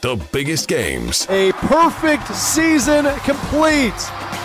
the 0.00 0.16
biggest 0.32 0.68
games. 0.68 1.26
A 1.30 1.52
perfect 1.52 2.28
season 2.34 3.04
complete. 3.20 3.94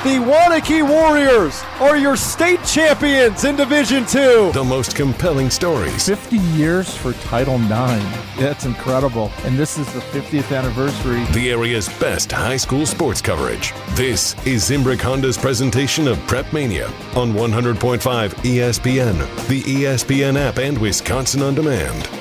The 0.03 0.17
Waunakee 0.17 0.87
Warriors 0.87 1.61
are 1.79 1.95
your 1.95 2.15
state 2.15 2.63
champions 2.63 3.43
in 3.43 3.55
Division 3.55 4.05
Two. 4.05 4.51
The 4.53 4.63
most 4.63 4.95
compelling 4.95 5.49
stories. 5.51 6.07
50 6.07 6.37
years 6.37 6.95
for 6.95 7.13
Title 7.13 7.55
IX. 7.55 8.03
That's 8.39 8.65
incredible. 8.65 9.31
And 9.43 9.57
this 9.59 9.77
is 9.77 9.91
the 9.93 9.99
50th 9.99 10.57
anniversary. 10.57 11.23
The 11.33 11.51
area's 11.51 11.87
best 11.99 12.31
high 12.31 12.57
school 12.57 12.85
sports 12.85 13.21
coverage. 13.21 13.73
This 13.89 14.33
is 14.47 14.67
Zimbrick 14.67 15.01
Honda's 15.01 15.37
presentation 15.37 16.07
of 16.07 16.17
Prep 16.25 16.51
Mania 16.51 16.87
on 17.15 17.33
100.5 17.33 17.99
ESPN, 17.99 19.47
the 19.47 19.61
ESPN 19.61 20.39
app, 20.39 20.57
and 20.57 20.77
Wisconsin 20.79 21.43
On 21.43 21.53
Demand. 21.53 22.20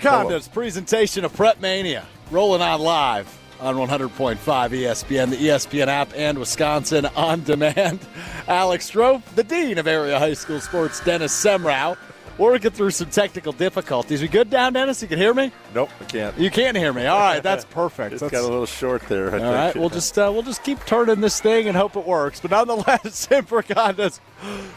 Zimbrick 0.00 0.10
Honda's 0.10 0.48
presentation 0.48 1.24
of 1.24 1.34
Prep 1.34 1.60
Mania 1.60 2.06
rolling 2.30 2.62
on 2.62 2.80
live 2.80 3.38
on 3.60 3.76
100.5 3.76 4.38
ESPN, 4.38 5.28
the 5.28 5.36
ESPN 5.36 5.88
app, 5.88 6.10
and 6.16 6.38
Wisconsin 6.38 7.04
On 7.14 7.42
Demand. 7.42 8.00
Alex 8.48 8.86
Strope, 8.86 9.22
the 9.34 9.44
Dean 9.44 9.76
of 9.76 9.86
Area 9.86 10.18
High 10.18 10.32
School 10.32 10.60
Sports, 10.60 11.04
Dennis 11.04 11.32
Semrau. 11.32 11.98
Working 12.40 12.70
through 12.70 12.92
some 12.92 13.10
technical 13.10 13.52
difficulties. 13.52 14.22
We 14.22 14.28
good 14.28 14.48
down, 14.48 14.72
Dennis? 14.72 15.02
You 15.02 15.08
can 15.08 15.18
hear 15.18 15.34
me? 15.34 15.52
Nope, 15.74 15.90
I 16.00 16.04
can't. 16.04 16.38
You 16.38 16.50
can't 16.50 16.74
hear 16.74 16.90
me. 16.90 17.04
All 17.04 17.20
right, 17.20 17.42
that's 17.42 17.64
perfect. 17.70 18.14
It's 18.14 18.22
got 18.22 18.32
a 18.32 18.48
little 18.48 18.64
short 18.64 19.02
there. 19.10 19.34
I 19.34 19.44
All 19.44 19.52
right, 19.52 19.76
we'll 19.76 19.90
just 19.90 20.18
uh, 20.18 20.30
we'll 20.32 20.42
just 20.42 20.64
keep 20.64 20.82
turning 20.86 21.20
this 21.20 21.38
thing 21.38 21.68
and 21.68 21.76
hope 21.76 21.96
it 21.96 22.06
works. 22.06 22.40
But 22.40 22.52
nonetheless, 22.52 23.02
Zimbrick 23.28 23.74
Honda's 23.74 24.22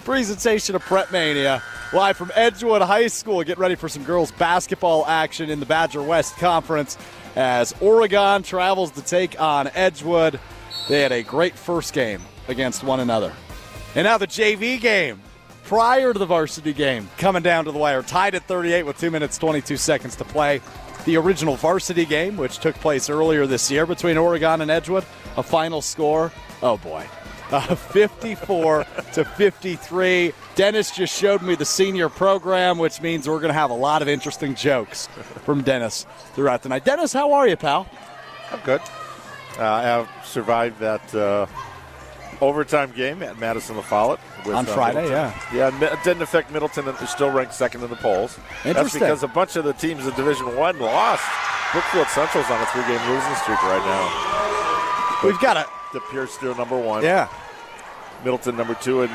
presentation 0.04 0.76
of 0.76 0.82
Prep 0.82 1.10
Mania 1.14 1.64
live 1.94 2.18
from 2.18 2.34
Edgewood 2.36 2.82
High 2.82 3.08
School. 3.08 3.42
Get 3.44 3.58
ready 3.58 3.76
for 3.76 3.88
some 3.88 4.04
girls 4.04 4.34
basketball 4.34 5.06
action 5.08 5.50
in 5.50 5.62
the 5.62 5.66
Badger 5.66 6.04
West 6.04 6.36
Conference 6.36 6.98
as 7.38 7.74
Oregon 7.80 8.44
travels 8.44 8.92
to 8.92 9.02
take 9.02 9.40
on 9.40 9.70
Edgewood. 9.74 10.38
They 10.90 11.00
had 11.00 11.14
a 11.14 11.24
great 11.24 11.56
first 11.56 11.94
game 11.94 12.20
against 12.50 12.84
one 12.84 13.00
another, 13.00 13.32
and 13.96 14.04
now 14.04 14.18
the 14.18 14.28
JV 14.28 14.82
game 14.82 15.22
prior 15.64 16.14
to 16.14 16.20
the 16.20 16.26
varsity 16.26 16.74
game 16.74 17.10
coming 17.18 17.44
down 17.44 17.66
to 17.66 17.72
the 17.72 17.78
wire, 17.78 18.02
tied 18.02 18.36
at 18.36 18.44
38 18.44 18.84
with 18.84 18.98
two 18.98 19.12
minutes 19.12 19.38
22 19.38 19.78
seconds 19.78 20.16
to 20.18 20.26
play. 20.26 20.62
The 21.06 21.18
original 21.18 21.56
varsity 21.56 22.06
game, 22.06 22.38
which 22.38 22.60
took 22.60 22.76
place 22.76 23.10
earlier 23.10 23.46
this 23.46 23.70
year 23.70 23.86
between 23.86 24.18
Oregon 24.18 24.62
and 24.62 24.72
Edgewood, 24.72 25.04
a 25.36 25.44
final 25.44 25.82
score. 25.82 26.32
Oh 26.62 26.78
boy, 26.78 27.06
uh, 27.52 27.76
54 27.76 28.86
to 29.14 29.26
53. 29.26 30.34
Dennis 30.56 30.92
just 30.92 31.18
showed 31.18 31.42
me 31.42 31.56
the 31.56 31.66
senior 31.66 32.08
program, 32.08 32.78
which 32.78 33.02
means 33.02 33.28
we're 33.28 33.40
going 33.40 33.50
to 33.50 33.54
have 33.54 33.70
a 33.70 33.76
lot 33.76 34.02
of 34.02 34.08
interesting 34.08 34.56
jokes 34.56 35.08
from 35.44 35.62
Dennis 35.62 36.06
throughout 36.36 36.64
the 36.64 36.70
night. 36.70 36.86
Dennis, 36.86 37.12
how 37.12 37.34
are 37.34 37.48
you, 37.48 37.58
pal? 37.58 37.88
I'm 38.52 38.60
good. 38.62 38.82
Uh, 39.58 39.66
I 39.66 39.82
have 39.84 40.10
survived 40.24 40.80
that 40.80 41.14
uh, 41.14 41.48
overtime 42.44 42.92
game 42.92 43.24
at 43.24 43.40
Madison 43.40 43.76
LaFollette. 43.76 44.20
with, 44.46 44.56
On 44.56 44.68
uh, 44.68 44.74
Friday. 44.74 45.10
Yeah, 45.10 45.68
and 45.68 45.82
it 45.82 45.98
didn't 46.04 46.22
affect 46.24 46.52
Middleton, 46.52 46.88
and 46.88 46.98
they're 46.98 47.08
still 47.08 47.32
ranked 47.32 47.54
second 47.54 47.84
in 47.84 47.90
the 47.90 47.96
polls. 47.98 48.38
Interesting. 48.66 48.74
That's 48.74 48.94
because 48.94 49.24
a 49.24 49.28
bunch 49.28 49.56
of 49.56 49.64
the 49.64 49.74
teams 49.74 50.06
in 50.06 50.14
Division 50.16 50.56
One 50.56 50.80
lost. 50.80 51.24
Brookfield 51.72 52.08
Central's 52.10 52.50
on 52.52 52.62
a 52.62 52.66
three-game 52.68 53.02
losing 53.10 53.36
streak 53.42 53.62
right 53.64 53.84
now. 53.84 55.28
We've 55.28 55.40
got 55.40 55.58
it. 55.58 55.66
The 55.94 56.02
Pierce 56.12 56.32
still 56.32 56.56
number 56.56 56.78
one. 56.78 57.04
yeah. 57.04 57.28
Middleton 58.24 58.56
number 58.56 58.76
two, 58.76 59.02
and 59.02 59.12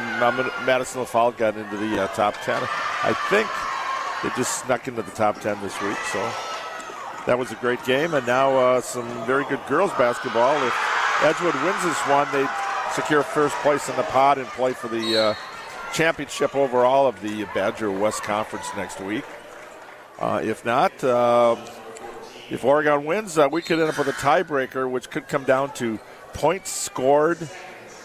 Madison 0.66 1.02
LaFollette 1.02 1.38
got 1.38 1.56
into 1.56 1.76
the 1.78 2.02
uh, 2.02 2.08
top 2.08 2.34
ten. 2.44 2.60
I 3.02 3.14
think 3.30 3.48
they 4.22 4.28
just 4.36 4.64
snuck 4.64 4.86
into 4.86 5.02
the 5.02 5.10
top 5.12 5.40
ten 5.40 5.58
this 5.62 5.80
week. 5.80 5.96
So 6.12 6.18
that 7.26 7.38
was 7.38 7.50
a 7.50 7.54
great 7.56 7.82
game, 7.84 8.12
and 8.12 8.26
now 8.26 8.56
uh, 8.58 8.80
some 8.82 9.08
very 9.24 9.44
good 9.46 9.60
girls 9.66 9.92
basketball. 9.92 10.55
If 10.67 10.74
Edgewood 11.22 11.55
wins 11.64 11.83
this 11.84 11.98
one, 12.05 12.28
they 12.33 12.44
secure 12.92 13.22
first 13.22 13.54
place 13.56 13.88
in 13.88 13.96
the 13.96 14.02
pod 14.04 14.38
and 14.38 14.46
play 14.48 14.72
for 14.72 14.88
the 14.88 15.16
uh, 15.20 15.34
championship 15.92 16.54
overall 16.54 17.06
of 17.06 17.20
the 17.22 17.44
Badger 17.54 17.90
West 17.90 18.22
Conference 18.22 18.66
next 18.76 19.00
week. 19.00 19.24
Uh, 20.18 20.40
if 20.42 20.64
not, 20.64 21.02
uh, 21.04 21.56
if 22.50 22.64
Oregon 22.64 23.04
wins, 23.04 23.38
uh, 23.38 23.48
we 23.50 23.62
could 23.62 23.78
end 23.78 23.88
up 23.88 23.98
with 23.98 24.08
a 24.08 24.12
tiebreaker, 24.12 24.90
which 24.90 25.10
could 25.10 25.28
come 25.28 25.44
down 25.44 25.72
to 25.74 25.98
points 26.34 26.70
scored 26.70 27.38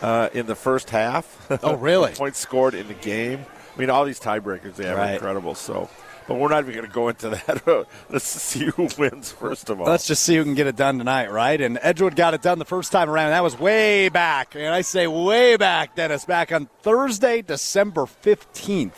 uh, 0.01 0.29
in 0.33 0.45
the 0.45 0.55
first 0.55 0.89
half. 0.91 1.47
Oh, 1.63 1.75
really? 1.75 2.11
points 2.15 2.39
scored 2.39 2.73
in 2.75 2.87
the 2.87 2.93
game. 2.93 3.45
I 3.75 3.79
mean, 3.79 3.89
all 3.89 4.05
these 4.05 4.19
tiebreakers 4.19 4.75
they 4.75 4.85
have 4.85 4.97
Right. 4.97 5.11
are 5.11 5.13
incredible. 5.13 5.55
So, 5.55 5.89
but 6.27 6.35
we're 6.35 6.49
not 6.49 6.63
even 6.63 6.75
going 6.75 6.87
to 6.87 6.91
go 6.93 7.09
into 7.09 7.29
that. 7.29 7.87
Let's 8.09 8.25
see 8.25 8.65
who 8.65 8.87
wins 8.97 9.31
first 9.31 9.69
of 9.69 9.79
all. 9.79 9.87
Let's 9.87 10.07
just 10.07 10.23
see 10.23 10.35
who 10.35 10.43
can 10.43 10.55
get 10.55 10.67
it 10.67 10.75
done 10.75 10.97
tonight, 10.97 11.31
right? 11.31 11.59
And 11.59 11.79
Edgewood 11.81 12.15
got 12.15 12.33
it 12.33 12.41
done 12.41 12.59
the 12.59 12.65
first 12.65 12.91
time 12.91 13.09
around. 13.09 13.29
That 13.31 13.43
was 13.43 13.57
way 13.59 14.09
back. 14.09 14.55
And 14.55 14.67
I 14.73 14.81
say 14.81 15.07
way 15.07 15.55
back, 15.57 15.95
Dennis, 15.95 16.25
back 16.25 16.51
on 16.51 16.69
Thursday, 16.81 17.41
December 17.41 18.01
15th. 18.03 18.93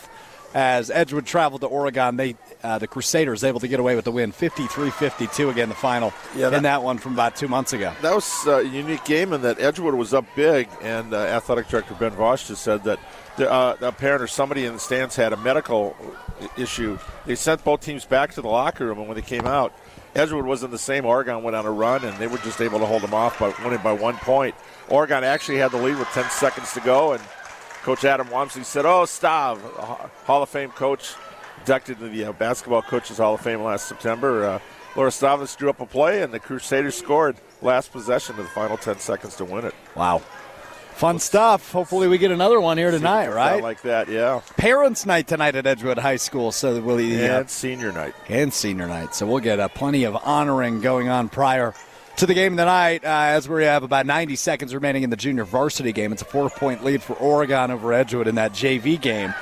As 0.54 0.90
Edgewood 0.90 1.26
traveled 1.26 1.60
to 1.60 1.66
Oregon, 1.66 2.16
they 2.16 2.34
uh, 2.62 2.78
the 2.78 2.86
Crusaders 2.86 3.44
able 3.44 3.60
to 3.60 3.68
get 3.68 3.78
away 3.78 3.94
with 3.94 4.06
the 4.06 4.10
win 4.12 4.32
53-52 4.32 5.50
again 5.50 5.68
the 5.68 5.74
final 5.74 6.14
Yeah, 6.34 6.48
that- 6.48 6.56
in 6.56 6.62
that 6.62 6.82
one 6.82 6.96
from 6.96 7.12
about 7.12 7.36
two 7.36 7.46
months 7.48 7.74
ago. 7.74 7.92
that 8.00 8.14
was 8.14 8.46
uh, 8.46 8.58
a 8.58 8.62
unique 8.62 9.04
game 9.04 9.34
in 9.34 9.42
that 9.42 9.60
Edgewood 9.60 9.92
was 9.94 10.14
up 10.14 10.24
big, 10.34 10.66
and 10.80 11.12
uh, 11.12 11.18
athletic 11.18 11.68
director 11.68 11.94
Ben 11.94 12.12
Vosch 12.12 12.48
just 12.48 12.62
said 12.62 12.84
that 12.84 12.98
the, 13.36 13.50
uh, 13.50 13.76
a 13.80 13.92
parent 13.92 14.22
or 14.22 14.26
somebody 14.26 14.64
in 14.64 14.74
the 14.74 14.78
stands 14.78 15.16
had 15.16 15.32
a 15.32 15.36
medical 15.36 15.96
issue. 16.56 16.98
They 17.24 17.34
sent 17.34 17.64
both 17.64 17.80
teams 17.80 18.04
back 18.04 18.32
to 18.34 18.42
the 18.42 18.48
locker 18.48 18.86
room, 18.86 18.98
and 18.98 19.08
when 19.08 19.16
they 19.16 19.22
came 19.22 19.46
out, 19.46 19.72
Edgewood 20.14 20.46
wasn't 20.46 20.72
the 20.72 20.78
same. 20.78 21.04
Oregon 21.04 21.42
went 21.42 21.56
on 21.56 21.66
a 21.66 21.70
run, 21.70 22.04
and 22.04 22.16
they 22.18 22.26
were 22.26 22.38
just 22.38 22.60
able 22.60 22.78
to 22.78 22.86
hold 22.86 23.02
them 23.02 23.12
off 23.12 23.38
by 23.38 23.52
winning 23.62 23.82
by 23.82 23.92
one 23.92 24.16
point. 24.16 24.54
Oregon 24.88 25.24
actually 25.24 25.58
had 25.58 25.70
the 25.70 25.76
lead 25.76 25.98
with 25.98 26.08
10 26.08 26.30
seconds 26.30 26.72
to 26.72 26.80
go, 26.80 27.12
and 27.12 27.22
Coach 27.82 28.04
Adam 28.04 28.26
Wamsley 28.28 28.64
said, 28.64 28.86
"Oh, 28.86 29.02
Stav, 29.02 29.58
Hall 30.24 30.42
of 30.42 30.48
Fame 30.48 30.70
coach, 30.70 31.14
inducted 31.58 32.00
into 32.00 32.08
the 32.08 32.24
uh, 32.24 32.32
Basketball 32.32 32.82
Coaches 32.82 33.18
Hall 33.18 33.34
of 33.34 33.40
Fame 33.40 33.62
last 33.62 33.86
September. 33.86 34.44
Uh, 34.44 34.58
Laura 34.96 35.10
Stavness 35.10 35.56
drew 35.56 35.68
up 35.68 35.80
a 35.80 35.86
play, 35.86 36.22
and 36.22 36.32
the 36.32 36.40
Crusaders 36.40 36.96
scored 36.96 37.36
last 37.60 37.92
possession 37.92 38.38
of 38.38 38.44
the 38.44 38.50
final 38.50 38.76
10 38.76 38.98
seconds 38.98 39.36
to 39.36 39.44
win 39.44 39.66
it. 39.66 39.74
Wow. 39.94 40.22
Fun 40.96 41.18
stuff. 41.18 41.72
Hopefully 41.72 42.08
we 42.08 42.16
get 42.16 42.30
another 42.30 42.58
one 42.58 42.78
here 42.78 42.90
tonight, 42.90 43.28
right? 43.28 43.62
Like 43.62 43.82
that, 43.82 44.08
yeah. 44.08 44.40
Parents' 44.56 45.04
night 45.04 45.28
tonight 45.28 45.54
at 45.54 45.66
Edgewood 45.66 45.98
High 45.98 46.16
School. 46.16 46.52
So 46.52 46.80
we'll 46.80 46.98
yeah. 46.98 47.40
And 47.40 47.50
senior 47.50 47.92
night. 47.92 48.14
and 48.30 48.50
senior 48.50 48.86
night. 48.86 49.14
So 49.14 49.26
we'll 49.26 49.40
get 49.40 49.60
uh, 49.60 49.68
plenty 49.68 50.04
of 50.04 50.16
honoring 50.24 50.80
going 50.80 51.10
on 51.10 51.28
prior 51.28 51.74
to 52.16 52.24
the 52.24 52.32
game 52.32 52.56
tonight 52.56 53.04
uh, 53.04 53.08
as 53.08 53.46
we 53.46 53.64
have 53.64 53.82
about 53.82 54.06
90 54.06 54.36
seconds 54.36 54.74
remaining 54.74 55.02
in 55.02 55.10
the 55.10 55.16
junior 55.16 55.44
varsity 55.44 55.92
game. 55.92 56.14
It's 56.14 56.22
a 56.22 56.24
four 56.24 56.48
point 56.48 56.82
lead 56.82 57.02
for 57.02 57.12
Oregon 57.16 57.70
over 57.70 57.92
Edgewood 57.92 58.26
in 58.26 58.36
that 58.36 58.52
JV 58.52 58.98
game. 58.98 59.34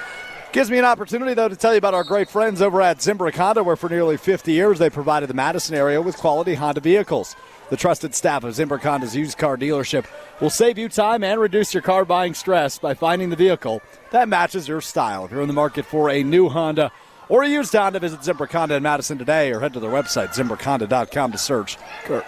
Gives 0.51 0.73
me 0.73 0.79
an 0.79 0.85
opportunity, 0.85 1.35
though, 1.35 1.49
to 1.49 1.55
tell 1.55 1.73
you 1.73 1.79
about 1.79 1.95
our 1.95 2.05
great 2.05 2.29
friends 2.29 2.63
over 2.63 2.83
at 2.83 2.99
Zimbrick 2.99 3.37
Honda, 3.37 3.63
where 3.63 3.77
for 3.77 3.89
nearly 3.89 4.17
50 4.17 4.51
years 4.53 4.81
they 4.81 4.91
provided 4.91 5.29
the 5.29 5.35
Madison 5.35 5.77
area 5.77 6.03
with 6.03 6.17
quality 6.17 6.55
Honda 6.55 6.81
vehicles. 6.81 7.37
The 7.71 7.77
trusted 7.77 8.15
staff 8.15 8.45
of 8.45 8.55
Zimbrick 8.55 8.83
Honda's 8.83 9.17
used 9.17 9.39
car 9.39 9.57
dealership 9.57 10.05
will 10.41 10.51
save 10.51 10.77
you 10.79 10.89
time 10.89 11.25
and 11.25 11.41
reduce 11.41 11.73
your 11.73 11.83
car 11.83 12.05
buying 12.05 12.35
stress 12.35 12.79
by 12.79 12.95
finding 12.95 13.31
the 13.31 13.37
vehicle 13.37 13.81
that 14.11 14.29
matches 14.29 14.69
your 14.69 14.81
style. 14.81 15.25
If 15.25 15.31
you're 15.31 15.41
in 15.41 15.49
the 15.49 15.55
market 15.55 15.87
for 15.87 16.11
a 16.11 16.23
new 16.23 16.49
Honda 16.51 16.93
or 17.29 17.43
a 17.43 17.49
used 17.49 17.73
Honda, 17.73 17.99
visit 18.01 18.21
Zimbrick 18.21 18.53
Honda 18.53 18.75
in 18.77 18.83
Madison 18.83 19.17
today 19.17 19.51
or 19.51 19.61
head 19.61 19.73
to 19.73 19.81
their 19.81 19.91
website, 19.91 20.35
zimbrickhonda.com, 20.35 21.33
to 21.33 21.39
search 21.39 21.79
cur- 22.05 22.25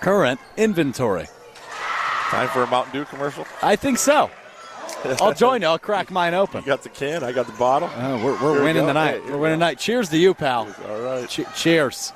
current 0.00 0.38
inventory. 0.58 1.26
Time 2.28 2.48
for 2.48 2.62
a 2.62 2.66
Mountain 2.66 2.92
Dew 2.92 3.04
commercial. 3.06 3.46
I 3.62 3.76
think 3.76 3.96
so. 3.98 4.30
I'll 5.20 5.32
join 5.34 5.62
you. 5.62 5.68
I'll 5.68 5.78
crack 5.78 6.10
mine 6.10 6.34
open. 6.34 6.60
You 6.60 6.66
got 6.66 6.82
the 6.82 6.88
can, 6.90 7.24
I 7.24 7.32
got 7.32 7.46
the 7.46 7.52
bottle. 7.52 7.90
Oh, 7.96 8.22
we're 8.22 8.42
we're 8.42 8.62
winning 8.62 8.82
go. 8.82 8.88
tonight. 8.88 9.22
Hey, 9.22 9.30
we're 9.30 9.38
winning 9.38 9.56
tonight. 9.58 9.78
Cheers 9.78 10.10
to 10.10 10.18
you, 10.18 10.34
pal. 10.34 10.68
All 10.88 11.00
right. 11.00 11.28
Che- 11.28 11.46
cheers. 11.56 12.12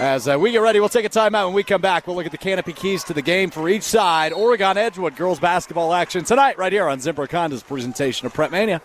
As 0.00 0.26
uh, 0.26 0.36
we 0.36 0.50
get 0.50 0.60
ready, 0.60 0.80
we'll 0.80 0.88
take 0.88 1.04
a 1.04 1.08
timeout. 1.08 1.46
When 1.46 1.54
we 1.54 1.62
come 1.62 1.80
back, 1.80 2.08
we'll 2.08 2.16
look 2.16 2.26
at 2.26 2.32
the 2.32 2.38
canopy 2.38 2.72
keys 2.72 3.04
to 3.04 3.14
the 3.14 3.22
game 3.22 3.50
for 3.50 3.68
each 3.68 3.84
side. 3.84 4.32
Oregon 4.32 4.76
Edgewood 4.76 5.14
girls 5.14 5.38
basketball 5.38 5.94
action 5.94 6.24
tonight, 6.24 6.58
right 6.58 6.72
here 6.72 6.88
on 6.88 6.98
Zimbrick 6.98 7.30
Honda's 7.30 7.62
presentation 7.62 8.26
of 8.26 8.34
Prep 8.34 8.50
Mania. 8.50 8.82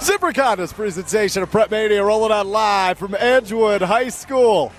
Zimbrick 0.00 0.34
Honda's 0.34 0.72
presentation 0.72 1.44
of 1.44 1.52
Prep 1.52 1.70
Mania 1.70 2.02
rolling 2.02 2.32
out 2.32 2.46
live 2.46 2.98
from 2.98 3.14
Edgewood 3.14 3.80
High 3.80 4.08
School 4.08 4.72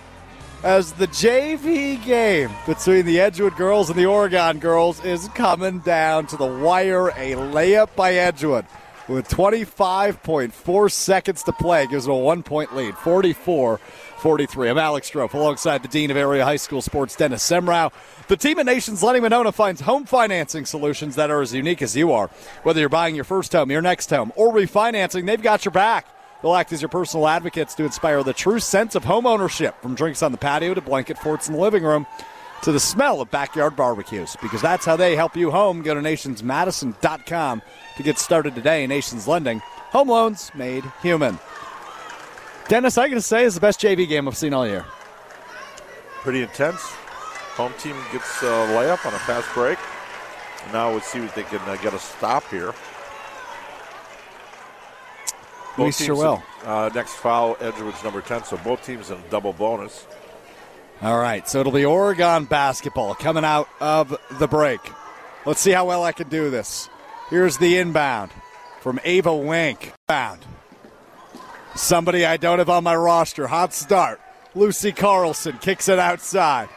as 0.63 0.93
the 0.93 1.07
JV 1.07 2.03
game 2.03 2.49
between 2.65 3.05
the 3.05 3.19
Edgewood 3.19 3.55
girls 3.55 3.89
and 3.89 3.97
the 3.97 4.05
Oregon 4.05 4.59
girls 4.59 5.03
is 5.05 5.27
coming 5.29 5.79
down 5.79 6.27
to 6.27 6.37
the 6.37 6.45
wire. 6.45 7.09
A 7.09 7.33
layup 7.33 7.95
by 7.95 8.13
Edgewood. 8.13 8.65
with 9.07 9.27
25.4 9.29 10.91
seconds 10.91 11.43
to 11.43 11.53
play. 11.53 11.87
Gives 11.87 12.07
it 12.07 12.11
a 12.11 12.13
one 12.13 12.43
point 12.43 12.75
lead, 12.75 12.97
44 12.97 13.77
43. 14.17 14.69
I'm 14.69 14.77
Alex 14.77 15.09
Strofe 15.09 15.33
alongside 15.33 15.83
the 15.83 15.87
Dean 15.87 16.11
of 16.11 16.17
Area 16.17 16.43
High 16.43 16.55
School 16.57 16.81
Sports, 16.81 17.15
Dennis 17.15 17.47
Semrau. 17.47 17.91
The 18.27 18.35
team 18.35 18.59
at 18.59 18.65
Nations 18.65 19.01
Lending 19.03 19.23
Monona 19.23 19.53
finds 19.53 19.81
home 19.81 20.05
financing 20.05 20.65
solutions 20.65 21.15
that 21.15 21.29
are 21.29 21.41
as 21.41 21.53
unique 21.53 21.81
as 21.81 21.95
you 21.95 22.11
are. 22.11 22.29
Whether 22.63 22.81
you're 22.81 22.89
buying 22.89 23.15
your 23.15 23.23
first 23.23 23.53
home, 23.53 23.71
your 23.71 23.81
next 23.81 24.09
home, 24.09 24.33
or 24.35 24.51
refinancing, 24.51 25.25
they've 25.25 25.41
got 25.41 25.63
your 25.63 25.71
back. 25.71 26.07
They'll 26.41 26.55
act 26.55 26.71
as 26.71 26.81
your 26.81 26.89
personal 26.89 27.27
advocates 27.27 27.73
to 27.75 27.83
inspire 27.83 28.23
the 28.23 28.33
true 28.33 28.59
sense 28.59 28.95
of 28.95 29.03
home 29.03 29.25
ownership, 29.25 29.81
from 29.81 29.95
drinks 29.95 30.21
on 30.21 30.31
the 30.31 30.37
patio 30.37 30.73
to 30.73 30.81
blanket 30.81 31.17
forts 31.17 31.47
in 31.47 31.55
the 31.55 31.59
living 31.59 31.83
room 31.83 32.05
to 32.63 32.71
the 32.71 32.79
smell 32.79 33.21
of 33.21 33.31
backyard 33.31 33.75
barbecues, 33.75 34.35
because 34.41 34.61
that's 34.61 34.85
how 34.85 34.95
they 34.95 35.15
help 35.15 35.35
you 35.35 35.51
home. 35.51 35.81
Go 35.81 35.93
to 35.93 36.01
nationsmadison.com 36.01 37.61
to 37.97 38.03
get 38.03 38.17
started 38.17 38.55
today. 38.55 38.85
Nations 38.87 39.27
Lending, 39.27 39.59
home 39.59 40.09
loans 40.09 40.51
made 40.55 40.83
human. 41.01 41.39
Dennis, 42.67 42.97
I 42.97 43.07
got 43.07 43.15
to 43.15 43.21
say, 43.21 43.43
is 43.43 43.55
the 43.55 43.61
best 43.61 43.79
JV 43.79 44.07
game 44.07 44.27
I've 44.27 44.37
seen 44.37 44.53
all 44.53 44.67
year. 44.67 44.85
Pretty 46.21 46.41
intense. 46.41 46.81
Home 47.55 47.73
team 47.79 47.95
gets 48.11 48.41
a 48.43 48.67
layup 48.75 49.05
on 49.05 49.13
a 49.13 49.19
fast 49.19 49.47
break. 49.53 49.79
Now 50.73 50.91
we'll 50.91 51.01
see 51.01 51.19
if 51.19 51.33
they 51.33 51.43
can 51.43 51.59
uh, 51.61 51.77
get 51.77 51.93
a 51.93 51.99
stop 51.99 52.47
here. 52.49 52.73
Sure 55.77 56.15
will. 56.15 56.43
Uh, 56.63 56.89
next 56.93 57.13
foul, 57.13 57.55
Edgewood's 57.59 58.03
number 58.03 58.21
10, 58.21 58.43
so 58.45 58.57
both 58.57 58.85
teams 58.85 59.11
in 59.11 59.17
double 59.29 59.53
bonus. 59.53 60.05
All 61.01 61.19
right, 61.19 61.47
so 61.47 61.59
it'll 61.59 61.71
be 61.71 61.85
Oregon 61.85 62.45
basketball 62.45 63.13
coming 63.13 63.45
out 63.45 63.69
of 63.79 64.17
the 64.39 64.47
break. 64.47 64.79
Let's 65.45 65.61
see 65.61 65.71
how 65.71 65.85
well 65.85 66.03
I 66.03 66.11
can 66.11 66.27
do 66.29 66.49
this. 66.49 66.89
Here's 67.29 67.57
the 67.57 67.77
inbound 67.77 68.31
from 68.81 68.99
Ava 69.03 69.35
Wink. 69.35 69.93
Bound. 70.07 70.39
Somebody 71.75 72.25
I 72.25 72.37
don't 72.37 72.57
have 72.57 72.69
on 72.69 72.83
my 72.83 72.95
roster. 72.95 73.45
Hot 73.47 73.73
start. 73.73 74.19
Lucy 74.55 74.91
Carlson 74.91 75.59
kicks 75.59 75.87
it 75.87 75.99
outside. 75.99 76.69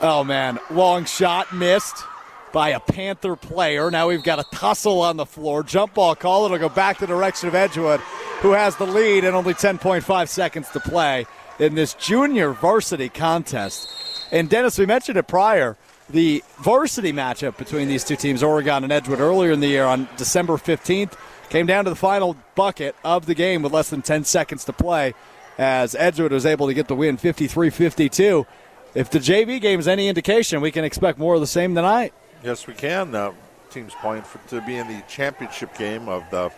Oh, 0.00 0.22
man. 0.22 0.60
Long 0.70 1.04
shot 1.04 1.52
missed 1.52 2.04
by 2.52 2.70
a 2.70 2.80
Panther 2.80 3.36
player. 3.36 3.90
Now 3.90 4.08
we've 4.08 4.22
got 4.22 4.38
a 4.38 4.44
tussle 4.52 5.00
on 5.02 5.16
the 5.16 5.26
floor. 5.26 5.62
Jump 5.62 5.94
ball 5.94 6.14
call. 6.14 6.44
It'll 6.44 6.58
go 6.58 6.68
back 6.68 6.98
the 6.98 7.06
direction 7.06 7.48
of 7.48 7.54
Edgewood, 7.54 8.00
who 8.40 8.52
has 8.52 8.76
the 8.76 8.86
lead 8.86 9.24
and 9.24 9.36
only 9.36 9.54
10.5 9.54 10.28
seconds 10.28 10.68
to 10.70 10.80
play 10.80 11.26
in 11.58 11.74
this 11.74 11.94
junior 11.94 12.52
varsity 12.52 13.08
contest. 13.08 13.88
And 14.32 14.48
Dennis, 14.48 14.78
we 14.78 14.86
mentioned 14.86 15.18
it 15.18 15.26
prior. 15.26 15.76
The 16.08 16.42
varsity 16.58 17.12
matchup 17.12 17.56
between 17.56 17.88
these 17.88 18.02
two 18.02 18.16
teams, 18.16 18.42
Oregon 18.42 18.82
and 18.82 18.92
Edgewood, 18.92 19.20
earlier 19.20 19.52
in 19.52 19.60
the 19.60 19.68
year 19.68 19.84
on 19.84 20.08
December 20.16 20.54
15th, 20.54 21.12
came 21.50 21.66
down 21.66 21.84
to 21.84 21.90
the 21.90 21.96
final 21.96 22.36
bucket 22.54 22.96
of 23.04 23.26
the 23.26 23.34
game 23.34 23.62
with 23.62 23.72
less 23.72 23.90
than 23.90 24.02
10 24.02 24.24
seconds 24.24 24.64
to 24.64 24.72
play 24.72 25.14
as 25.58 25.94
Edgewood 25.94 26.32
was 26.32 26.46
able 26.46 26.66
to 26.66 26.74
get 26.74 26.88
the 26.88 26.94
win 26.96 27.16
53 27.16 27.70
52. 27.70 28.46
If 28.94 29.10
the 29.10 29.18
JV 29.18 29.60
game 29.60 29.78
is 29.78 29.86
any 29.86 30.08
indication, 30.08 30.60
we 30.60 30.72
can 30.72 30.84
expect 30.84 31.18
more 31.18 31.34
of 31.34 31.40
the 31.40 31.46
same 31.46 31.74
tonight. 31.74 32.12
Yes, 32.42 32.66
we 32.66 32.74
can. 32.74 33.14
Uh, 33.14 33.32
teams 33.70 33.94
playing 34.00 34.22
for, 34.22 34.38
to 34.48 34.60
be 34.62 34.76
in 34.76 34.88
the 34.88 35.02
championship 35.08 35.76
game 35.76 36.08
of 36.08 36.28
the, 36.30 36.50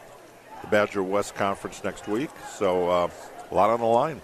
the 0.61 0.67
Badger 0.69 1.03
West 1.03 1.35
Conference 1.35 1.83
next 1.85 2.09
week. 2.09 2.31
So 2.57 2.89
uh, 2.89 3.11
a 3.51 3.55
lot 3.55 3.71
on 3.71 3.81
the 3.81 3.87
line. 3.87 4.21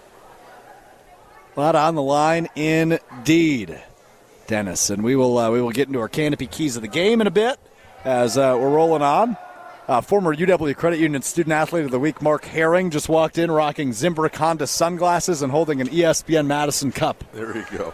A 1.55 1.59
lot 1.59 1.75
on 1.75 1.95
the 1.95 2.01
line 2.01 2.47
indeed, 2.55 3.81
Dennis. 4.47 4.89
And 4.89 5.03
we 5.03 5.15
will 5.15 5.37
uh, 5.37 5.51
we 5.51 5.61
will 5.61 5.71
get 5.71 5.87
into 5.87 5.99
our 5.99 6.07
canopy 6.07 6.47
keys 6.47 6.75
of 6.75 6.81
the 6.81 6.87
game 6.87 7.21
in 7.21 7.27
a 7.27 7.31
bit 7.31 7.59
as 8.05 8.37
uh, 8.37 8.57
we're 8.59 8.69
rolling 8.69 9.01
on. 9.01 9.37
Uh, 9.87 10.01
former 10.01 10.35
UW 10.35 10.75
Credit 10.77 10.99
Union 10.99 11.23
Student 11.23 11.53
Athlete 11.53 11.83
of 11.83 11.89
the 11.89 11.99
Week, 11.99 12.21
Mark 12.21 12.45
Herring, 12.45 12.91
just 12.91 13.09
walked 13.09 13.39
in 13.39 13.49
rocking 13.49 13.89
Zimbrick 13.89 14.35
Honda 14.35 14.67
sunglasses 14.67 15.41
and 15.41 15.51
holding 15.51 15.81
an 15.81 15.87
ESPN 15.87 16.45
Madison 16.45 16.91
Cup. 16.91 17.23
There 17.33 17.57
you 17.57 17.65
go. 17.71 17.91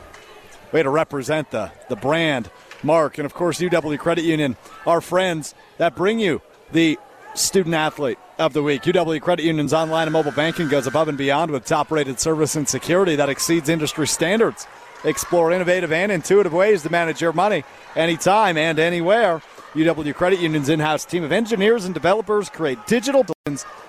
Way 0.75 0.83
to 0.83 0.89
represent 0.89 1.51
the, 1.51 1.71
the 1.87 1.95
brand, 1.95 2.51
Mark. 2.83 3.17
And 3.17 3.25
of 3.25 3.33
course, 3.33 3.61
UW 3.61 3.97
Credit 3.97 4.25
Union, 4.25 4.57
our 4.85 4.99
friends 4.99 5.55
that 5.77 5.95
bring 5.95 6.19
you 6.19 6.41
the 6.73 6.99
Student 7.33 7.75
Athlete 7.75 8.19
of 8.37 8.51
the 8.51 8.61
Week. 8.61 8.81
UW 8.81 9.21
Credit 9.21 9.45
Union's 9.45 9.73
online 9.73 10.07
and 10.07 10.11
mobile 10.11 10.33
banking 10.33 10.67
goes 10.67 10.85
above 10.85 11.07
and 11.07 11.17
beyond 11.17 11.51
with 11.51 11.63
top 11.63 11.91
rated 11.91 12.19
service 12.19 12.57
and 12.57 12.67
security 12.67 13.15
that 13.15 13.29
exceeds 13.29 13.69
industry 13.69 14.05
standards. 14.05 14.67
Explore 15.05 15.53
innovative 15.53 15.93
and 15.93 16.11
intuitive 16.11 16.51
ways 16.51 16.83
to 16.83 16.89
manage 16.89 17.21
your 17.21 17.31
money 17.31 17.63
anytime 17.95 18.57
and 18.57 18.77
anywhere. 18.77 19.41
UW 19.75 20.13
Credit 20.13 20.41
Union's 20.41 20.67
in 20.67 20.81
house 20.81 21.05
team 21.05 21.23
of 21.23 21.31
engineers 21.31 21.85
and 21.85 21.93
developers 21.93 22.49
create 22.49 22.85
digital 22.85 23.23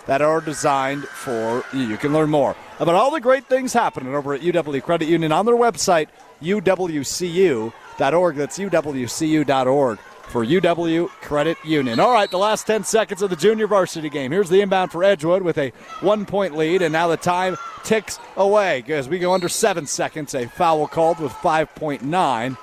that 0.07 0.23
are 0.23 0.41
designed 0.41 1.05
for 1.05 1.65
you. 1.73 1.83
You 1.83 1.97
can 1.97 2.13
learn 2.13 2.31
more 2.31 2.57
about 2.79 2.95
all 2.95 3.11
the 3.11 3.21
great 3.21 3.47
things 3.47 3.73
happening 3.73 4.15
over 4.15 4.35
at 4.35 4.41
UW 4.41 4.83
Credit 4.83 5.09
Union 5.09 5.33
on 5.33 5.47
their 5.47 5.57
website, 5.57 6.09
uwcu.org. 6.43 7.73
That's 8.37 8.59
uwcu.org 8.59 9.99
for 10.27 10.45
UW 10.45 11.09
Credit 11.09 11.57
Union. 11.65 12.01
All 12.01 12.13
right, 12.13 12.31
the 12.31 12.39
last 12.39 12.67
10 12.67 12.85
seconds 12.85 13.23
of 13.23 13.31
the 13.31 13.37
junior 13.37 13.67
varsity 13.67 14.11
game. 14.11 14.33
Here's 14.33 14.49
the 14.49 14.61
inbound 14.61 14.93
for 14.93 15.05
Edgewood 15.05 15.43
with 15.43 15.59
a 15.59 15.71
one 16.01 16.27
point 16.27 16.57
lead, 16.57 16.83
and 16.83 16.93
now 16.93 17.09
the 17.09 17.17
time 17.17 17.57
ticks 17.85 18.19
away 18.37 18.85
as 18.89 19.09
we 19.09 19.19
go 19.19 19.33
under 19.33 19.49
seven 19.49 19.87
seconds. 19.87 20.35
A 20.35 20.47
foul 20.47 20.87
called 20.89 21.21
with 21.21 21.33
5.9 21.33 22.59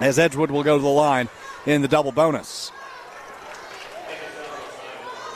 as 0.00 0.18
Edgewood 0.18 0.50
will 0.50 0.62
go 0.62 0.76
to 0.76 0.82
the 0.82 0.88
line 0.88 1.28
in 1.66 1.82
the 1.82 1.88
double 1.88 2.12
bonus. 2.12 2.70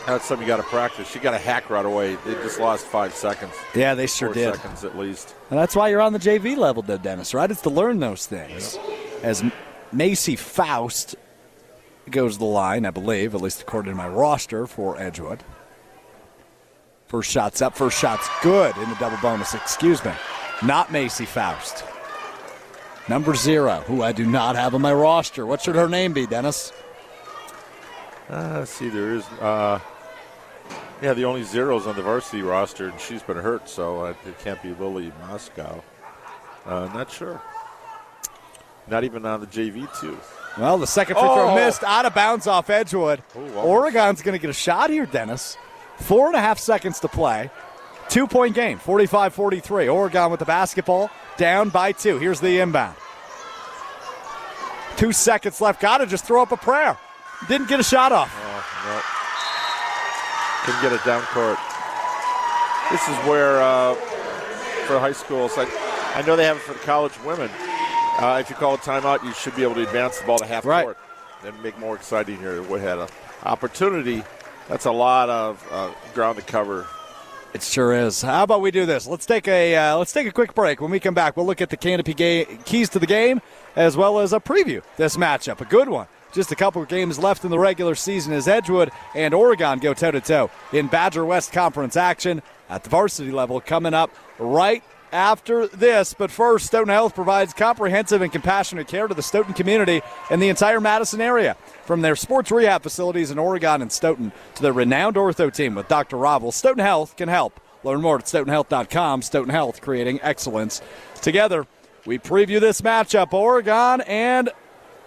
That's 0.07 0.25
something 0.25 0.47
you 0.47 0.53
got 0.53 0.57
to 0.57 0.69
practice. 0.69 1.15
You 1.15 1.21
got 1.21 1.31
to 1.31 1.39
hack 1.39 1.71
right 1.71 1.85
away. 1.85 2.17
They 2.27 2.35
just 2.35 2.59
lost 2.59 2.85
five 2.87 3.15
seconds. 3.15 3.53
Yeah, 3.75 3.95
they 3.95 4.07
sure 4.07 4.29
Four 4.29 4.35
did. 4.35 4.55
Seconds 4.57 4.85
at 4.85 4.99
least. 4.99 5.35
And 5.51 5.59
that's 5.59 5.77
why 5.77 5.89
you're 5.89 6.01
on 6.01 6.13
the 6.13 6.19
JV 6.19 6.57
level, 6.57 6.83
though, 6.83 6.99
Dennis. 6.99 7.35
Right? 7.35 7.51
It's 7.51 7.63
to 7.63 7.71
learn 7.71 8.01
those 8.01 8.27
things. 8.27 8.79
As 9.23 9.45
Macy 9.93 10.35
Faust 10.37 11.15
goes 12.11 12.39
the 12.39 12.45
line, 12.45 12.85
I 12.85 12.91
believe, 12.91 13.35
at 13.35 13.41
least 13.41 13.63
according 13.63 13.93
to 13.93 13.97
my 13.97 14.09
roster 14.09 14.67
for 14.67 14.99
Edgewood. 15.01 15.45
First 17.07 17.31
shot's 17.31 17.63
up. 17.63 17.77
First 17.77 17.99
shot's 17.99 18.29
good 18.43 18.77
in 18.79 18.89
the 18.89 18.97
double 18.97 19.19
bonus. 19.19 19.55
Excuse 19.55 20.05
me. 20.05 20.13
Not 20.65 20.91
Macy 20.91 21.27
Faust. 21.27 21.85
Number 23.09 23.35
zero, 23.35 23.85
who 23.87 24.03
I 24.03 24.13
do 24.13 24.25
not 24.25 24.57
have 24.57 24.75
on 24.75 24.81
my 24.81 24.93
roster. 24.93 25.45
What 25.45 25.61
should 25.61 25.75
her 25.75 25.89
name 25.89 26.13
be, 26.13 26.27
Dennis? 26.27 26.73
Uh, 28.29 28.65
see, 28.65 28.89
there 28.89 29.15
is. 29.15 29.25
Uh, 29.41 29.79
yeah, 31.03 31.13
the 31.15 31.25
only 31.25 31.43
zeros 31.43 31.87
on 31.87 31.97
the 31.97 32.03
varsity 32.03 32.43
roster, 32.43 32.89
and 32.89 32.99
she's 33.01 33.23
been 33.23 33.37
hurt, 33.37 33.69
so 33.69 34.07
it 34.07 34.17
can't 34.43 34.63
be 34.63 34.73
Lily 34.75 35.13
Moscow. 35.29 35.83
Uh, 36.65 36.89
not 36.95 37.11
sure. 37.11 37.43
Not 38.87 39.05
even 39.05 39.27
on 39.27 39.41
the 39.41 39.47
JV, 39.47 39.89
too. 40.01 40.17
Well, 40.59 40.79
the 40.79 40.87
second 40.87 41.15
free 41.17 41.23
throw 41.25 41.51
Oh. 41.51 41.55
missed 41.55 41.83
out 41.85 42.05
of 42.05 42.15
bounds 42.15 42.47
off 42.47 42.69
Edgewood. 42.71 43.23
Ooh. 43.37 43.55
Oregon's 43.55 44.23
going 44.23 44.35
to 44.35 44.39
get 44.41 44.51
a 44.51 44.55
shot 44.55 44.91
here, 44.91 45.07
Dennis. 45.07 45.57
Four 45.99 46.27
and 46.29 46.37
a 46.37 46.41
half 46.41 46.59
seconds 46.59 47.01
to 47.01 47.09
play. 47.09 47.51
Two 48.09 48.27
point 48.27 48.55
game, 48.55 48.79
45 48.79 49.33
43. 49.35 49.89
Oregon 49.89 50.31
with 50.31 50.41
the 50.41 50.45
basketball, 50.47 51.11
down 51.37 51.71
by 51.71 51.93
two. 51.93 52.19
Here's 52.19 52.41
the 52.41 52.59
inbound. 52.61 52.97
Two 54.97 55.13
seconds 55.13 55.61
left. 55.61 55.81
Got 55.81 55.99
to 55.99 56.07
just 56.07 56.25
throw 56.27 56.43
up 56.43 56.53
a 56.53 56.57
prayer. 56.57 56.99
Didn't 57.49 57.69
get 57.69 57.81
a 57.81 57.85
shot 57.85 58.13
off. 58.13 58.31
Oh, 58.37 58.89
no. 58.89 59.01
Couldn't 60.65 60.83
get 60.83 60.93
it 60.93 61.05
down 61.05 61.23
court. 61.23 61.59
This 62.91 63.03
is 63.09 63.17
where, 63.27 63.61
uh, 63.63 63.95
for 64.87 64.99
high 64.99 65.13
schools, 65.13 65.53
I, 65.57 65.67
I 66.15 66.23
know 66.27 66.37
they 66.37 66.45
have 66.45 66.57
it 66.57 66.63
for 66.63 66.73
the 66.75 66.79
college 66.81 67.13
women. 67.25 67.51
Uh, 68.19 68.39
if 68.41 68.51
you 68.51 68.57
call 68.57 68.75
a 68.75 68.79
timeout, 68.79 69.25
you 69.25 69.33
should 69.33 69.57
be 69.57 69.63
able 69.63 69.75
to 69.75 69.83
advance 69.83 70.21
the 70.21 70.27
ball 70.27 70.39
to 70.39 70.45
half 70.47 70.65
Right. 70.65 70.85
court 70.85 70.99
and 71.45 71.61
make 71.63 71.79
more 71.79 71.95
exciting 71.97 72.37
here. 72.39 72.63
We 72.63 72.79
had 72.81 72.99
an 72.99 73.09
opportunity. 73.45 74.23
That's 74.69 74.85
a 74.85 74.93
lot 74.93 75.31
of 75.31 75.67
uh, 75.73 75.91
ground 76.15 76.37
to 76.39 76.45
cover. 76.45 76.87
It 77.55 77.63
sure 77.63 77.93
is. 77.93 78.23
How 78.23 78.45
about 78.45 78.61
we 78.61 78.71
do 78.71 78.87
this? 78.87 79.07
Let's 79.07 79.27
take 79.27 79.47
a 79.49 79.77
uh, 79.77 79.97
let's 79.99 80.13
take 80.13 80.27
a 80.27 80.33
quick 80.33 80.55
break. 80.55 80.81
When 80.81 80.91
we 80.91 80.99
come 81.01 81.13
back, 81.15 81.37
we'll 81.37 81.45
look 81.45 81.61
at 81.61 81.69
the 81.71 81.77
canopy 81.77 82.15
ga- 82.15 82.45
keys 82.65 82.89
to 82.91 82.99
the 82.99 83.07
game 83.07 83.43
as 83.77 83.95
well 83.97 84.21
as 84.21 84.33
a 84.33 84.41
preview 84.41 84.83
this 84.97 85.17
matchup. 85.19 85.61
A 85.61 85.65
good 85.67 85.89
one. 85.91 86.07
Just 86.33 86.51
a 86.51 86.57
couple 86.57 86.83
of 86.83 86.89
games 86.89 87.19
left 87.19 87.45
in 87.45 87.51
the 87.51 87.59
regular 87.59 87.95
season 87.95 88.33
as 88.33 88.49
Edgewood 88.49 88.91
and 89.15 89.35
Oregon 89.35 89.79
go 89.79 89.93
toe 89.93 90.11
to 90.11 90.21
toe 90.21 90.51
in 90.73 90.87
Badger 90.87 91.25
West 91.25 91.53
Conference 91.53 91.97
action 91.97 92.43
at 92.71 92.85
the 92.85 92.91
varsity 92.91 93.31
level 93.31 93.61
coming 93.61 93.93
up 93.93 94.11
right 94.39 94.83
after 95.13 95.67
this. 95.69 96.15
But 96.15 96.31
first, 96.31 96.67
Stoughton 96.67 96.89
Health 96.89 97.15
provides 97.15 97.53
comprehensive 97.53 98.23
and 98.23 98.33
compassionate 98.33 98.89
care 98.89 99.07
to 99.07 99.15
the 99.15 99.23
Stoughton 99.23 99.53
community 99.53 100.01
and 100.31 100.41
the 100.41 100.49
entire 100.49 100.81
Madison 100.81 101.21
area. 101.21 101.55
From 101.85 102.01
their 102.01 102.17
sports 102.17 102.51
rehab 102.51 102.83
facilities 102.83 103.31
in 103.31 103.39
Oregon 103.39 103.83
and 103.83 103.93
Stoughton 103.93 104.33
to 104.55 104.63
their 104.63 104.73
renowned 104.73 105.17
ortho 105.17 105.53
team 105.53 105.75
with 105.75 105.89
Dr. 105.89 106.17
Ravel, 106.17 106.51
Stoughton 106.51 106.79
Health 106.79 107.17
can 107.17 107.29
help. 107.29 107.61
Learn 107.85 108.01
more 108.01 108.19
at 108.19 108.25
stoughtonhealth.com. 108.25 109.23
Stoughton 109.23 109.51
Health 109.51 109.81
creating 109.81 110.21
excellence. 110.23 110.81
Together, 111.21 111.67
we 112.07 112.19
preview 112.19 112.61
this 112.61 112.81
matchup 112.81 113.33
Oregon 113.33 114.01
and 114.03 114.51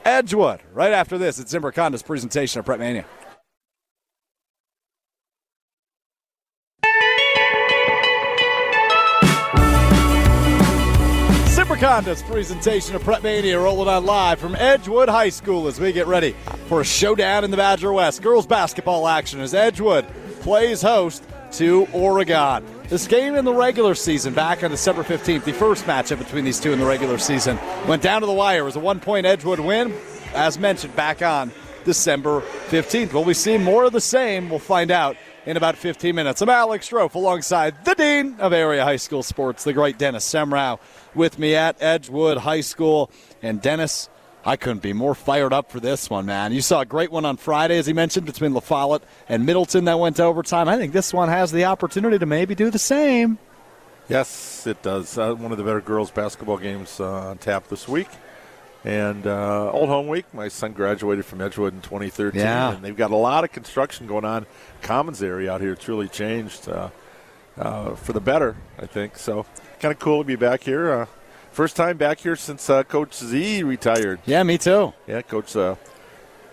Edgewood. 0.05 0.61
Right 0.71 0.93
after 0.93 1.17
this, 1.17 1.39
it's 1.39 1.53
Zimbrick 1.53 1.75
Honda's 1.75 2.03
presentation 2.03 2.59
of 2.59 2.65
Prep 2.65 2.79
Mania. 2.79 3.05
Conda's 11.79 12.23
presentation 12.23 12.95
of 12.95 13.03
Prep 13.03 13.21
Mania 13.21 13.59
rolling 13.59 13.89
on 13.89 14.05
live 14.05 14.39
from 14.39 14.55
Edgewood 14.55 15.09
High 15.09 15.29
School 15.29 15.67
as 15.67 15.79
we 15.79 15.91
get 15.91 16.07
ready 16.07 16.31
for 16.67 16.81
a 16.81 16.85
showdown 16.85 17.43
in 17.43 17.51
the 17.51 17.57
Badger 17.57 17.91
West. 17.91 18.21
Girls 18.21 18.47
basketball 18.47 19.07
action 19.07 19.41
as 19.41 19.53
Edgewood 19.53 20.07
plays 20.39 20.81
host 20.81 21.23
to 21.51 21.85
Oregon. 21.91 22.65
This 22.87 23.07
game 23.07 23.33
in 23.33 23.45
the 23.45 23.53
regular 23.53 23.95
season 23.95 24.35
back 24.35 24.63
on 24.63 24.69
December 24.69 25.03
15th, 25.03 25.43
the 25.43 25.53
first 25.53 25.85
matchup 25.85 26.19
between 26.19 26.45
these 26.45 26.59
two 26.59 26.71
in 26.71 26.79
the 26.79 26.85
regular 26.85 27.17
season, 27.17 27.57
went 27.87 28.03
down 28.03 28.21
to 28.21 28.27
the 28.27 28.33
wire. 28.33 28.59
It 28.59 28.63
was 28.63 28.75
a 28.75 28.79
one 28.79 28.99
point 28.99 29.25
Edgewood 29.25 29.59
win, 29.59 29.91
as 30.35 30.59
mentioned, 30.59 30.95
back 30.95 31.23
on 31.23 31.51
December 31.83 32.41
15th. 32.67 33.13
Will 33.13 33.23
we 33.23 33.33
see 33.33 33.57
more 33.57 33.85
of 33.85 33.91
the 33.91 33.99
same? 33.99 34.51
We'll 34.51 34.59
find 34.59 34.91
out 34.91 35.17
in 35.47 35.57
about 35.57 35.77
15 35.77 36.13
minutes. 36.13 36.43
I'm 36.43 36.49
Alex 36.49 36.87
Strofe 36.87 37.15
alongside 37.15 37.83
the 37.85 37.95
Dean 37.95 38.35
of 38.39 38.53
Area 38.53 38.83
High 38.83 38.97
School 38.97 39.23
Sports, 39.23 39.63
the 39.63 39.73
great 39.73 39.97
Dennis 39.97 40.23
Semrau, 40.23 40.79
with 41.15 41.39
me 41.39 41.55
at 41.55 41.81
Edgewood 41.81 42.37
High 42.37 42.61
School. 42.61 43.09
And 43.41 43.63
Dennis, 43.63 44.09
I 44.45 44.57
couldn't 44.57 44.83
be 44.83 44.93
more 44.93 45.15
fired 45.15 45.53
up 45.53 45.71
for 45.71 45.79
this 45.79 46.07
one, 46.07 46.27
man. 46.27 46.53
You 46.53 46.61
saw 46.61 46.81
a 46.81 46.85
great 46.85 47.11
one 47.11 47.25
on 47.25 47.37
Friday, 47.37 47.79
as 47.79 47.87
he 47.87 47.93
mentioned, 47.93 48.27
between 48.27 48.53
La 48.53 48.59
Follette 48.59 49.01
and 49.27 49.43
Middleton 49.43 49.85
that 49.85 49.97
went 49.97 50.17
to 50.17 50.23
overtime. 50.23 50.69
I 50.69 50.77
think 50.77 50.93
this 50.93 51.11
one 51.11 51.29
has 51.29 51.51
the 51.51 51.65
opportunity 51.65 52.19
to 52.19 52.27
maybe 52.27 52.53
do 52.53 52.69
the 52.69 52.77
same. 52.77 53.39
Yes, 54.07 54.67
it 54.67 54.83
does. 54.83 55.17
Uh, 55.17 55.33
one 55.33 55.51
of 55.51 55.57
the 55.57 55.63
better 55.63 55.81
girls' 55.81 56.11
basketball 56.11 56.57
games 56.57 56.99
uh, 56.99 57.29
on 57.29 57.39
tap 57.39 57.67
this 57.69 57.87
week. 57.87 58.07
And 58.83 59.25
uh, 59.25 59.71
Old 59.71 59.89
Home 59.89 60.07
Week, 60.07 60.31
my 60.31 60.47
son 60.47 60.73
graduated 60.73 61.25
from 61.25 61.41
Edgewood 61.41 61.73
in 61.73 61.81
2013. 61.81 62.39
Yeah. 62.39 62.75
And 62.75 62.83
they've 62.83 62.95
got 62.95 63.09
a 63.09 63.15
lot 63.15 63.43
of 63.43 63.51
construction 63.51 64.05
going 64.05 64.25
on. 64.25 64.45
Commons 64.83 65.23
area 65.23 65.51
out 65.51 65.59
here, 65.59 65.73
it's 65.73 65.87
really 65.87 66.07
changed 66.07 66.69
uh, 66.69 66.91
uh, 67.57 67.95
for 67.95 68.13
the 68.13 68.21
better, 68.21 68.55
I 68.77 68.85
think. 68.85 69.17
So 69.17 69.47
kind 69.79 69.91
of 69.91 69.97
cool 69.97 70.21
to 70.21 70.27
be 70.27 70.35
back 70.35 70.61
here. 70.61 71.07
Uh, 71.55 71.57
first 71.57 71.75
time 71.77 71.97
back 71.97 72.19
here 72.19 72.35
since 72.35 72.69
uh, 72.69 72.83
Coach 72.83 73.15
Z 73.15 73.63
retired. 73.63 74.19
Yeah, 74.25 74.43
me 74.43 74.57
too. 74.57 74.93
Yeah, 75.07 75.21
Coach 75.21 75.55
uh, 75.55 75.75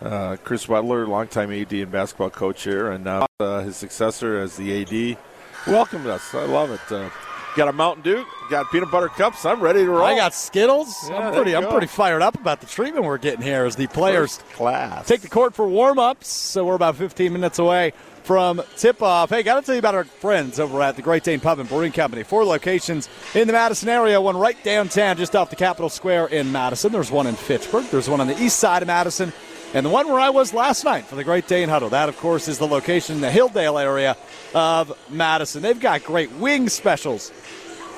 uh, 0.01 0.37
Chris 0.45 0.67
Butler, 0.67 1.07
longtime 1.07 1.51
AD 1.53 1.73
and 1.73 1.91
basketball 1.91 2.31
coach 2.31 2.63
here, 2.63 2.93
and 2.93 3.05
now 3.05 3.27
uh, 3.41 3.61
his 3.63 3.77
successor 3.77 4.39
as 4.39 4.57
the 4.57 4.83
AD, 4.83 5.19
welcomed 5.67 6.07
us. 6.07 6.35
I 6.35 6.45
love 6.45 6.71
it. 6.71 7.11
Got 7.55 7.69
a 7.69 7.73
Mountain 7.73 8.03
Dew, 8.03 8.25
got 8.49 8.71
peanut 8.73 8.91
butter 8.91 9.09
cups. 9.09 9.45
I'm 9.45 9.61
ready 9.61 9.85
to 9.85 9.91
roll. 9.91 10.03
I 10.05 10.17
got 10.17 10.33
Skittles. 10.33 11.11
Yeah, 11.11 11.17
I'm 11.29 11.35
pretty. 11.35 11.55
I'm 11.55 11.65
go. 11.65 11.71
pretty 11.71 11.87
fired 11.87 12.23
up 12.23 12.35
about 12.35 12.61
the 12.61 12.67
treatment 12.67 13.05
we're 13.05 13.19
getting 13.19 13.43
here 13.43 13.67
as 13.67 13.77
the 13.77 13.87
players 13.89 14.39
First 14.39 14.53
class. 14.53 15.07
take 15.07 15.21
the 15.21 15.29
court 15.29 15.55
for 15.55 15.69
warm-ups. 15.69 16.29
So 16.29 16.65
we're 16.65 16.77
about 16.77 16.97
15 16.97 17.31
minutes 17.31 17.59
away 17.59 17.93
from 18.25 18.63
tip-off. 18.79 19.29
Hey, 19.29 19.43
got 19.43 19.61
to 19.61 19.67
tell 19.67 19.75
you 19.75 19.81
about 19.81 19.95
our 19.95 20.05
friends 20.05 20.59
over 20.59 20.81
at 20.81 20.97
the 20.97 21.03
Great 21.03 21.25
Dane 21.25 21.41
Pub 21.41 21.59
and 21.59 21.69
Brewing 21.69 21.93
Company. 21.93 22.23
Four 22.23 22.45
locations 22.45 23.11
in 23.35 23.47
the 23.49 23.53
Madison 23.53 23.91
area. 23.91 24.19
One 24.19 24.37
right 24.39 24.57
downtown, 24.65 25.19
just 25.19 25.37
off 25.37 25.51
the 25.51 25.57
Capitol 25.57 25.91
Square 25.91 26.29
in 26.29 26.51
Madison. 26.53 26.91
There's 26.91 27.11
one 27.11 27.27
in 27.27 27.35
Fitchburg. 27.35 27.85
There's 27.91 28.09
one 28.09 28.23
on 28.23 28.29
the 28.29 28.43
east 28.43 28.59
side 28.61 28.81
of 28.81 28.87
Madison. 28.87 29.31
And 29.75 29.87
the 29.87 29.91
one 29.91 30.07
where 30.09 30.21
I 30.21 30.29
was 30.29 30.53
last 30.53 30.85
night 30.85 31.07
for 31.07 31.17
the 31.17 31.25
Great 31.25 31.47
Dane 31.47 31.71
Huddle. 31.71 31.89
That, 31.89 32.11
of 32.11 32.19
course, 32.19 32.47
is 32.47 32.59
the 32.59 32.67
location 32.67 33.17
in 33.17 33.21
the 33.23 33.31
Hilldale 33.31 33.83
area 33.83 34.19
of 34.55 34.93
Madison. 35.09 35.63
They've 35.63 35.81
got 35.81 36.05
great 36.05 36.31
wing 36.33 36.69
specials 36.69 37.33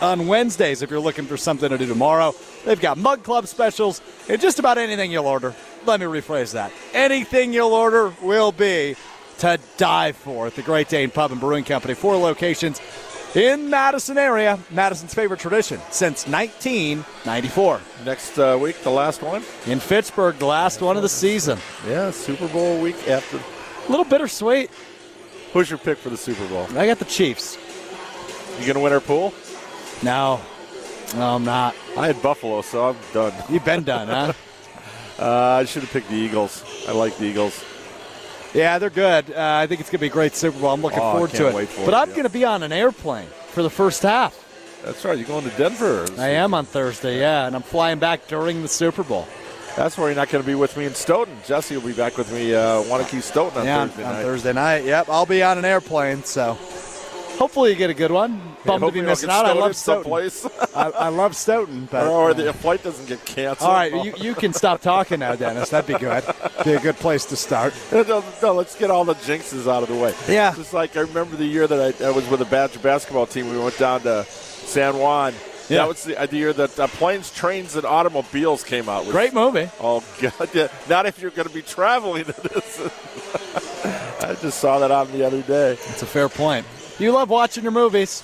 on 0.01 0.29
Wednesdays 0.29 0.83
if 0.83 0.91
you're 0.91 1.01
looking 1.01 1.27
for 1.27 1.37
something 1.37 1.69
to 1.69 1.77
do 1.77 1.87
tomorrow. 1.87 2.33
They've 2.65 2.81
got 2.81 2.97
Mug 2.97 3.25
Club 3.25 3.49
specials 3.49 4.01
and 4.29 4.41
just 4.41 4.61
about 4.61 4.79
anything 4.79 5.11
you'll 5.11 5.27
order. 5.27 5.53
Let 5.85 5.99
me 5.99 6.07
rephrase 6.07 6.53
that. 6.53 6.71
Anything 6.93 7.53
you'll 7.53 7.75
order 7.75 8.13
will 8.23 8.53
be 8.53 8.95
to 9.39 9.59
die 9.77 10.13
for 10.13 10.47
at 10.47 10.55
the 10.55 10.63
Great 10.63 10.89
Dane 10.89 11.11
Pub 11.11 11.33
and 11.33 11.41
Brewing 11.41 11.65
Company. 11.65 11.95
Four 11.95 12.17
locations 12.17 12.81
in 13.35 13.71
Madison 13.71 14.19
area. 14.19 14.59
Madison's 14.71 15.15
favorite 15.15 15.41
tradition 15.41 15.81
since 15.91 16.27
1994. 16.27 17.81
Next 18.05 18.39
uh, 18.39 18.59
week, 18.61 18.81
the 18.83 18.91
last 18.91 19.23
one. 19.23 19.43
In 19.67 19.81
Fitchburg, 19.81 20.39
the 20.39 20.47
last 20.47 20.81
one 20.81 20.97
of 20.97 21.03
the 21.03 21.09
season. 21.09 21.59
Yeah, 21.87 22.11
Super 22.11 22.49
Bowl 22.49 22.81
week 22.81 23.09
after. 23.09 23.39
A 23.39 23.91
little 23.91 24.05
bittersweet. 24.05 24.71
Who's 25.53 25.71
your 25.71 25.79
pick 25.79 25.99
for 25.99 26.11
the 26.11 26.17
Super 26.17 26.47
Bowl? 26.49 26.67
I 26.77 26.87
got 26.87 26.99
the 26.99 27.05
Chiefs. 27.05 27.59
You 28.59 28.67
gonna 28.67 28.81
win 28.81 28.93
our 28.93 29.01
pool? 29.01 29.35
No, 30.03 30.41
no, 31.15 31.37
I'm 31.37 31.45
not. 31.45 31.75
I 31.97 32.07
had 32.07 32.21
Buffalo, 32.23 32.63
so 32.63 32.91
I'm 32.91 32.97
done. 33.13 33.33
You've 33.49 33.65
been 33.65 33.85
done, 33.85 34.09
huh? 34.09 34.33
Uh, 35.17 35.61
I 35.61 35.65
should 35.65 35.83
have 35.83 35.93
picked 35.93 36.09
the 36.09 36.17
Eagles. 36.17 36.65
I 36.89 36.93
like 36.93 37.17
the 37.19 37.27
Eagles. 37.27 37.63
Yeah, 38.55 38.79
they're 38.79 38.89
good. 38.91 39.31
Uh, 39.33 39.35
I 39.63 39.67
think 39.67 39.81
it's 39.81 39.91
going 39.91 39.99
to 39.99 40.03
be 40.03 40.07
a 40.07 40.11
great 40.11 40.35
Super 40.37 40.59
Bowl. 40.59 40.71
I'm 40.73 40.81
looking 40.81 41.01
Oh, 41.01 41.13
forward 41.13 41.31
to 41.31 41.49
it. 41.49 41.55
wait 41.55 41.69
for 41.69 41.85
but 41.85 41.95
it, 41.95 41.97
I'm 41.97 42.09
yeah. 42.11 42.15
going 42.15 42.27
to 42.27 42.33
be 42.33 42.45
on 42.45 42.63
an 42.63 42.73
airplane 42.73 43.27
for 43.49 43.63
the 43.63 43.71
first 43.71 44.03
half. 44.03 44.41
That's 44.85 45.05
right. 45.05 45.19
You're 45.19 45.27
going 45.27 45.45
to 45.45 45.57
Denver. 45.57 46.07
I 46.19 46.29
am 46.29 46.55
on 46.55 46.65
Thursday, 46.65 47.19
yeah, 47.21 47.47
and 47.47 47.57
I'm 47.57 47.63
flying 47.63 47.99
back 47.99 48.27
during 48.29 48.63
the 48.63 48.69
Super 48.69 49.03
Bowl. 49.03 49.27
That's 49.77 49.99
where 49.99 50.07
you're 50.09 50.15
not 50.17 50.29
going 50.29 50.45
to 50.45 50.47
be 50.47 50.55
with 50.55 50.77
me 50.77 50.85
in 50.85 50.95
Stoughton. 50.95 51.37
Jesse 51.45 51.77
will 51.77 51.83
be 51.85 51.93
back 51.95 52.17
with 52.17 52.33
me. 52.33 52.55
Uh, 52.55 52.83
Waunakee 52.85 53.21
Stoughton 53.23 53.59
on 53.61 53.65
yeah, 53.67 53.81
on- 53.81 53.89
Thursday 53.89 54.05
on 54.05 54.13
night. 54.15 54.23
Thursday 54.23 54.53
night. 54.53 54.85
Yep, 54.85 55.09
I'll 55.09 55.27
be 55.27 55.43
on 55.43 55.59
an 55.59 55.65
airplane, 55.65 56.23
so 56.23 56.57
hopefully 57.39 57.71
you 57.71 57.77
get 57.77 57.91
a 57.91 57.95
good 57.95 58.11
one. 58.11 58.41
Bummed 58.65 58.85
to 58.85 58.93
be 58.93 59.03
missing 59.03 59.31
out. 59.31 59.45
I 59.45 59.53
love 59.53 59.77
Stoughton. 59.77 60.13
I, 60.75 60.91
I 60.91 61.09
love 61.09 61.37
Stoughton. 61.37 61.89
But, 61.91 62.07
or 62.07 62.31
uh, 62.31 62.33
the 62.35 62.53
flight 62.53 62.83
doesn't 62.83 63.07
get 63.07 63.25
canceled. 63.25 63.69
all 63.69 63.75
right, 63.75 64.05
you, 64.05 64.15
you 64.17 64.35
can 64.35 64.53
stop 64.53 64.81
talking 64.81 65.21
now, 65.21 65.35
Dennis. 65.35 65.71
That'd 65.71 65.93
be 65.93 65.99
good. 65.99 66.25
Be 66.65 66.73
a 66.73 66.81
good 66.81 66.97
place 66.97 67.25
to 67.27 67.37
start. 67.37 67.75
no, 67.93 68.25
no, 68.43 68.53
let's 68.53 68.77
get 68.77 68.91
all 68.91 69.05
the 69.05 69.15
jinxes 69.15 69.71
out 69.71 69.83
of 69.83 69.89
the 69.89 69.97
way. 69.97 70.15
Yeah. 70.29 70.55
Just 70.55 70.73
like 70.73 70.97
I 70.97 71.01
remember 71.01 71.37
the 71.37 71.47
year 71.47 71.67
that 71.67 72.01
I, 72.01 72.07
I 72.07 72.11
was 72.11 72.29
with 72.29 72.41
a 72.41 72.47
Badger 72.47 72.79
basketball 72.79 73.27
team, 73.27 73.51
we 73.51 73.59
went 73.59 73.79
down 73.79 74.01
to 74.03 74.25
San 74.25 74.99
Juan. 74.99 75.35
Yeah. 75.69 75.79
That 75.79 75.89
was 75.89 76.05
the, 76.05 76.21
uh, 76.21 76.27
the 76.27 76.37
year 76.37 76.53
that 76.53 76.79
uh, 76.79 76.87
planes, 76.89 77.33
trains, 77.33 77.75
and 77.75 77.87
automobiles 77.87 78.63
came 78.65 78.89
out. 78.89 79.05
Which, 79.05 79.13
Great 79.13 79.33
movie. 79.33 79.71
Oh 79.81 80.05
God! 80.21 80.51
Yeah. 80.53 80.69
Not 80.91 81.07
if 81.07 81.21
you're 81.21 81.31
going 81.31 81.49
to 81.49 81.55
be 81.55 81.63
traveling 81.63 82.27
to 82.27 82.33
this. 82.33 82.81
I 84.23 84.35
just 84.41 84.59
saw 84.59 84.79
that 84.81 84.91
on 84.91 85.11
the 85.13 85.27
other 85.27 85.41
day. 85.43 85.73
It's 85.73 86.03
a 86.03 86.07
fair 86.07 86.29
point. 86.29 86.67
You 86.97 87.11
love 87.11 87.29
watching 87.29 87.65
your 87.65 87.73
movies. 87.73 88.23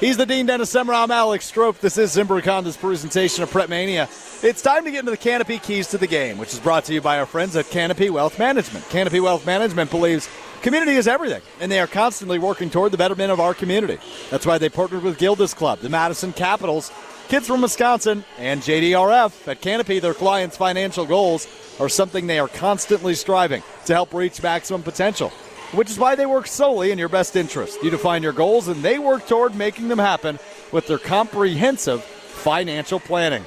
He's 0.00 0.16
the 0.16 0.26
Dean 0.26 0.46
Dennis 0.46 0.74
Semrau. 0.74 1.04
I'm 1.04 1.10
Alex 1.12 1.44
Strope. 1.44 1.78
This 1.78 1.96
is 1.96 2.16
Zimbrick 2.16 2.42
Honda's 2.42 2.76
presentation 2.76 3.44
of 3.44 3.50
Prep 3.52 3.68
Mania. 3.68 4.08
It's 4.42 4.60
time 4.60 4.84
to 4.84 4.90
get 4.90 5.00
into 5.00 5.12
the 5.12 5.16
Canopy 5.16 5.60
Keys 5.60 5.86
to 5.90 5.98
the 5.98 6.08
Game, 6.08 6.36
which 6.36 6.52
is 6.52 6.58
brought 6.58 6.84
to 6.86 6.94
you 6.94 7.00
by 7.00 7.20
our 7.20 7.26
friends 7.26 7.54
at 7.54 7.70
Canopy 7.70 8.10
Wealth 8.10 8.36
Management. 8.36 8.88
Canopy 8.88 9.20
Wealth 9.20 9.46
Management 9.46 9.92
believes 9.92 10.28
community 10.62 10.96
is 10.96 11.06
everything, 11.06 11.42
and 11.60 11.70
they 11.70 11.78
are 11.78 11.86
constantly 11.86 12.40
working 12.40 12.70
toward 12.70 12.90
the 12.90 12.98
betterment 12.98 13.30
of 13.30 13.38
our 13.38 13.54
community. 13.54 13.98
That's 14.30 14.46
why 14.46 14.58
they 14.58 14.68
partnered 14.68 15.04
with 15.04 15.16
Gilda's 15.18 15.54
Club, 15.54 15.78
the 15.78 15.88
Madison 15.88 16.32
Capitals, 16.32 16.90
Kids 17.28 17.46
from 17.46 17.62
Wisconsin, 17.62 18.24
and 18.36 18.62
JDRF. 18.62 19.46
At 19.46 19.60
Canopy, 19.60 20.00
their 20.00 20.14
clients' 20.14 20.56
financial 20.56 21.06
goals 21.06 21.46
are 21.78 21.88
something 21.88 22.26
they 22.26 22.40
are 22.40 22.48
constantly 22.48 23.14
striving 23.14 23.62
to 23.86 23.94
help 23.94 24.12
reach 24.12 24.42
maximum 24.42 24.82
potential 24.82 25.32
which 25.72 25.90
is 25.90 25.98
why 25.98 26.14
they 26.14 26.26
work 26.26 26.46
solely 26.46 26.90
in 26.90 26.98
your 26.98 27.08
best 27.08 27.36
interest. 27.36 27.82
You 27.82 27.90
define 27.90 28.22
your 28.22 28.32
goals, 28.32 28.68
and 28.68 28.82
they 28.82 28.98
work 28.98 29.26
toward 29.26 29.54
making 29.54 29.88
them 29.88 29.98
happen 29.98 30.38
with 30.72 30.86
their 30.86 30.98
comprehensive 30.98 32.02
financial 32.02 33.00
planning. 33.00 33.44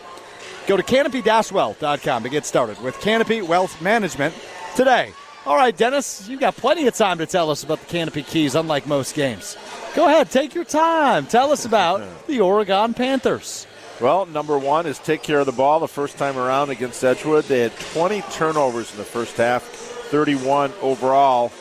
Go 0.68 0.78
to 0.78 0.84
canopy-wealth.com 0.84 2.24
to 2.24 2.30
get 2.30 2.46
started 2.46 2.82
with 2.82 3.00
Canopy 3.02 3.42
Wealth 3.42 3.82
Management 3.82 4.36
today. 4.76 5.14
All 5.46 5.56
right, 5.56 5.76
Dennis, 5.76 6.28
you've 6.30 6.40
got 6.40 6.56
plenty 6.56 6.86
of 6.86 6.94
time 6.94 7.18
to 7.18 7.26
tell 7.26 7.50
us 7.50 7.64
about 7.64 7.80
the 7.80 7.88
Canopy 7.88 8.22
Keys, 8.22 8.54
unlike 8.54 8.86
most 8.86 9.16
games. 9.16 9.58
Go 9.96 10.06
ahead, 10.06 10.30
take 10.30 10.54
your 10.54 10.66
time. 10.66 11.26
Tell 11.26 11.52
us 11.52 11.66
about 11.66 12.04
the 12.28 12.42
Oregon 12.42 12.94
Panthers. 12.94 13.66
Well, 14.00 14.28
number 14.28 14.58
one 14.58 14.86
is 14.86 15.00
take 15.00 15.24
care 15.24 15.40
of 15.40 15.48
the 15.48 15.52
ball 15.52 15.80
the 15.80 15.88
first 15.88 16.18
time 16.18 16.38
around 16.38 16.70
against 16.70 17.04
Edgewood. 17.04 17.46
They 17.46 17.62
had 17.62 17.76
20 17.94 18.22
turnovers 18.32 18.92
in 18.92 18.98
the 18.98 19.04
first 19.04 19.38
half, 19.38 19.64
31 19.64 20.74
overall, 20.82 21.52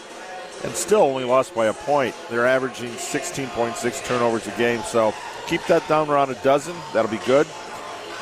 and 0.64 0.72
still 0.74 1.00
only 1.02 1.24
lost 1.24 1.54
by 1.54 1.66
a 1.66 1.72
point. 1.72 2.14
They're 2.30 2.46
averaging 2.46 2.90
16.6 2.90 4.04
turnovers 4.04 4.46
a 4.46 4.50
game, 4.52 4.82
so 4.82 5.14
keep 5.46 5.64
that 5.66 5.86
down 5.88 6.08
around 6.10 6.30
a 6.30 6.34
dozen. 6.42 6.74
That'll 6.92 7.10
be 7.10 7.18
good. 7.26 7.46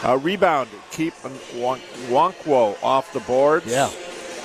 Uh, 0.05 0.17
rebound, 0.19 0.69
keep 0.93 1.15
Won- 1.57 1.81
Wonkwo 2.09 2.81
off 2.83 3.13
the 3.13 3.21
boards. 3.21 3.67
Yeah. 3.67 3.91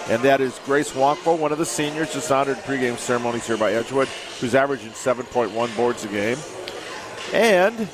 And 0.10 0.22
that 0.24 0.42
is 0.42 0.60
Grace 0.66 0.92
Wonkwo, 0.92 1.38
one 1.38 1.52
of 1.52 1.58
the 1.60 1.66
seniors, 1.66 2.12
just 2.12 2.30
honored 2.32 2.58
in 2.58 2.64
pregame 2.64 2.98
ceremonies 2.98 3.48
here 3.48 3.56
by 3.58 3.72
Edgewood, 3.74 4.10
who's 4.42 4.54
averaging 4.56 4.92
7.1 4.92 5.76
boards 5.78 6.04
a 6.04 6.08
game. 6.08 6.38
And 7.32 7.88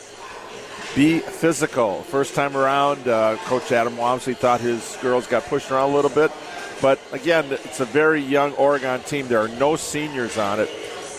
be 0.95 1.19
physical. 1.19 2.01
First 2.03 2.33
time 2.33 2.57
around, 2.57 3.07
uh, 3.07 3.37
Coach 3.45 3.71
Adam 3.71 3.95
Wamsley 3.95 4.35
thought 4.35 4.59
his 4.59 4.97
girls 5.01 5.27
got 5.27 5.43
pushed 5.45 5.69
around 5.69 5.91
a 5.91 5.95
little 5.95 6.09
bit. 6.09 6.31
But 6.81 6.99
again, 7.11 7.45
it's 7.51 7.79
a 7.79 7.85
very 7.85 8.21
young 8.21 8.53
Oregon 8.53 9.01
team. 9.01 9.27
There 9.27 9.39
are 9.39 9.47
no 9.47 9.75
seniors 9.75 10.37
on 10.37 10.59
it. 10.59 10.69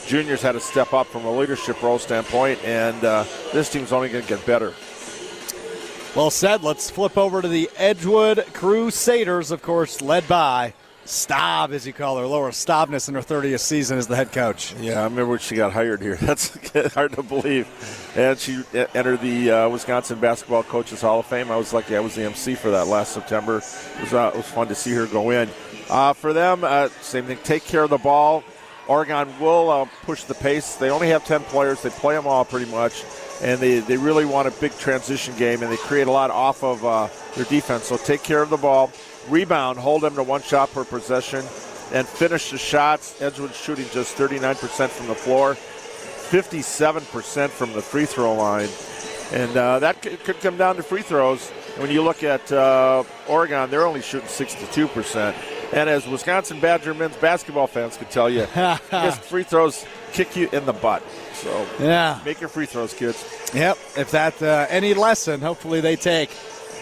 Juniors 0.06 0.42
had 0.42 0.52
to 0.52 0.60
step 0.60 0.92
up 0.92 1.06
from 1.06 1.24
a 1.24 1.30
leadership 1.30 1.82
role 1.82 1.98
standpoint, 1.98 2.64
and 2.64 3.04
uh, 3.04 3.24
this 3.52 3.70
team's 3.70 3.92
only 3.92 4.08
going 4.08 4.24
to 4.24 4.28
get 4.28 4.44
better. 4.46 4.72
Well 6.16 6.30
said. 6.30 6.64
Let's 6.64 6.90
flip 6.90 7.16
over 7.16 7.40
to 7.42 7.48
the 7.48 7.70
Edgewood 7.76 8.44
Crusaders, 8.52 9.50
of 9.50 9.62
course, 9.62 10.00
led 10.00 10.26
by 10.26 10.74
Staub, 11.10 11.72
as 11.72 11.86
you 11.86 11.92
call 11.92 12.18
her, 12.18 12.26
Laura 12.26 12.52
Stavness 12.52 13.08
in 13.08 13.14
her 13.14 13.20
30th 13.20 13.60
season 13.60 13.98
as 13.98 14.06
the 14.06 14.14
head 14.14 14.30
coach. 14.30 14.74
Yeah, 14.80 15.00
I 15.00 15.04
remember 15.04 15.26
when 15.26 15.38
she 15.40 15.56
got 15.56 15.72
hired 15.72 16.00
here. 16.00 16.14
That's 16.20 16.54
hard 16.94 17.12
to 17.14 17.22
believe. 17.24 17.68
And 18.16 18.38
she 18.38 18.62
entered 18.94 19.20
the 19.20 19.50
uh, 19.50 19.68
Wisconsin 19.68 20.20
Basketball 20.20 20.62
Coaches 20.62 21.00
Hall 21.00 21.18
of 21.18 21.26
Fame. 21.26 21.50
I 21.50 21.56
was 21.56 21.72
lucky 21.72 21.96
I 21.96 22.00
was 22.00 22.14
the 22.14 22.22
MC 22.22 22.54
for 22.54 22.70
that 22.70 22.86
last 22.86 23.12
September. 23.12 23.56
It 23.56 24.00
was, 24.00 24.14
uh, 24.14 24.30
it 24.32 24.36
was 24.36 24.46
fun 24.46 24.68
to 24.68 24.74
see 24.76 24.92
her 24.92 25.06
go 25.06 25.30
in. 25.30 25.48
Uh, 25.88 26.12
for 26.12 26.32
them, 26.32 26.62
uh, 26.62 26.88
same 27.00 27.24
thing. 27.24 27.38
Take 27.42 27.64
care 27.64 27.82
of 27.82 27.90
the 27.90 27.98
ball. 27.98 28.44
Oregon 28.86 29.28
will 29.40 29.68
uh, 29.68 29.86
push 30.02 30.24
the 30.24 30.34
pace. 30.34 30.76
They 30.76 30.90
only 30.90 31.08
have 31.08 31.24
10 31.24 31.42
players. 31.42 31.82
They 31.82 31.90
play 31.90 32.14
them 32.14 32.28
all 32.28 32.44
pretty 32.44 32.70
much. 32.70 33.04
And 33.42 33.58
they, 33.58 33.80
they 33.80 33.96
really 33.96 34.24
want 34.24 34.46
a 34.46 34.52
big 34.52 34.76
transition 34.78 35.34
game, 35.36 35.62
and 35.62 35.72
they 35.72 35.76
create 35.76 36.06
a 36.06 36.10
lot 36.10 36.30
off 36.30 36.62
of 36.62 36.84
uh, 36.84 37.08
their 37.34 37.46
defense. 37.46 37.84
So 37.84 37.96
take 37.96 38.22
care 38.22 38.42
of 38.42 38.50
the 38.50 38.56
ball 38.56 38.92
rebound, 39.28 39.78
hold 39.78 40.02
them 40.02 40.14
to 40.16 40.22
one 40.22 40.42
shot 40.42 40.72
per 40.72 40.84
possession, 40.84 41.44
and 41.92 42.06
finish 42.06 42.50
the 42.50 42.58
shots. 42.58 43.20
Edgewood 43.20 43.54
shooting 43.54 43.86
just 43.92 44.16
39% 44.16 44.88
from 44.88 45.06
the 45.08 45.14
floor, 45.14 45.54
57% 45.54 47.48
from 47.50 47.72
the 47.72 47.82
free 47.82 48.06
throw 48.06 48.34
line. 48.34 48.68
And 49.32 49.56
uh, 49.56 49.78
that 49.78 50.02
could 50.02 50.40
come 50.40 50.56
down 50.56 50.76
to 50.76 50.82
free 50.82 51.02
throws. 51.02 51.50
When 51.76 51.90
you 51.90 52.02
look 52.02 52.24
at 52.24 52.50
uh, 52.50 53.04
Oregon, 53.28 53.70
they're 53.70 53.86
only 53.86 54.02
shooting 54.02 54.28
62%. 54.28 55.34
And 55.72 55.88
as 55.88 56.06
Wisconsin 56.06 56.58
Badger 56.58 56.94
men's 56.94 57.16
basketball 57.16 57.68
fans 57.68 57.96
could 57.96 58.10
tell 58.10 58.28
you, 58.28 58.46
free 59.22 59.44
throws 59.44 59.84
kick 60.12 60.34
you 60.34 60.48
in 60.52 60.66
the 60.66 60.72
butt. 60.72 61.02
So 61.34 61.66
yeah, 61.78 62.20
make 62.24 62.40
your 62.40 62.48
free 62.48 62.66
throws, 62.66 62.92
kids. 62.92 63.24
Yep. 63.54 63.78
If 63.96 64.10
that 64.10 64.42
uh, 64.42 64.66
any 64.68 64.94
lesson, 64.94 65.40
hopefully 65.40 65.80
they 65.80 65.94
take 65.96 66.30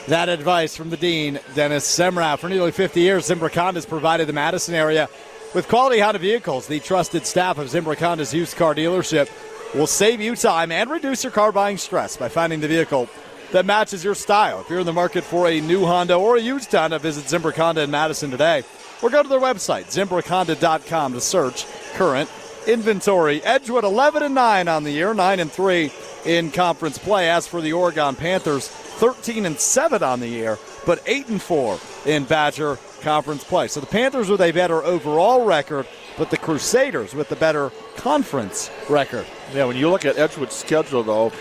that 0.08 0.28
advice 0.28 0.74
from 0.74 0.90
the 0.90 0.96
dean, 0.96 1.38
Dennis 1.54 1.86
Semrau. 1.86 2.38
For 2.38 2.48
nearly 2.48 2.72
50 2.72 3.00
years, 3.00 3.28
Zimbrick 3.28 3.54
Honda 3.54 3.78
has 3.78 3.86
provided 3.86 4.26
the 4.26 4.32
Madison 4.32 4.74
area 4.74 5.08
with 5.54 5.68
quality 5.68 6.00
Honda 6.00 6.18
vehicles. 6.18 6.66
The 6.66 6.80
trusted 6.80 7.26
staff 7.26 7.58
of 7.58 7.68
Zimbrick 7.68 7.98
Honda's 7.98 8.32
used 8.32 8.56
car 8.56 8.74
dealership 8.74 9.30
will 9.74 9.86
save 9.86 10.20
you 10.20 10.34
time 10.34 10.72
and 10.72 10.90
reduce 10.90 11.24
your 11.24 11.30
car 11.30 11.52
buying 11.52 11.76
stress 11.76 12.16
by 12.16 12.28
finding 12.28 12.60
the 12.60 12.68
vehicle 12.68 13.08
that 13.52 13.66
matches 13.66 14.02
your 14.02 14.14
style. 14.14 14.60
If 14.60 14.70
you're 14.70 14.80
in 14.80 14.86
the 14.86 14.92
market 14.92 15.24
for 15.24 15.46
a 15.46 15.60
new 15.60 15.84
Honda 15.84 16.14
or 16.14 16.36
a 16.36 16.40
used 16.40 16.72
Honda, 16.72 16.98
visit 16.98 17.24
Zimbrick 17.24 17.56
Honda 17.56 17.82
in 17.82 17.90
Madison 17.90 18.30
today 18.30 18.62
or 19.02 19.10
go 19.10 19.22
to 19.22 19.28
their 19.28 19.40
website, 19.40 19.84
ZimbrickHonda.com, 19.86 21.12
to 21.12 21.20
search 21.20 21.66
current 21.94 22.30
inventory. 22.66 23.42
Edgewood 23.42 23.84
11 23.84 24.22
and 24.22 24.34
9 24.34 24.68
on 24.68 24.84
the 24.84 24.90
year, 24.90 25.12
9 25.12 25.40
and 25.40 25.52
3 25.52 25.92
in 26.24 26.50
conference 26.50 26.98
play. 26.98 27.30
As 27.30 27.46
for 27.46 27.60
the 27.60 27.74
Oregon 27.74 28.16
Panthers, 28.16 28.70
13 28.98 29.46
and 29.46 29.58
7 29.58 30.02
on 30.02 30.18
the 30.18 30.26
year, 30.26 30.58
but 30.84 31.00
8 31.06 31.28
and 31.28 31.40
4 31.40 31.78
in 32.06 32.24
Badger 32.24 32.78
conference 33.00 33.44
play. 33.44 33.68
So 33.68 33.78
the 33.78 33.86
Panthers 33.86 34.28
with 34.28 34.40
a 34.40 34.50
better 34.50 34.82
overall 34.82 35.44
record, 35.44 35.86
but 36.16 36.30
the 36.30 36.36
Crusaders 36.36 37.14
with 37.14 37.28
the 37.28 37.36
better 37.36 37.70
conference 37.96 38.70
record. 38.90 39.24
Yeah, 39.54 39.66
when 39.66 39.76
you 39.76 39.88
look 39.88 40.04
at 40.04 40.16
Edgewood's 40.16 40.54
schedule, 40.54 41.04
though, 41.04 41.32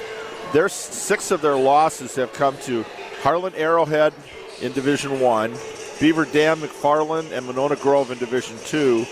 their 0.53 0.69
six 0.69 1.31
of 1.31 1.41
their 1.41 1.55
losses 1.55 2.15
have 2.15 2.31
come 2.33 2.55
to 2.59 2.85
Hartland 3.23 3.55
Arrowhead 3.57 4.13
in 4.61 4.71
Division 4.71 5.19
One, 5.19 5.55
Beaver 5.99 6.25
Dam, 6.25 6.59
McFarland, 6.59 7.31
and 7.31 7.47
Monona 7.47 7.75
Grove 7.75 8.11
in 8.11 8.19
Division 8.19 8.55
Two, 8.65 9.05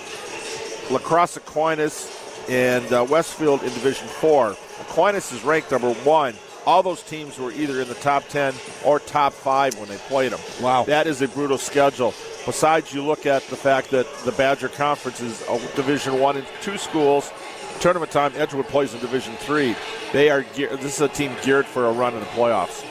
La 0.92 1.00
Crosse 1.00 1.38
Aquinas 1.38 2.12
and 2.48 2.94
uh, 2.94 3.04
Westfield 3.10 3.64
in 3.64 3.70
Division 3.70 4.08
Four. 4.08 4.56
Aquinas 4.82 5.32
is 5.32 5.44
ranked 5.44 5.72
number 5.72 5.94
one 5.96 6.36
all 6.66 6.82
those 6.84 7.04
teams 7.04 7.38
were 7.38 7.52
either 7.52 7.82
in 7.82 7.88
the 7.88 7.96
top 7.96 8.28
10 8.28 8.54
or 8.84 9.00
top 9.00 9.34
five 9.34 9.78
when 9.78 9.88
they 9.88 9.98
played 9.98 10.32
them. 10.32 10.40
Wow. 10.62 10.84
That 10.84 11.08
is 11.08 11.22
a 11.22 11.28
brutal 11.28 11.58
schedule. 11.58 12.14
Besides, 12.46 12.94
you 12.94 13.04
look 13.04 13.26
at 13.26 13.44
the 13.48 13.56
fact 13.56 13.92
that 13.92 14.08
the 14.26 14.32
Badger 14.32 14.70
Conference 14.70 15.20
is 15.22 15.42
a 15.50 15.60
Division 15.76 16.20
One 16.20 16.38
and 16.38 16.46
two 16.62 16.78
schools. 16.78 17.32
Tournament 17.80 18.12
time, 18.12 18.34
Edgewood 18.36 18.68
plays 18.68 18.94
in 18.94 19.00
Division 19.00 19.36
Three. 19.38 19.76
They 20.14 20.30
are 20.30 20.44
this 20.58 20.96
is 20.96 21.02
a 21.02 21.08
team 21.08 21.34
geared 21.44 21.66
for 21.66 21.88
a 21.88 21.92
run 21.92 22.14
in 22.14 22.20
the 22.20 22.26
playoffs. 22.28 22.82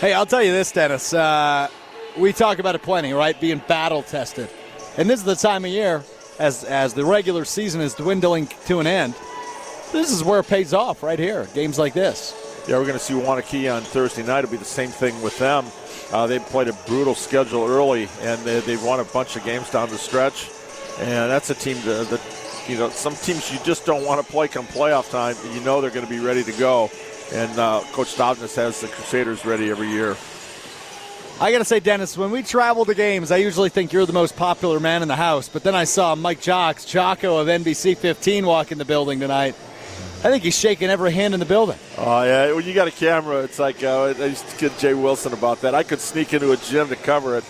Hey, 0.00 0.12
I'll 0.12 0.26
tell 0.26 0.42
you 0.42 0.52
this, 0.52 0.72
Dennis. 0.72 1.12
Uh, 1.12 1.68
we 2.16 2.32
talk 2.32 2.58
about 2.58 2.74
it 2.74 2.82
plenty, 2.82 3.12
right? 3.12 3.38
Being 3.40 3.62
battle 3.68 4.02
tested, 4.02 4.48
and 4.96 5.10
this 5.10 5.20
is 5.20 5.26
the 5.26 5.34
time 5.34 5.64
of 5.64 5.70
year 5.70 6.02
as 6.38 6.64
as 6.64 6.94
the 6.94 7.04
regular 7.04 7.44
season 7.44 7.80
is 7.80 7.94
dwindling 7.94 8.46
to 8.66 8.80
an 8.80 8.86
end. 8.86 9.14
This 9.92 10.10
is 10.10 10.24
where 10.24 10.40
it 10.40 10.46
pays 10.46 10.72
off, 10.72 11.02
right 11.02 11.18
here. 11.18 11.46
Games 11.52 11.78
like 11.78 11.92
this. 11.92 12.41
Yeah, 12.68 12.78
we're 12.78 12.86
going 12.86 12.98
to 12.98 13.00
see 13.00 13.14
Waunakee 13.14 13.74
on 13.74 13.82
Thursday 13.82 14.22
night. 14.22 14.40
It'll 14.40 14.52
be 14.52 14.56
the 14.56 14.64
same 14.64 14.90
thing 14.90 15.20
with 15.20 15.36
them. 15.38 15.66
Uh, 16.12 16.28
they 16.28 16.38
played 16.38 16.68
a 16.68 16.72
brutal 16.86 17.16
schedule 17.16 17.66
early, 17.66 18.08
and 18.20 18.40
they, 18.42 18.60
they've 18.60 18.82
won 18.82 19.00
a 19.00 19.04
bunch 19.04 19.34
of 19.34 19.44
games 19.44 19.68
down 19.70 19.88
the 19.88 19.98
stretch. 19.98 20.48
And 21.00 21.30
that's 21.30 21.50
a 21.50 21.54
team 21.54 21.76
that, 21.84 22.08
that 22.10 22.20
you 22.68 22.78
know, 22.78 22.88
some 22.90 23.16
teams 23.16 23.52
you 23.52 23.58
just 23.64 23.84
don't 23.84 24.04
want 24.04 24.24
to 24.24 24.32
play 24.32 24.46
come 24.46 24.66
playoff 24.66 25.10
time. 25.10 25.34
You 25.54 25.60
know 25.62 25.80
they're 25.80 25.90
going 25.90 26.06
to 26.06 26.10
be 26.10 26.20
ready 26.20 26.44
to 26.44 26.52
go. 26.52 26.88
And 27.32 27.58
uh, 27.58 27.80
Coach 27.92 28.14
Dobness 28.14 28.54
has 28.56 28.80
the 28.80 28.88
Crusaders 28.88 29.44
ready 29.44 29.70
every 29.70 29.88
year. 29.88 30.16
I 31.40 31.50
got 31.50 31.58
to 31.58 31.64
say, 31.64 31.80
Dennis, 31.80 32.16
when 32.16 32.30
we 32.30 32.44
travel 32.44 32.84
to 32.84 32.94
games, 32.94 33.32
I 33.32 33.38
usually 33.38 33.70
think 33.70 33.92
you're 33.92 34.06
the 34.06 34.12
most 34.12 34.36
popular 34.36 34.78
man 34.78 35.02
in 35.02 35.08
the 35.08 35.16
house. 35.16 35.48
But 35.48 35.64
then 35.64 35.74
I 35.74 35.82
saw 35.82 36.14
Mike 36.14 36.40
Jocks, 36.40 36.84
Jocko 36.84 37.38
of 37.38 37.48
NBC 37.48 37.96
15, 37.96 38.46
walk 38.46 38.70
in 38.70 38.78
the 38.78 38.84
building 38.84 39.18
tonight. 39.18 39.56
I 40.24 40.30
think 40.30 40.44
he's 40.44 40.56
shaking 40.56 40.88
every 40.88 41.10
hand 41.10 41.34
in 41.34 41.40
the 41.40 41.46
building. 41.46 41.78
Oh 41.98 42.22
yeah, 42.22 42.52
when 42.52 42.64
you 42.64 42.72
got 42.74 42.86
a 42.86 42.92
camera, 42.92 43.42
it's 43.42 43.58
like 43.58 43.82
uh, 43.82 44.14
I 44.16 44.26
used 44.26 44.48
to 44.48 44.56
kid 44.56 44.72
Jay 44.78 44.94
Wilson 44.94 45.32
about 45.32 45.62
that. 45.62 45.74
I 45.74 45.82
could 45.82 45.98
sneak 45.98 46.32
into 46.32 46.52
a 46.52 46.56
gym 46.56 46.88
to 46.88 46.96
cover 46.96 47.38
it. 47.38 47.44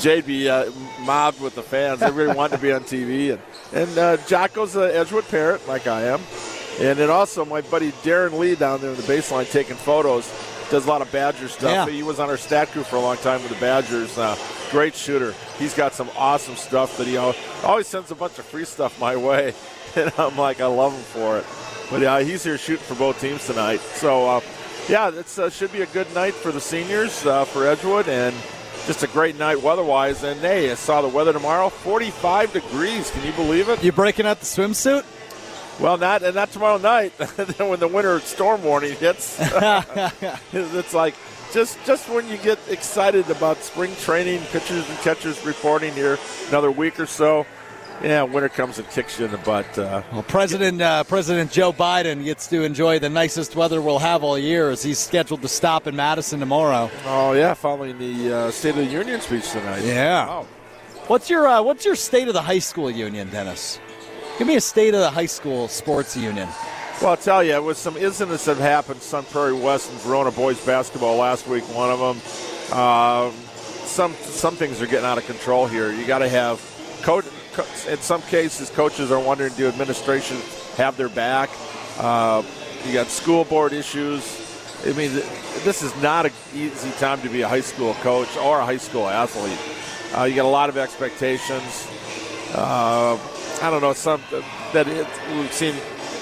Jay'd 0.00 0.24
be 0.24 0.48
uh, 0.48 0.70
mobbed 1.00 1.40
with 1.40 1.56
the 1.56 1.64
fans. 1.64 2.00
Everybody 2.00 2.38
wanted 2.38 2.56
to 2.56 2.62
be 2.62 2.70
on 2.70 2.82
TV, 2.84 3.32
and 3.32 3.42
and 3.72 3.98
uh, 3.98 4.16
Jocko's 4.18 4.76
an 4.76 4.92
Edgewood 4.92 5.26
parent, 5.28 5.66
like 5.66 5.88
I 5.88 6.02
am, 6.02 6.20
and 6.78 6.96
then 6.96 7.10
also 7.10 7.44
my 7.44 7.60
buddy 7.62 7.90
Darren 8.04 8.38
Lee 8.38 8.54
down 8.54 8.80
there 8.80 8.90
in 8.90 8.96
the 8.96 9.02
baseline 9.02 9.50
taking 9.50 9.76
photos. 9.76 10.32
Does 10.70 10.86
a 10.86 10.88
lot 10.88 11.02
of 11.02 11.10
Badger 11.10 11.48
stuff. 11.48 11.70
Yeah. 11.70 11.92
He 11.92 12.02
was 12.02 12.18
on 12.20 12.30
our 12.30 12.38
stat 12.38 12.68
crew 12.70 12.82
for 12.84 12.96
a 12.96 13.00
long 13.00 13.16
time 13.18 13.42
with 13.42 13.50
the 13.52 13.60
Badgers. 13.60 14.16
Uh, 14.16 14.38
great 14.70 14.94
shooter. 14.94 15.34
He's 15.58 15.74
got 15.74 15.92
some 15.92 16.08
awesome 16.16 16.54
stuff 16.54 16.96
that 16.96 17.06
he 17.06 17.18
always 17.18 17.86
sends 17.88 18.10
a 18.10 18.14
bunch 18.14 18.38
of 18.38 18.46
free 18.46 18.64
stuff 18.64 18.98
my 19.00 19.16
way, 19.16 19.54
and 19.96 20.12
I'm 20.16 20.38
like, 20.38 20.60
I 20.60 20.66
love 20.66 20.94
him 20.94 21.02
for 21.02 21.38
it. 21.38 21.44
But 21.92 22.00
yeah, 22.00 22.22
he's 22.22 22.42
here 22.42 22.56
shooting 22.56 22.82
for 22.86 22.94
both 22.94 23.20
teams 23.20 23.46
tonight. 23.46 23.80
So, 23.80 24.26
uh, 24.26 24.40
yeah, 24.88 25.10
it 25.10 25.38
uh, 25.38 25.50
should 25.50 25.72
be 25.72 25.82
a 25.82 25.86
good 25.86 26.12
night 26.14 26.32
for 26.32 26.50
the 26.50 26.60
seniors 26.60 27.26
uh, 27.26 27.44
for 27.44 27.66
Edgewood, 27.66 28.08
and 28.08 28.34
just 28.86 29.02
a 29.02 29.06
great 29.08 29.36
night 29.36 29.60
weather-wise. 29.60 30.24
And 30.24 30.40
hey, 30.40 30.70
I 30.70 30.74
saw 30.74 31.02
the 31.02 31.08
weather 31.08 31.34
tomorrow, 31.34 31.68
45 31.68 32.54
degrees. 32.54 33.10
Can 33.10 33.26
you 33.26 33.32
believe 33.32 33.68
it? 33.68 33.84
You 33.84 33.92
breaking 33.92 34.24
out 34.24 34.40
the 34.40 34.46
swimsuit? 34.46 35.04
Well, 35.78 35.98
not 35.98 36.22
and 36.22 36.34
not 36.34 36.50
tomorrow 36.50 36.78
night. 36.78 37.12
when 37.58 37.78
the 37.78 37.88
winter 37.88 38.20
storm 38.20 38.64
warning 38.64 38.96
hits, 38.96 39.36
it's 40.52 40.94
like 40.94 41.14
just 41.52 41.78
just 41.84 42.08
when 42.08 42.26
you 42.26 42.38
get 42.38 42.58
excited 42.70 43.28
about 43.28 43.58
spring 43.58 43.94
training, 43.96 44.40
pitchers 44.50 44.88
and 44.88 44.98
catchers 45.00 45.44
reporting 45.44 45.92
here 45.92 46.18
another 46.48 46.70
week 46.70 46.98
or 46.98 47.06
so 47.06 47.46
yeah, 48.02 48.22
winter 48.22 48.48
comes 48.48 48.78
and 48.78 48.88
kicks 48.90 49.18
you 49.18 49.26
in 49.26 49.30
the 49.30 49.38
butt. 49.38 49.78
Uh, 49.78 50.02
well, 50.12 50.22
President 50.22 50.80
uh, 50.80 51.04
President 51.04 51.50
Joe 51.50 51.72
Biden 51.72 52.24
gets 52.24 52.46
to 52.48 52.62
enjoy 52.62 52.98
the 52.98 53.08
nicest 53.08 53.54
weather 53.54 53.80
we'll 53.80 53.98
have 53.98 54.24
all 54.24 54.38
year 54.38 54.70
as 54.70 54.82
he's 54.82 54.98
scheduled 54.98 55.42
to 55.42 55.48
stop 55.48 55.86
in 55.86 55.94
Madison 55.94 56.40
tomorrow. 56.40 56.90
Oh 57.06 57.32
yeah, 57.32 57.54
following 57.54 57.98
the 57.98 58.34
uh, 58.34 58.50
State 58.50 58.70
of 58.70 58.76
the 58.76 58.86
Union 58.86 59.20
speech 59.20 59.50
tonight. 59.50 59.84
Yeah. 59.84 60.26
Wow. 60.26 60.46
What's 61.06 61.30
your 61.30 61.46
uh, 61.46 61.62
What's 61.62 61.84
your 61.84 61.96
state 61.96 62.28
of 62.28 62.34
the 62.34 62.42
high 62.42 62.58
school 62.58 62.90
union, 62.90 63.28
Dennis? 63.30 63.78
Give 64.38 64.46
me 64.46 64.56
a 64.56 64.60
state 64.60 64.94
of 64.94 65.00
the 65.00 65.10
high 65.10 65.26
school 65.26 65.68
sports 65.68 66.16
union. 66.16 66.48
Well, 67.00 67.10
I'll 67.10 67.16
tell 67.16 67.42
you, 67.42 67.60
with 67.62 67.76
some 67.76 67.96
incidents 67.96 68.44
that 68.44 68.56
happened, 68.56 69.02
Sun 69.02 69.24
Prairie 69.24 69.52
West 69.52 69.90
and 69.90 70.00
Verona 70.00 70.30
boys 70.30 70.64
basketball 70.64 71.16
last 71.16 71.46
week, 71.48 71.64
one 71.74 71.90
of 71.90 71.98
them. 71.98 72.78
Um, 72.78 73.32
some 73.84 74.12
some 74.14 74.56
things 74.56 74.80
are 74.80 74.86
getting 74.86 75.04
out 75.04 75.18
of 75.18 75.26
control 75.26 75.66
here. 75.66 75.92
You 75.92 76.06
got 76.06 76.18
to 76.18 76.28
have 76.28 76.60
coach 77.02 77.24
in 77.88 77.98
some 77.98 78.22
cases, 78.22 78.70
coaches 78.70 79.10
are 79.10 79.20
wondering 79.20 79.52
do 79.54 79.68
administration 79.68 80.38
have 80.76 80.96
their 80.96 81.08
back? 81.08 81.50
Uh, 81.98 82.42
you 82.86 82.92
got 82.92 83.08
school 83.08 83.44
board 83.44 83.72
issues. 83.72 84.40
I 84.84 84.92
mean, 84.94 85.12
this 85.62 85.82
is 85.82 85.94
not 86.02 86.26
an 86.26 86.32
easy 86.54 86.90
time 86.92 87.20
to 87.22 87.28
be 87.28 87.42
a 87.42 87.48
high 87.48 87.60
school 87.60 87.94
coach 87.94 88.36
or 88.36 88.58
a 88.60 88.64
high 88.64 88.78
school 88.78 89.08
athlete. 89.08 89.58
Uh, 90.16 90.24
you 90.24 90.34
got 90.34 90.44
a 90.44 90.48
lot 90.48 90.68
of 90.68 90.76
expectations. 90.76 91.88
Uh, 92.54 93.18
I 93.62 93.70
don't 93.70 93.80
know 93.80 93.92
some 93.92 94.20
that 94.72 94.88
it, 94.88 95.06
we've 95.36 95.52
seen. 95.52 95.74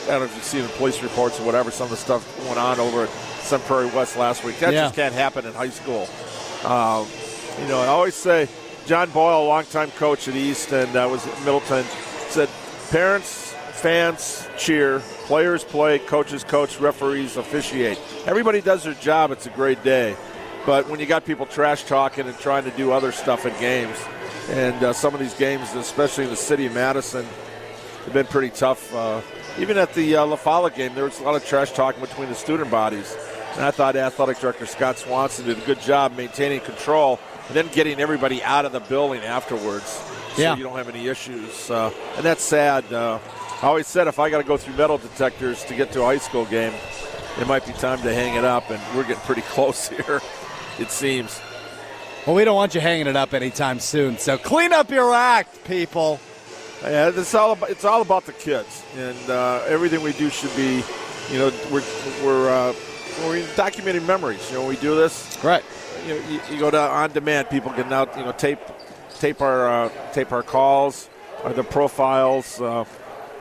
I 0.05 0.13
don't 0.13 0.21
know 0.21 0.25
if 0.27 0.35
you've 0.35 0.45
seen 0.45 0.63
the 0.63 0.69
police 0.71 1.03
reports 1.03 1.41
or 1.41 1.47
whatever. 1.47 1.71
Some 1.71 1.85
of 1.85 1.91
the 1.91 1.97
stuff 1.97 2.39
went 2.47 2.59
on 2.59 2.79
over 2.79 3.05
at 3.05 3.11
Sun 3.41 3.61
Prairie 3.61 3.87
West 3.87 4.17
last 4.17 4.45
week. 4.45 4.59
That 4.59 4.73
yeah. 4.73 4.83
just 4.83 4.95
can't 4.95 5.15
happen 5.15 5.47
in 5.47 5.53
high 5.55 5.71
school. 5.71 6.09
Uh, 6.63 7.07
you 7.61 7.69
know, 7.69 7.81
I 7.81 7.87
always 7.87 8.15
say 8.15 8.49
John 8.91 9.09
Boyle, 9.11 9.47
longtime 9.47 9.93
coach 9.93 10.27
at 10.27 10.35
East 10.35 10.73
and 10.73 10.97
uh, 10.97 11.07
was 11.09 11.25
at 11.25 11.39
Middleton, 11.45 11.85
said 12.29 12.49
parents, 12.91 13.53
fans 13.71 14.49
cheer, 14.59 14.99
players 15.27 15.63
play, 15.63 16.01
coaches 16.01 16.43
coach, 16.43 16.81
referees 16.81 17.37
officiate. 17.37 18.01
Everybody 18.27 18.61
does 18.61 18.83
their 18.83 18.95
job. 18.95 19.31
It's 19.31 19.47
a 19.47 19.51
great 19.51 19.85
day. 19.85 20.17
But 20.67 20.89
when 20.89 20.99
you 20.99 21.07
got 21.07 21.25
people 21.25 21.47
trash 21.47 21.85
talking 21.85 22.27
and 22.27 22.37
trying 22.41 22.65
to 22.65 22.73
do 22.73 22.91
other 22.91 23.13
stuff 23.13 23.47
in 23.47 23.53
games, 23.61 23.97
And 24.49 24.83
uh, 24.83 24.93
some 24.93 25.15
of 25.15 25.21
these 25.21 25.35
games, 25.35 25.73
especially 25.77 26.25
in 26.25 26.31
the 26.31 26.37
city 26.37 26.67
of 26.67 26.75
Madison, 26.75 27.25
have 28.07 28.13
been 28.13 28.27
pretty 28.27 28.51
tough. 28.51 28.93
Uh, 28.93 29.21
even 29.61 29.79
at 29.79 29.95
the 29.95 30.17
uh, 30.17 30.27
La 30.27 30.35
Follette 30.35 30.75
game, 30.75 30.97
there 30.97 31.05
was 31.05 31.21
a 31.21 31.23
lot 31.23 31.37
of 31.37 31.47
trash 31.47 31.71
talking 31.71 32.01
between 32.01 32.29
the 32.29 32.35
student 32.35 32.73
bodies. 32.73 33.17
And 33.55 33.65
I 33.65 33.71
thought 33.71 33.95
athletic 33.95 34.41
director 34.41 34.67
Scott 34.67 34.99
Swanson 34.99 35.47
did 35.47 35.59
a 35.59 35.61
good 35.61 35.81
job 35.81 36.17
maintaining 36.17 36.59
control 36.59 37.21
and 37.51 37.57
then 37.57 37.67
getting 37.75 37.99
everybody 37.99 38.41
out 38.45 38.65
of 38.65 38.71
the 38.71 38.79
building 38.79 39.23
afterwards 39.25 39.87
so 40.37 40.41
Yeah. 40.43 40.55
you 40.55 40.63
don't 40.63 40.77
have 40.77 40.89
any 40.89 41.09
issues. 41.09 41.69
Uh, 41.69 41.91
and 42.15 42.25
that's 42.25 42.45
sad. 42.45 42.85
Uh, 42.93 43.19
I 43.61 43.67
always 43.67 43.89
said 43.89 44.07
if 44.07 44.21
I 44.21 44.31
got 44.31 44.39
to 44.39 44.45
go 44.45 44.57
through 44.57 44.75
metal 44.77 44.99
detectors 44.99 45.65
to 45.65 45.75
get 45.75 45.91
to 45.93 46.03
a 46.03 46.05
high 46.05 46.19
school 46.19 46.45
game, 46.45 46.73
it 47.41 47.49
might 47.49 47.67
be 47.67 47.73
time 47.73 48.01
to 48.03 48.15
hang 48.15 48.37
it 48.37 48.45
up, 48.45 48.71
and 48.71 48.81
we're 48.97 49.03
getting 49.03 49.17
pretty 49.25 49.43
close 49.49 49.89
here, 49.89 50.21
it 50.79 50.93
seems. 50.93 51.41
Well, 52.25 52.37
we 52.37 52.45
don't 52.45 52.55
want 52.55 52.77
you 52.77 52.81
hanging 52.81 53.09
it 53.09 53.17
up 53.17 53.35
anytime 53.35 53.81
soon. 53.81 54.17
So 54.19 54.39
clean 54.39 54.73
up 54.73 54.91
your 54.93 55.13
act, 55.13 55.65
people. 55.65 56.21
Yeah, 56.85 57.09
it's 57.13 57.35
all 57.35 57.53
about, 57.53 57.71
it's 57.71 57.85
all 57.85 58.01
about 58.01 58.27
the 58.27 58.33
kids, 58.33 58.85
and 58.97 59.31
uh, 59.31 59.65
everything 59.67 60.03
we 60.03 60.13
do 60.13 60.31
should 60.31 60.55
be, 60.55 60.85
you 61.33 61.39
know, 61.41 61.51
we're 61.73 61.83
we're 62.25 62.49
uh, 62.49 62.73
we're 63.27 63.43
documenting 63.57 64.07
memories. 64.07 64.49
You 64.51 64.59
know, 64.59 64.67
we 64.67 64.77
do 64.77 64.95
this. 64.95 65.37
Right. 65.43 65.65
You, 66.07 66.41
you, 66.51 66.59
go 66.59 66.71
to 66.71 66.79
on 66.79 67.13
demand. 67.13 67.51
People 67.51 67.73
can 67.73 67.89
now 67.89 68.07
you 68.17 68.25
know 68.25 68.33
tape 68.33 68.59
tape 69.19 69.41
our 69.41 69.69
uh, 69.69 69.89
tape 70.13 70.33
our 70.33 70.43
calls, 70.43 71.09
or 71.45 71.53
the 71.53 71.65
profiles. 71.65 72.61
Uh, 72.61 72.85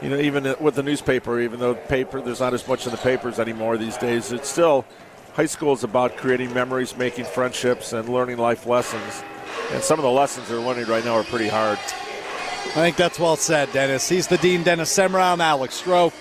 you 0.02 0.10
know, 0.10 0.18
even 0.18 0.56
with 0.60 0.76
the 0.76 0.84
newspaper, 0.84 1.40
even 1.40 1.60
though 1.60 1.76
paper 1.76 2.22
there's 2.22 2.40
not 2.40 2.54
as 2.54 2.68
much 2.68 2.86
in 2.86 2.92
the 2.92 2.98
papers 2.98 3.40
anymore 3.40 3.78
these 3.78 3.98
days, 3.98 4.32
it's 4.32 4.50
still 4.50 4.86
high 5.34 5.46
school 5.46 5.74
is 5.74 5.84
about 5.84 6.18
creating 6.18 6.54
memories, 6.54 6.96
making 6.98 7.26
friendships, 7.26 7.94
and 7.94 8.10
learning 8.10 8.38
life 8.38 8.66
lessons. 8.66 9.24
And 9.72 9.84
some 9.84 10.00
of 10.00 10.04
the 10.04 10.12
lessons 10.12 10.48
they're 10.48 10.60
learning 10.60 10.86
right 10.86 11.04
now 11.04 11.14
are 11.16 11.24
pretty 11.24 11.48
hard. 11.48 11.78
I 11.78 12.82
think 12.82 12.98
that's 12.98 13.20
well 13.20 13.36
said, 13.36 13.72
Dennis. 13.72 14.08
He's 14.08 14.28
the 14.28 14.38
Dean 14.38 14.64
Dennis 14.64 14.96
Semrau, 14.96 15.40
Alex 15.40 15.82
Stroh. 15.82 16.14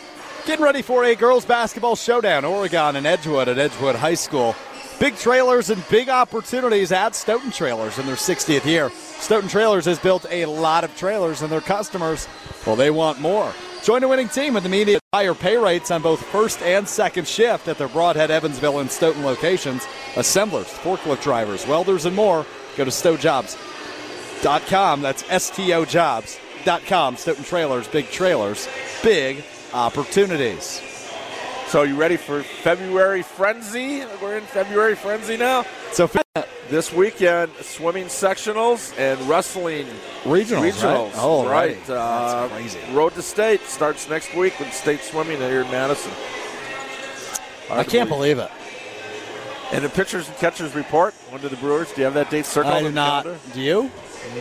Getting 0.46 0.64
ready 0.64 0.82
for 0.82 1.04
a 1.04 1.14
girls 1.14 1.44
basketball 1.44 1.94
showdown, 1.94 2.44
Oregon 2.44 2.96
and 2.96 3.06
Edgewood 3.06 3.48
at 3.48 3.58
Edgewood 3.58 3.96
High 3.96 4.14
School. 4.14 4.56
Big 5.00 5.16
trailers 5.16 5.70
and 5.70 5.82
big 5.88 6.08
opportunities 6.08 6.90
at 6.90 7.14
Stoughton 7.14 7.52
Trailers 7.52 8.00
in 8.00 8.06
their 8.06 8.16
60th 8.16 8.64
year. 8.64 8.90
Stoughton 8.90 9.48
Trailers 9.48 9.84
has 9.84 10.00
built 10.00 10.26
a 10.28 10.44
lot 10.46 10.82
of 10.82 10.96
trailers, 10.96 11.42
and 11.42 11.52
their 11.52 11.60
customers, 11.60 12.26
well, 12.66 12.74
they 12.74 12.90
want 12.90 13.20
more. 13.20 13.52
Join 13.84 14.00
the 14.00 14.08
winning 14.08 14.28
team 14.28 14.54
with 14.54 14.66
immediate 14.66 15.00
higher 15.14 15.34
pay 15.34 15.56
rates 15.56 15.92
on 15.92 16.02
both 16.02 16.20
first 16.26 16.60
and 16.62 16.88
second 16.88 17.28
shift 17.28 17.68
at 17.68 17.78
their 17.78 17.86
Brodhead, 17.86 18.30
Evansville, 18.30 18.80
and 18.80 18.90
Stoughton 18.90 19.24
locations. 19.24 19.86
Assemblers, 20.16 20.66
forklift 20.66 21.22
drivers, 21.22 21.64
welders, 21.64 22.04
and 22.04 22.16
more. 22.16 22.44
Go 22.76 22.84
to 22.84 22.90
StowJobs.com. 22.90 25.00
That's 25.00 25.22
S-T-O-Jobs.com. 25.28 27.16
Stoughton 27.16 27.44
Trailers, 27.44 27.86
big 27.86 28.10
trailers, 28.10 28.68
big 29.04 29.44
opportunities. 29.72 30.82
So 31.68 31.82
you 31.82 31.96
ready 31.96 32.16
for 32.16 32.42
February 32.42 33.22
frenzy? 33.22 34.02
We're 34.22 34.38
in 34.38 34.44
February 34.44 34.94
frenzy 34.94 35.36
now. 35.36 35.66
So 35.92 36.08
This 36.70 36.92
weekend, 36.92 37.52
swimming 37.60 38.06
sectionals 38.06 38.98
and 38.98 39.20
wrestling 39.28 39.86
regionals, 40.24 40.72
regionals. 40.72 41.04
right? 41.04 41.12
Oh, 41.16 41.44
right. 41.46 41.76
right. 41.78 41.90
Uh, 41.90 42.48
That's 42.48 42.52
crazy. 42.54 42.78
Road 42.94 43.14
to 43.14 43.22
state 43.22 43.60
starts 43.64 44.08
next 44.08 44.34
week 44.34 44.58
with 44.58 44.72
state 44.72 45.00
swimming 45.02 45.38
here 45.38 45.60
in 45.60 45.70
Madison. 45.70 46.12
I 47.70 47.84
can't 47.84 48.08
believe 48.08 48.38
it. 48.38 48.50
And 49.70 49.84
the 49.84 49.90
pitchers 49.90 50.26
and 50.28 50.36
catchers 50.38 50.74
report. 50.74 51.12
When 51.28 51.42
do 51.42 51.50
the 51.50 51.56
Brewers? 51.56 51.92
Do 51.92 52.00
you 52.00 52.04
have 52.06 52.14
that 52.14 52.30
date 52.30 52.46
circled? 52.46 52.74
I 52.74 52.80
do 52.82 52.90
not. 52.90 53.24
calendar? 53.24 53.40
Do 53.52 53.60
you? 53.60 53.90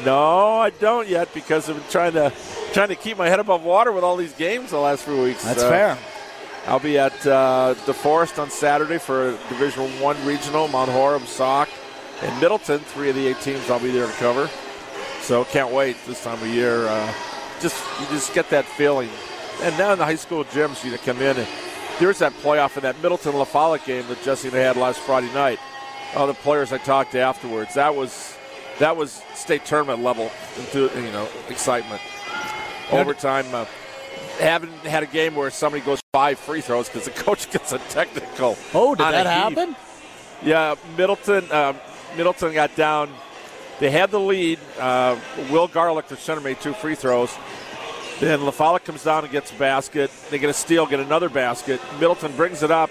No, 0.05 0.55
I 0.59 0.69
don't 0.69 1.07
yet 1.09 1.33
because 1.33 1.69
I've 1.69 1.75
been 1.75 1.89
trying 1.89 2.13
to 2.13 2.31
trying 2.71 2.87
to 2.87 2.95
keep 2.95 3.17
my 3.17 3.27
head 3.27 3.39
above 3.41 3.63
water 3.63 3.91
with 3.91 4.05
all 4.05 4.15
these 4.15 4.33
games 4.33 4.71
the 4.71 4.79
last 4.79 5.03
few 5.03 5.21
weeks. 5.21 5.43
That's 5.43 5.63
Uh, 5.63 5.69
fair. 5.69 5.97
I'll 6.67 6.79
be 6.79 6.99
at 6.99 7.13
uh, 7.25 7.75
DeForest 7.85 8.41
on 8.41 8.49
Saturday 8.49 8.97
for 8.97 9.31
Division 9.47 9.83
One 10.01 10.17
regional. 10.25 10.67
Mount 10.67 10.91
Horeb, 10.91 11.23
Sauk, 11.23 11.69
and 12.21 12.41
Middleton. 12.41 12.79
Three 12.79 13.09
of 13.09 13.15
the 13.15 13.25
eight 13.25 13.39
teams 13.39 13.69
I'll 13.69 13.79
be 13.79 13.91
there 13.91 14.05
to 14.05 14.13
cover. 14.13 14.49
So 15.21 15.45
can't 15.45 15.71
wait 15.71 15.95
this 16.05 16.23
time 16.23 16.41
of 16.41 16.47
year. 16.47 16.87
Uh, 16.87 17.13
just 17.61 17.81
you 18.01 18.07
just 18.07 18.33
get 18.33 18.49
that 18.49 18.65
feeling. 18.65 19.09
And 19.61 19.77
now 19.77 19.93
in 19.93 19.99
the 19.99 20.05
high 20.05 20.15
school 20.15 20.43
gyms, 20.45 20.83
you 20.83 20.95
come 20.97 21.21
in 21.21 21.37
and 21.37 21.47
there's 21.99 22.19
that 22.19 22.33
playoff 22.33 22.75
in 22.75 22.83
that 22.83 23.01
Middleton 23.01 23.35
La 23.35 23.45
Follette 23.45 23.85
game 23.85 24.05
that 24.09 24.21
Jesse 24.21 24.49
and 24.49 24.57
I 24.57 24.59
had 24.59 24.75
last 24.75 24.99
Friday 24.99 25.33
night. 25.33 25.59
Oh, 26.15 26.27
the 26.27 26.33
players 26.33 26.71
I 26.71 26.77
talked 26.79 27.13
to 27.13 27.19
afterwards. 27.19 27.73
That 27.75 27.95
was 27.95 28.37
that 28.79 28.95
was 28.95 29.23
state 29.33 29.65
tournament 29.65 30.03
level, 30.03 30.31
into, 30.59 30.91
you 30.95 31.11
know, 31.11 31.27
excitement. 31.49 32.01
Overtime. 32.91 33.45
Uh, 33.53 33.65
haven't 34.37 34.71
had 34.79 35.03
a 35.03 35.07
game 35.07 35.35
where 35.35 35.49
somebody 35.49 35.83
goes 35.83 35.99
five 36.13 36.39
free 36.39 36.61
throws 36.61 36.87
because 36.87 37.05
the 37.05 37.11
coach 37.23 37.49
gets 37.51 37.71
a 37.71 37.79
technical. 37.89 38.57
Oh, 38.73 38.95
did 38.95 39.03
that 39.03 39.25
happen? 39.25 39.75
Yeah, 40.43 40.75
Middleton. 40.95 41.51
Um, 41.51 41.77
Middleton 42.15 42.53
got 42.53 42.75
down. 42.75 43.09
They 43.79 43.91
had 43.91 44.11
the 44.11 44.19
lead. 44.19 44.59
Uh, 44.79 45.19
Will 45.51 45.67
Garlick, 45.67 46.07
their 46.07 46.17
center, 46.17 46.41
made 46.41 46.59
two 46.59 46.73
free 46.73 46.95
throws. 46.95 47.35
Then 48.19 48.39
LaFollette 48.39 48.83
comes 48.83 49.03
down 49.03 49.23
and 49.23 49.31
gets 49.31 49.51
a 49.51 49.55
basket. 49.55 50.09
They 50.31 50.39
get 50.39 50.49
a 50.49 50.53
steal, 50.53 50.87
get 50.87 50.99
another 50.99 51.29
basket. 51.29 51.79
Middleton 51.99 52.35
brings 52.35 52.63
it 52.63 52.71
up 52.71 52.89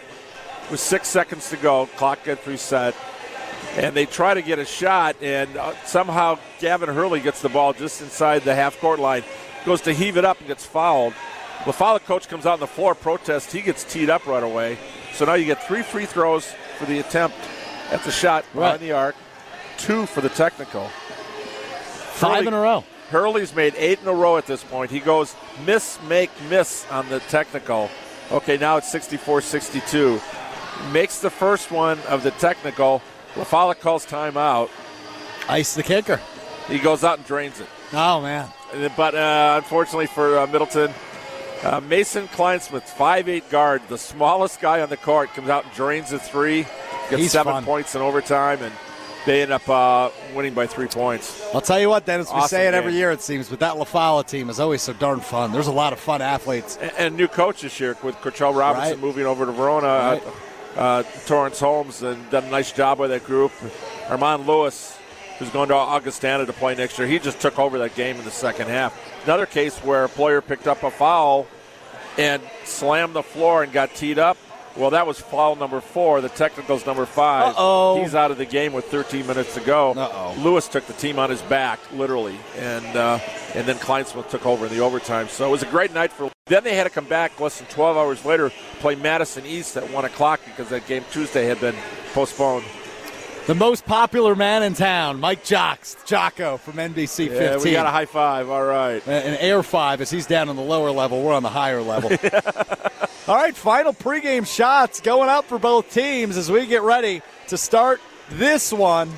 with 0.70 0.78
six 0.78 1.08
seconds 1.08 1.50
to 1.50 1.56
go. 1.56 1.86
Clock 1.96 2.24
gets 2.24 2.46
reset. 2.46 2.94
And 3.76 3.94
they 3.94 4.06
try 4.06 4.34
to 4.34 4.42
get 4.42 4.58
a 4.58 4.64
shot, 4.64 5.16
and 5.20 5.54
uh, 5.56 5.74
somehow 5.84 6.38
Gavin 6.60 6.88
Hurley 6.88 7.20
gets 7.20 7.42
the 7.42 7.48
ball 7.48 7.72
just 7.72 8.00
inside 8.00 8.42
the 8.42 8.54
half 8.54 8.78
court 8.80 9.00
line. 9.00 9.22
Goes 9.64 9.80
to 9.82 9.92
heave 9.92 10.16
it 10.16 10.24
up 10.24 10.38
and 10.38 10.46
gets 10.46 10.64
fouled. 10.64 11.12
LaFollette 11.66 12.04
coach 12.04 12.28
comes 12.28 12.46
out 12.46 12.54
on 12.54 12.60
the 12.60 12.66
floor, 12.66 12.94
protests. 12.94 13.52
He 13.52 13.60
gets 13.60 13.84
teed 13.84 14.08
up 14.08 14.26
right 14.26 14.42
away. 14.42 14.78
So 15.14 15.24
now 15.24 15.34
you 15.34 15.44
get 15.44 15.62
three 15.64 15.82
free 15.82 16.06
throws 16.06 16.46
for 16.78 16.84
the 16.86 17.00
attempt 17.00 17.36
at 17.90 18.02
the 18.04 18.10
shot 18.10 18.44
Right. 18.54 18.78
behind 18.78 18.80
the 18.80 18.92
arc, 18.92 19.16
two 19.78 20.06
for 20.06 20.20
the 20.20 20.28
technical. 20.28 20.88
Five 22.14 22.36
Hurley- 22.36 22.46
in 22.46 22.54
a 22.54 22.60
row. 22.60 22.84
Hurley's 23.10 23.54
made 23.54 23.74
eight 23.76 24.00
in 24.02 24.08
a 24.08 24.12
row 24.12 24.36
at 24.36 24.46
this 24.46 24.62
point. 24.64 24.90
He 24.90 25.00
goes 25.00 25.34
miss, 25.64 25.98
make, 26.08 26.30
miss 26.48 26.86
on 26.90 27.08
the 27.08 27.20
technical. 27.20 27.90
Okay, 28.32 28.56
now 28.56 28.76
it's 28.76 28.90
64 28.90 29.40
62. 29.40 30.20
Makes 30.92 31.18
the 31.20 31.30
first 31.30 31.70
one 31.70 31.98
of 32.08 32.22
the 32.22 32.32
technical. 32.32 33.00
LaFollette 33.34 33.80
calls 33.80 34.04
timeout. 34.06 34.70
Ice 35.48 35.74
the 35.74 35.82
kicker. 35.82 36.20
He 36.68 36.78
goes 36.78 37.04
out 37.04 37.18
and 37.18 37.26
drains 37.26 37.60
it. 37.60 37.68
Oh, 37.92 38.20
man. 38.20 38.48
But 38.96 39.14
uh, 39.14 39.54
unfortunately 39.62 40.06
for 40.06 40.38
uh, 40.40 40.46
Middleton, 40.48 40.92
uh, 41.62 41.80
Mason 41.80 42.28
Kleinsmith, 42.28 42.88
5'8 42.88 43.48
guard, 43.50 43.82
the 43.88 43.98
smallest 43.98 44.60
guy 44.60 44.80
on 44.80 44.88
the 44.88 44.96
court, 44.96 45.30
comes 45.34 45.48
out 45.48 45.64
and 45.64 45.72
drains 45.74 46.12
a 46.12 46.18
three, 46.18 46.62
gets 47.10 47.16
He's 47.22 47.32
seven 47.32 47.52
fun. 47.54 47.64
points 47.64 47.94
in 47.94 48.02
overtime, 48.02 48.62
and 48.62 48.72
they 49.24 49.42
end 49.42 49.52
up 49.52 49.68
uh, 49.68 50.10
winning 50.34 50.54
by 50.54 50.66
three 50.66 50.86
points. 50.86 51.42
I'll 51.52 51.60
tell 51.60 51.80
you 51.80 51.88
what, 51.88 52.06
Dennis, 52.06 52.30
we 52.32 52.40
say 52.42 52.68
it 52.68 52.74
every 52.74 52.92
year, 52.94 53.10
it 53.10 53.20
seems, 53.22 53.48
but 53.48 53.58
that 53.60 53.74
LaFollette 53.74 54.28
team 54.28 54.48
is 54.50 54.60
always 54.60 54.82
so 54.82 54.92
darn 54.92 55.20
fun. 55.20 55.50
There's 55.52 55.66
a 55.66 55.72
lot 55.72 55.92
of 55.92 55.98
fun 55.98 56.22
athletes. 56.22 56.78
And, 56.80 56.92
and 56.98 57.16
new 57.16 57.26
coach 57.28 57.62
this 57.62 57.80
year 57.80 57.96
with 58.02 58.14
Corchell 58.16 58.54
Robinson 58.56 58.92
Right. 58.92 59.00
moving 59.00 59.26
over 59.26 59.46
to 59.46 59.52
Verona. 59.52 59.86
Right. 59.86 60.22
Uh, 60.26 60.30
uh, 60.78 61.02
Torrance 61.24 61.58
Holmes 61.58 62.02
and 62.02 62.28
done 62.30 62.44
a 62.44 62.50
nice 62.50 62.70
job 62.70 62.98
with 62.98 63.08
that 63.10 63.24
group. 63.24 63.50
Armand 64.10 64.46
Lewis, 64.46 64.98
who's 65.38 65.48
going 65.48 65.70
to 65.70 65.74
Augustana 65.74 66.44
to 66.44 66.52
play 66.52 66.74
next 66.74 66.98
year, 66.98 67.08
he 67.08 67.18
just 67.18 67.40
took 67.40 67.58
over 67.58 67.78
that 67.78 67.94
game 67.94 68.16
in 68.18 68.24
the 68.26 68.30
second 68.30 68.68
half. 68.68 68.94
Another 69.26 69.46
case 69.46 69.76
where 69.78 70.04
a 70.04 70.08
player 70.08 70.40
picked 70.40 70.68
up 70.68 70.84
a 70.84 70.90
foul 70.90 71.48
and 72.16 72.40
slammed 72.62 73.12
the 73.12 73.24
floor 73.24 73.64
and 73.64 73.72
got 73.72 73.92
teed 73.92 74.20
up. 74.20 74.36
Well, 74.76 74.90
that 74.90 75.04
was 75.04 75.18
foul 75.18 75.56
number 75.56 75.80
four. 75.80 76.20
The 76.20 76.28
technical's 76.28 76.86
number 76.86 77.06
5 77.06 77.54
Uh-oh. 77.54 78.00
He's 78.00 78.14
out 78.14 78.30
of 78.30 78.38
the 78.38 78.44
game 78.44 78.72
with 78.72 78.84
13 78.84 79.26
minutes 79.26 79.54
to 79.54 79.60
go. 79.62 79.94
Uh-oh. 79.94 80.36
Lewis 80.38 80.68
took 80.68 80.86
the 80.86 80.92
team 80.92 81.18
on 81.18 81.28
his 81.28 81.42
back, 81.42 81.80
literally, 81.92 82.38
and 82.56 82.86
uh, 82.96 83.18
and 83.56 83.66
then 83.66 83.78
Kleinsmith 83.78 84.30
took 84.30 84.46
over 84.46 84.66
in 84.66 84.72
the 84.72 84.78
overtime. 84.78 85.26
So 85.26 85.48
it 85.48 85.50
was 85.50 85.64
a 85.64 85.66
great 85.66 85.92
night 85.92 86.12
for. 86.12 86.30
Then 86.46 86.62
they 86.62 86.76
had 86.76 86.84
to 86.84 86.90
come 86.90 87.06
back 87.06 87.40
less 87.40 87.58
than 87.58 87.66
12 87.66 87.96
hours 87.96 88.24
later, 88.24 88.52
play 88.78 88.94
Madison 88.94 89.44
East 89.44 89.76
at 89.76 89.90
one 89.90 90.04
o'clock 90.04 90.38
because 90.44 90.68
that 90.68 90.86
game 90.86 91.04
Tuesday 91.10 91.46
had 91.46 91.58
been 91.60 91.74
postponed. 92.14 92.64
The 93.46 93.54
most 93.54 93.86
popular 93.86 94.34
man 94.34 94.64
in 94.64 94.74
town, 94.74 95.20
Mike 95.20 95.44
Jocks, 95.44 95.96
Jocko 96.04 96.56
from 96.56 96.74
NBC 96.74 97.28
15. 97.28 97.32
Yeah, 97.36 97.58
we 97.58 97.70
got 97.70 97.86
a 97.86 97.90
high 97.90 98.06
five. 98.06 98.50
All 98.50 98.64
right. 98.64 99.00
and 99.06 99.36
Air 99.40 99.62
5 99.62 100.00
as 100.00 100.10
he's 100.10 100.26
down 100.26 100.48
on 100.48 100.56
the 100.56 100.62
lower 100.62 100.90
level. 100.90 101.22
We're 101.22 101.32
on 101.32 101.44
the 101.44 101.48
higher 101.48 101.80
level. 101.80 102.10
All 103.28 103.36
right, 103.36 103.54
final 103.54 103.92
pregame 103.92 104.52
shots 104.52 105.00
going 105.00 105.28
up 105.28 105.44
for 105.44 105.60
both 105.60 105.92
teams 105.92 106.36
as 106.36 106.50
we 106.50 106.66
get 106.66 106.82
ready 106.82 107.22
to 107.46 107.56
start 107.56 108.00
this 108.30 108.72
one. 108.72 109.12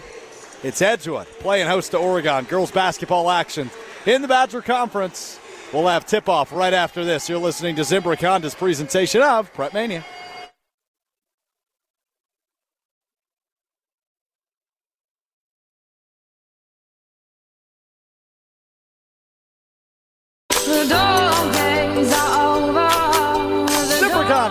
It's 0.62 0.82
Edgewood 0.82 1.26
playing 1.40 1.66
host 1.66 1.92
to 1.92 1.96
Oregon. 1.96 2.44
Girls 2.44 2.70
basketball 2.70 3.30
action 3.30 3.70
in 4.04 4.20
the 4.20 4.28
Badger 4.28 4.60
Conference. 4.60 5.40
We'll 5.72 5.88
have 5.88 6.04
tip 6.04 6.28
off 6.28 6.52
right 6.52 6.74
after 6.74 7.02
this. 7.02 7.30
You're 7.30 7.38
listening 7.38 7.76
to 7.76 7.82
Zimbrick 7.82 8.20
Honda's 8.20 8.54
presentation 8.54 9.22
of 9.22 9.50
Prep 9.54 9.72
Mania. 9.72 10.04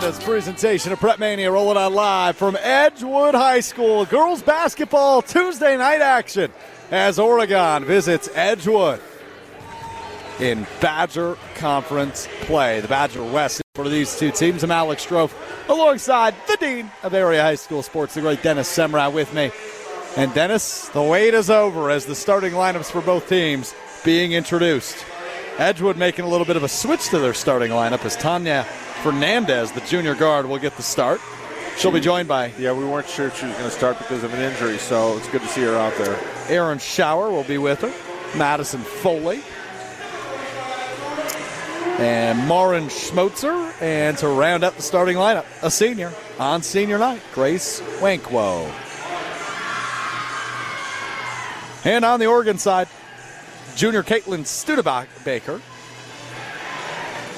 Honda's 0.08 0.24
presentation 0.24 0.94
of 0.94 1.02
Prep 1.02 1.20
Mania 1.20 1.52
rolling 1.52 1.76
on 1.76 1.94
live 1.94 2.38
from 2.38 2.56
Edgewood 2.62 3.36
High 3.36 3.60
School. 3.60 4.06
Girls 4.06 4.42
basketball 4.42 5.22
Tuesday 5.22 5.76
night 5.76 6.00
action 6.00 6.50
as 6.92 7.20
Oregon 7.20 7.84
visits 7.84 8.30
Edgewood 8.34 9.02
in 10.40 10.66
Badger 10.80 11.38
Conference 11.56 12.30
play. 12.44 12.80
The 12.80 12.88
Badger 12.88 13.22
West 13.22 13.62
for 13.76 13.90
these 13.90 14.18
two 14.18 14.32
teams. 14.32 14.64
I'm 14.64 14.72
Alex 14.72 15.06
Strofe 15.06 15.34
alongside 15.68 16.34
the 16.48 16.56
Dean 16.56 16.90
of 17.04 17.14
Area 17.14 17.42
High 17.42 17.56
School 17.56 17.84
Sports, 17.84 18.14
the 18.14 18.22
great 18.22 18.42
Dennis 18.42 18.74
Semrau 18.74 19.12
with 19.12 19.34
me. 19.34 19.52
And 20.16 20.34
Dennis, 20.34 20.88
the 20.90 21.04
wait 21.04 21.34
is 21.34 21.50
over 21.50 21.90
as 21.90 22.06
the 22.06 22.16
starting 22.16 22.54
lineups 22.54 22.92
for 22.92 23.02
both 23.02 23.28
teams 23.28 23.76
being 24.06 24.32
introduced. 24.32 25.06
Edgewood 25.58 25.98
making 25.98 26.24
a 26.24 26.30
little 26.30 26.48
bit 26.48 26.56
of 26.56 26.64
a 26.64 26.70
switch 26.70 27.10
to 27.10 27.20
their 27.20 27.34
starting 27.34 27.72
lineup 27.72 28.06
as 28.06 28.16
Tanya 28.16 28.66
Fernandez, 29.08 29.72
the 29.72 29.80
junior 29.80 30.16
guard, 30.16 30.46
will 30.48 30.58
get 30.58 30.76
the 30.76 30.84
start. 30.84 31.22
She'll 31.78 31.94
be 31.94 32.02
joined 32.02 32.28
by. 32.28 32.52
Yeah, 32.60 32.74
we 32.74 32.84
weren't 32.84 33.08
sure 33.08 33.32
she 33.32 33.46
was 33.46 33.56
going 33.56 33.70
to 33.70 33.74
start 33.74 33.98
because 34.00 34.22
of 34.22 34.34
an 34.34 34.42
injury, 34.42 34.78
so 34.78 35.16
it's 35.16 35.30
good 35.30 35.40
to 35.40 35.48
see 35.48 35.62
her 35.62 35.78
out 35.78 35.96
there. 35.96 36.20
Aaron 36.50 36.78
Shower 36.78 37.32
will 37.32 37.46
be 37.46 37.58
with 37.58 37.80
her. 37.80 38.38
Madison 38.38 38.82
Foley. 38.82 39.42
And 42.00 42.50
Marin 42.50 42.88
Schmotzer. 42.88 43.82
And 43.82 44.18
to 44.18 44.28
round 44.28 44.66
up 44.66 44.76
the 44.76 44.82
starting 44.82 45.16
lineup, 45.16 45.46
a 45.64 45.72
senior 45.72 46.12
on 46.38 46.62
senior 46.62 46.98
night, 46.98 47.22
Grace 47.34 47.80
Wankwo. 48.02 48.70
And 51.86 52.04
on 52.04 52.20
the 52.20 52.26
Oregon 52.26 52.58
side, 52.58 52.90
Junior 53.78 54.04
Caitlin 54.04 54.46
Studebaker, 54.46 55.62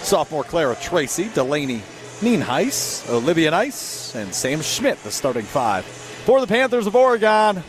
sophomore 0.01 0.43
Clara 0.43 0.75
Tracy, 0.75 1.29
Delaney 1.29 1.81
Nienhuis, 2.21 3.09
Olivia 3.09 3.51
Nice, 3.51 4.15
and 4.15 4.33
Sam 4.33 4.61
Schmidt, 4.61 5.01
the 5.03 5.11
starting 5.11 5.45
five. 5.45 5.85
For 5.85 6.41
the 6.41 6.47
Panthers 6.47 6.85
of 6.85 6.95
Oregon, 6.95 7.63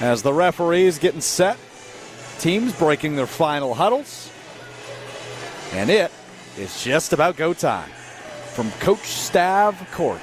as 0.00 0.22
the 0.22 0.32
referees 0.32 0.98
getting 0.98 1.20
set, 1.20 1.58
teams 2.38 2.72
breaking 2.72 3.16
their 3.16 3.26
final 3.26 3.74
huddles, 3.74 4.30
and 5.72 5.90
it 5.90 6.10
is 6.56 6.82
just 6.82 7.12
about 7.12 7.36
go 7.36 7.52
time 7.52 7.90
from 8.54 8.70
Coach 8.80 9.00
Stav 9.00 9.74
Court. 9.92 10.20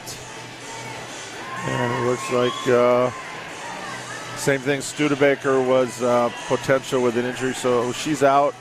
And 1.69 1.93
it 1.93 2.09
looks 2.09 2.31
like 2.31 2.67
uh, 2.67 3.11
same 4.37 4.59
thing. 4.59 4.81
Studebaker 4.81 5.61
was 5.61 6.01
uh, 6.01 6.31
potential 6.47 7.01
with 7.03 7.17
an 7.17 7.25
injury, 7.25 7.53
so 7.53 7.91
she's 7.91 8.23
out. 8.23 8.55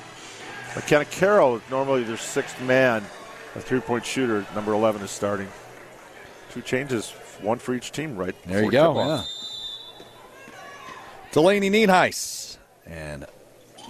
McKenna 0.76 1.06
Carroll, 1.06 1.60
normally 1.70 2.04
their 2.04 2.18
sixth 2.18 2.60
man, 2.60 3.02
a 3.54 3.60
three 3.60 3.80
point 3.80 4.04
shooter, 4.04 4.46
number 4.54 4.74
11 4.74 5.02
is 5.02 5.10
starting. 5.10 5.48
Two 6.50 6.60
changes, 6.60 7.10
one 7.40 7.58
for 7.58 7.74
each 7.74 7.92
team, 7.92 8.14
right? 8.14 8.34
There 8.44 8.62
you 8.62 8.70
go. 8.70 8.94
Yeah. 8.94 9.22
Delaney 11.32 11.70
Nienhuis 11.70 12.58
and 12.86 13.26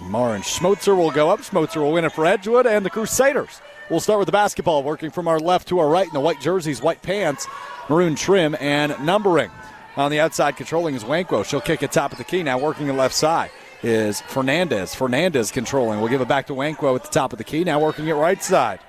Marin 0.01 0.41
Schmotzer 0.41 0.95
will 0.97 1.11
go 1.11 1.29
up. 1.29 1.41
Schmotzer 1.41 1.77
will 1.77 1.91
win 1.91 2.05
it 2.05 2.13
for 2.13 2.25
Edgewood, 2.25 2.65
and 2.65 2.85
the 2.85 2.89
Crusaders. 2.89 3.61
We'll 3.89 3.99
start 3.99 4.19
with 4.19 4.25
the 4.25 4.33
basketball, 4.33 4.81
working 4.81 5.11
from 5.11 5.27
our 5.27 5.39
left 5.39 5.67
to 5.69 5.79
our 5.79 5.87
right 5.87 6.07
in 6.07 6.13
the 6.13 6.19
white 6.19 6.39
jerseys, 6.39 6.81
white 6.81 7.01
pants, 7.01 7.47
maroon 7.89 8.15
trim, 8.15 8.55
and 8.59 8.97
numbering. 9.05 9.51
On 9.97 10.11
the 10.11 10.19
outside, 10.19 10.55
controlling 10.55 10.95
is 10.95 11.03
Wankwo. 11.03 11.43
She'll 11.43 11.61
kick 11.61 11.83
it 11.83 11.91
top 11.91 12.11
of 12.11 12.17
the 12.17 12.23
key. 12.23 12.43
Now 12.43 12.57
working 12.59 12.87
the 12.87 12.93
left 12.93 13.15
side 13.15 13.49
is 13.83 14.21
Fernandez. 14.21 14.95
Fernandez 14.95 15.51
controlling. 15.51 15.99
We'll 15.99 16.09
give 16.09 16.21
it 16.21 16.27
back 16.27 16.47
to 16.47 16.53
Wankwo 16.53 16.95
at 16.95 17.03
the 17.03 17.09
top 17.09 17.31
of 17.31 17.37
the 17.37 17.43
key. 17.43 17.63
Now 17.63 17.79
working 17.79 18.07
it 18.07 18.13
right 18.13 18.41
side. 18.41 18.79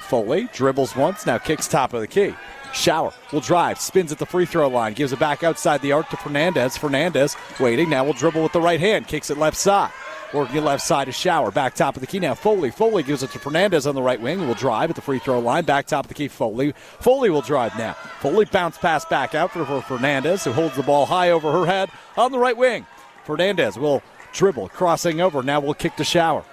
Foley 0.00 0.48
dribbles 0.52 0.96
once. 0.96 1.26
Now 1.26 1.38
kicks 1.38 1.68
top 1.68 1.94
of 1.94 2.00
the 2.00 2.06
key. 2.06 2.34
Shower 2.72 3.12
will 3.32 3.40
drive, 3.40 3.78
spins 3.78 4.10
at 4.10 4.18
the 4.18 4.26
free 4.26 4.46
throw 4.46 4.66
line, 4.68 4.94
gives 4.94 5.12
it 5.12 5.20
back 5.20 5.44
outside 5.44 5.80
the 5.80 5.92
arc 5.92 6.08
to 6.10 6.16
Fernandez. 6.16 6.76
Fernandez 6.76 7.36
waiting. 7.60 7.88
Now 7.88 8.04
will 8.04 8.12
dribble 8.14 8.42
with 8.42 8.52
the 8.52 8.60
right 8.60 8.80
hand, 8.80 9.06
kicks 9.06 9.30
it 9.30 9.38
left 9.38 9.56
side. 9.56 9.92
Working 10.32 10.64
left 10.64 10.82
side 10.82 11.06
is 11.06 11.14
Shower. 11.14 11.52
Back 11.52 11.74
top 11.74 11.94
of 11.94 12.00
the 12.00 12.08
key 12.08 12.18
now. 12.18 12.34
Foley. 12.34 12.72
Foley 12.72 13.04
gives 13.04 13.22
it 13.22 13.30
to 13.30 13.38
Fernandez 13.38 13.86
on 13.86 13.94
the 13.94 14.02
right 14.02 14.20
wing. 14.20 14.48
Will 14.48 14.54
drive 14.54 14.90
at 14.90 14.96
the 14.96 15.02
free 15.02 15.20
throw 15.20 15.38
line. 15.38 15.64
Back 15.64 15.86
top 15.86 16.06
of 16.06 16.08
the 16.08 16.14
key. 16.14 16.26
Foley. 16.26 16.72
Foley 16.98 17.30
will 17.30 17.40
drive 17.40 17.78
now. 17.78 17.92
Foley 18.18 18.44
bounce 18.44 18.76
pass 18.76 19.04
back 19.04 19.36
out 19.36 19.52
for 19.52 19.64
Fernandez, 19.82 20.42
who 20.42 20.50
holds 20.50 20.74
the 20.74 20.82
ball 20.82 21.06
high 21.06 21.30
over 21.30 21.52
her 21.52 21.66
head 21.66 21.88
on 22.16 22.32
the 22.32 22.38
right 22.38 22.56
wing. 22.56 22.84
Fernandez 23.22 23.78
will 23.78 24.02
dribble, 24.34 24.68
crossing 24.68 25.20
over. 25.20 25.42
Now 25.42 25.60
we'll 25.60 25.74
kick 25.74 25.96
to 25.96 26.04
Shower. 26.04 26.44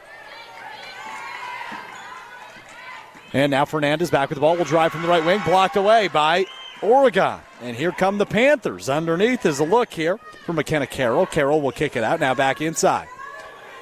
And 3.34 3.52
now 3.52 3.65
Fernandez 3.65 4.12
back 4.12 4.30
with 4.30 4.36
the 4.36 4.41
ball. 4.41 4.56
Will 4.56 4.65
drive 4.65 4.91
from 4.91 5.02
the 5.02 5.08
right 5.08 5.26
wing. 5.26 5.41
Blocked 5.46 5.76
away 5.76 6.08
by 6.08 6.46
Oregon. 6.82 7.39
And 7.62 7.76
here 7.76 7.91
come 7.91 8.17
the 8.17 8.26
Panthers. 8.26 8.89
Underneath 8.89 9.46
is 9.46 9.60
a 9.60 9.63
look 9.63 9.94
here 9.94 10.17
for 10.46 10.54
McKenna 10.54 10.88
Carroll. 10.88 11.26
Carroll 11.26 11.62
will 11.62 11.72
kick 11.72 11.96
it 11.96 12.04
out. 12.04 12.20
Now 12.20 12.34
back 12.34 12.62
inside. 12.62 13.08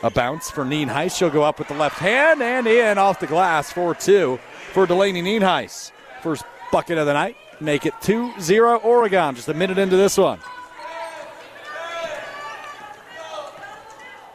A 0.03 0.09
bounce 0.09 0.49
for 0.49 0.63
Nienhuis. 0.63 1.17
She'll 1.17 1.29
go 1.29 1.43
up 1.43 1.59
with 1.59 1.67
the 1.67 1.73
left 1.73 1.97
hand 1.97 2.41
and 2.41 2.67
in 2.67 2.97
off 2.97 3.19
the 3.19 3.27
glass 3.27 3.71
4 3.71 3.95
2 3.95 4.39
for 4.71 4.85
Delaney 4.85 5.21
Nienhuis. 5.21 5.91
First 6.21 6.45
bucket 6.71 6.97
of 6.97 7.05
the 7.05 7.13
night. 7.13 7.35
Make 7.59 7.85
it 7.85 7.93
2 8.01 8.39
0 8.39 8.77
Oregon. 8.77 9.35
Just 9.35 9.49
a 9.49 9.53
minute 9.53 9.77
into 9.77 9.97
this 9.97 10.17
one. 10.17 10.39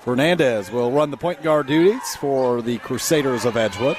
Fernandez 0.05 0.71
will 0.71 0.93
run 0.93 1.11
the 1.11 1.17
point 1.17 1.43
guard 1.43 1.67
duties 1.67 2.14
for 2.17 2.61
the 2.61 2.77
Crusaders 2.79 3.47
of 3.47 3.57
Edgewood. 3.57 3.97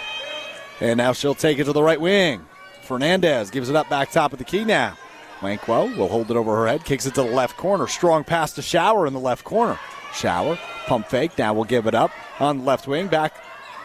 And 0.80 0.98
now 1.00 1.14
she'll 1.14 1.34
take 1.34 1.58
it 1.58 1.64
to 1.64 1.74
the 1.74 1.82
right 1.82 2.00
wing. 2.00 2.46
Fernandez 2.84 3.50
gives 3.50 3.70
it 3.70 3.76
up 3.76 3.90
back 3.90 4.12
top 4.12 4.32
of 4.32 4.38
the 4.38 4.46
key 4.46 4.64
now. 4.64 4.96
Wankwo 5.40 5.98
will 5.98 6.08
hold 6.08 6.30
it 6.30 6.38
over 6.38 6.56
her 6.58 6.68
head, 6.68 6.86
kicks 6.86 7.08
it 7.08 7.16
to 7.16 7.24
the 7.24 7.32
left 7.32 7.58
corner. 7.58 7.88
Strong 7.88 8.26
pass 8.26 8.54
to 8.54 8.62
Shower 8.62 9.08
in 9.08 9.14
the 9.14 9.20
left 9.20 9.44
corner. 9.44 9.80
Shower, 10.14 10.60
pump 10.86 11.08
fake. 11.08 11.36
Now 11.40 11.56
we'll 11.56 11.64
give 11.64 11.88
it 11.88 11.96
up 11.96 12.12
on 12.40 12.60
the 12.60 12.64
left 12.64 12.88
wing. 12.88 13.08
Back 13.08 13.34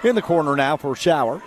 in 0.05 0.15
the 0.15 0.23
corner 0.23 0.55
now 0.55 0.77
for 0.77 0.95
Shower. 0.95 1.43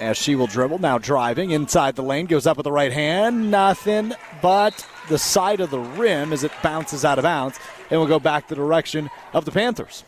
As 0.00 0.16
she 0.16 0.34
will 0.34 0.48
dribble. 0.48 0.78
Now 0.78 0.98
driving 0.98 1.52
inside 1.52 1.94
the 1.94 2.02
lane. 2.02 2.26
Goes 2.26 2.46
up 2.48 2.56
with 2.56 2.64
the 2.64 2.72
right 2.72 2.92
hand. 2.92 3.52
Nothing 3.52 4.14
but 4.42 4.84
the 5.08 5.18
side 5.18 5.60
of 5.60 5.70
the 5.70 5.78
rim 5.78 6.32
as 6.32 6.42
it 6.42 6.50
bounces 6.60 7.04
out 7.04 7.18
of 7.18 7.22
bounds. 7.22 7.58
And 7.92 8.00
will 8.00 8.08
go 8.08 8.18
back 8.18 8.48
the 8.48 8.56
direction 8.56 9.08
of 9.32 9.44
the 9.44 9.52
Panthers. 9.52 10.02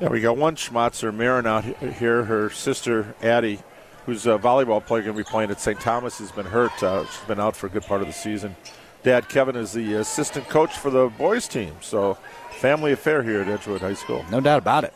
Yeah, 0.00 0.08
we 0.08 0.20
got 0.20 0.36
one 0.36 0.54
Schmotzer 0.54 1.12
Marin 1.12 1.46
out 1.46 1.64
here. 1.64 2.24
Her 2.24 2.50
sister, 2.50 3.16
Addie, 3.22 3.58
who's 4.06 4.26
a 4.26 4.38
volleyball 4.38 4.84
player, 4.84 5.02
going 5.02 5.16
to 5.16 5.24
be 5.24 5.28
playing 5.28 5.50
at 5.50 5.60
St. 5.60 5.80
Thomas, 5.80 6.18
has 6.18 6.30
been 6.30 6.46
hurt. 6.46 6.80
Uh, 6.80 7.04
she's 7.06 7.24
been 7.24 7.40
out 7.40 7.56
for 7.56 7.66
a 7.66 7.70
good 7.70 7.84
part 7.84 8.00
of 8.00 8.06
the 8.06 8.12
season 8.12 8.54
dad 9.04 9.28
Kevin 9.28 9.54
is 9.54 9.72
the 9.72 9.94
assistant 9.94 10.48
coach 10.48 10.76
for 10.76 10.90
the 10.90 11.06
boys 11.16 11.46
team. 11.46 11.76
So 11.80 12.18
family 12.50 12.90
affair 12.90 13.22
here 13.22 13.42
at 13.42 13.48
Edgewood 13.48 13.80
High 13.80 13.94
School. 13.94 14.24
No 14.30 14.40
doubt 14.40 14.58
about 14.58 14.82
it. 14.82 14.92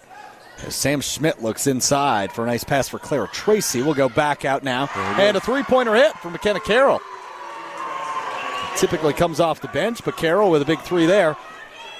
As 0.66 0.74
Sam 0.74 1.00
Schmidt 1.00 1.40
looks 1.40 1.68
inside 1.68 2.32
for 2.32 2.42
a 2.42 2.46
nice 2.46 2.64
pass 2.64 2.88
for 2.88 2.98
Clara 2.98 3.28
Tracy. 3.28 3.80
We'll 3.80 3.94
go 3.94 4.08
back 4.08 4.44
out 4.44 4.64
now. 4.64 4.88
And 4.96 5.36
a 5.36 5.40
three 5.40 5.62
pointer 5.62 5.94
hit 5.94 6.14
from 6.14 6.32
McKenna 6.32 6.58
Carroll. 6.58 7.00
Typically 8.78 9.12
comes 9.12 9.40
off 9.40 9.60
the 9.60 9.68
bench, 9.68 10.04
but 10.04 10.16
Carroll 10.16 10.52
with 10.52 10.62
a 10.62 10.64
big 10.64 10.78
three 10.80 11.04
there 11.04 11.36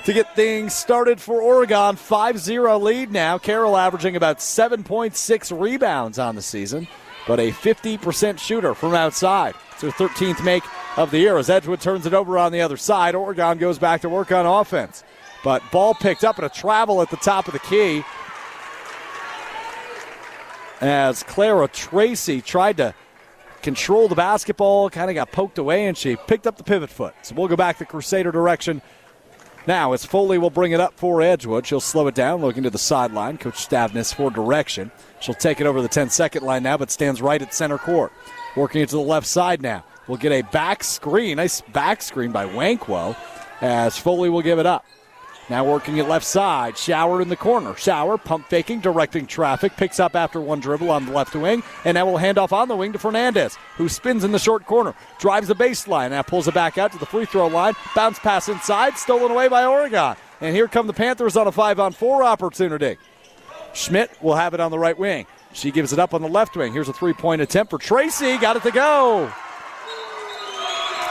to 0.05 0.13
get 0.13 0.37
things 0.37 0.73
started 0.73 1.21
for 1.21 1.43
Oregon. 1.43 1.97
5 1.97 2.39
0 2.39 2.79
lead 2.79 3.11
now. 3.11 3.37
Carroll 3.37 3.77
averaging 3.77 4.15
about 4.15 4.39
7.6 4.39 5.61
rebounds 5.61 6.21
on 6.21 6.37
the 6.37 6.43
season, 6.43 6.87
but 7.27 7.41
a 7.41 7.51
50% 7.51 8.39
shooter 8.39 8.75
from 8.75 8.95
outside. 8.95 9.57
It's 9.73 9.83
her 9.83 9.89
13th 9.89 10.45
make 10.45 10.63
of 10.97 11.11
the 11.11 11.19
year 11.19 11.37
as 11.37 11.51
Edgewood 11.51 11.81
turns 11.81 12.07
it 12.07 12.15
over 12.15 12.39
on 12.39 12.53
the 12.53 12.61
other 12.61 12.77
side. 12.77 13.17
Oregon 13.17 13.59
goes 13.59 13.81
back 13.81 14.03
to 14.03 14.09
work 14.09 14.31
on 14.31 14.47
offense. 14.47 15.03
But 15.43 15.63
ball 15.73 15.95
picked 15.95 16.23
up 16.23 16.39
and 16.39 16.47
a 16.47 16.49
travel 16.49 17.03
at 17.03 17.11
the 17.11 17.17
top 17.17 17.49
of 17.49 17.55
the 17.55 17.59
key 17.61 18.05
as 20.81 21.25
Clara 21.25 21.67
Tracy 21.67 22.41
tried 22.41 22.77
to 22.77 22.95
control 23.63 24.09
the 24.09 24.15
basketball, 24.15 24.91
kind 24.91 25.11
of 25.11 25.15
got 25.15 25.33
poked 25.33 25.59
away, 25.59 25.87
and 25.87 25.97
she 25.97 26.17
picked 26.17 26.47
up 26.47 26.57
the 26.57 26.65
pivot 26.65 26.91
foot. 26.91 27.15
So 27.23 27.35
we'll 27.35 27.49
go 27.49 27.57
back 27.57 27.79
the 27.79 27.85
Crusader 27.85 28.33
direction 28.33 28.83
now 29.67 29.93
as 29.93 30.05
Foley 30.05 30.39
will 30.39 30.51
bring 30.51 30.73
it 30.73 30.81
up 30.81 30.95
for 30.97 31.21
Edgewood. 31.21 31.67
She'll 31.67 31.81
slow 31.81 32.07
it 32.07 32.15
down, 32.15 32.41
looking 32.41 32.63
to 32.63 32.71
the 32.71 32.79
sideline. 32.79 33.39
Coach 33.39 33.55
Stavness 33.55 34.15
for 34.15 34.31
direction. 34.31 34.91
She'll 35.21 35.35
take 35.35 35.61
it 35.61 35.67
over 35.67 35.83
the 35.83 35.89
10 35.89 36.11
second 36.11 36.43
line 36.43 36.63
now, 36.63 36.77
but 36.77 36.91
stands 36.91 37.21
right 37.21 37.41
at 37.43 37.53
center 37.53 37.79
court. 37.79 38.13
Working 38.57 38.83
it 38.83 38.89
to 38.89 38.97
the 38.97 39.03
left 39.03 39.27
side 39.27 39.61
now 39.61 39.85
We'll 40.09 40.17
get 40.17 40.33
a 40.33 40.43
back 40.43 40.83
screen. 40.83 41.37
Nice 41.37 41.61
back 41.61 42.01
screen 42.01 42.33
by 42.33 42.47
Wankwo 42.47 43.15
as 43.61 43.99
Foley 43.99 44.31
will 44.31 44.43
give 44.43 44.59
it 44.59 44.67
up. 44.67 44.85
Now 45.51 45.65
working 45.65 45.99
at 45.99 46.09
left 46.09 46.27
side. 46.27 46.77
Shower 46.77 47.23
in 47.23 47.29
the 47.29 47.37
corner. 47.37 47.75
Shower 47.77 48.19
pump 48.19 48.49
faking, 48.49 48.81
directing 48.81 49.27
traffic. 49.27 49.77
Picks 49.77 49.99
up 49.99 50.15
after 50.15 50.41
one 50.41 50.61
dribble 50.61 50.91
on 50.91 51.07
the 51.07 51.13
left 51.13 51.35
wing. 51.35 51.63
And 51.85 51.95
now 51.95 52.07
will 52.07 52.19
hand 52.19 52.37
off 52.37 52.53
on 52.53 52.69
the 52.69 52.77
wing 52.77 52.93
to 52.93 52.99
Fernandez, 52.99 53.57
who 53.77 53.89
spins 53.89 54.25
in 54.25 54.33
the 54.33 54.39
short 54.39 54.67
corner. 54.67 54.95
Drives 55.19 55.49
the 55.49 55.55
baseline. 55.55 56.11
Now 56.11 56.23
pulls 56.23 56.49
it 56.49 56.55
back 56.55 56.77
out 56.77 56.93
to 56.93 56.99
the 56.99 57.07
free 57.07 57.25
throw 57.25 57.47
line. 57.47 57.75
Bounce 57.95 58.19
pass 58.19 58.49
inside. 58.49 58.99
Stolen 58.99 59.31
away 59.31 59.49
by 59.49 59.65
Oregon. 59.65 60.17
And 60.41 60.55
here 60.55 60.69
come 60.69 60.87
the 60.87 60.93
Panthers 60.93 61.37
on 61.37 61.47
a 61.47 61.53
five 61.53 61.81
on 61.81 61.93
four 61.93 62.23
opportunity. 62.23 62.99
Schmidt 63.73 64.11
will 64.23 64.37
have 64.37 64.55
it 64.55 64.61
on 64.61 64.71
the 64.71 64.79
right 64.79 64.99
wing. 64.99 65.27
She 65.55 65.71
gives 65.71 65.93
it 65.93 65.99
up 65.99 66.13
on 66.13 66.21
the 66.21 66.29
left 66.29 66.57
wing. 66.57 66.73
Here's 66.73 66.89
a 66.89 66.93
three 66.93 67.15
point 67.15 67.41
attempt 67.41 67.71
for 67.71 67.79
Tracy. 67.79 68.37
Got 68.37 68.57
it 68.57 68.63
to 68.65 68.71
go. 68.71 69.33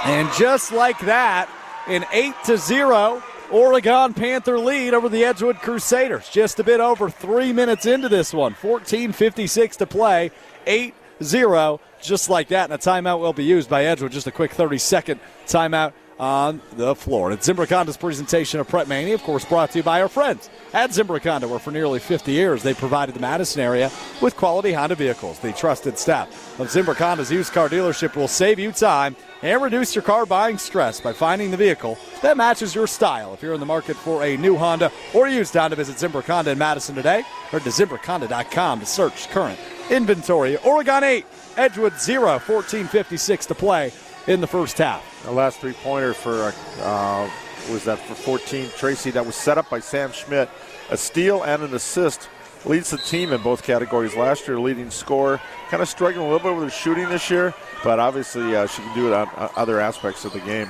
And 0.04 0.30
just 0.38 0.71
like 0.71 1.00
that, 1.02 1.50
an 1.88 2.06
8 2.12 2.34
to 2.45 2.58
0 2.58 3.21
Oregon 3.52 4.14
Panther 4.14 4.60
lead 4.60 4.94
over 4.94 5.10
the 5.10 5.24
Edgewood 5.24 5.58
Crusaders. 5.58 6.30
Just 6.30 6.60
a 6.60 6.64
bit 6.64 6.80
over 6.80 7.10
three 7.10 7.54
minutes 7.54 7.86
into 7.86 8.10
this 8.10 8.34
one. 8.34 8.54
14.56 8.56 9.78
to 9.78 9.88
play. 9.88 10.32
8 10.66 10.94
0, 11.24 11.80
just 12.02 12.30
like 12.30 12.50
that. 12.50 12.70
And 12.70 12.74
a 12.74 12.78
timeout 12.78 13.20
will 13.20 13.34
be 13.34 13.44
used 13.44 13.70
by 13.70 13.86
Edgewood. 13.86 14.12
Just 14.12 14.28
a 14.28 14.32
quick 14.32 14.52
30 14.52 14.78
second 14.78 15.20
timeout 15.46 15.94
on 16.20 16.62
the 16.76 16.96
floor. 16.96 17.32
It's 17.32 17.48
Zimbrick 17.48 17.70
Honda's 17.70 17.98
presentation 17.98 18.60
of 18.60 18.68
Prep 18.68 18.88
Mania, 18.88 19.16
of 19.16 19.24
course, 19.24 19.46
brought 19.46 19.72
to 19.72 19.80
you 19.80 19.84
by 19.84 20.02
our 20.02 20.08
friends 20.08 20.50
at 20.74 20.90
Zimbrick 20.90 21.24
Honda, 21.24 21.48
where 21.48 21.60
for 21.60 21.72
nearly 21.72 22.00
50 22.00 22.32
years 22.32 22.64
they 22.64 22.74
provided 22.74 23.16
the 23.16 23.20
Madison 23.20 23.62
area 23.62 23.92
with 24.22 24.36
quality 24.36 24.74
Honda 24.74 24.96
vehicles. 24.96 25.40
The 25.40 25.54
trusted 25.54 25.98
staff 25.98 26.60
of 26.60 26.68
Zimbrick 26.68 26.98
Honda's 26.98 27.32
used 27.32 27.54
car 27.54 27.70
dealership 27.70 28.16
will 28.16 28.28
save 28.28 28.60
you 28.60 28.72
time 28.72 29.16
and 29.44 29.62
reduce 29.62 29.94
your 29.94 30.02
car 30.02 30.26
buying 30.26 30.58
stress 30.58 31.00
by 31.00 31.14
finding 31.14 31.52
the 31.52 31.58
vehicle 31.58 31.98
that 32.22 32.38
matches 32.38 32.74
your 32.74 32.88
style. 32.88 33.34
If 33.34 33.44
you're 33.44 33.54
in 33.54 33.60
the 33.60 33.66
market 33.66 33.96
for 33.96 34.24
a 34.24 34.38
new 34.38 34.56
Honda 34.58 34.92
or 35.14 35.28
used 35.28 35.54
Honda, 35.54 35.76
visit 35.76 35.98
Zimbrick 35.98 36.26
Honda 36.26 36.52
in 36.52 36.58
Madison 36.58 36.96
today 36.96 37.24
or 37.54 37.60
to 37.60 37.70
ZimbrickHonda.com 37.70 38.80
to 38.80 38.86
search 38.86 39.30
current 39.30 39.60
inventory. 39.92 40.58
Oregon 40.58 41.04
8, 41.04 41.26
Edgewood 41.58 42.00
0, 42.00 42.40
14.56 42.40 43.48
to 43.48 43.56
play 43.56 43.92
in 44.28 44.42
the 44.42 44.48
first 44.48 44.78
half. 44.78 45.24
The 45.24 45.32
last 45.32 45.60
three 45.60 45.74
pointer 45.74 46.13
for 46.13 46.54
uh, 46.82 47.30
was 47.72 47.84
that 47.86 48.00
for 48.00 48.16
14 48.16 48.70
Tracy 48.78 49.12
that 49.12 49.26
was 49.26 49.36
set 49.36 49.58
up 49.58 49.70
by 49.70 49.80
Sam 49.80 50.12
Schmidt. 50.12 50.50
A 50.90 50.98
steal 50.98 51.44
and 51.44 51.63
an 51.63 51.74
assist 51.74 52.30
leads 52.66 52.90
the 52.90 52.98
team 52.98 53.34
in 53.34 53.42
both 53.42 53.63
categories 53.63 54.16
last 54.16 54.48
year, 54.48 54.60
leading 54.60 54.90
score. 54.90 55.40
Kind 55.70 55.82
of 55.82 55.90
struggling 55.90 56.26
a 56.26 56.30
little 56.30 56.48
bit 56.48 56.56
with 56.56 56.66
her 56.66 56.70
shooting 56.70 57.10
this 57.10 57.30
year, 57.30 57.54
but 57.84 58.00
obviously 58.00 58.56
uh, 58.56 58.68
she 58.68 58.82
can 58.82 58.96
do 58.96 59.08
it 59.08 59.13
on 59.13 59.28
uh, 59.36 59.50
other 59.56 59.80
aspects 59.80 60.26
of 60.26 60.34
the 60.34 60.40
game. 60.42 60.70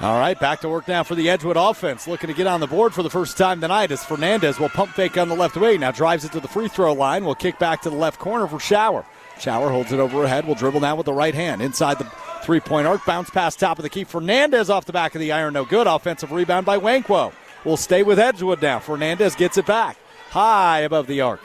All 0.00 0.18
right, 0.18 0.38
back 0.38 0.60
to 0.60 0.68
work 0.68 0.88
now 0.88 1.04
for 1.04 1.14
the 1.14 1.30
Edgewood 1.30 1.56
offense. 1.56 2.08
Looking 2.08 2.28
to 2.28 2.34
get 2.34 2.48
on 2.48 2.60
the 2.60 2.66
board 2.66 2.92
for 2.92 3.02
the 3.02 3.10
first 3.10 3.38
time 3.38 3.60
tonight 3.60 3.92
as 3.92 4.04
Fernandez 4.04 4.58
will 4.58 4.68
pump 4.68 4.92
fake 4.92 5.16
on 5.16 5.28
the 5.28 5.36
left 5.36 5.56
wing. 5.56 5.80
Now 5.80 5.92
drives 5.92 6.24
it 6.24 6.32
to 6.32 6.40
the 6.40 6.48
free 6.48 6.68
throw 6.68 6.92
line. 6.92 7.24
Will 7.24 7.36
kick 7.36 7.58
back 7.60 7.80
to 7.82 7.90
the 7.90 7.96
left 7.96 8.18
corner 8.18 8.48
for 8.48 8.58
Shower. 8.58 9.06
Shower 9.38 9.70
holds 9.70 9.92
it 9.92 10.00
over 10.00 10.22
her 10.22 10.28
head. 10.28 10.46
Will 10.46 10.54
dribble 10.54 10.80
now 10.80 10.96
with 10.96 11.06
the 11.06 11.12
right 11.12 11.34
hand. 11.34 11.60
Inside 11.62 11.98
the 11.98 12.10
three 12.42 12.60
point 12.60 12.86
arc. 12.86 13.04
Bounce 13.04 13.30
past 13.30 13.58
top 13.58 13.78
of 13.78 13.82
the 13.82 13.88
key. 13.88 14.04
Fernandez 14.04 14.70
off 14.70 14.84
the 14.84 14.92
back 14.92 15.14
of 15.14 15.20
the 15.20 15.32
iron. 15.32 15.54
No 15.54 15.64
good. 15.64 15.86
Offensive 15.86 16.32
rebound 16.32 16.66
by 16.66 16.78
Wankwo. 16.78 17.32
Will 17.64 17.76
stay 17.76 18.02
with 18.02 18.18
Edgewood 18.18 18.62
now. 18.62 18.78
Fernandez 18.78 19.34
gets 19.34 19.58
it 19.58 19.66
back. 19.66 19.96
High 20.30 20.80
above 20.80 21.06
the 21.06 21.20
arc. 21.20 21.40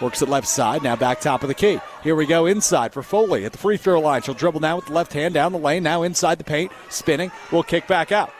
Works 0.00 0.20
it 0.22 0.28
left 0.28 0.46
side. 0.46 0.82
Now 0.82 0.94
back 0.94 1.20
top 1.20 1.42
of 1.42 1.48
the 1.48 1.54
key. 1.54 1.80
Here 2.02 2.14
we 2.14 2.26
go 2.26 2.46
inside 2.46 2.92
for 2.92 3.02
Foley 3.02 3.44
at 3.44 3.52
the 3.52 3.58
free 3.58 3.76
throw 3.76 4.00
line. 4.00 4.22
She'll 4.22 4.34
dribble 4.34 4.60
now 4.60 4.76
with 4.76 4.86
the 4.86 4.92
left 4.92 5.12
hand 5.12 5.34
down 5.34 5.52
the 5.52 5.58
lane. 5.58 5.82
Now 5.82 6.02
inside 6.02 6.38
the 6.38 6.44
paint. 6.44 6.70
Spinning. 6.90 7.32
Will 7.50 7.62
kick 7.62 7.86
back 7.86 8.12
out. 8.12 8.32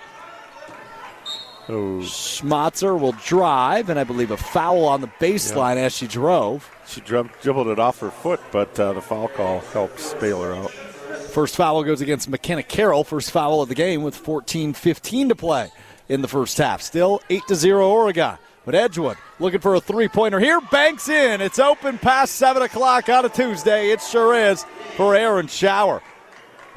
Oh. 1.68 1.98
Schmatzer 2.00 2.98
will 2.98 3.12
drive, 3.12 3.90
and 3.90 3.98
I 3.98 4.04
believe 4.04 4.30
a 4.30 4.36
foul 4.36 4.84
on 4.84 5.00
the 5.00 5.08
baseline 5.20 5.76
as 5.76 5.96
she 5.96 6.06
drove. 6.06 6.70
She 6.86 7.00
dribbled 7.00 7.68
it 7.68 7.78
off 7.80 7.98
her 8.00 8.10
foot, 8.10 8.40
but 8.52 8.78
uh, 8.78 8.92
the 8.92 9.00
foul 9.00 9.28
call 9.28 9.60
helps 9.60 10.14
bail 10.14 10.42
her 10.42 10.54
out. 10.54 10.70
First 10.70 11.56
foul 11.56 11.82
goes 11.82 12.00
against 12.00 12.28
McKenna 12.28 12.62
Carroll. 12.62 13.04
First 13.04 13.32
foul 13.32 13.60
of 13.60 13.68
the 13.68 13.74
game 13.74 14.02
with 14.02 14.16
14 14.16 14.74
15 14.74 15.28
to 15.30 15.34
play 15.34 15.70
in 16.08 16.22
the 16.22 16.28
first 16.28 16.56
half. 16.56 16.80
Still 16.80 17.20
8 17.28 17.42
to 17.48 17.54
0 17.54 17.88
Oregon. 17.88 18.38
But 18.64 18.74
Edgewood 18.74 19.16
looking 19.38 19.60
for 19.60 19.74
a 19.74 19.80
three 19.80 20.08
pointer 20.08 20.40
here. 20.40 20.60
Banks 20.60 21.08
in. 21.08 21.40
It's 21.40 21.58
open 21.58 21.98
past 21.98 22.36
7 22.36 22.62
o'clock 22.62 23.08
on 23.08 23.24
a 23.24 23.28
Tuesday. 23.28 23.90
It 23.90 24.00
sure 24.00 24.34
is 24.34 24.64
for 24.96 25.14
Aaron 25.14 25.46
Shower. 25.46 26.02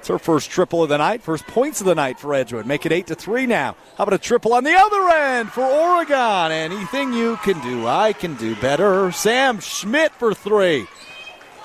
It's 0.09 0.13
her 0.15 0.33
first 0.33 0.49
triple 0.49 0.81
of 0.81 0.89
the 0.89 0.97
night, 0.97 1.21
first 1.21 1.45
points 1.45 1.81
of 1.81 1.85
the 1.85 1.93
night 1.93 2.17
for 2.17 2.33
Edgewood. 2.33 2.65
Make 2.65 2.83
it 2.83 2.91
8 2.91 3.05
to 3.05 3.15
3 3.15 3.45
now. 3.45 3.75
How 3.95 4.05
about 4.05 4.13
a 4.13 4.17
triple 4.17 4.55
on 4.55 4.63
the 4.63 4.73
other 4.73 5.07
end 5.07 5.51
for 5.51 5.61
Oregon? 5.61 6.51
Anything 6.51 7.13
you 7.13 7.37
can 7.43 7.61
do, 7.61 7.85
I 7.85 8.13
can 8.13 8.33
do 8.33 8.55
better. 8.55 9.11
Sam 9.11 9.59
Schmidt 9.59 10.11
for 10.13 10.33
three 10.33 10.87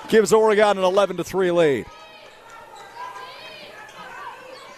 gives 0.09 0.31
Oregon 0.31 0.77
an 0.77 0.83
11 0.83 1.17
to 1.17 1.23
3 1.23 1.49
lead. 1.49 1.85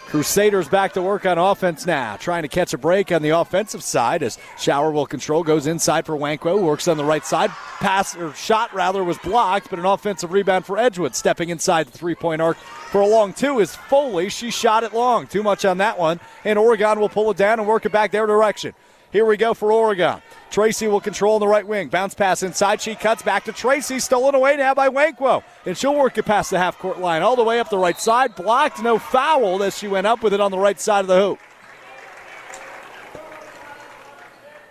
Crusaders 0.07 0.69
back 0.69 0.93
to 0.93 1.01
work 1.01 1.25
on 1.25 1.37
offense 1.37 1.85
now, 1.85 2.15
trying 2.15 2.43
to 2.43 2.47
catch 2.47 2.73
a 2.73 2.77
break 2.77 3.11
on 3.11 3.21
the 3.21 3.31
offensive 3.31 3.83
side 3.83 4.23
as 4.23 4.37
Shower 4.57 4.89
will 4.89 5.05
control, 5.05 5.43
goes 5.43 5.67
inside 5.67 6.05
for 6.05 6.15
Wankwo, 6.15 6.61
works 6.61 6.87
on 6.87 6.95
the 6.95 7.03
right 7.03 7.25
side. 7.25 7.49
Pass 7.79 8.15
or 8.15 8.33
shot 8.33 8.73
rather 8.73 9.03
was 9.03 9.17
blocked, 9.17 9.69
but 9.69 9.79
an 9.79 9.85
offensive 9.85 10.31
rebound 10.31 10.65
for 10.65 10.77
Edgewood. 10.77 11.13
Stepping 11.13 11.49
inside 11.49 11.87
the 11.87 11.97
three 11.97 12.15
point 12.15 12.41
arc 12.41 12.55
for 12.55 13.01
a 13.01 13.05
long 13.05 13.33
two 13.33 13.59
is 13.59 13.75
Foley. 13.75 14.29
She 14.29 14.49
shot 14.49 14.85
it 14.85 14.93
long. 14.93 15.27
Too 15.27 15.43
much 15.43 15.65
on 15.65 15.79
that 15.79 15.99
one, 15.99 16.21
and 16.45 16.57
Oregon 16.57 17.01
will 17.01 17.09
pull 17.09 17.29
it 17.31 17.37
down 17.37 17.59
and 17.59 17.67
work 17.67 17.85
it 17.85 17.91
back 17.91 18.11
their 18.11 18.25
direction. 18.25 18.73
Here 19.11 19.25
we 19.25 19.37
go 19.37 19.53
for 19.53 19.71
Oregon. 19.71 20.21
Tracy 20.51 20.87
will 20.87 20.99
control 20.99 21.37
in 21.37 21.39
the 21.39 21.47
right 21.47 21.65
wing. 21.65 21.87
Bounce 21.87 22.13
pass 22.13 22.43
inside. 22.43 22.81
She 22.81 22.93
cuts 22.95 23.21
back 23.21 23.45
to 23.45 23.53
Tracy. 23.53 23.99
Stolen 23.99 24.35
away 24.35 24.57
now 24.57 24.73
by 24.73 24.89
Wankwo. 24.89 25.43
And 25.65 25.77
she'll 25.77 25.95
work 25.95 26.17
it 26.17 26.25
past 26.25 26.51
the 26.51 26.59
half 26.59 26.77
court 26.77 26.99
line 26.99 27.21
all 27.21 27.35
the 27.35 27.43
way 27.43 27.59
up 27.59 27.69
the 27.69 27.77
right 27.77 27.99
side. 27.99 28.35
Blocked, 28.35 28.83
no 28.83 28.99
foul 28.99 29.63
as 29.63 29.77
she 29.77 29.87
went 29.87 30.07
up 30.07 30.23
with 30.23 30.33
it 30.33 30.41
on 30.41 30.51
the 30.51 30.57
right 30.57 30.79
side 30.79 31.01
of 31.01 31.07
the 31.07 31.17
hoop. 31.17 31.39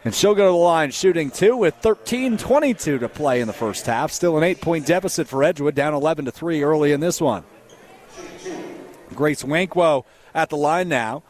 And 0.05 0.15
she'll 0.15 0.35
go 0.35 0.45
to 0.47 0.53
the 0.53 0.57
line 0.57 0.93
shooting 0.93 1.31
two 1.31 1.57
with 1.57 1.75
13 1.77 2.37
22 2.37 2.99
to 2.99 3.09
play 3.09 3.41
in 3.41 3.47
the 3.47 3.53
first 3.53 3.87
half. 3.87 4.13
Still 4.13 4.37
an 4.37 4.45
eight 4.45 4.61
point 4.61 4.87
deficit 4.87 5.27
for 5.27 5.43
Edgewood, 5.43 5.75
down 5.75 5.95
11 5.95 6.27
to 6.27 6.31
3 6.31 6.63
early 6.63 6.93
in 6.93 7.01
this 7.01 7.21
one. 7.21 7.43
Grace 9.15 9.43
Wankwo 9.43 10.05
at 10.35 10.51
the 10.51 10.57
line 10.57 10.89
now 10.89 11.23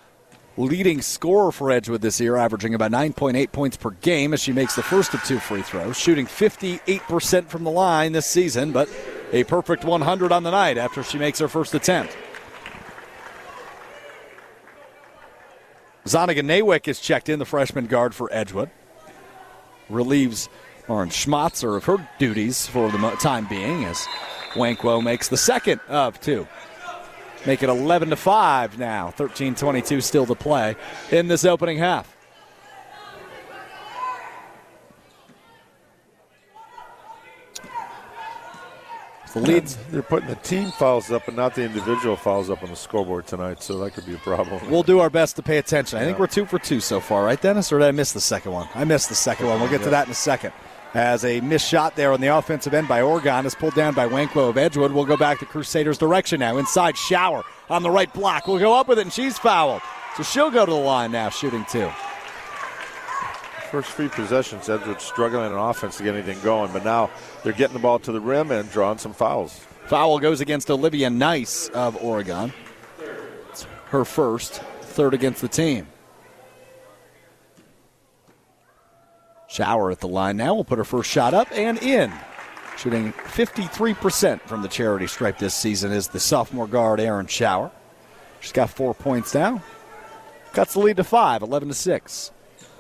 leading 0.57 1.03
scorer 1.03 1.53
for 1.53 1.71
Edgewood 1.71 2.01
this 2.01 2.21
year, 2.21 2.37
averaging 2.37 2.75
about 2.75 2.91
9.8 2.91 3.53
points 3.53 3.77
per 3.77 3.91
game 3.91 4.33
as 4.33 4.43
she 4.43 4.53
makes 4.53 4.75
the 4.75 4.83
first 4.83 5.15
of 5.15 5.23
two 5.25 5.39
free 5.39 5.63
throws, 5.63 5.99
shooting 5.99 6.27
58% 6.27 7.47
from 7.47 7.65
the 7.65 7.71
line 7.71 8.13
this 8.13 8.27
season, 8.27 8.73
but 8.73 8.89
a 9.33 9.45
perfect 9.45 9.85
100 9.85 10.33
on 10.33 10.43
the 10.43 10.51
night 10.51 10.79
after 10.79 11.03
she 11.03 11.19
makes 11.19 11.39
her 11.39 11.49
first 11.49 11.75
attempt. 11.75 12.17
Zoniga 16.07 16.41
Nawick 16.41 16.87
is 16.87 17.01
checked 17.01 17.29
in, 17.29 17.39
the 17.41 17.45
freshman 17.45 17.87
guard 17.87 18.15
for 18.15 18.33
Edgewood. 18.33 18.71
Relieves 19.91 20.49
Lauren 20.89 21.11
Schmatzer 21.11 21.77
of 21.77 21.85
her 21.85 22.09
duties 22.19 22.67
for 22.67 22.91
the 22.91 22.99
time 23.21 23.47
being 23.49 23.85
as 23.85 24.07
Wankwo 24.53 25.03
makes 25.03 25.29
the 25.29 25.37
second 25.37 25.81
of 25.89 26.21
two. 26.21 26.47
Make 27.47 27.63
it 27.63 27.69
11 27.69 28.11
to 28.11 28.17
5 28.17 28.79
now. 28.79 29.11
13 29.11 29.55
22 29.55 30.01
still 30.01 30.27
to 30.27 30.35
play 30.35 30.75
in 31.11 31.29
this 31.29 31.45
opening 31.45 31.79
half. 31.79 32.13
The 39.33 39.43
leads. 39.43 39.77
They're 39.91 40.03
putting 40.03 40.31
the 40.31 40.37
team 40.37 40.71
fouls 40.71 41.11
up 41.11 41.29
and 41.29 41.37
not 41.37 41.55
the 41.55 41.63
individual 41.63 42.17
fouls 42.17 42.49
up 42.49 42.63
on 42.63 42.71
the 42.71 42.77
scoreboard 42.77 43.27
tonight, 43.27 43.63
so 43.63 43.79
that 43.81 43.93
could 43.93 44.07
be 44.07 44.15
a 44.15 44.19
problem. 44.19 44.71
We'll 44.71 44.83
do 44.83 45.01
our 45.01 45.11
best 45.11 45.37
to 45.37 45.43
pay 45.43 45.59
attention. 45.59 45.99
I 45.99 46.05
think 46.05 46.19
we're 46.19 46.27
two 46.27 46.47
for 46.47 46.59
two 46.59 46.81
so 46.81 47.01
far, 47.01 47.23
right, 47.23 47.39
Dennis? 47.39 47.71
Or 47.71 47.79
did 47.79 47.85
I 47.85 47.91
miss 47.91 48.13
the 48.13 48.21
second 48.21 48.53
one? 48.53 48.67
I 48.75 48.85
missed 48.85 49.11
the 49.11 49.15
second 49.15 49.47
one. 49.49 49.61
We'll 49.61 49.69
get 49.69 49.83
to 49.83 49.91
that 49.91 50.07
in 50.07 50.13
a 50.13 50.15
second 50.15 50.55
as 50.97 51.25
a 51.27 51.41
missed 51.43 51.69
shot 51.69 51.95
there 51.95 52.13
on 52.13 52.21
the 52.21 52.29
offensive 52.29 52.73
end 52.73 52.89
by 52.89 53.03
Oregon 53.03 53.45
is 53.45 53.55
pulled 53.55 53.75
down 53.75 53.93
by 53.93 54.09
Wankwo 54.09 54.49
of 54.49 54.57
Edgewood. 54.57 54.93
We'll 54.93 55.05
go 55.05 55.17
back 55.17 55.39
to 55.41 55.47
Crusaders' 55.47 55.99
direction 55.99 56.41
now. 56.41 56.57
Inside 56.57 56.97
Shower 56.97 57.45
on 57.69 57.83
the 57.83 57.91
right 57.91 58.13
block. 58.15 58.47
We'll 58.47 58.59
go 58.59 58.75
up 58.75 58.89
with 58.89 58.99
it, 58.99 59.03
and 59.03 59.13
she's 59.13 59.39
fouled. 59.39 59.83
So 60.17 60.23
she'll 60.23 60.51
go 60.51 60.65
to 60.65 60.73
the 60.73 60.79
line 60.79 61.13
now, 61.13 61.29
shooting 61.29 61.67
two. 61.71 61.91
First 63.71 63.91
three 63.91 64.09
possessions, 64.09 64.71
Edgewood 64.71 65.03
struggling 65.03 65.53
on 65.53 65.71
offense 65.71 65.99
to 65.99 66.05
get 66.05 66.15
anything 66.15 66.41
going, 66.43 66.73
but 66.73 66.85
now 66.85 67.11
they're 67.43 67.53
getting 67.53 67.75
the 67.75 67.81
ball 67.81 67.99
to 67.99 68.13
the 68.13 68.21
rim 68.21 68.51
and 68.51 68.71
drawing 68.71 68.97
some 68.97 69.13
fouls. 69.13 69.61
Foul 69.87 70.19
goes 70.19 70.41
against 70.41 70.71
Olivia 70.71 71.11
Nice 71.11 71.69
of 71.71 72.03
Oregon. 72.03 72.53
It's 73.51 73.67
her 73.91 74.05
first, 74.07 74.63
third 74.81 75.13
against 75.13 75.43
the 75.43 75.49
team. 75.49 75.89
Shower 79.49 79.91
at 79.91 80.01
the 80.01 80.09
line 80.09 80.37
now 80.37 80.55
we'll 80.55 80.65
put 80.65 80.79
her 80.79 80.85
first 80.85 81.11
shot 81.11 81.35
up 81.35 81.51
and 81.53 81.79
in. 81.83 82.13
Shooting 82.77 83.13
53% 83.13 84.41
from 84.43 84.63
the 84.63 84.69
charity 84.69 85.07
stripe 85.07 85.39
this 85.39 85.55
season 85.55 85.93
is 85.93 86.09
the 86.09 86.21
sophomore 86.21 86.67
guard 86.67 87.01
Aaron 87.01 87.27
Shower. 87.27 87.71
She's 88.41 88.53
got 88.53 88.69
four 88.69 88.93
points 88.93 89.35
now. 89.35 89.63
Cuts 90.53 90.75
the 90.75 90.81
lead 90.81 90.99
to 90.99 91.05
five, 91.05 91.43
11 91.43 91.69
to 91.69 91.75
6. 91.75 92.31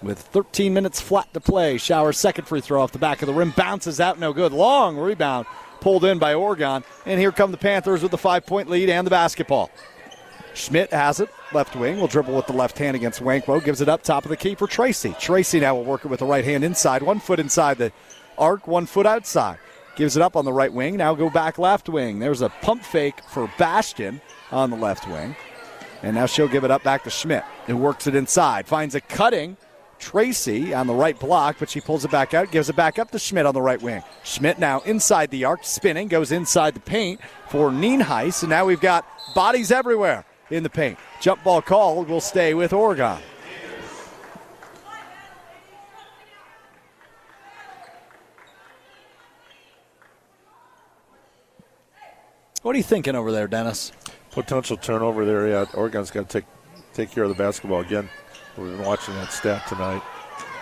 With 0.02 0.18
13 0.18 0.74
minutes 0.74 1.00
flat 1.00 1.32
to 1.32 1.40
play, 1.40 1.78
Shower's 1.78 2.18
second 2.18 2.46
free 2.46 2.60
throw 2.60 2.82
off 2.82 2.92
the 2.92 2.98
back 2.98 3.22
of 3.22 3.26
the 3.26 3.34
rim 3.34 3.52
bounces 3.56 4.00
out, 4.00 4.18
no 4.18 4.34
good. 4.34 4.52
Long 4.52 4.98
rebound 4.98 5.46
pulled 5.80 6.04
in 6.04 6.18
by 6.18 6.34
Oregon. 6.34 6.84
And 7.06 7.18
here 7.18 7.32
come 7.32 7.50
the 7.50 7.56
Panthers 7.56 8.02
with 8.02 8.10
the 8.10 8.18
five 8.18 8.44
point 8.44 8.68
lead 8.68 8.90
and 8.90 9.06
the 9.06 9.10
basketball. 9.10 9.70
Schmidt 10.56 10.90
has 10.90 11.20
it, 11.20 11.28
left 11.52 11.76
wing, 11.76 12.00
will 12.00 12.06
dribble 12.06 12.34
with 12.34 12.46
the 12.46 12.52
left 12.54 12.78
hand 12.78 12.96
against 12.96 13.20
Wankwo, 13.20 13.62
gives 13.62 13.82
it 13.82 13.90
up 13.90 14.02
top 14.02 14.24
of 14.24 14.30
the 14.30 14.36
key 14.38 14.54
for 14.54 14.66
Tracy. 14.66 15.14
Tracy 15.20 15.60
now 15.60 15.74
will 15.74 15.84
work 15.84 16.06
it 16.06 16.08
with 16.08 16.20
the 16.20 16.26
right 16.26 16.44
hand 16.44 16.64
inside, 16.64 17.02
one 17.02 17.20
foot 17.20 17.38
inside 17.38 17.76
the 17.76 17.92
arc, 18.38 18.66
one 18.66 18.86
foot 18.86 19.04
outside. 19.04 19.58
Gives 19.96 20.16
it 20.16 20.22
up 20.22 20.34
on 20.34 20.46
the 20.46 20.52
right 20.52 20.72
wing, 20.72 20.96
now 20.96 21.14
go 21.14 21.28
back 21.28 21.58
left 21.58 21.90
wing. 21.90 22.18
There's 22.18 22.40
a 22.40 22.48
pump 22.48 22.82
fake 22.82 23.20
for 23.28 23.52
Bastion 23.58 24.22
on 24.50 24.70
the 24.70 24.76
left 24.76 25.06
wing. 25.06 25.36
And 26.02 26.14
now 26.14 26.24
she'll 26.24 26.48
give 26.48 26.64
it 26.64 26.70
up 26.70 26.82
back 26.82 27.04
to 27.04 27.10
Schmidt, 27.10 27.44
who 27.66 27.76
works 27.76 28.06
it 28.06 28.14
inside, 28.14 28.66
finds 28.66 28.94
a 28.94 29.00
cutting 29.00 29.58
Tracy 29.98 30.74
on 30.74 30.86
the 30.86 30.94
right 30.94 31.18
block, 31.18 31.56
but 31.58 31.70
she 31.70 31.80
pulls 31.80 32.04
it 32.04 32.10
back 32.10 32.34
out, 32.34 32.50
gives 32.50 32.68
it 32.68 32.76
back 32.76 32.98
up 32.98 33.10
to 33.10 33.18
Schmidt 33.18 33.46
on 33.46 33.54
the 33.54 33.62
right 33.62 33.80
wing. 33.80 34.02
Schmidt 34.24 34.58
now 34.58 34.80
inside 34.80 35.30
the 35.30 35.44
arc, 35.44 35.64
spinning, 35.64 36.08
goes 36.08 36.32
inside 36.32 36.74
the 36.74 36.80
paint 36.80 37.20
for 37.48 37.70
Nienhuis, 37.70 38.42
and 38.42 38.50
now 38.50 38.64
we've 38.64 38.80
got 38.80 39.06
bodies 39.34 39.70
everywhere 39.70 40.24
in 40.50 40.62
the 40.62 40.70
paint. 40.70 40.98
Jump 41.20 41.42
ball 41.44 41.62
call 41.62 42.04
will 42.04 42.20
stay 42.20 42.54
with 42.54 42.72
Oregon. 42.72 43.18
What 52.62 52.74
are 52.74 52.78
you 52.78 52.84
thinking 52.84 53.14
over 53.14 53.30
there, 53.30 53.46
Dennis? 53.46 53.92
Potential 54.32 54.76
turnover 54.76 55.24
there. 55.24 55.46
Yeah, 55.46 55.66
Oregon's 55.74 56.10
got 56.10 56.28
to 56.28 56.40
take 56.40 56.48
take 56.94 57.12
care 57.12 57.22
of 57.22 57.28
the 57.28 57.36
basketball 57.36 57.80
again. 57.80 58.08
We've 58.56 58.76
been 58.76 58.84
watching 58.84 59.14
that 59.14 59.32
stat 59.32 59.68
tonight. 59.68 60.02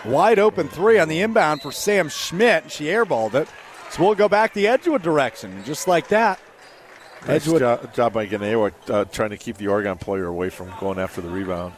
Wide 0.05 0.39
open 0.39 0.69
three 0.69 0.99
on 0.99 1.09
the 1.09 1.23
inbound 1.23 1.63
for 1.63 1.73
Sam 1.73 2.11
Schmidt. 2.11 2.71
She 2.71 2.85
airballed 2.85 3.35
it. 3.35 3.49
So 3.91 4.05
we'll 4.05 4.17
go 4.17 4.29
back 4.29 4.53
the 4.53 4.67
Edgewood 4.67 5.03
direction, 5.03 5.65
just 5.65 5.89
like 5.89 6.09
that. 6.09 6.39
Nice 7.27 7.43
Edgewood. 7.43 7.61
job, 7.61 7.95
job 7.95 8.13
by 8.13 8.27
Ganewa 8.27 8.73
uh, 8.91 9.05
trying 9.07 9.31
to 9.31 9.37
keep 9.39 9.57
the 9.57 9.69
Oregon 9.69 9.97
player 9.97 10.27
away 10.27 10.51
from 10.51 10.71
going 10.79 10.99
after 10.99 11.21
the 11.21 11.29
rebound. 11.31 11.73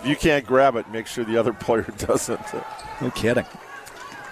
If 0.00 0.06
you 0.06 0.16
can't 0.16 0.44
grab 0.44 0.74
it, 0.76 0.90
make 0.90 1.06
sure 1.06 1.24
the 1.24 1.36
other 1.36 1.52
player 1.66 1.86
doesn't. 1.98 2.40
No 3.00 3.10
kidding. 3.10 3.46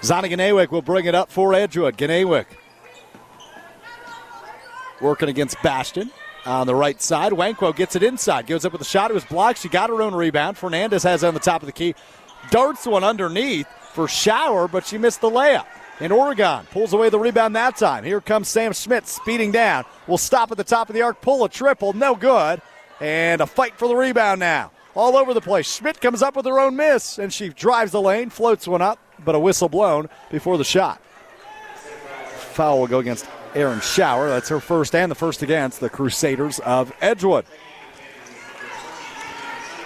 Zana 0.00 0.24
Ganewick 0.30 0.70
will 0.70 0.82
bring 0.82 1.06
it 1.06 1.14
up 1.14 1.30
for 1.30 1.54
Edgewood. 1.54 1.96
Ganewick 1.96 2.46
working 5.00 5.28
against 5.28 5.60
Bastion 5.62 6.10
on 6.44 6.66
the 6.66 6.74
right 6.74 7.00
side. 7.00 7.32
Wankwo 7.32 7.74
gets 7.74 7.94
it 7.94 8.02
inside, 8.02 8.46
goes 8.46 8.64
up 8.64 8.72
with 8.72 8.80
a 8.80 8.84
shot. 8.86 9.10
It 9.10 9.14
was 9.14 9.24
blocked. 9.24 9.60
She 9.60 9.68
got 9.68 9.90
her 9.90 10.02
own 10.02 10.14
rebound. 10.14 10.56
Fernandez 10.56 11.02
has 11.04 11.22
it 11.22 11.26
on 11.26 11.34
the 11.34 11.40
top 11.40 11.62
of 11.62 11.66
the 11.66 11.72
key. 11.72 11.94
Darts 12.50 12.86
one 12.86 13.04
underneath 13.04 13.66
for 13.92 14.08
Shower, 14.08 14.66
but 14.68 14.86
she 14.86 14.98
missed 14.98 15.20
the 15.20 15.30
layup. 15.30 15.66
And 16.00 16.12
Oregon 16.12 16.64
pulls 16.70 16.92
away 16.92 17.08
the 17.10 17.18
rebound 17.18 17.56
that 17.56 17.76
time. 17.76 18.04
Here 18.04 18.20
comes 18.20 18.48
Sam 18.48 18.72
Schmidt 18.72 19.08
speeding 19.08 19.50
down. 19.50 19.84
Will 20.06 20.18
stop 20.18 20.50
at 20.52 20.56
the 20.56 20.64
top 20.64 20.88
of 20.88 20.94
the 20.94 21.02
arc, 21.02 21.20
pull 21.20 21.44
a 21.44 21.48
triple, 21.48 21.92
no 21.92 22.14
good. 22.14 22.62
And 23.00 23.40
a 23.40 23.46
fight 23.46 23.76
for 23.76 23.88
the 23.88 23.96
rebound 23.96 24.40
now. 24.40 24.70
All 24.94 25.16
over 25.16 25.34
the 25.34 25.40
place. 25.40 25.72
Schmidt 25.72 26.00
comes 26.00 26.22
up 26.22 26.36
with 26.36 26.46
her 26.46 26.58
own 26.58 26.76
miss, 26.76 27.18
and 27.18 27.32
she 27.32 27.48
drives 27.48 27.92
the 27.92 28.00
lane, 28.00 28.30
floats 28.30 28.66
one 28.66 28.82
up, 28.82 28.98
but 29.24 29.34
a 29.34 29.38
whistle 29.38 29.68
blown 29.68 30.08
before 30.30 30.58
the 30.58 30.64
shot. 30.64 31.00
Foul 32.52 32.80
will 32.80 32.86
go 32.88 32.98
against 32.98 33.28
Aaron 33.54 33.80
Shower. 33.80 34.28
That's 34.28 34.48
her 34.48 34.60
first 34.60 34.94
and 34.94 35.10
the 35.10 35.14
first 35.14 35.42
against 35.42 35.80
the 35.80 35.88
Crusaders 35.88 36.58
of 36.60 36.92
Edgewood. 37.00 37.44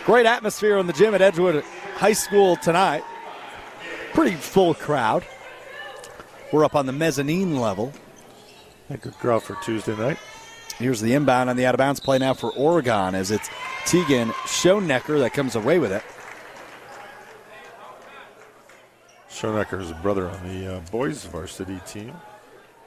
Great 0.05 0.27
atmosphere 0.27 0.79
in 0.79 0.87
the 0.87 0.93
gym 0.93 1.15
at 1.15 1.23
Edgewood 1.23 1.63
High 1.97 2.15
School 2.15 2.57
tonight. 2.57 3.05
Pretty 4.15 4.37
full 4.37 4.75
crowd. 4.75 5.25
We're 6.53 6.65
up 6.65 6.77
on 6.77 6.85
the 6.85 6.93
mezzanine 6.93 7.59
level. 7.59 7.93
A 8.91 8.99
good 8.99 9.15
crowd 9.15 9.43
for 9.43 9.57
Tuesday 9.63 9.97
night. 9.97 10.19
Here's 10.79 11.01
the 11.01 11.15
inbound 11.15 11.49
on 11.49 11.57
the 11.57 11.65
out 11.65 11.75
of 11.75 11.79
bounds 11.79 11.99
play 11.99 12.19
now 12.19 12.35
for 12.35 12.53
Oregon 12.53 13.15
as 13.15 13.31
it's 13.31 13.49
Tegan 13.87 14.29
Schonecker 14.45 15.19
that 15.21 15.33
comes 15.33 15.57
away 15.57 15.79
with 15.79 15.93
it. 15.93 16.03
Schonecker 19.31 19.81
is 19.81 19.91
a 19.91 19.95
brother 19.95 20.29
on 20.29 20.47
the 20.47 20.77
uh, 20.77 20.81
boys 20.91 21.25
varsity 21.25 21.81
team 21.87 22.15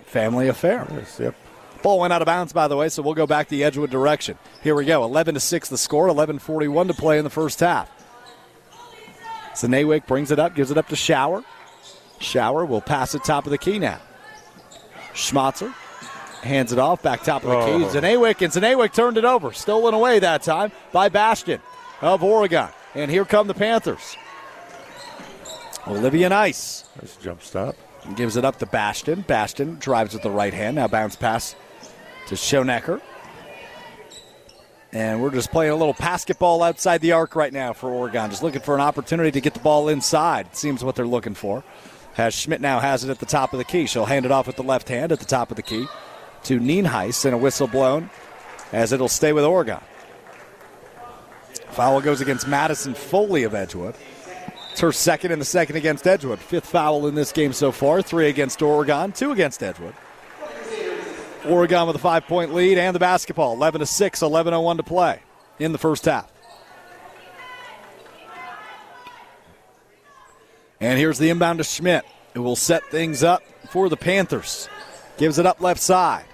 family 0.05 0.47
affair. 0.47 0.88
Yes, 0.91 1.20
yep. 1.20 1.36
Ball 1.82 1.99
went 1.99 2.13
out 2.13 2.22
of 2.22 2.26
bounds, 2.26 2.53
by 2.53 2.68
the 2.68 2.78
way, 2.78 2.89
so 2.89 3.01
we'll 3.01 3.16
go 3.16 3.28
back 3.28 3.47
the 3.47 3.63
Edgewood 3.63 3.89
direction. 3.89 4.38
Here 4.63 4.76
we 4.76 4.86
go. 4.86 5.03
11 5.03 5.34
to 5.34 5.39
6 5.39 5.70
the 5.70 5.78
score, 5.78 6.07
11:41 6.07 6.88
to 6.88 6.93
play 6.93 7.18
in 7.18 7.24
the 7.24 7.30
first 7.30 7.59
half. 7.59 7.91
Zanaywick 9.53 10.05
brings 10.05 10.32
it 10.32 10.39
up, 10.39 10.55
gives 10.55 10.72
it 10.72 10.78
up 10.78 10.88
to 10.89 10.95
Shower. 10.95 11.43
Shower 12.20 12.66
will 12.66 12.82
pass 12.82 13.16
it 13.16 13.24
top 13.24 13.45
of 13.45 13.51
the 13.51 13.57
key 13.57 13.80
now. 13.80 13.99
Schmatzer 15.13 15.74
hands 16.41 16.72
it 16.72 16.80
off, 16.80 17.01
back 17.01 17.24
top 17.24 17.43
of 17.43 17.49
the 17.49 17.55
oh. 17.55 17.66
key. 17.66 17.97
Zanaywick, 17.97 18.41
and 18.41 18.53
Zanaywick 18.53 18.93
turned 18.93 19.18
it 19.18 19.26
over. 19.26 19.51
Stolen 19.51 19.93
away 19.93 20.20
that 20.20 20.43
time 20.43 20.72
by 20.91 21.09
Bastion 21.09 21.61
of 22.01 22.24
Oregon. 22.24 22.70
And 22.93 23.11
here 23.11 23.26
come 23.26 23.47
the 23.47 23.53
Panthers. 23.53 24.16
Olivia 25.88 26.30
Nice. 26.30 26.86
Nice 27.01 27.16
jump 27.18 27.41
stop. 27.41 27.76
Gives 28.16 28.38
it 28.38 28.45
up 28.45 28.57
to 28.59 28.66
Bastion. 28.66 29.22
Bastion 29.22 29.78
drives 29.80 30.13
with 30.13 30.24
the 30.24 30.30
right 30.30 30.53
hand. 30.53 30.76
Now 30.76 30.88
bounce 30.88 31.16
pass 31.16 31.55
to 32.28 32.36
Schonecker. 32.36 33.01
And 34.93 35.22
we're 35.22 35.32
just 35.32 35.51
playing 35.51 35.74
a 35.74 35.76
little 35.76 35.93
basketball 35.93 36.63
outside 36.63 37.01
the 37.01 37.11
arc 37.11 37.36
right 37.36 37.51
now 37.51 37.74
for 37.74 37.89
Oregon. 37.89 38.30
Just 38.30 38.43
looking 38.43 38.61
for 38.61 38.76
an 38.76 38.82
opportunity 38.82 39.30
to 39.32 39.41
get 39.41 39.53
the 39.53 39.59
ball 39.59 39.89
inside. 39.89 40.47
It 40.47 40.55
seems 40.55 40.84
what 40.84 40.95
they're 40.95 41.05
looking 41.05 41.36
for. 41.36 41.63
Has 42.16 42.34
Schmidt 42.34 42.61
now 42.61 42.80
has 42.80 43.03
it 43.03 43.09
at 43.09 43.20
the 43.20 43.26
top 43.26 43.53
of 43.53 43.59
the 43.59 43.66
key. 43.66 43.86
She'll 43.86 44.05
hand 44.05 44.26
it 44.26 44.32
off 44.32 44.47
with 44.47 44.55
the 44.55 44.63
left 44.63 44.89
hand 44.89 45.11
at 45.11 45.20
the 45.20 45.26
top 45.26 45.51
of 45.51 45.57
the 45.57 45.61
key 45.61 45.86
to 46.43 46.59
Nienhuis 46.59 47.26
and 47.26 47.34
a 47.34 47.38
whistle 47.38 47.68
blown 47.68 48.09
as 48.72 48.91
it'll 48.91 49.09
stay 49.09 49.34
with 49.34 49.43
Oregon. 49.43 49.80
Foul 51.72 51.99
goes 51.99 52.22
against 52.22 52.47
Madison 52.47 52.93
Foley 52.93 53.43
of 53.43 53.53
Edgewood. 53.53 53.95
It's 54.72 54.80
her 54.80 54.93
second 54.93 55.32
and 55.32 55.41
the 55.41 55.45
second 55.45 55.76
against 55.76 56.07
Edgewood. 56.07 56.39
Fifth 56.39 56.68
foul 56.68 57.07
in 57.07 57.16
this 57.16 57.34
game 57.34 57.51
so 57.51 57.72
far. 57.72 58.01
Three 58.01 58.30
against 58.30 58.61
Oregon, 58.61 59.11
two 59.11 59.32
against 59.32 59.61
Edgewood. 59.61 59.93
Oregon 61.45 61.88
with 61.88 61.95
a 61.97 61.99
five 61.99 62.26
point 62.28 62.53
lead 62.53 62.78
and 62.78 62.95
the 62.95 62.99
basketball. 62.99 63.53
11 63.53 63.80
to 63.80 63.86
6, 63.86 64.22
11 64.22 64.61
1 64.61 64.78
to 64.78 64.84
play 64.84 65.20
in 65.59 65.74
the 65.74 65.78
first 65.78 66.05
half. 66.05 66.32
And 70.86 70.99
here's 70.99 71.17
the 71.17 71.31
inbound 71.31 71.57
to 71.57 71.63
Schmidt, 71.63 72.05
who 72.36 72.43
will 72.43 72.55
set 72.55 72.83
things 72.91 73.23
up 73.23 73.41
for 73.71 73.89
the 73.89 73.97
Panthers. 73.97 74.69
Gives 75.17 75.39
it 75.39 75.47
up 75.47 75.59
left 75.59 75.81
side. 75.81 76.25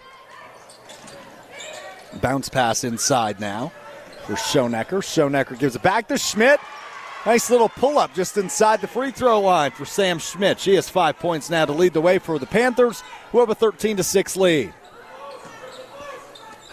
Bounce 2.22 2.50
pass 2.50 2.84
inside 2.84 3.40
now 3.40 3.72
for 4.26 4.34
Schonecker. 4.34 5.00
Schonecker 5.00 5.58
gives 5.58 5.78
it 5.78 5.82
back 5.82 6.10
to 6.10 6.18
Schmidt. 6.18 6.60
Nice 7.26 7.50
little 7.50 7.70
pull 7.70 7.98
up 7.98 8.14
just 8.14 8.36
inside 8.36 8.82
the 8.82 8.88
free 8.88 9.12
throw 9.12 9.40
line 9.40 9.72
for 9.72 9.86
Sam 9.86 10.20
Schmidt. 10.20 10.60
She 10.60 10.76
has 10.76 10.90
five 10.90 11.18
points 11.18 11.50
now 11.50 11.64
to 11.64 11.72
lead 11.72 11.94
the 11.94 12.02
way 12.02 12.20
for 12.20 12.38
the 12.38 12.46
Panthers, 12.46 13.04
who 13.32 13.40
have 13.40 13.50
a 13.50 13.56
13 13.56 13.96
to 13.98 14.04
6 14.04 14.36
lead. 14.36 14.74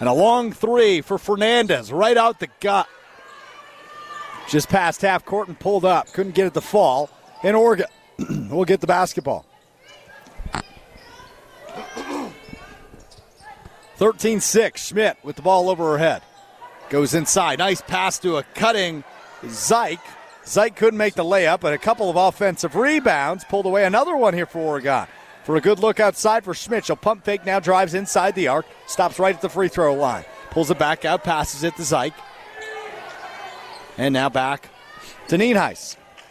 And 0.01 0.09
a 0.09 0.13
long 0.13 0.51
three 0.51 0.99
for 0.99 1.17
Fernandez 1.17 1.93
right 1.93 2.17
out 2.17 2.41
the 2.41 2.49
gut. 2.59 2.89
Just 4.49 4.67
past 4.67 5.01
half 5.01 5.23
court 5.23 5.47
and 5.47 5.57
pulled 5.57 5.85
up. 5.85 6.11
Couldn't 6.11 6.35
get 6.35 6.47
it 6.47 6.53
to 6.55 6.61
fall. 6.61 7.09
And 7.43 7.55
Oregon 7.55 7.87
will 8.49 8.65
get 8.65 8.81
the 8.81 8.87
basketball. 8.87 9.45
13 13.97 14.39
6. 14.39 14.87
Schmidt 14.87 15.17
with 15.23 15.35
the 15.35 15.41
ball 15.41 15.69
over 15.69 15.91
her 15.91 15.97
head. 15.97 16.21
Goes 16.89 17.13
inside. 17.13 17.59
Nice 17.59 17.81
pass 17.81 18.17
to 18.19 18.37
a 18.37 18.43
cutting 18.43 19.03
Zyke. 19.43 19.99
Zyke 20.43 20.75
couldn't 20.75 20.97
make 20.97 21.13
the 21.13 21.23
layup, 21.23 21.59
but 21.59 21.73
a 21.73 21.77
couple 21.77 22.09
of 22.09 22.15
offensive 22.15 22.75
rebounds 22.75 23.43
pulled 23.43 23.65
away 23.65 23.85
another 23.85 24.15
one 24.15 24.33
here 24.33 24.45
for 24.45 24.59
Oregon. 24.59 25.05
For 25.43 25.55
a 25.55 25.61
good 25.61 25.79
look 25.79 25.99
outside 25.99 26.43
for 26.43 26.53
Schmidt. 26.53 26.85
She'll 26.85 26.95
pump 26.95 27.25
fake 27.25 27.45
now, 27.45 27.59
drives 27.59 27.93
inside 27.93 28.35
the 28.35 28.47
arc, 28.47 28.65
stops 28.87 29.19
right 29.19 29.35
at 29.35 29.41
the 29.41 29.49
free 29.49 29.67
throw 29.67 29.93
line. 29.93 30.23
Pulls 30.49 30.71
it 30.71 30.79
back 30.79 31.05
out, 31.05 31.23
passes 31.23 31.63
it 31.63 31.75
to 31.75 31.81
Zyke. 31.81 32.13
And 33.97 34.13
now 34.13 34.29
back 34.29 34.69
to 35.27 35.37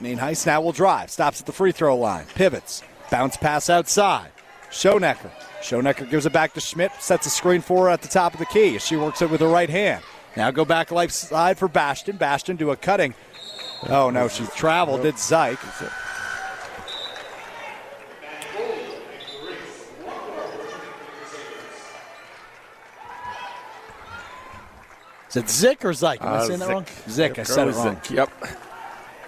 Nienhuis. 0.01 0.17
Nienhuis 0.19 0.47
now 0.47 0.61
will 0.61 0.73
drive, 0.73 1.11
stops 1.11 1.41
at 1.41 1.47
the 1.47 1.53
free 1.53 1.73
throw 1.73 1.97
line, 1.97 2.27
pivots, 2.35 2.83
bounce 3.11 3.37
pass 3.37 3.71
outside. 3.71 4.31
Schonecker. 4.71 5.31
Schonecker 5.61 6.09
gives 6.09 6.27
it 6.27 6.33
back 6.33 6.55
to 6.55 6.61
Schmidt, 6.61 6.93
sets 7.01 7.27
a 7.27 7.31
screen 7.31 7.61
for 7.61 7.85
her 7.85 7.91
at 7.91 8.03
the 8.03 8.09
top 8.09 8.33
of 8.33 8.39
the 8.39 8.47
key. 8.47 8.79
She 8.79 8.97
works 8.97 9.23
it 9.23 9.31
with 9.31 9.41
her 9.41 9.49
right 9.49 9.71
hand. 9.71 10.03
Now 10.37 10.51
go 10.51 10.65
back 10.65 10.93
left 10.93 11.13
side 11.13 11.59
for 11.59 11.69
Bastion. 11.69 12.17
Bastion 12.17 12.57
do 12.57 12.71
a 12.71 12.77
cutting 12.77 13.15
Oh, 13.87 14.11
no, 14.11 14.29
she 14.29 14.45
traveled. 14.47 15.03
Did 15.03 15.15
Zyke. 15.15 15.59
Is 25.29 25.37
it 25.37 25.51
Zick 25.51 25.85
or 25.85 25.91
Zyke? 25.91 26.23
Am 26.23 26.29
I 26.29 26.37
uh, 26.37 26.45
saying 26.47 26.59
that 26.61 26.69
wrong? 26.71 26.87
Zick, 27.09 27.37
yep, 27.37 27.39
I 27.39 27.43
said 27.43 27.69
it 27.69 27.75
wrong. 27.75 28.01
Zick. 28.03 28.11
Yep. 28.11 28.31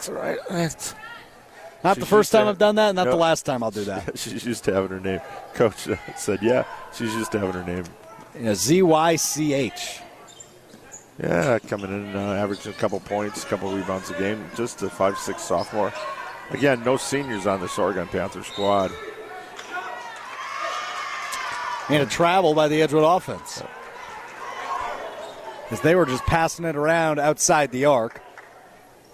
That's 0.01 0.09
all 0.09 0.15
right. 0.15 0.39
That's, 0.49 0.95
not 1.85 1.99
the 1.99 2.07
first 2.07 2.33
time 2.33 2.49
I've 2.49 2.57
done 2.57 2.77
that, 2.77 2.95
not 2.95 3.05
the 3.05 3.17
last 3.17 3.45
time 3.45 3.63
I'll 3.63 3.71
do 3.71 3.85
that. 3.85 4.19
she's 4.19 4.47
used 4.47 4.65
to 4.65 4.73
having 4.73 4.89
her 4.89 5.01
name. 5.01 5.21
Coach 5.53 5.89
said, 6.17 6.39
yeah, 6.41 6.65
she's 6.95 7.15
used 7.15 7.33
to 7.33 7.39
having 7.39 7.63
her 7.63 7.65
name. 7.65 8.55
Z 8.55 8.81
Y 8.81 9.17
C 9.17 9.53
H. 9.53 10.01
Yeah, 11.23 11.59
coming 11.59 11.91
in, 11.91 12.17
uh, 12.17 12.33
averaging 12.33 12.73
a 12.73 12.77
couple 12.77 12.99
points, 13.01 13.45
a 13.45 13.47
couple 13.47 13.71
rebounds 13.75 14.09
a 14.09 14.15
game. 14.15 14.43
Just 14.57 14.81
a 14.81 14.89
five 14.89 15.19
six 15.19 15.43
sophomore. 15.43 15.93
Again, 16.49 16.83
no 16.83 16.97
seniors 16.97 17.47
on 17.47 17.61
this 17.61 17.79
Oregon 17.79 18.07
Panther 18.07 18.43
squad. 18.43 18.91
And 21.91 22.03
a 22.03 22.07
travel 22.07 22.55
by 22.55 22.69
the 22.69 22.81
Edgewood 22.81 23.05
offense. 23.05 23.63
As 25.71 25.83
they 25.83 25.95
were 25.95 26.07
just 26.07 26.25
passing 26.25 26.65
it 26.65 26.75
around 26.75 27.19
outside 27.19 27.71
the 27.71 27.85
arc. 27.85 28.23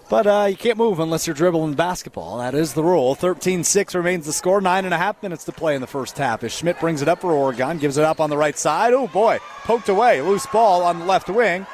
But 0.09 0.25
uh, 0.25 0.47
you 0.49 0.55
can't 0.55 0.77
move 0.77 0.99
unless 0.99 1.27
you're 1.27 1.35
dribbling 1.35 1.73
basketball. 1.73 2.37
That 2.37 2.55
is 2.55 2.73
the 2.73 2.83
rule. 2.83 3.13
13 3.13 3.63
6 3.63 3.95
remains 3.95 4.25
the 4.25 4.31
score. 4.31 4.61
Nine 4.61 4.85
and 4.85 4.93
a 4.93 4.97
half 4.97 5.21
minutes 5.21 5.43
to 5.45 5.51
play 5.51 5.75
in 5.75 5.81
the 5.81 5.87
first 5.87 6.17
half. 6.17 6.43
As 6.43 6.53
Schmidt 6.53 6.79
brings 6.79 7.01
it 7.01 7.09
up 7.09 7.21
for 7.21 7.31
Oregon, 7.33 7.77
gives 7.77 7.97
it 7.97 8.05
up 8.05 8.21
on 8.21 8.29
the 8.29 8.37
right 8.37 8.57
side. 8.57 8.93
Oh, 8.93 9.07
boy. 9.07 9.39
Poked 9.63 9.89
away. 9.89 10.21
Loose 10.21 10.47
ball 10.47 10.83
on 10.83 10.99
the 10.99 11.05
left 11.05 11.29
wing. 11.29 11.65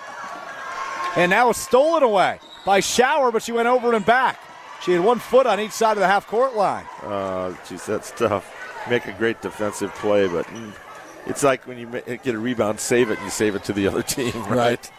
And 1.16 1.30
now 1.30 1.52
it's 1.52 1.60
stolen 1.60 2.02
away 2.02 2.40
by 2.66 2.80
Shower, 2.80 3.32
but 3.32 3.44
she 3.44 3.52
went 3.52 3.68
over 3.68 3.94
and 3.94 4.04
back. 4.04 4.40
She 4.82 4.94
had 4.94 5.04
one 5.04 5.20
foot 5.20 5.46
on 5.46 5.60
each 5.60 5.72
side 5.72 5.94
of 5.94 6.00
the 6.00 6.08
half 6.08 6.26
court 6.26 6.56
line. 6.56 6.86
Uh, 7.04 7.54
geez, 7.70 7.86
that's 7.86 8.12
tough. 8.12 8.52
Make 8.90 9.06
a 9.06 9.14
great 9.14 9.42
defensive 9.42 9.94
play, 9.96 10.28
but 10.28 10.46
mm, 10.48 10.74
it's 11.28 11.44
like 11.44 11.68
when 11.68 11.78
you 11.78 11.88
get 11.88 12.36
a 12.36 12.40
rebound, 12.40 12.80
save 12.80 13.12
it, 13.12 13.18
and 13.18 13.26
you 13.26 13.32
save 13.32 13.56
it 13.56 13.64
to 13.66 13.74
the 13.74 13.88
other 13.88 14.02
team, 14.04 14.34
right? 14.46 14.50
right. 14.50 14.92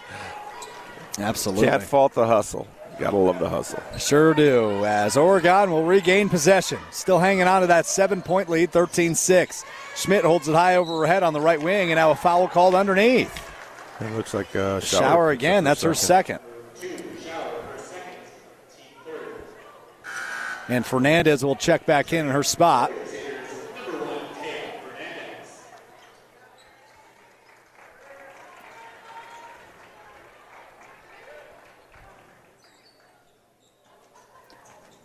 Absolutely. 1.19 1.67
Can't 1.67 1.83
fault 1.83 2.15
the 2.15 2.27
hustle. 2.27 2.67
Gotta 2.99 3.17
love 3.17 3.39
the 3.39 3.49
hustle. 3.49 3.83
Sure 3.99 4.35
do. 4.35 4.85
As 4.85 5.17
Oregon 5.17 5.71
will 5.71 5.85
regain 5.85 6.29
possession. 6.29 6.79
Still 6.91 7.19
hanging 7.19 7.49
on 7.49 7.63
to 7.63 7.67
that 7.67 7.87
seven 7.87 8.23
point 8.23 8.49
lead, 8.49 8.71
13 8.71 9.15
6. 9.15 9.65
Schmidt 9.97 10.25
holds 10.25 10.49
it 10.49 10.55
high 10.55 10.77
over 10.77 11.01
her 11.01 11.07
head 11.07 11.23
on 11.23 11.33
the 11.33 11.41
right 11.41 11.61
wing, 11.61 11.91
and 11.91 11.97
now 11.97 12.11
a 12.11 12.15
foul 12.15 12.49
called 12.49 12.75
underneath. 12.75 13.51
It 14.01 14.13
looks 14.13 14.35
like 14.35 14.55
a 14.55 14.81
shower, 14.81 15.01
shower 15.01 15.31
again. 15.31 15.65
That's 15.65 15.83
her 15.83 15.95
second. 15.95 16.41
And 20.69 20.85
Fernandez 20.87 21.45
will 21.45 21.57
check 21.57 21.85
back 21.85 22.13
in 22.13 22.27
in 22.27 22.33
her 22.33 22.43
spot. 22.43 22.91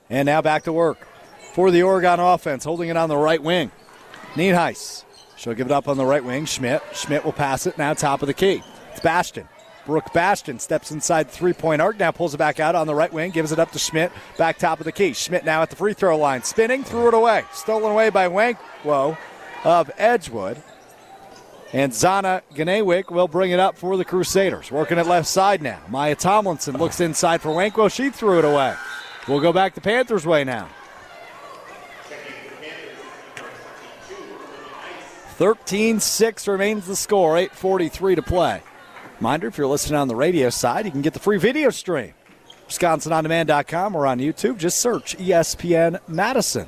And 0.09 0.25
now 0.25 0.41
back 0.41 0.63
to 0.63 0.73
work 0.73 1.07
for 1.53 1.71
the 1.71 1.83
Oregon 1.83 2.19
offense, 2.19 2.63
holding 2.63 2.89
it 2.89 2.97
on 2.97 3.09
the 3.09 3.17
right 3.17 3.41
wing. 3.41 3.71
Nienhuis. 4.33 5.03
She'll 5.37 5.53
give 5.53 5.67
it 5.67 5.71
up 5.71 5.87
on 5.87 5.97
the 5.97 6.05
right 6.05 6.23
wing. 6.23 6.45
Schmidt. 6.45 6.81
Schmidt 6.93 7.23
will 7.23 7.31
pass 7.31 7.65
it 7.65 7.77
now, 7.77 7.93
top 7.93 8.21
of 8.21 8.27
the 8.27 8.33
key. 8.33 8.61
It's 8.91 8.99
Bastion. 8.99 9.47
Brooke 9.85 10.13
Bastion 10.13 10.59
steps 10.59 10.91
inside 10.91 11.31
three 11.31 11.53
point 11.53 11.81
arc, 11.81 11.97
now 11.97 12.11
pulls 12.11 12.33
it 12.33 12.37
back 12.37 12.59
out 12.59 12.75
on 12.75 12.85
the 12.85 12.93
right 12.93 13.11
wing, 13.11 13.31
gives 13.31 13.51
it 13.51 13.57
up 13.57 13.71
to 13.71 13.79
Schmidt, 13.79 14.11
back 14.37 14.59
top 14.59 14.79
of 14.79 14.85
the 14.85 14.91
key. 14.91 15.13
Schmidt 15.13 15.45
now 15.45 15.61
at 15.63 15.69
the 15.69 15.75
free 15.75 15.93
throw 15.93 16.17
line, 16.17 16.43
spinning, 16.43 16.83
threw 16.83 17.07
it 17.07 17.13
away. 17.13 17.43
Stolen 17.53 17.91
away 17.91 18.09
by 18.09 18.27
Wankwo 18.27 19.17
of 19.63 19.91
Edgewood. 19.97 20.61
And 21.71 21.91
Zana 21.91 22.41
Ganewick 22.53 23.11
will 23.11 23.27
bring 23.27 23.51
it 23.51 23.59
up 23.59 23.77
for 23.77 23.95
the 23.95 24.05
Crusaders. 24.05 24.71
Working 24.71 24.97
at 24.97 25.07
left 25.07 25.27
side 25.27 25.61
now. 25.61 25.79
Maya 25.87 26.15
Tomlinson 26.15 26.77
looks 26.77 26.99
inside 26.99 27.41
for 27.41 27.49
Wankwo. 27.49 27.91
She 27.91 28.09
threw 28.09 28.39
it 28.39 28.45
away. 28.45 28.75
We'll 29.29 29.39
go 29.39 29.53
back 29.53 29.75
the 29.75 29.81
Panthers' 29.81 30.25
way 30.25 30.43
now. 30.43 30.67
13 35.35 35.99
6 35.99 36.47
remains 36.47 36.87
the 36.87 36.95
score, 36.95 37.35
8.43 37.35 38.15
to 38.15 38.21
play. 38.23 38.63
Reminder 39.19 39.47
if 39.47 39.57
you're 39.57 39.67
listening 39.67 39.97
on 39.97 40.07
the 40.07 40.15
radio 40.15 40.49
side, 40.49 40.85
you 40.85 40.91
can 40.91 41.01
get 41.01 41.13
the 41.13 41.19
free 41.19 41.37
video 41.37 41.69
stream. 41.69 42.13
WisconsinOnDemand.com 42.67 43.95
or 43.95 44.07
on 44.07 44.19
YouTube. 44.19 44.57
Just 44.57 44.79
search 44.79 45.15
ESPN 45.17 45.99
Madison. 46.07 46.67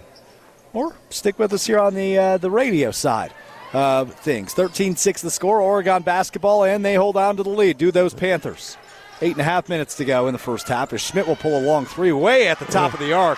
Or 0.71 0.95
stick 1.09 1.37
with 1.39 1.51
us 1.53 1.65
here 1.65 1.79
on 1.79 1.95
the, 1.95 2.17
uh, 2.17 2.37
the 2.37 2.51
radio 2.51 2.91
side 2.91 3.33
things. 3.71 4.53
13 4.53 4.95
6 4.95 5.21
the 5.21 5.31
score, 5.31 5.61
Oregon 5.61 6.03
basketball, 6.03 6.63
and 6.63 6.83
they 6.85 6.95
hold 6.95 7.17
on 7.17 7.37
to 7.37 7.43
the 7.43 7.49
lead. 7.49 7.77
Do 7.77 7.91
those 7.91 8.13
Panthers. 8.13 8.77
Eight 9.21 9.33
and 9.33 9.41
a 9.41 9.43
half 9.43 9.69
minutes 9.69 9.95
to 9.97 10.05
go 10.05 10.27
in 10.27 10.33
the 10.33 10.39
first 10.39 10.67
half 10.67 10.93
as 10.93 11.01
Schmidt 11.01 11.27
will 11.27 11.35
pull 11.35 11.57
a 11.57 11.61
long 11.61 11.85
three 11.85 12.11
way 12.11 12.47
at 12.47 12.59
the 12.59 12.65
top 12.65 12.93
of 12.93 12.99
the 12.99 13.13
arc. 13.13 13.37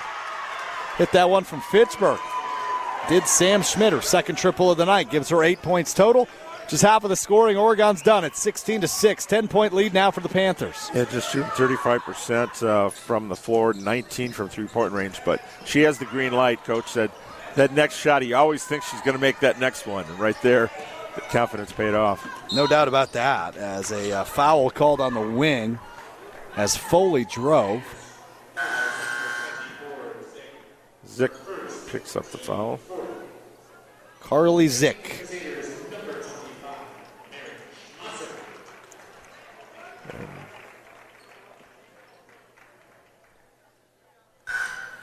Hit 0.98 1.12
that 1.12 1.30
one 1.30 1.44
from 1.44 1.62
Fitchburg. 1.62 2.20
Did 3.10 3.28
Sam 3.28 3.64
Schmidt, 3.64 3.92
her 3.92 4.02
second 4.02 4.38
triple 4.38 4.72
of 4.72 4.78
the 4.78 4.86
night, 4.86 5.10
gives 5.10 5.28
her 5.30 5.44
eight 5.44 5.62
points 5.62 5.94
total. 5.94 6.28
Just 6.70 6.84
half 6.84 7.04
of 7.04 7.10
the 7.10 7.16
scoring. 7.16 7.58
Oregon's 7.58 8.02
done. 8.02 8.24
It's 8.24 8.40
16 8.40 8.82
to 8.82 8.88
6. 8.88 9.26
10 9.26 9.48
point 9.50 9.74
lead 9.74 9.94
now 9.94 10.12
for 10.12 10.22
the 10.22 10.30
Panthers. 10.30 10.90
Yeah, 10.94 11.04
just 11.06 11.32
shooting 11.32 11.50
35% 11.50 12.64
uh, 12.64 12.90
from 12.90 13.28
the 13.28 13.36
floor, 13.36 13.74
19 13.74 14.32
from 14.32 14.48
three 14.48 14.68
point 14.68 14.94
range. 14.94 15.20
But 15.26 15.42
she 15.66 15.82
has 15.82 15.98
the 15.98 16.06
green 16.06 16.32
light. 16.32 16.64
Coach 16.64 16.88
said 16.88 17.12
that 17.56 17.74
next 17.74 17.98
shot, 17.98 18.22
he 18.22 18.34
always 18.34 18.64
thinks 18.64 18.90
she's 18.90 19.02
going 19.02 19.16
to 19.16 19.22
make 19.22 19.40
that 19.42 19.60
next 19.60 19.86
one. 19.86 20.06
And 20.06 20.18
right 20.20 20.42
there, 20.42 20.72
the 21.16 21.22
confidence 21.22 21.72
paid 21.72 21.94
off. 21.94 22.28
No 22.54 22.68
doubt 22.68 22.88
about 22.88 23.14
that. 23.14 23.56
As 23.58 23.92
a 23.92 24.12
uh, 24.12 24.24
foul 24.24 24.70
called 24.70 25.00
on 25.00 25.14
the 25.14 25.22
wing 25.22 25.80
as 26.56 26.76
Foley 26.76 27.26
drove. 27.26 27.84
Zych 31.08 31.92
picks 31.92 32.16
up 32.16 32.26
the 32.26 32.38
foul. 32.38 32.80
Carly 34.20 34.68
Zych. 34.68 35.30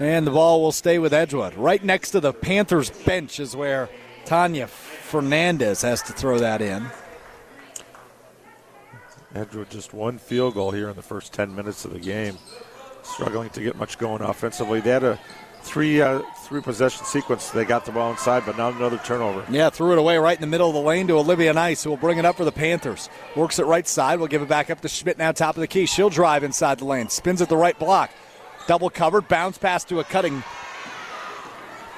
And 0.01 0.27
the 0.27 0.31
ball 0.31 0.63
will 0.63 0.73
stay 0.73 0.99
with 0.99 1.13
Edgewood. 1.13 1.55
Right 1.57 1.85
next 1.85 2.13
to 2.13 2.21
the 2.21 2.33
Panthers 2.33 2.89
bench 2.89 3.39
is 3.39 3.55
where 3.55 3.91
Tanya 4.25 4.67
Fernandez 5.11 5.83
has 5.83 6.03
to 6.03 6.13
throw 6.13 6.39
that 6.39 6.63
in. 6.63 6.87
Andrew 9.35 9.67
just 9.69 9.93
one 9.93 10.19
field 10.19 10.55
goal 10.55 10.71
here 10.71 10.89
in 10.89 10.95
the 10.95 11.03
first 11.03 11.33
10 11.33 11.53
minutes 11.53 11.85
of 11.85 11.93
the 11.93 11.99
game. 11.99 12.39
Struggling 13.03 13.51
to 13.51 13.61
get 13.61 13.77
much 13.77 13.99
going 13.99 14.23
offensively. 14.23 14.81
They 14.81 14.91
had 14.91 15.03
a 15.03 15.19
three 15.63 16.01
uh, 16.01 16.21
three 16.45 16.61
possession 16.61 17.05
sequence. 17.05 17.51
They 17.51 17.65
got 17.65 17.85
the 17.85 17.91
ball 17.91 18.13
inside, 18.13 18.45
but 18.47 18.57
now 18.57 18.69
another 18.69 18.99
turnover. 18.99 19.45
Yeah, 19.51 19.69
threw 19.71 19.91
it 19.93 19.99
away 19.99 20.17
right 20.17 20.37
in 20.37 20.41
the 20.41 20.47
middle 20.47 20.69
of 20.69 20.75
the 20.75 20.81
lane 20.81 21.09
to 21.09 21.15
Olivia 21.15 21.53
Nice, 21.53 21.83
who 21.83 21.91
will 21.91 21.97
bring 21.97 22.19
it 22.19 22.25
up 22.25 22.37
for 22.37 22.45
the 22.45 22.53
Panthers. 22.53 23.09
Works 23.35 23.59
it 23.59 23.67
right 23.67 23.89
side. 23.89 24.21
We'll 24.21 24.29
give 24.29 24.43
it 24.43 24.49
back 24.49 24.71
up 24.71 24.81
to 24.83 24.89
Schmidt 24.89 25.19
now, 25.19 25.33
top 25.33 25.57
of 25.57 25.61
the 25.61 25.67
key. 25.67 25.87
She'll 25.87 26.11
drive 26.11 26.45
inside 26.45 26.79
the 26.79 26.85
lane. 26.85 27.09
Spins 27.09 27.43
at 27.43 27.49
the 27.49 27.57
right 27.57 27.79
block. 27.79 28.11
Double 28.69 28.91
covered. 28.91 29.27
Bounce 29.27 29.59
pass 29.59 29.83
to 29.85 29.99
a 29.99 30.05
cutting 30.05 30.45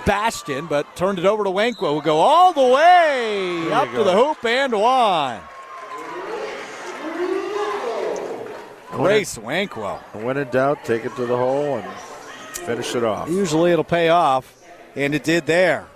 Bastion, 0.04 0.66
but 0.66 0.96
turned 0.96 1.18
it 1.18 1.24
over 1.24 1.44
to 1.44 1.50
who 1.50 1.86
will 1.86 2.00
go 2.00 2.18
all 2.18 2.52
the 2.52 2.74
way 2.74 3.70
up 3.72 3.90
to 3.92 4.02
the 4.02 4.12
hoop 4.12 4.44
and 4.44 4.72
one. 4.72 5.40
Grace 8.90 9.38
Wankwo. 9.38 9.98
When 10.22 10.36
in 10.36 10.48
doubt, 10.50 10.84
take 10.84 11.04
it 11.04 11.16
to 11.16 11.24
the 11.24 11.36
hole 11.36 11.78
and 11.78 11.92
finish 12.66 12.94
it 12.94 13.02
off. 13.02 13.28
Usually 13.30 13.72
it'll 13.72 13.84
pay 13.84 14.10
off, 14.10 14.62
and 14.94 15.14
it 15.14 15.24
did 15.24 15.46
there. 15.46 15.86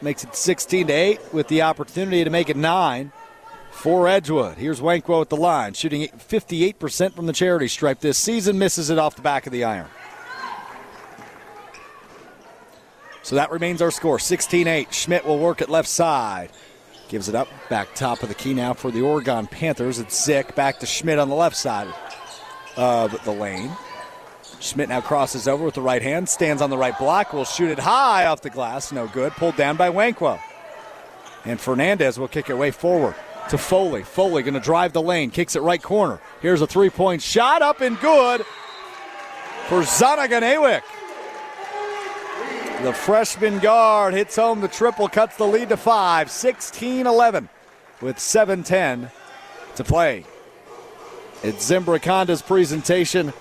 Makes 0.00 0.24
it 0.24 0.34
16 0.34 0.86
to 0.86 0.92
8 0.92 1.20
with 1.34 1.48
the 1.48 1.62
opportunity 1.62 2.24
to 2.24 2.30
make 2.30 2.48
it 2.48 2.56
9 2.56 3.12
for 3.70 4.08
Edgewood. 4.08 4.56
Here's 4.56 4.80
Wankwo 4.80 5.20
at 5.20 5.28
the 5.28 5.36
line, 5.36 5.74
shooting 5.74 6.08
58% 6.08 7.14
from 7.14 7.26
the 7.26 7.32
charity 7.32 7.68
stripe 7.68 8.00
this 8.00 8.18
season, 8.18 8.58
misses 8.58 8.90
it 8.90 8.98
off 8.98 9.16
the 9.16 9.22
back 9.22 9.46
of 9.46 9.52
the 9.52 9.64
iron. 9.64 9.88
So 13.28 13.36
that 13.36 13.50
remains 13.50 13.82
our 13.82 13.90
score 13.90 14.18
16 14.18 14.66
8. 14.66 14.94
Schmidt 14.94 15.26
will 15.26 15.38
work 15.38 15.60
at 15.60 15.68
left 15.68 15.90
side. 15.90 16.48
Gives 17.10 17.28
it 17.28 17.34
up. 17.34 17.46
Back 17.68 17.94
top 17.94 18.22
of 18.22 18.30
the 18.30 18.34
key 18.34 18.54
now 18.54 18.72
for 18.72 18.90
the 18.90 19.02
Oregon 19.02 19.46
Panthers. 19.46 19.98
It's 19.98 20.18
Zych. 20.26 20.54
Back 20.54 20.78
to 20.78 20.86
Schmidt 20.86 21.18
on 21.18 21.28
the 21.28 21.34
left 21.34 21.54
side 21.54 21.92
of 22.78 23.22
the 23.26 23.30
lane. 23.30 23.70
Schmidt 24.60 24.88
now 24.88 25.02
crosses 25.02 25.46
over 25.46 25.62
with 25.62 25.74
the 25.74 25.82
right 25.82 26.00
hand. 26.00 26.26
Stands 26.26 26.62
on 26.62 26.70
the 26.70 26.78
right 26.78 26.98
block. 26.98 27.34
Will 27.34 27.44
shoot 27.44 27.68
it 27.68 27.78
high 27.78 28.24
off 28.24 28.40
the 28.40 28.48
glass. 28.48 28.92
No 28.92 29.06
good. 29.08 29.32
Pulled 29.32 29.56
down 29.56 29.76
by 29.76 29.90
Wankwo. 29.90 30.40
And 31.44 31.60
Fernandez 31.60 32.18
will 32.18 32.28
kick 32.28 32.48
it 32.48 32.56
way 32.56 32.70
forward 32.70 33.14
to 33.50 33.58
Foley. 33.58 34.04
Foley 34.04 34.42
going 34.42 34.54
to 34.54 34.60
drive 34.60 34.94
the 34.94 35.02
lane. 35.02 35.30
Kicks 35.30 35.54
it 35.54 35.60
right 35.60 35.82
corner. 35.82 36.18
Here's 36.40 36.62
a 36.62 36.66
three 36.66 36.88
point 36.88 37.20
shot 37.20 37.60
up 37.60 37.82
and 37.82 38.00
good 38.00 38.46
for 39.66 39.82
Zana 39.82 40.26
Ganewick. 40.28 40.80
The 42.82 42.92
freshman 42.92 43.58
guard 43.58 44.14
hits 44.14 44.36
home 44.36 44.60
the 44.60 44.68
triple, 44.68 45.08
cuts 45.08 45.36
the 45.36 45.44
lead 45.44 45.70
to 45.70 45.76
five, 45.76 46.30
16 46.30 47.08
11, 47.08 47.48
with 48.00 48.20
7 48.20 48.62
10 48.62 49.10
to 49.74 49.84
play. 49.84 50.24
It's 51.42 51.68
Zimbrick 51.68 52.04
Honda's 52.04 52.40
presentation 52.40 53.32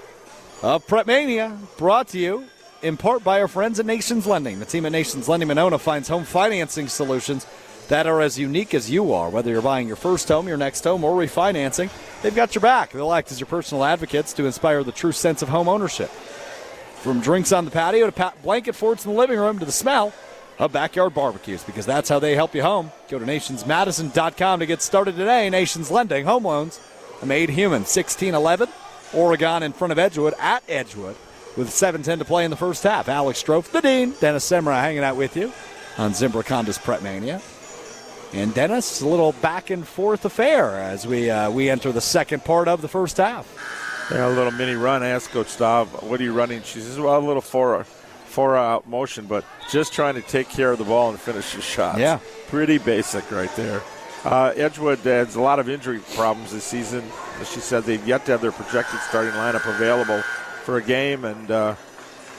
of 0.63 0.88
Prep 0.88 1.05
Mania, 1.05 1.55
brought 1.77 2.07
to 2.09 2.19
you 2.19 2.45
in 2.81 2.97
part 2.97 3.23
by 3.23 3.39
our 3.39 3.47
friends 3.47 3.79
at 3.79 3.85
Nations 3.85 4.25
Lending. 4.25 4.57
The 4.57 4.65
team 4.65 4.88
at 4.88 4.91
Nations 4.91 5.29
Lending 5.29 5.49
Monona 5.49 5.77
finds 5.77 6.07
home 6.07 6.23
financing 6.23 6.88
solutions 6.88 7.45
that 7.89 8.07
are 8.07 8.21
as 8.21 8.39
unique 8.39 8.73
as 8.73 8.89
you 8.89 9.13
are. 9.13 9.29
Whether 9.29 9.51
you're 9.51 9.61
buying 9.61 9.88
your 9.88 9.97
first 9.97 10.27
home, 10.27 10.47
your 10.47 10.57
next 10.57 10.83
home, 10.83 11.03
or 11.03 11.15
refinancing, 11.15 11.91
they've 12.23 12.35
got 12.35 12.55
your 12.55 12.63
back. 12.63 12.91
They'll 12.91 13.13
act 13.13 13.31
as 13.31 13.39
your 13.39 13.47
personal 13.47 13.83
advocates 13.83 14.33
to 14.33 14.45
inspire 14.45 14.83
the 14.83 14.91
true 14.91 15.11
sense 15.11 15.43
of 15.43 15.49
home 15.49 15.69
ownership. 15.69 16.09
From 17.07 17.21
drinks 17.21 17.53
on 17.53 17.63
the 17.63 17.71
patio 17.71 18.11
to 18.11 18.33
blanket 18.43 18.75
forts 18.75 19.05
in 19.05 19.13
the 19.13 19.17
living 19.17 19.39
room 19.39 19.59
to 19.59 19.65
the 19.65 19.71
smell 19.71 20.11
of 20.59 20.73
backyard 20.73 21.13
barbecues, 21.13 21.63
because 21.63 21.85
that's 21.85 22.09
how 22.09 22.19
they 22.19 22.35
help 22.35 22.53
you 22.53 22.61
home. 22.61 22.91
Go 23.07 23.17
to 23.17 23.23
nationsmadison.com 23.23 24.59
to 24.59 24.65
get 24.65 24.81
started 24.81 25.15
today. 25.15 25.49
Nations 25.49 25.89
Lending 25.89 26.25
Home 26.25 26.43
Loans 26.43 26.81
made 27.23 27.49
human. 27.49 27.83
1611, 27.83 28.67
Oregon 29.13 29.63
in 29.63 29.71
front 29.71 29.93
of 29.93 29.97
Edgewood 29.97 30.33
at 30.37 30.63
Edgewood 30.67 31.15
with 31.55 31.69
7.10 31.69 32.19
to 32.19 32.25
play 32.25 32.43
in 32.43 32.51
the 32.51 32.57
first 32.57 32.83
half. 32.83 33.07
Alex 33.07 33.41
Strofe, 33.41 33.71
the 33.71 33.79
Dean, 33.79 34.13
Dennis 34.19 34.45
Semrau 34.45 34.77
hanging 34.77 35.05
out 35.05 35.15
with 35.15 35.37
you 35.37 35.53
on 35.97 36.11
Zimbrick 36.11 36.49
Honda's 36.49 36.77
Prep 36.77 37.01
Mania. 37.01 37.41
And 38.33 38.53
Dennis, 38.53 38.99
a 38.99 39.07
little 39.07 39.31
back 39.31 39.69
and 39.69 39.87
forth 39.87 40.25
affair 40.25 40.77
as 40.77 41.07
we 41.07 41.29
uh, 41.29 41.51
we 41.51 41.69
enter 41.69 41.93
the 41.93 42.01
second 42.01 42.43
part 42.43 42.67
of 42.67 42.81
the 42.81 42.89
first 42.89 43.15
half. 43.15 43.86
Yeah, 44.11 44.27
a 44.27 44.29
little 44.29 44.51
mini 44.51 44.75
run. 44.75 45.03
I 45.03 45.09
asked 45.09 45.31
Coach 45.31 45.47
Staub, 45.47 45.87
what 46.03 46.19
are 46.19 46.23
you 46.23 46.33
running? 46.33 46.61
She 46.63 46.79
says, 46.79 46.97
well, 46.97 47.17
a 47.17 47.19
little 47.19 47.41
four, 47.41 47.83
four 47.83 48.55
out 48.55 48.87
motion, 48.87 49.25
but 49.25 49.43
just 49.69 49.93
trying 49.93 50.15
to 50.15 50.21
take 50.21 50.49
care 50.49 50.71
of 50.71 50.77
the 50.77 50.85
ball 50.85 51.09
and 51.09 51.19
finish 51.19 51.53
the 51.53 51.61
shot. 51.61 51.99
Yeah. 51.99 52.19
Pretty 52.47 52.77
basic 52.77 53.29
right 53.31 53.53
there. 53.55 53.81
Uh, 54.23 54.53
Edgewood 54.55 54.99
has 54.99 55.35
a 55.35 55.41
lot 55.41 55.59
of 55.59 55.69
injury 55.69 55.99
problems 56.15 56.51
this 56.51 56.63
season. 56.63 57.03
As 57.39 57.51
she 57.51 57.59
said, 57.59 57.83
they've 57.83 58.05
yet 58.07 58.25
to 58.25 58.31
have 58.31 58.41
their 58.41 58.51
projected 58.51 58.99
starting 59.01 59.33
lineup 59.33 59.65
available 59.67 60.21
for 60.63 60.77
a 60.77 60.81
game, 60.81 61.23
and 61.23 61.51
uh, 61.51 61.75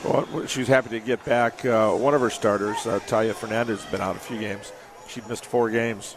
well, 0.03 0.45
she's 0.45 0.67
happy 0.67 0.89
to 0.89 0.99
get 0.99 1.23
back 1.25 1.65
uh, 1.65 1.91
one 1.91 2.13
of 2.13 2.21
her 2.21 2.29
starters. 2.29 2.85
Uh, 2.85 2.99
Talia 3.07 3.33
Fernandez 3.33 3.81
has 3.81 3.91
been 3.91 4.01
out 4.01 4.15
a 4.15 4.19
few 4.19 4.37
games. 4.37 4.71
She 5.07 5.21
missed 5.27 5.45
four 5.45 5.69
games. 5.69 6.15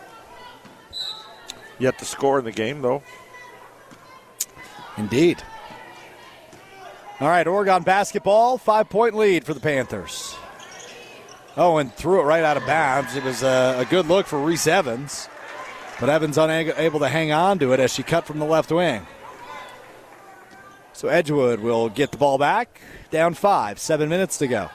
Yet 1.78 1.98
to 1.98 2.05
score 2.05 2.38
in 2.38 2.44
the 2.44 2.53
game, 2.53 2.82
though. 2.82 3.03
Indeed. 4.97 5.43
All 7.20 7.28
right, 7.28 7.47
Oregon 7.47 7.82
basketball, 7.82 8.59
five 8.59 8.90
point 8.90 9.14
lead 9.14 9.45
for 9.45 9.55
the 9.55 9.61
Panthers. 9.61 10.36
Oh, 11.57 11.76
and 11.76 11.93
threw 11.95 12.20
it 12.20 12.24
right 12.24 12.43
out 12.43 12.57
of 12.57 12.66
bounds. 12.66 13.14
It 13.14 13.24
was 13.24 13.43
a, 13.43 13.76
a 13.78 13.84
good 13.84 14.07
look 14.07 14.26
for 14.26 14.38
Reese 14.38 14.66
Evans, 14.66 15.28
but 16.01 16.09
Evans 16.09 16.38
unable 16.38 17.01
to 17.01 17.09
hang 17.09 17.30
on 17.30 17.59
to 17.59 17.72
it 17.72 17.80
as 17.80 17.93
she 17.93 18.03
cut 18.03 18.26
from 18.26 18.38
the 18.38 18.45
left 18.45 18.72
wing. 18.72 19.07
So 20.95 21.09
Edgewood 21.09 21.61
will 21.61 21.88
get 21.88 22.11
the 22.11 22.16
ball 22.16 22.38
back, 22.38 22.80
down 23.11 23.34
five, 23.34 23.78
seven 23.78 24.09
minutes 24.09 24.38
to 24.38 24.47
go. 24.47 24.70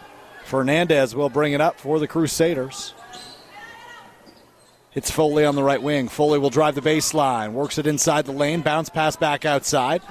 Fernandez 0.45 1.15
will 1.15 1.29
bring 1.29 1.53
it 1.53 1.61
up 1.61 1.79
for 1.79 1.99
the 1.99 2.07
Crusaders. 2.07 2.93
It's 4.97 5.11
Foley 5.11 5.45
on 5.45 5.53
the 5.53 5.61
right 5.61 5.79
wing. 5.79 6.07
Foley 6.07 6.39
will 6.39 6.49
drive 6.49 6.73
the 6.73 6.81
baseline, 6.81 7.51
works 7.51 7.77
it 7.77 7.85
inside 7.85 8.25
the 8.25 8.31
lane, 8.31 8.61
bounce 8.61 8.89
pass 8.89 9.15
back 9.15 9.45
outside 9.45 10.01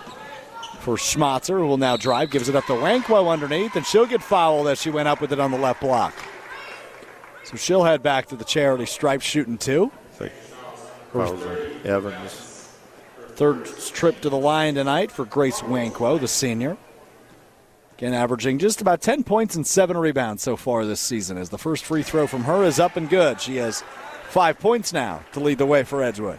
for 0.79 0.95
Schmatzer, 0.95 1.59
who 1.59 1.67
will 1.67 1.77
now 1.77 1.97
drive, 1.97 2.31
gives 2.31 2.49
it 2.49 2.55
up 2.55 2.67
to 2.67 2.75
Wankwo 2.75 3.29
underneath, 3.29 3.75
and 3.75 3.85
she'll 3.85 4.07
get 4.07 4.23
fouled 4.23 4.69
as 4.69 4.81
she 4.81 4.91
went 4.91 5.09
up 5.09 5.21
with 5.21 5.33
it 5.33 5.41
on 5.41 5.51
the 5.51 5.59
left 5.59 5.81
block. 5.81 6.15
So 7.43 7.57
she'll 7.57 7.83
head 7.83 8.01
back 8.01 8.27
to 8.27 8.37
the 8.37 8.45
charity 8.45 8.87
stripe 8.87 9.23
shooting 9.23 9.59
two. 9.59 9.91
Evans. 11.85 12.71
Third 13.31 13.67
trip 13.93 14.21
to 14.21 14.31
the 14.31 14.39
line 14.39 14.77
tonight 14.77 15.11
for 15.11 15.25
Grace 15.25 15.63
Wankwo, 15.63 16.21
the 16.21 16.29
senior. 16.29 16.77
Again, 17.99 18.15
averaging 18.15 18.61
just 18.61 18.81
about 18.81 19.01
10 19.01 19.25
points 19.25 19.57
and 19.57 19.67
seven 19.67 19.97
rebounds 19.97 20.45
so 20.45 20.55
far 20.55 20.85
this 20.85 21.01
season, 21.01 21.39
as 21.39 21.49
the 21.49 21.59
first 21.59 21.85
free 21.85 22.05
throw 22.05 22.29
from 22.29 22.45
her 22.45 22.63
is 22.63 22.79
up 22.79 22.97
and 22.97 23.11
good. 23.11 23.41
She 23.41 23.57
has 23.57 23.83
Five 24.29 24.59
points 24.59 24.93
now 24.93 25.23
to 25.33 25.41
lead 25.41 25.59
the 25.59 25.67
way 25.67 25.83
for 25.83 26.03
Edgewood. 26.03 26.39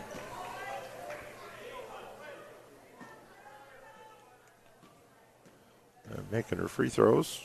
Uh, 6.11 6.21
making 6.31 6.57
her 6.57 6.67
free 6.67 6.89
throws. 6.89 7.41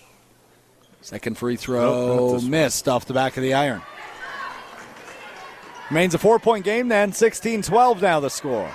Second 1.00 1.36
free 1.36 1.56
throw 1.56 2.36
nope, 2.36 2.44
missed 2.44 2.88
off 2.88 3.06
the 3.06 3.14
back 3.14 3.36
of 3.36 3.42
the 3.42 3.54
iron. 3.54 3.82
Remains 5.90 6.14
a 6.14 6.18
four 6.18 6.38
point 6.38 6.64
game 6.64 6.88
then. 6.88 7.12
16 7.12 7.62
12 7.62 8.00
now 8.00 8.20
the 8.20 8.30
score. 8.30 8.70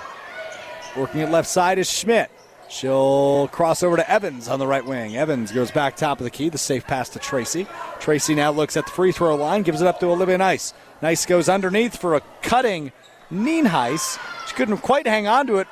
Working 0.96 1.22
at 1.22 1.30
left 1.30 1.48
side 1.48 1.78
is 1.78 1.90
Schmidt. 1.90 2.30
She'll 2.68 3.48
cross 3.48 3.82
over 3.82 3.96
to 3.96 4.10
Evans 4.10 4.46
on 4.46 4.58
the 4.58 4.66
right 4.66 4.84
wing. 4.84 5.16
Evans 5.16 5.50
goes 5.52 5.70
back 5.70 5.96
top 5.96 6.20
of 6.20 6.24
the 6.24 6.30
key. 6.30 6.50
The 6.50 6.58
safe 6.58 6.86
pass 6.86 7.08
to 7.10 7.18
Tracy. 7.18 7.66
Tracy 7.98 8.34
now 8.34 8.50
looks 8.50 8.76
at 8.76 8.84
the 8.84 8.92
free 8.92 9.10
throw 9.10 9.34
line, 9.36 9.62
gives 9.62 9.80
it 9.80 9.86
up 9.86 10.00
to 10.00 10.06
Olivia 10.06 10.36
Nice. 10.36 10.74
Nice 11.00 11.26
goes 11.26 11.48
underneath 11.48 11.96
for 11.96 12.16
a 12.16 12.22
cutting 12.42 12.92
Nienhuis. 13.30 14.18
She 14.48 14.54
couldn't 14.54 14.78
quite 14.78 15.06
hang 15.06 15.26
on 15.26 15.46
to 15.46 15.56
it. 15.58 15.68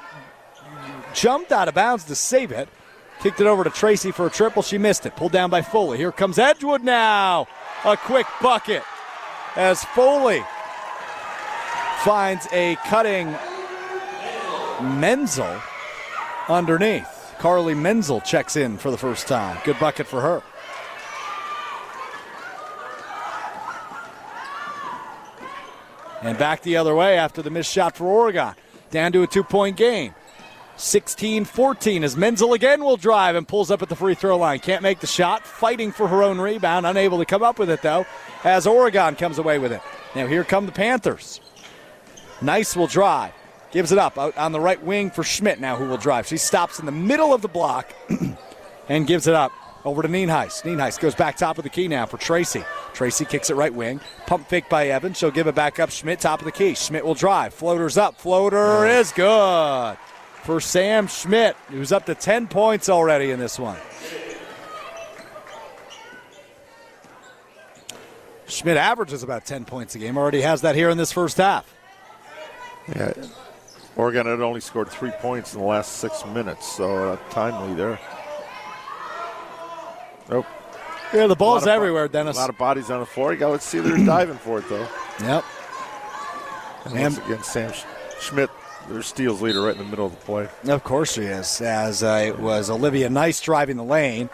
Jumped 1.14 1.52
out 1.52 1.68
of 1.68 1.74
bounds 1.74 2.04
to 2.04 2.14
save 2.14 2.52
it. 2.52 2.68
Kicked 3.20 3.40
it 3.40 3.46
over 3.46 3.64
to 3.64 3.70
Tracy 3.70 4.12
for 4.12 4.26
a 4.26 4.30
triple. 4.30 4.62
She 4.62 4.78
missed 4.78 5.06
it. 5.06 5.16
Pulled 5.16 5.32
down 5.32 5.50
by 5.50 5.62
Foley. 5.62 5.98
Here 5.98 6.12
comes 6.12 6.38
Edgewood 6.38 6.84
now. 6.84 7.48
A 7.84 7.96
quick 7.96 8.26
bucket 8.42 8.82
as 9.56 9.84
Foley 9.84 10.44
finds 12.04 12.46
a 12.52 12.76
cutting 12.86 13.34
Menzel 14.98 15.60
underneath. 16.48 17.34
Carly 17.38 17.74
Menzel 17.74 18.20
checks 18.20 18.56
in 18.56 18.78
for 18.78 18.90
the 18.90 18.98
first 18.98 19.26
time. 19.26 19.58
Good 19.64 19.78
bucket 19.78 20.06
for 20.06 20.20
her. 20.20 20.42
And 26.22 26.38
back 26.38 26.62
the 26.62 26.76
other 26.76 26.94
way 26.94 27.18
after 27.18 27.42
the 27.42 27.50
missed 27.50 27.72
shot 27.72 27.96
for 27.96 28.06
Oregon. 28.06 28.54
Down 28.90 29.12
to 29.12 29.22
a 29.22 29.26
two 29.26 29.44
point 29.44 29.76
game. 29.76 30.14
16 30.78 31.46
14 31.46 32.04
as 32.04 32.16
Menzel 32.16 32.52
again 32.52 32.84
will 32.84 32.98
drive 32.98 33.34
and 33.34 33.48
pulls 33.48 33.70
up 33.70 33.80
at 33.80 33.88
the 33.88 33.96
free 33.96 34.14
throw 34.14 34.36
line. 34.36 34.58
Can't 34.58 34.82
make 34.82 35.00
the 35.00 35.06
shot, 35.06 35.46
fighting 35.46 35.90
for 35.90 36.06
her 36.08 36.22
own 36.22 36.38
rebound, 36.38 36.86
unable 36.86 37.18
to 37.18 37.24
come 37.24 37.42
up 37.42 37.58
with 37.58 37.70
it 37.70 37.80
though, 37.82 38.04
as 38.44 38.66
Oregon 38.66 39.16
comes 39.16 39.38
away 39.38 39.58
with 39.58 39.72
it. 39.72 39.80
Now 40.14 40.26
here 40.26 40.44
come 40.44 40.66
the 40.66 40.72
Panthers. 40.72 41.40
Nice 42.42 42.76
will 42.76 42.86
drive, 42.86 43.32
gives 43.72 43.90
it 43.90 43.98
up 43.98 44.18
out 44.18 44.36
on 44.36 44.52
the 44.52 44.60
right 44.60 44.82
wing 44.82 45.10
for 45.10 45.24
Schmidt 45.24 45.60
now, 45.60 45.76
who 45.76 45.86
will 45.86 45.96
drive. 45.96 46.26
She 46.26 46.36
stops 46.36 46.78
in 46.78 46.84
the 46.84 46.92
middle 46.92 47.32
of 47.32 47.40
the 47.40 47.48
block 47.48 47.94
and 48.88 49.06
gives 49.06 49.26
it 49.26 49.34
up 49.34 49.52
over 49.86 50.02
to 50.02 50.08
Nienhuis. 50.08 50.62
Nienhuis 50.62 50.98
goes 50.98 51.14
back 51.14 51.36
top 51.36 51.58
of 51.58 51.64
the 51.64 51.70
key 51.70 51.86
now 51.86 52.04
for 52.04 52.18
Tracy. 52.18 52.64
Tracy 52.92 53.24
kicks 53.24 53.48
it 53.48 53.54
right 53.54 53.72
wing. 53.72 54.00
Pump 54.26 54.48
fake 54.48 54.68
by 54.68 54.88
Evans. 54.88 55.16
She'll 55.16 55.30
give 55.30 55.46
it 55.46 55.54
back 55.54 55.78
up. 55.78 55.90
Schmidt 55.90 56.20
top 56.20 56.40
of 56.40 56.44
the 56.44 56.52
key. 56.52 56.74
Schmidt 56.74 57.06
will 57.06 57.14
drive. 57.14 57.54
Floater's 57.54 57.96
up. 57.96 58.16
Floater 58.16 58.84
is 58.84 59.12
good 59.12 59.96
for 60.42 60.60
Sam 60.60 61.06
Schmidt, 61.06 61.56
who's 61.68 61.92
up 61.92 62.06
to 62.06 62.14
10 62.14 62.48
points 62.48 62.88
already 62.88 63.30
in 63.30 63.38
this 63.38 63.58
one. 63.58 63.78
Schmidt 68.48 68.76
averages 68.76 69.22
about 69.22 69.44
10 69.44 69.64
points 69.64 69.94
a 69.94 69.98
game. 69.98 70.18
Already 70.18 70.40
has 70.40 70.62
that 70.62 70.74
here 70.74 70.90
in 70.90 70.98
this 70.98 71.12
first 71.12 71.36
half. 71.36 71.72
Yeah. 72.88 73.12
Oregon 73.96 74.26
had 74.26 74.40
only 74.40 74.60
scored 74.60 74.88
three 74.88 75.10
points 75.10 75.54
in 75.54 75.60
the 75.60 75.66
last 75.66 75.94
six 75.94 76.24
minutes, 76.26 76.70
so 76.70 77.12
uh, 77.12 77.16
timely 77.30 77.74
there. 77.74 77.98
Nope. 80.28 80.46
Yeah, 81.14 81.26
the 81.28 81.36
ball's 81.36 81.66
everywhere, 81.66 82.08
Dennis. 82.08 82.36
A 82.36 82.40
lot 82.40 82.50
of 82.50 82.58
bodies 82.58 82.90
on 82.90 83.00
the 83.00 83.06
floor. 83.06 83.32
You 83.32 83.38
got 83.38 83.60
to 83.60 83.66
see 83.66 83.78
they're 83.78 83.96
diving 84.06 84.38
for 84.38 84.58
it, 84.58 84.68
though. 84.68 84.88
Yep. 85.20 85.44
And, 86.84 86.94
once 86.94 87.18
again, 87.18 87.42
Sam 87.42 87.72
Schmidt, 88.20 88.50
their 88.88 89.02
steals 89.02 89.42
leader, 89.42 89.62
right 89.62 89.72
in 89.72 89.78
the 89.78 89.84
middle 89.84 90.06
of 90.06 90.12
the 90.12 90.24
play. 90.24 90.48
Of 90.68 90.84
course 90.84 91.14
she 91.14 91.22
is, 91.22 91.60
as 91.60 92.02
uh, 92.02 92.24
it 92.26 92.38
was 92.38 92.70
Olivia 92.70 93.08
Nice 93.08 93.40
driving 93.40 93.76
the 93.76 93.84
lane. 93.84 94.30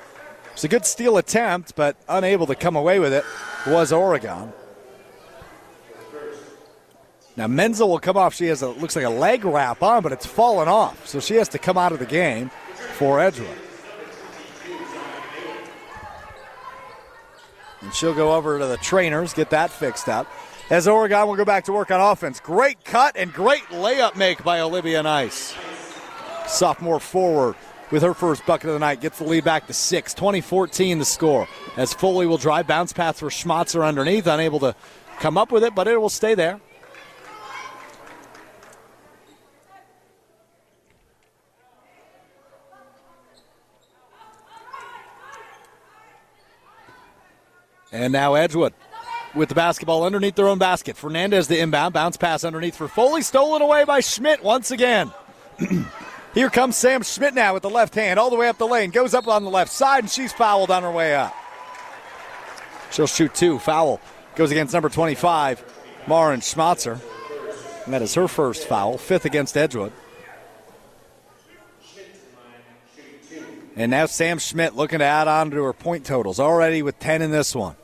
It's 0.53 0.65
a 0.65 0.69
good 0.69 0.85
steal 0.85 1.17
attempt, 1.17 1.75
but 1.77 1.97
unable 2.09 2.47
to 2.47 2.55
come 2.55 2.77
away 2.77 2.99
with 2.99 3.13
it 3.13 3.25
was 3.67 3.93
Oregon. 3.93 4.53
Now 7.37 7.47
Menzel 7.47 7.89
will 7.89 7.99
come 7.99 8.19
off. 8.19 8.35
She 8.35 8.47
has 8.47 8.61
a 8.61 8.69
looks 8.69 8.95
like 8.95 9.07
a 9.07 9.11
leg 9.11 9.45
wrap 9.45 9.83
on, 9.83 10.03
but 10.03 10.13
it's 10.13 10.27
fallen 10.27 10.69
off, 10.69 11.07
so 11.07 11.21
she 11.21 11.37
has 11.37 11.49
to 11.51 11.59
come 11.59 11.79
out 11.79 11.93
of 11.93 11.99
the 11.99 12.07
game 12.07 12.51
for 12.97 13.21
Edgewood. 13.21 13.57
And 17.83 17.93
she'll 17.95 18.15
go 18.15 18.33
over 18.33 18.59
to 18.59 18.67
the 18.67 18.77
trainers, 18.79 19.35
get 19.35 19.51
that 19.51 19.71
fixed 19.71 20.09
up. 20.09 20.27
As 20.71 20.89
Oregon 20.89 21.27
will 21.27 21.37
go 21.37 21.45
back 21.45 21.65
to 21.65 21.73
work 21.73 21.91
on 21.91 22.01
offense. 22.01 22.41
Great 22.41 22.85
cut 22.85 23.17
and 23.17 23.33
great 23.33 23.65
layup 23.65 24.17
make 24.17 24.43
by 24.43 24.61
Olivia 24.61 25.03
Nice. 25.03 25.55
Sophomore 26.47 27.01
forward 27.01 27.57
with 27.91 28.03
her 28.03 28.15
first 28.15 28.47
bucket 28.47 28.69
of 28.69 28.75
the 28.75 28.79
night 28.79 29.01
gets 29.01 29.19
the 29.19 29.25
lead 29.25 29.45
back 29.45 29.67
to 29.67 29.73
six. 29.73 30.15
2014 30.15 30.99
the 30.99 31.05
score. 31.05 31.47
As 31.77 31.93
Foley 31.93 32.27
will 32.27 32.39
drive, 32.39 32.67
bounce 32.67 32.93
pass 32.93 33.19
for 33.19 33.29
Schmatzer 33.29 33.87
underneath, 33.87 34.27
unable 34.27 34.61
to 34.61 34.75
come 35.19 35.37
up 35.37 35.53
with 35.53 35.63
it, 35.63 35.75
but 35.75 35.87
it 35.87 36.01
will 36.01 36.09
stay 36.09 36.35
there. 36.35 36.61
And 47.93 48.13
now 48.13 48.35
Edgewood 48.35 48.73
with 49.35 49.49
the 49.49 49.55
basketball 49.55 50.05
underneath 50.05 50.35
their 50.35 50.49
own 50.49 50.59
basket. 50.59 50.97
Fernandez 50.97 51.49
the 51.49 51.59
inbound, 51.61 51.95
bounce 51.95 52.17
pass 52.17 52.45
underneath 52.45 52.77
for 52.77 52.89
Foley, 52.89 53.23
stolen 53.23 53.63
away 53.63 53.85
by 53.85 54.01
Schmidt 54.01 54.43
once 54.43 54.71
again. 54.71 55.13
Here 56.35 56.49
comes 56.49 56.77
Sam 56.77 57.03
Schmidt 57.03 57.35
now 57.35 57.53
with 57.53 57.63
the 57.63 57.71
left 57.71 57.95
hand 57.95 58.19
all 58.19 58.31
the 58.31 58.37
way 58.37 58.49
up 58.49 58.57
the 58.57 58.67
lane, 58.67 58.91
goes 58.91 59.13
up 59.15 59.29
on 59.29 59.45
the 59.45 59.51
left 59.51 59.71
side, 59.71 60.05
and 60.05 60.11
she's 60.11 60.33
fouled 60.33 60.71
on 60.71 60.83
her 60.83 60.91
way 60.91 61.15
up. 61.15 61.35
She'll 62.91 63.07
shoot 63.07 63.35
two. 63.35 63.59
Foul 63.59 64.01
goes 64.35 64.51
against 64.51 64.73
number 64.73 64.89
25, 64.89 65.63
Marin 66.07 66.41
Schmatzer. 66.41 67.01
And 67.85 67.93
that 67.93 68.03
is 68.03 68.15
her 68.15 68.29
first 68.29 68.67
foul, 68.67 68.97
fifth 68.97 69.25
against 69.25 69.57
Edgewood. 69.57 69.93
And 73.75 73.91
now 73.91 74.07
Sam 74.07 74.39
Schmidt 74.39 74.75
looking 74.75 74.99
to 74.99 75.05
add 75.05 75.29
on 75.29 75.51
to 75.51 75.63
her 75.65 75.73
point 75.73 76.05
totals, 76.05 76.39
already 76.39 76.83
with 76.83 76.99
10 76.99 77.23
in 77.23 77.31
this 77.31 77.55
one. 77.55 77.77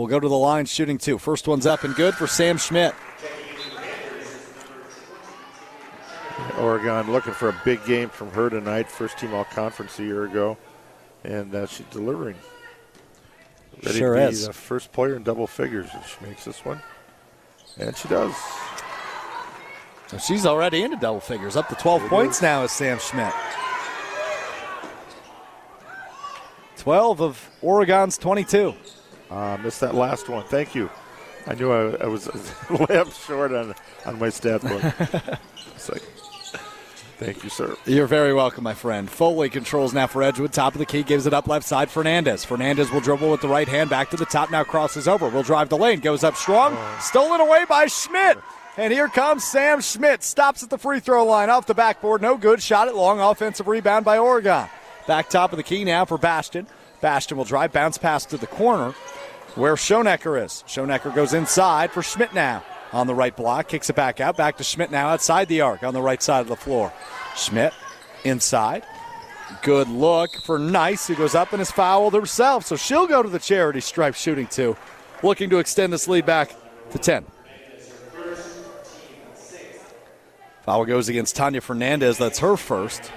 We'll 0.00 0.08
go 0.08 0.18
to 0.18 0.28
the 0.28 0.38
line 0.38 0.64
shooting 0.64 0.96
two. 0.96 1.18
First 1.18 1.46
one's 1.46 1.66
up 1.66 1.84
and 1.84 1.94
good 1.94 2.14
for 2.14 2.26
Sam 2.26 2.56
Schmidt. 2.56 2.94
Oregon 6.58 7.12
looking 7.12 7.34
for 7.34 7.50
a 7.50 7.60
big 7.66 7.84
game 7.84 8.08
from 8.08 8.30
her 8.30 8.48
tonight. 8.48 8.90
First 8.90 9.18
team 9.18 9.34
all 9.34 9.44
conference 9.44 9.98
a 9.98 10.02
year 10.02 10.24
ago. 10.24 10.56
And 11.22 11.54
uh, 11.54 11.66
she's 11.66 11.84
delivering. 11.90 12.36
Ready 13.84 13.98
sure 13.98 14.14
to 14.14 14.20
be 14.20 14.26
is. 14.28 14.46
the 14.46 14.54
first 14.54 14.90
player 14.90 15.16
in 15.16 15.22
double 15.22 15.46
figures 15.46 15.90
if 15.92 16.18
she 16.18 16.24
makes 16.24 16.46
this 16.46 16.64
one. 16.64 16.80
And 17.76 17.94
she 17.94 18.08
does. 18.08 18.34
So 20.06 20.16
she's 20.16 20.46
already 20.46 20.82
into 20.82 20.96
double 20.96 21.20
figures, 21.20 21.56
up 21.56 21.68
to 21.68 21.74
12 21.74 22.08
points 22.08 22.40
now 22.40 22.64
is 22.64 22.72
Sam 22.72 22.98
Schmidt. 22.98 23.34
12 26.78 27.20
of 27.20 27.50
Oregon's 27.60 28.16
22. 28.16 28.74
Uh, 29.30 29.56
missed 29.62 29.80
that 29.80 29.94
last 29.94 30.28
one. 30.28 30.44
Thank 30.44 30.74
you. 30.74 30.90
I 31.46 31.54
knew 31.54 31.70
I, 31.70 32.04
I 32.04 32.06
was 32.06 32.26
a 32.68 32.74
lamp 32.74 33.12
short 33.12 33.52
on, 33.52 33.74
on 34.04 34.18
my 34.18 34.28
stat 34.28 34.60
book. 34.62 34.82
it's 35.74 35.88
like, 35.88 36.02
thank 37.18 37.42
you, 37.44 37.50
sir. 37.50 37.76
You're 37.86 38.06
very 38.06 38.34
welcome, 38.34 38.64
my 38.64 38.74
friend. 38.74 39.08
Foley 39.08 39.48
controls 39.48 39.94
now 39.94 40.06
for 40.06 40.22
Edgewood. 40.22 40.52
Top 40.52 40.74
of 40.74 40.78
the 40.78 40.86
key, 40.86 41.02
gives 41.02 41.26
it 41.26 41.32
up 41.32 41.46
left 41.46 41.66
side. 41.66 41.90
Fernandez. 41.90 42.44
Fernandez 42.44 42.90
will 42.90 43.00
dribble 43.00 43.30
with 43.30 43.40
the 43.40 43.48
right 43.48 43.68
hand 43.68 43.88
back 43.88 44.10
to 44.10 44.16
the 44.16 44.26
top. 44.26 44.50
Now 44.50 44.64
crosses 44.64 45.08
over. 45.08 45.28
Will 45.28 45.42
drive 45.42 45.68
the 45.68 45.78
lane. 45.78 46.00
Goes 46.00 46.24
up 46.24 46.36
strong. 46.36 46.76
Stolen 47.00 47.40
away 47.40 47.64
by 47.68 47.86
Schmidt. 47.86 48.38
And 48.76 48.92
here 48.92 49.08
comes 49.08 49.44
Sam 49.44 49.80
Schmidt. 49.80 50.22
Stops 50.22 50.62
at 50.62 50.70
the 50.70 50.78
free 50.78 51.00
throw 51.00 51.24
line 51.24 51.50
off 51.50 51.66
the 51.66 51.74
backboard. 51.74 52.22
No 52.22 52.36
good. 52.36 52.62
Shot 52.62 52.88
it 52.88 52.94
long. 52.94 53.20
Offensive 53.20 53.68
rebound 53.68 54.04
by 54.04 54.18
Oregon. 54.18 54.68
Back 55.06 55.28
top 55.28 55.52
of 55.52 55.56
the 55.56 55.62
key 55.62 55.84
now 55.84 56.04
for 56.04 56.18
Bastion. 56.18 56.66
Bastion 57.00 57.36
will 57.36 57.44
drive, 57.44 57.72
bounce 57.72 57.96
pass 57.96 58.26
to 58.26 58.36
the 58.36 58.46
corner 58.46 58.94
where 59.54 59.74
Schonecker 59.74 60.44
is. 60.44 60.64
Schonecker 60.66 61.14
goes 61.14 61.34
inside 61.34 61.90
for 61.90 62.02
Schmidt 62.02 62.34
now 62.34 62.64
on 62.92 63.06
the 63.06 63.14
right 63.14 63.34
block, 63.34 63.68
kicks 63.68 63.90
it 63.90 63.96
back 63.96 64.20
out, 64.20 64.36
back 64.36 64.56
to 64.58 64.64
Schmidt 64.64 64.90
now 64.90 65.08
outside 65.08 65.48
the 65.48 65.60
arc 65.60 65.82
on 65.82 65.94
the 65.94 66.02
right 66.02 66.22
side 66.22 66.40
of 66.40 66.48
the 66.48 66.56
floor. 66.56 66.92
Schmidt 67.36 67.72
inside. 68.24 68.84
Good 69.62 69.88
look 69.88 70.30
for 70.44 70.58
Nice, 70.58 71.06
who 71.06 71.14
goes 71.14 71.34
up 71.34 71.52
and 71.52 71.60
is 71.60 71.70
fouled 71.70 72.14
herself. 72.14 72.64
So 72.64 72.76
she'll 72.76 73.06
go 73.06 73.22
to 73.22 73.28
the 73.28 73.38
charity 73.38 73.80
stripe 73.80 74.14
shooting 74.14 74.46
two, 74.46 74.76
looking 75.22 75.50
to 75.50 75.58
extend 75.58 75.92
this 75.92 76.08
lead 76.08 76.26
back 76.26 76.54
to 76.90 76.98
10. 76.98 77.26
Foul 80.62 80.84
goes 80.84 81.08
against 81.08 81.34
Tanya 81.36 81.60
Fernandez. 81.60 82.18
That's 82.18 82.38
her 82.38 82.56
first. 82.56 83.10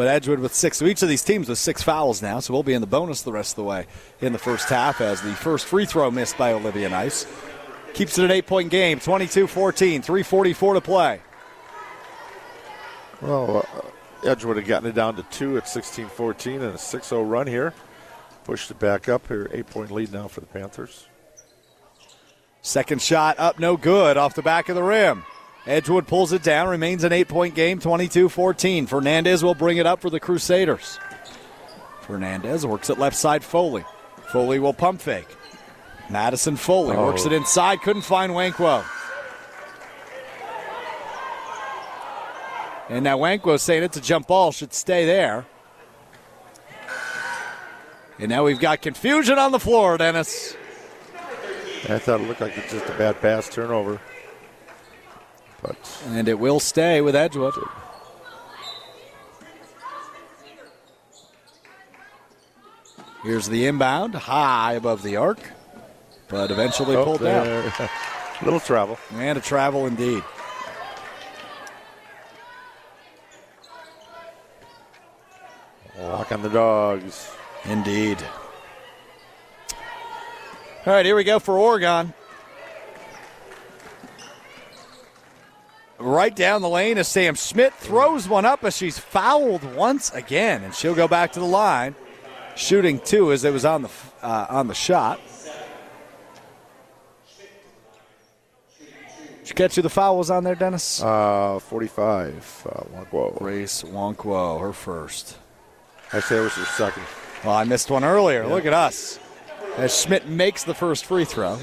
But 0.00 0.08
Edgewood 0.08 0.38
with 0.38 0.54
six. 0.54 0.78
So 0.78 0.86
each 0.86 1.02
of 1.02 1.10
these 1.10 1.22
teams 1.22 1.46
with 1.46 1.58
six 1.58 1.82
fouls 1.82 2.22
now, 2.22 2.40
so 2.40 2.54
we'll 2.54 2.62
be 2.62 2.72
in 2.72 2.80
the 2.80 2.86
bonus 2.86 3.20
the 3.20 3.32
rest 3.32 3.52
of 3.52 3.56
the 3.56 3.64
way 3.64 3.86
in 4.22 4.32
the 4.32 4.38
first 4.38 4.70
half 4.70 5.02
as 5.02 5.20
the 5.20 5.34
first 5.34 5.66
free 5.66 5.84
throw 5.84 6.10
missed 6.10 6.38
by 6.38 6.54
Olivia 6.54 6.88
Nice. 6.88 7.26
Keeps 7.92 8.16
it 8.18 8.24
an 8.24 8.30
eight 8.30 8.46
point 8.46 8.70
game, 8.70 8.98
22 8.98 9.46
14, 9.46 10.00
344 10.00 10.72
to 10.72 10.80
play. 10.80 11.20
Well, 13.20 13.66
uh, 13.74 14.26
Edgewood 14.26 14.56
had 14.56 14.64
gotten 14.64 14.88
it 14.88 14.94
down 14.94 15.16
to 15.16 15.22
two 15.24 15.58
at 15.58 15.68
16 15.68 16.06
14 16.06 16.62
and 16.62 16.76
a 16.76 16.78
6 16.78 17.06
0 17.06 17.22
run 17.24 17.46
here. 17.46 17.74
Pushed 18.44 18.70
it 18.70 18.78
back 18.78 19.06
up 19.06 19.28
here. 19.28 19.50
Eight 19.52 19.66
point 19.66 19.90
lead 19.90 20.14
now 20.14 20.28
for 20.28 20.40
the 20.40 20.46
Panthers. 20.46 21.08
Second 22.62 23.02
shot 23.02 23.38
up, 23.38 23.58
no 23.58 23.76
good, 23.76 24.16
off 24.16 24.34
the 24.34 24.40
back 24.40 24.70
of 24.70 24.76
the 24.76 24.82
rim. 24.82 25.26
Edgewood 25.70 26.08
pulls 26.08 26.32
it 26.32 26.42
down, 26.42 26.68
remains 26.68 27.04
an 27.04 27.12
eight 27.12 27.28
point 27.28 27.54
game, 27.54 27.78
22 27.78 28.28
14. 28.28 28.86
Fernandez 28.86 29.44
will 29.44 29.54
bring 29.54 29.76
it 29.78 29.86
up 29.86 30.00
for 30.00 30.10
the 30.10 30.18
Crusaders. 30.18 30.98
Fernandez 32.02 32.66
works 32.66 32.90
it 32.90 32.98
left 32.98 33.14
side, 33.16 33.44
Foley. 33.44 33.84
Foley 34.32 34.58
will 34.58 34.72
pump 34.74 35.00
fake. 35.00 35.28
Madison 36.10 36.56
Foley 36.56 36.96
Oh. 36.96 37.06
works 37.06 37.24
it 37.24 37.32
inside, 37.32 37.82
couldn't 37.82 38.02
find 38.02 38.32
Wankwo. 38.32 38.84
And 42.88 43.04
now 43.04 43.16
Wankwo 43.18 43.58
saying 43.60 43.84
it's 43.84 43.96
a 43.96 44.00
jump 44.00 44.26
ball, 44.26 44.50
should 44.50 44.74
stay 44.74 45.06
there. 45.06 45.46
And 48.18 48.28
now 48.28 48.44
we've 48.44 48.58
got 48.58 48.82
confusion 48.82 49.38
on 49.38 49.52
the 49.52 49.60
floor, 49.60 49.96
Dennis. 49.96 50.56
I 51.88 51.98
thought 52.00 52.20
it 52.20 52.26
looked 52.26 52.40
like 52.40 52.58
it's 52.58 52.72
just 52.72 52.86
a 52.86 52.98
bad 52.98 53.20
pass 53.20 53.48
turnover. 53.48 54.00
But 55.62 56.02
And 56.06 56.28
it 56.28 56.38
will 56.38 56.60
stay 56.60 57.00
with 57.00 57.14
Edgewood. 57.14 57.54
Here's 63.22 63.48
the 63.48 63.66
inbound, 63.66 64.14
high 64.14 64.72
above 64.72 65.02
the 65.02 65.16
arc, 65.16 65.40
but 66.28 66.50
eventually 66.50 66.96
oh, 66.96 67.04
pulled 67.04 67.20
down. 67.20 67.44
there. 67.44 67.90
little 68.42 68.60
travel. 68.60 68.98
And 69.12 69.36
a 69.36 69.42
travel 69.42 69.86
indeed. 69.86 70.22
Walk 75.98 76.32
on 76.32 76.40
the 76.40 76.48
dogs. 76.48 77.30
Indeed. 77.66 78.18
All 80.86 80.94
right, 80.94 81.04
here 81.04 81.14
we 81.14 81.24
go 81.24 81.38
for 81.38 81.58
Oregon. 81.58 82.14
Right 86.00 86.34
down 86.34 86.62
the 86.62 86.68
lane 86.68 86.96
as 86.96 87.08
Sam 87.08 87.34
Schmidt. 87.34 87.74
Throws 87.74 88.26
one 88.26 88.46
up 88.46 88.64
as 88.64 88.74
she's 88.74 88.98
fouled 88.98 89.62
once 89.74 90.10
again, 90.12 90.64
and 90.64 90.74
she'll 90.74 90.94
go 90.94 91.06
back 91.06 91.32
to 91.32 91.40
the 91.40 91.46
line, 91.46 91.94
shooting 92.56 92.98
two 92.98 93.32
as 93.32 93.44
it 93.44 93.52
was 93.52 93.66
on 93.66 93.82
the 93.82 93.90
uh, 94.22 94.46
on 94.48 94.66
the 94.66 94.74
shot. 94.74 95.20
Did 99.40 99.48
you 99.48 99.54
catch 99.54 99.74
who 99.74 99.82
the 99.82 99.90
foul 99.90 100.16
was 100.16 100.30
on 100.30 100.42
there, 100.42 100.54
Dennis? 100.54 101.02
Uh, 101.02 101.58
45. 101.58 102.66
Uh, 102.66 102.82
Wankwo. 102.96 103.36
Grace 103.38 103.82
Wankwo, 103.82 104.58
her 104.58 104.72
first. 104.72 105.36
I 106.12 106.18
Actually, 106.18 106.36
that 106.38 106.42
was 106.44 106.52
her 106.54 106.64
second. 106.64 107.02
Well, 107.44 107.54
I 107.54 107.64
missed 107.64 107.90
one 107.90 108.04
earlier. 108.04 108.46
Look 108.46 108.64
at 108.64 108.72
us. 108.72 109.18
As 109.76 110.00
Schmidt 110.00 110.28
makes 110.28 110.64
the 110.64 110.74
first 110.74 111.04
free 111.04 111.24
throw, 111.24 111.58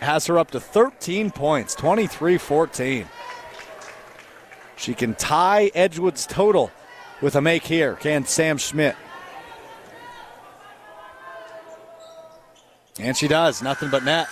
has 0.00 0.26
her 0.26 0.38
up 0.38 0.50
to 0.52 0.60
13 0.60 1.30
points, 1.30 1.74
23 1.74 2.38
14. 2.38 3.06
She 4.82 4.94
can 4.94 5.14
tie 5.14 5.70
Edgewood's 5.76 6.26
total 6.26 6.72
with 7.20 7.36
a 7.36 7.40
make 7.40 7.62
here. 7.62 7.94
Can 7.94 8.26
Sam 8.26 8.58
Schmidt? 8.58 8.96
And 12.98 13.16
she 13.16 13.28
does. 13.28 13.62
Nothing 13.62 13.90
but 13.90 14.02
net. 14.02 14.26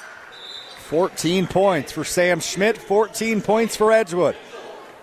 14 0.88 1.46
points 1.46 1.92
for 1.92 2.02
Sam 2.02 2.40
Schmidt, 2.40 2.76
14 2.76 3.42
points 3.42 3.76
for 3.76 3.92
Edgewood. 3.92 4.34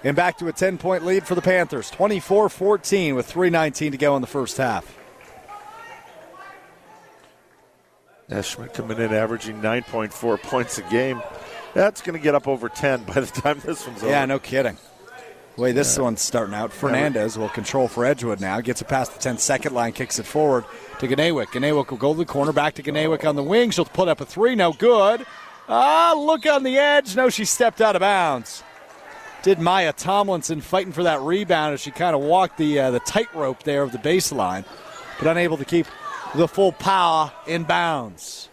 And 0.04 0.18
back 0.18 0.38
to 0.40 0.50
a 0.50 0.52
10 0.52 0.78
point 0.80 1.06
lead 1.06 1.26
for 1.26 1.34
the 1.34 1.42
Panthers. 1.42 1.90
24 1.92 2.50
14 2.50 3.16
with 3.16 3.32
3.19 3.32 3.92
to 3.92 3.98
go 3.98 4.18
in 4.18 4.22
the 4.22 4.28
first 4.28 4.58
half. 4.58 4.98
Yeah, 8.28 8.42
Schmidt 8.42 8.74
coming 8.74 8.98
in 8.98 9.14
averaging 9.14 9.62
9.4 9.62 10.42
points 10.42 10.78
a 10.78 10.82
game. 10.84 11.22
That's 11.74 12.02
going 12.02 12.20
to 12.20 12.24
get 12.24 12.36
up 12.36 12.50
over 12.50 12.68
10 12.68 13.06
by 13.06 13.22
the 13.22 13.28
time 13.28 13.62
this 13.64 13.88
one's 13.88 14.04
over. 14.04 14.12
Yeah, 14.12 14.26
no 14.26 14.40
kidding. 14.40 14.78
The 15.58 15.64
way 15.64 15.72
this 15.72 15.98
one's 15.98 16.22
starting 16.22 16.54
out, 16.54 16.72
Fernandez 16.72 17.36
will 17.36 17.50
control 17.50 17.88
for 17.88 18.06
Edgewood 18.06 18.40
now. 18.40 18.62
Gets 18.62 18.84
it 18.84 18.88
past 18.88 19.16
the 19.16 19.20
10 19.20 19.40
second 19.40 19.74
line, 19.74 19.92
kicks 19.92 20.20
it 20.20 20.28
forward 20.28 20.66
to 21.00 21.08
Ganewick. 21.08 21.48
Ganewick 21.48 21.90
will 21.90 21.98
go 21.98 22.14
to 22.14 22.20
the 22.20 22.26
corner, 22.26 22.52
back 22.52 22.76
to 22.76 22.84
Ganewick 22.84 23.28
on 23.28 23.36
the 23.36 23.42
wing. 23.42 23.72
She'll 23.72 23.86
put 23.86 24.08
up 24.08 24.22
a 24.22 24.26
three, 24.26 24.54
no 24.54 24.72
good. 24.72 25.26
Ah, 25.68 26.14
look 26.16 26.46
on 26.46 26.62
the 26.62 26.78
edge. 26.78 27.16
No, 27.16 27.32
she 27.32 27.44
stepped 27.44 27.82
out 27.82 27.96
of 27.96 28.02
bounds. 28.02 28.62
Did 29.42 29.60
Maya 29.60 29.94
Tomlinson 29.94 30.62
fighting 30.62 30.94
for 30.94 31.02
that 31.02 31.22
rebound 31.22 31.74
as 31.74 31.82
she 31.82 31.90
kind 31.90 32.16
of 32.16 32.22
walked 32.22 32.60
the 32.60 32.80
uh, 32.80 32.92
the 32.92 33.00
tightrope 33.00 33.64
there 33.64 33.82
of 33.82 33.92
the 33.92 33.98
baseline, 33.98 34.64
but 35.18 35.28
unable 35.28 35.58
to 35.58 35.66
keep 35.66 35.88
the 36.36 36.48
full 36.48 36.72
power 36.72 37.32
in 37.48 37.64
bounds. 37.64 38.50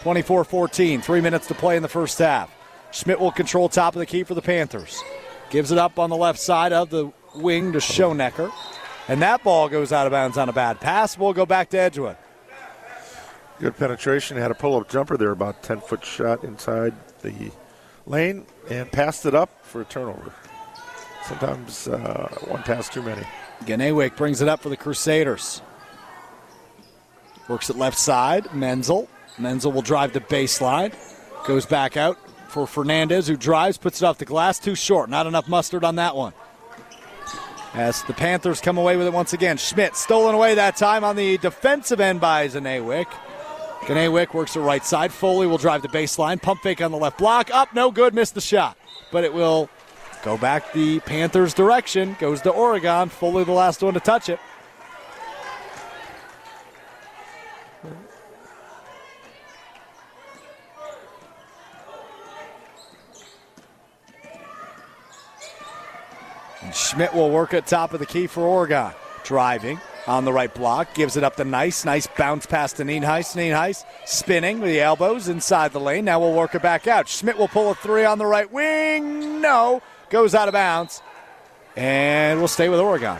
24 0.00 0.42
14, 0.42 1.02
three 1.02 1.20
minutes 1.20 1.46
to 1.46 1.54
play 1.54 1.76
in 1.76 1.84
the 1.84 1.88
first 1.88 2.18
half. 2.18 2.52
Schmidt 2.90 3.20
will 3.20 3.30
control 3.30 3.68
top 3.68 3.94
of 3.94 4.00
the 4.00 4.06
key 4.06 4.24
for 4.24 4.34
the 4.34 4.42
Panthers. 4.42 5.00
Gives 5.50 5.72
it 5.72 5.78
up 5.78 5.98
on 5.98 6.10
the 6.10 6.16
left 6.16 6.38
side 6.38 6.72
of 6.72 6.90
the 6.90 7.12
wing 7.34 7.72
to 7.72 7.78
Schonecker. 7.78 8.52
And 9.08 9.22
that 9.22 9.42
ball 9.42 9.68
goes 9.68 9.92
out 9.92 10.06
of 10.06 10.12
bounds 10.12 10.36
on 10.36 10.48
a 10.48 10.52
bad 10.52 10.80
pass. 10.80 11.16
We'll 11.16 11.32
go 11.32 11.46
back 11.46 11.70
to 11.70 11.78
Edgewood. 11.78 12.16
Good 13.58 13.76
penetration. 13.76 14.36
Had 14.36 14.50
a 14.50 14.54
pull 14.54 14.76
up 14.76 14.88
jumper 14.88 15.16
there, 15.16 15.30
about 15.30 15.62
10 15.62 15.80
foot 15.80 16.04
shot 16.04 16.44
inside 16.44 16.94
the 17.22 17.50
lane, 18.06 18.46
and 18.70 18.90
passed 18.92 19.24
it 19.26 19.34
up 19.34 19.64
for 19.64 19.80
a 19.80 19.84
turnover. 19.84 20.32
Sometimes 21.24 21.88
uh, 21.88 22.28
one 22.46 22.62
pass 22.62 22.88
too 22.88 23.02
many. 23.02 23.22
Ganewick 23.64 24.16
brings 24.16 24.40
it 24.40 24.48
up 24.48 24.60
for 24.60 24.68
the 24.68 24.76
Crusaders. 24.76 25.62
Works 27.48 27.70
it 27.70 27.76
left 27.76 27.98
side. 27.98 28.52
Menzel. 28.54 29.08
Menzel 29.38 29.72
will 29.72 29.82
drive 29.82 30.12
the 30.12 30.20
baseline. 30.20 30.94
Goes 31.46 31.64
back 31.66 31.96
out 31.96 32.18
for 32.48 32.66
Fernandez, 32.66 33.26
who 33.28 33.36
drives, 33.36 33.78
puts 33.78 34.02
it 34.02 34.04
off 34.04 34.18
the 34.18 34.24
glass. 34.24 34.58
Too 34.58 34.74
short. 34.74 35.10
Not 35.10 35.26
enough 35.26 35.48
mustard 35.48 35.84
on 35.84 35.96
that 35.96 36.16
one. 36.16 36.32
As 37.74 38.02
the 38.04 38.14
Panthers 38.14 38.60
come 38.60 38.78
away 38.78 38.96
with 38.96 39.06
it 39.06 39.12
once 39.12 39.32
again. 39.34 39.56
Schmidt 39.58 39.94
stolen 39.94 40.34
away 40.34 40.54
that 40.54 40.76
time 40.76 41.04
on 41.04 41.16
the 41.16 41.38
defensive 41.38 42.00
end 42.00 42.20
by 42.20 42.48
Ganewick. 42.48 43.06
Ganewick 43.82 44.34
works 44.34 44.54
the 44.54 44.60
right 44.60 44.84
side. 44.84 45.12
Foley 45.12 45.46
will 45.46 45.58
drive 45.58 45.82
the 45.82 45.88
baseline. 45.88 46.40
Pump 46.40 46.62
fake 46.62 46.80
on 46.80 46.90
the 46.90 46.98
left 46.98 47.18
block. 47.18 47.50
Up, 47.52 47.74
no 47.74 47.90
good. 47.90 48.14
Missed 48.14 48.34
the 48.34 48.40
shot. 48.40 48.76
But 49.12 49.24
it 49.24 49.32
will 49.32 49.68
go 50.22 50.36
back 50.36 50.72
the 50.72 51.00
Panthers' 51.00 51.54
direction. 51.54 52.16
Goes 52.18 52.40
to 52.42 52.50
Oregon. 52.50 53.08
Foley 53.08 53.44
the 53.44 53.52
last 53.52 53.82
one 53.82 53.94
to 53.94 54.00
touch 54.00 54.28
it. 54.28 54.40
Schmidt 66.88 67.12
will 67.12 67.30
work 67.30 67.52
at 67.52 67.66
top 67.66 67.92
of 67.92 68.00
the 68.00 68.06
key 68.06 68.26
for 68.26 68.40
Oregon. 68.40 68.92
Driving 69.22 69.78
on 70.06 70.24
the 70.24 70.32
right 70.32 70.52
block, 70.54 70.94
gives 70.94 71.18
it 71.18 71.24
up 71.24 71.36
to 71.36 71.44
Nice. 71.44 71.84
Nice 71.84 72.06
bounce 72.16 72.46
pass 72.46 72.72
to 72.74 72.82
Nienhuis. 72.82 73.36
Nienhuis 73.36 73.84
spinning 74.06 74.58
with 74.58 74.70
the 74.70 74.80
elbows 74.80 75.28
inside 75.28 75.72
the 75.72 75.80
lane. 75.80 76.06
Now 76.06 76.18
we'll 76.18 76.32
work 76.32 76.54
it 76.54 76.62
back 76.62 76.86
out. 76.86 77.06
Schmidt 77.06 77.36
will 77.36 77.48
pull 77.48 77.70
a 77.70 77.74
three 77.74 78.06
on 78.06 78.16
the 78.16 78.24
right 78.24 78.50
wing. 78.50 79.42
No, 79.42 79.82
goes 80.08 80.34
out 80.34 80.48
of 80.48 80.54
bounds. 80.54 81.02
And 81.76 82.38
we'll 82.38 82.48
stay 82.48 82.70
with 82.70 82.80
Oregon. 82.80 83.18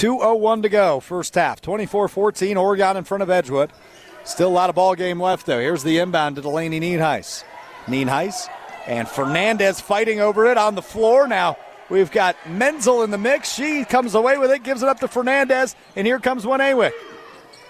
2.01 0.00 0.62
to 0.62 0.70
go, 0.70 0.98
first 0.98 1.34
half. 1.34 1.60
24 1.60 2.08
14, 2.08 2.56
Oregon 2.56 2.96
in 2.96 3.04
front 3.04 3.22
of 3.22 3.28
Edgewood. 3.28 3.70
Still 4.24 4.48
a 4.48 4.50
lot 4.50 4.70
of 4.70 4.76
ball 4.76 4.94
game 4.94 5.20
left, 5.20 5.44
though. 5.44 5.60
Here's 5.60 5.82
the 5.82 5.98
inbound 5.98 6.36
to 6.36 6.42
Delaney 6.42 6.80
Nienhuis. 6.80 7.44
Nienhuis 7.84 8.48
and 8.86 9.06
Fernandez 9.06 9.78
fighting 9.78 10.18
over 10.18 10.46
it 10.46 10.56
on 10.56 10.74
the 10.74 10.80
floor. 10.80 11.28
Now 11.28 11.58
we've 11.90 12.10
got 12.10 12.34
Menzel 12.48 13.02
in 13.02 13.10
the 13.10 13.18
mix. 13.18 13.52
She 13.52 13.84
comes 13.84 14.14
away 14.14 14.38
with 14.38 14.50
it, 14.50 14.62
gives 14.62 14.82
it 14.82 14.88
up 14.88 15.00
to 15.00 15.08
Fernandez, 15.08 15.76
and 15.94 16.06
here 16.06 16.18
comes 16.18 16.46
one 16.46 16.60
Ganewick. 16.60 16.92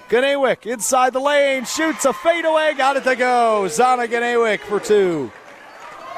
Ganewick 0.08 0.66
inside 0.66 1.12
the 1.12 1.20
lane, 1.20 1.64
shoots 1.64 2.04
a 2.04 2.12
fadeaway, 2.12 2.74
got 2.76 2.96
it 2.96 3.02
to 3.02 3.16
go. 3.16 3.64
Zana 3.66 4.06
Ganewick 4.06 4.60
for 4.60 4.78
two. 4.78 5.32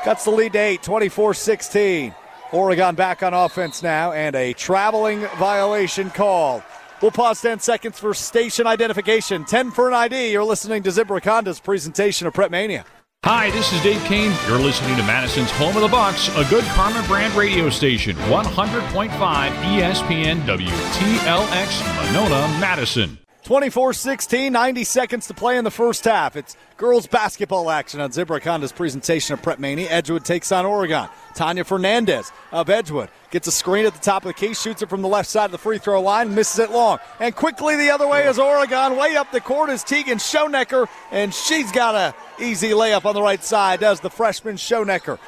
Cuts 0.04 0.26
the 0.26 0.30
lead 0.30 0.52
to 0.52 0.58
eight, 0.58 0.82
24 0.82 1.32
16. 1.32 2.14
Oregon 2.53 2.94
back 2.94 3.22
on 3.22 3.34
offense 3.34 3.82
now, 3.82 4.12
and 4.12 4.36
a 4.36 4.53
traveling 4.53 5.20
violation 5.38 6.11
call. 6.11 6.62
We'll 7.00 7.11
pause 7.11 7.40
10 7.42 7.59
seconds 7.61 7.98
for 7.98 8.14
station 8.14 8.66
identification. 8.66 9.44
10 9.44 9.72
for 9.72 9.88
an 9.88 9.94
ID. 9.94 10.30
You're 10.30 10.44
listening 10.44 10.82
to 10.84 10.90
Zimbrick 10.90 11.24
Honda's 11.24 11.59
presentation 11.59 12.26
of 12.26 12.34
Prep 12.34 12.50
Mania. 12.50 12.84
Hi, 13.24 13.50
this 13.53 13.72
is 13.72 13.80
Dave 13.82 14.03
Kane. 14.05 14.32
You're 14.48 14.59
listening 14.59 14.96
to 14.96 15.03
Madison's 15.05 15.50
Home 15.53 15.76
of 15.76 15.82
the 15.82 15.88
Bucks, 15.88 16.28
a 16.36 16.44
good 16.50 16.64
Karma 16.64 17.07
brand 17.07 17.34
radio 17.34 17.70
station, 17.70 18.16
100.5 18.16 19.09
ESPN 19.11 20.40
WTLX 20.40 21.96
Monona, 21.96 22.59
Madison. 22.59 23.22
24 23.45 23.93
16, 23.93 24.53
90 24.53 24.84
seconds 24.84 25.26
to 25.26 25.34
play 25.34 25.59
in 25.59 25.64
the 25.64 25.70
first 25.70 26.05
half. 26.05 26.36
It's 26.36 26.57
girls 26.76 27.09
basketball 27.09 27.70
action 27.70 28.01
on 28.01 28.11
Zimbrick 28.11 28.45
Honda's 28.45 28.70
presentation 28.70 29.34
of 29.34 29.43
Prep 29.43 29.59
Mania. 29.59 29.90
Edgewood 29.90 30.24
takes 30.24 30.53
on 30.53 30.64
Oregon. 30.64 31.09
Tanya 31.34 31.64
Fernandez 31.64 32.30
of 32.53 32.70
Edgewood 32.70 33.09
gets 33.32 33.49
a 33.49 33.53
screen 33.53 33.84
at 33.84 33.95
the 33.95 34.01
top 34.01 34.22
of 34.22 34.28
the 34.28 34.34
key, 34.34 34.55
shoots 34.55 34.82
it 34.82 34.88
from 34.88 35.03
the 35.03 35.09
left 35.09 35.28
side 35.28 35.47
of 35.47 35.51
the 35.51 35.59
free 35.59 35.78
throw 35.78 36.01
line, 36.01 36.32
misses 36.36 36.61
it 36.61 36.70
long. 36.70 36.99
And 37.18 37.34
quickly 37.34 37.74
the 37.74 37.90
other 37.90 38.07
way 38.07 38.26
is 38.26 38.38
Oregon. 38.38 38.97
Way 38.97 39.16
up 39.16 39.32
the 39.32 39.40
court 39.40 39.70
is 39.70 39.82
Tegan 39.82 40.18
Schonecker, 40.18 40.86
and 41.11 41.34
she's 41.34 41.72
got 41.72 41.97
a 41.97 42.14
easy 42.40 42.70
layup 42.70 43.05
on 43.07 43.14
the 43.14 43.22
right 43.22 43.43
side, 43.43 43.80
does 43.80 43.99
the 43.99 44.11
freshman 44.11 44.55
Schonecker. 44.55 45.18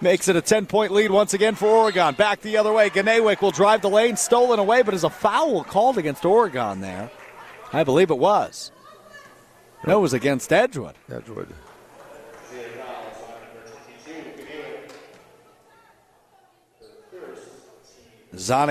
Makes 0.00 0.26
it 0.26 0.34
a 0.34 0.42
10 0.42 0.66
point 0.66 0.90
lead 0.90 1.12
once 1.12 1.32
again 1.32 1.54
for 1.54 1.66
Oregon. 1.66 2.16
Back 2.16 2.40
the 2.40 2.56
other 2.56 2.72
way. 2.72 2.90
Ganewick 2.90 3.40
will 3.40 3.52
drive 3.52 3.82
the 3.82 3.88
lane, 3.88 4.16
stolen 4.16 4.58
away, 4.58 4.82
but 4.82 4.94
is 4.94 5.04
a 5.04 5.10
foul 5.10 5.62
called 5.62 5.96
against 5.96 6.24
Oregon 6.24 6.80
there. 6.80 7.08
I 7.72 7.84
believe 7.84 8.10
it 8.10 8.18
was. 8.18 8.70
No, 9.86 9.98
it 9.98 10.02
was 10.02 10.12
against 10.12 10.52
Edgewood. 10.52 10.94
Edgewood. 11.10 11.48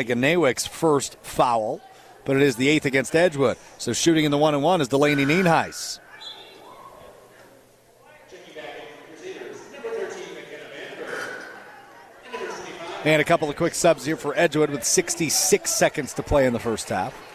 Ganewick's 0.04 0.68
first 0.68 1.18
foul, 1.22 1.82
but 2.26 2.36
it 2.36 2.42
is 2.42 2.56
the 2.56 2.68
eighth 2.68 2.86
against 2.86 3.16
Edgewood. 3.16 3.58
So 3.78 3.94
shooting 3.94 4.26
in 4.26 4.32
the 4.32 4.38
one 4.38 4.54
and 4.54 4.64
one 4.64 4.82
is 4.82 4.88
Delaney 4.88 5.26
Nienhuis. 5.26 6.00
And 13.04 13.20
a 13.20 13.26
couple 13.26 13.50
of 13.50 13.56
quick 13.56 13.74
subs 13.74 14.06
here 14.06 14.16
for 14.16 14.38
Edgewood 14.38 14.70
with 14.70 14.84
66 14.84 15.72
seconds 15.72 16.14
to 16.14 16.24
play 16.24 16.46
in 16.46 16.54
the 16.54 16.60
first 16.60 16.90
half. 16.90 17.31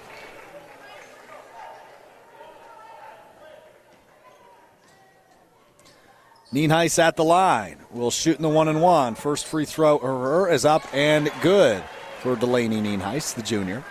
Nienhuis 6.57 6.99
at 6.99 7.17
the 7.17 7.25
line. 7.25 7.77
Will 7.91 8.11
shoot 8.11 8.37
in 8.37 8.43
the 8.43 8.49
one 8.49 8.69
and 8.69 8.81
one. 8.81 9.15
First 9.15 9.47
free 9.47 9.67
throw 9.67 10.47
is 10.47 10.65
up 10.65 10.83
and 10.95 11.31
good 11.43 11.83
for 12.21 12.35
Delaney 12.35 12.81
Nienhuis, 12.81 13.35
the 13.35 13.43
junior. 13.43 13.85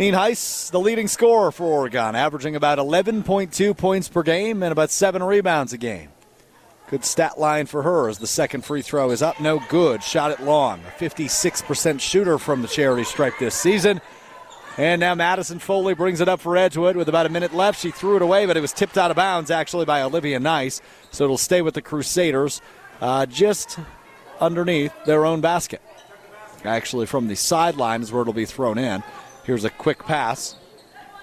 Nienhuis, 0.00 0.72
the 0.72 0.80
leading 0.80 1.06
scorer 1.06 1.52
for 1.52 1.64
Oregon, 1.64 2.16
averaging 2.16 2.56
about 2.56 2.78
11.2 2.78 3.76
points 3.76 4.08
per 4.08 4.24
game 4.24 4.64
and 4.64 4.72
about 4.72 4.90
seven 4.90 5.22
rebounds 5.22 5.72
a 5.72 5.78
game. 5.78 6.08
Good 6.88 7.04
stat 7.04 7.38
line 7.38 7.66
for 7.66 7.82
her 7.82 8.08
as 8.08 8.18
the 8.18 8.26
second 8.26 8.64
free 8.64 8.82
throw 8.82 9.12
is 9.12 9.22
up, 9.22 9.40
no 9.40 9.62
good. 9.68 10.02
Shot 10.02 10.32
it 10.32 10.42
long. 10.42 10.80
A 10.80 10.90
56% 11.00 12.00
shooter 12.00 12.36
from 12.36 12.62
the 12.62 12.68
charity 12.68 13.04
stripe 13.04 13.34
this 13.38 13.54
season. 13.54 14.00
And 14.80 14.98
now 14.98 15.14
Madison 15.14 15.58
Foley 15.58 15.92
brings 15.92 16.22
it 16.22 16.28
up 16.28 16.40
for 16.40 16.56
Edgewood 16.56 16.96
with 16.96 17.06
about 17.06 17.26
a 17.26 17.28
minute 17.28 17.52
left. 17.52 17.78
She 17.78 17.90
threw 17.90 18.16
it 18.16 18.22
away, 18.22 18.46
but 18.46 18.56
it 18.56 18.62
was 18.62 18.72
tipped 18.72 18.96
out 18.96 19.10
of 19.10 19.16
bounds 19.18 19.50
actually 19.50 19.84
by 19.84 20.00
Olivia 20.00 20.40
Nice. 20.40 20.80
So 21.10 21.24
it'll 21.24 21.36
stay 21.36 21.60
with 21.60 21.74
the 21.74 21.82
Crusaders 21.82 22.62
uh, 23.02 23.26
just 23.26 23.78
underneath 24.40 24.94
their 25.04 25.26
own 25.26 25.42
basket. 25.42 25.82
Actually, 26.64 27.04
from 27.04 27.28
the 27.28 27.36
sideline 27.36 28.00
is 28.00 28.10
where 28.10 28.22
it'll 28.22 28.32
be 28.32 28.46
thrown 28.46 28.78
in. 28.78 29.02
Here's 29.44 29.66
a 29.66 29.70
quick 29.70 29.98
pass 30.06 30.56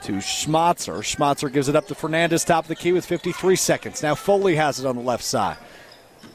to 0.04 0.18
Schmatzer. 0.18 1.00
Schmatzer 1.00 1.52
gives 1.52 1.68
it 1.68 1.76
up 1.76 1.88
to 1.88 1.96
Fernandez, 1.96 2.46
top 2.46 2.66
of 2.66 2.68
the 2.68 2.76
key 2.76 2.92
with 2.92 3.08
53 3.08 3.56
seconds. 3.56 4.04
Now 4.04 4.14
Foley 4.14 4.56
has 4.58 4.80
it 4.80 4.86
on 4.86 4.96
the 4.96 5.02
left 5.02 5.24
side. 5.24 5.58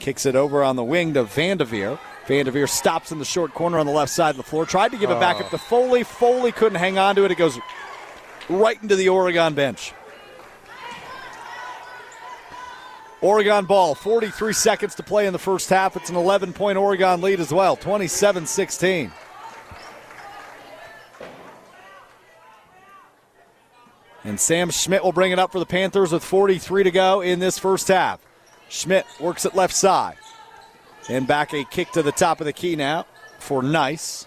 Kicks 0.01 0.27
it 0.27 0.35
over 0.35 0.65
on 0.65 0.75
the 0.75 0.83
wing 0.83 1.15
to 1.15 1.23
Vandeveer. 1.23 2.01
Vandeveer 2.33 2.67
stops 2.67 3.13
in 3.13 3.19
the 3.19 3.27
short 3.27 3.53
corner 3.53 3.79
on 3.79 3.85
the 3.85 3.93
left 3.93 4.11
side 4.11 4.31
of 4.31 4.39
the 4.39 4.43
floor. 4.43 4.65
Tried 4.65 4.93
to 4.93 4.97
give 4.97 5.11
it 5.11 5.21
back 5.21 5.39
up 5.39 5.51
to 5.51 5.59
Foley. 5.59 6.03
Foley 6.03 6.51
couldn't 6.51 6.79
hang 6.79 6.97
on 6.97 7.15
to 7.17 7.27
it. 7.27 7.31
It 7.31 7.37
goes 7.37 7.59
right 8.49 8.83
into 8.83 8.97
the 8.97 9.11
Oregon 9.11 9.53
bench. 9.53 9.93
Oregon 13.21 13.67
ball, 13.67 13.95
43 13.95 14.55
seconds 14.55 14.95
to 14.95 15.03
play 15.03 15.27
in 15.27 15.35
the 15.35 15.39
first 15.39 15.69
half. 15.69 15.95
It's 15.95 16.09
an 16.09 16.17
11 16.17 16.55
point 16.55 16.79
Oregon 16.79 17.21
lead 17.21 17.39
as 17.39 17.53
well, 17.53 17.77
27 17.77 18.47
16. 18.47 19.13
And 24.25 24.41
Sam 24.41 24.71
Schmidt 24.71 25.05
will 25.05 25.13
bring 25.13 25.33
it 25.33 25.39
up 25.39 25.53
for 25.53 25.59
the 25.59 25.67
Panthers 25.67 26.13
with 26.13 26.25
43 26.25 26.85
to 26.85 26.91
go 26.91 27.21
in 27.21 27.41
this 27.41 27.59
first 27.59 27.89
half. 27.89 28.21
Schmidt 28.71 29.05
works 29.21 29.45
it 29.45 29.55
left 29.55 29.75
side. 29.75 30.17
And 31.09 31.27
back 31.27 31.53
a 31.53 31.65
kick 31.65 31.91
to 31.93 32.03
the 32.03 32.13
top 32.13 32.41
of 32.41 32.47
the 32.47 32.53
key 32.53 32.77
now 32.77 33.07
for 33.39 33.63
Nice. 33.63 34.27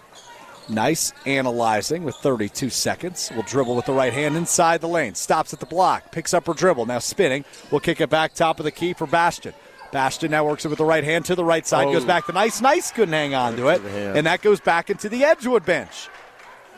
Nice 0.68 1.12
analyzing 1.26 2.02
with 2.02 2.16
32 2.16 2.70
seconds. 2.70 3.30
Will 3.34 3.42
dribble 3.44 3.76
with 3.76 3.86
the 3.86 3.92
right 3.92 4.12
hand 4.12 4.36
inside 4.36 4.80
the 4.80 4.88
lane. 4.88 5.14
Stops 5.14 5.52
at 5.52 5.60
the 5.60 5.66
block. 5.66 6.10
Picks 6.10 6.34
up 6.34 6.46
her 6.46 6.54
dribble. 6.54 6.86
Now 6.86 6.98
spinning. 6.98 7.44
Will 7.70 7.78
kick 7.78 8.00
it 8.00 8.10
back 8.10 8.34
top 8.34 8.58
of 8.58 8.64
the 8.64 8.72
key 8.72 8.92
for 8.92 9.06
Bastion. 9.06 9.54
Bastion 9.92 10.32
now 10.32 10.44
works 10.44 10.64
it 10.64 10.68
with 10.68 10.78
the 10.78 10.84
right 10.84 11.04
hand 11.04 11.24
to 11.26 11.36
the 11.36 11.44
right 11.44 11.64
side. 11.64 11.86
Oh. 11.86 11.92
Goes 11.92 12.04
back 12.04 12.26
to 12.26 12.32
Nice. 12.32 12.60
Nice 12.60 12.90
couldn't 12.90 13.14
hang 13.14 13.34
on 13.34 13.56
to 13.56 13.68
it. 13.68 13.80
And 14.16 14.26
that 14.26 14.42
goes 14.42 14.60
back 14.60 14.90
into 14.90 15.08
the 15.08 15.22
Edgewood 15.24 15.64
bench. 15.64 16.08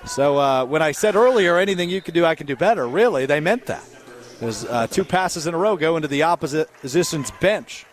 So 0.07 0.39
uh, 0.39 0.65
when 0.65 0.83
I 0.83 0.93
said 0.93 1.17
earlier, 1.17 1.59
anything 1.59 1.91
you 1.91 2.01
can 2.03 2.15
do, 2.15 2.25
I 2.25 2.35
can 2.35 2.47
do 2.47 2.57
better, 2.57 2.87
really, 2.87 3.27
they 3.27 3.41
meant 3.41 3.67
that. 3.67 3.85
There's 4.39 4.65
uh, 4.65 4.87
two 4.87 5.05
passes 5.05 5.47
in 5.47 5.55
a 5.55 5.59
row 5.59 5.77
go 5.77 5.97
into 5.97 6.09
the 6.09 6.23
opposite 6.23 6.73
position's 6.81 7.31
bench. 7.33 7.85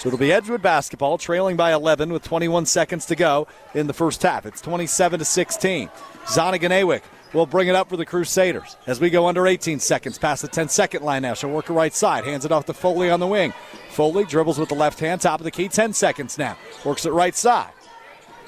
So 0.00 0.08
it'll 0.08 0.18
be 0.18 0.32
Edgewood 0.32 0.62
basketball, 0.62 1.18
trailing 1.18 1.56
by 1.56 1.74
11 1.74 2.10
with 2.10 2.22
21 2.22 2.64
seconds 2.64 3.04
to 3.04 3.14
go 3.14 3.46
in 3.74 3.86
the 3.86 3.92
first 3.92 4.22
half. 4.22 4.46
It's 4.46 4.62
27 4.62 5.18
to 5.18 5.26
16. 5.26 5.90
Zonnegan 6.24 7.02
will 7.34 7.44
bring 7.44 7.68
it 7.68 7.74
up 7.74 7.90
for 7.90 7.98
the 7.98 8.06
Crusaders 8.06 8.78
as 8.86 8.98
we 8.98 9.10
go 9.10 9.26
under 9.26 9.46
18 9.46 9.78
seconds 9.78 10.16
past 10.16 10.40
the 10.40 10.48
10 10.48 10.70
second 10.70 11.02
line 11.02 11.20
now. 11.20 11.34
She'll 11.34 11.50
work 11.50 11.66
her 11.66 11.74
right 11.74 11.92
side, 11.94 12.24
hands 12.24 12.46
it 12.46 12.50
off 12.50 12.64
to 12.64 12.72
Foley 12.72 13.10
on 13.10 13.20
the 13.20 13.26
wing. 13.26 13.52
Foley 13.90 14.24
dribbles 14.24 14.58
with 14.58 14.70
the 14.70 14.74
left 14.74 15.00
hand, 15.00 15.20
top 15.20 15.38
of 15.38 15.44
the 15.44 15.50
key, 15.50 15.68
10 15.68 15.92
seconds 15.92 16.38
now. 16.38 16.56
Works 16.82 17.04
it 17.04 17.10
right 17.10 17.34
side. 17.34 17.70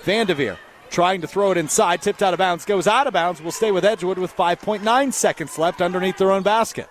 Vandeveer 0.05 0.57
trying 0.89 1.21
to 1.21 1.27
throw 1.27 1.51
it 1.51 1.59
inside, 1.59 2.01
tipped 2.01 2.23
out 2.23 2.33
of 2.33 2.39
bounds, 2.39 2.65
goes 2.65 2.87
out 2.87 3.07
of 3.07 3.13
bounds. 3.13 3.43
Will 3.43 3.53
stay 3.53 3.73
with 3.73 3.85
Edgewood 3.85 4.17
with 4.17 4.35
5.9 4.35 5.13
seconds 5.13 5.59
left 5.59 5.83
underneath 5.83 6.17
their 6.17 6.31
own 6.31 6.43
basket. 6.43 6.89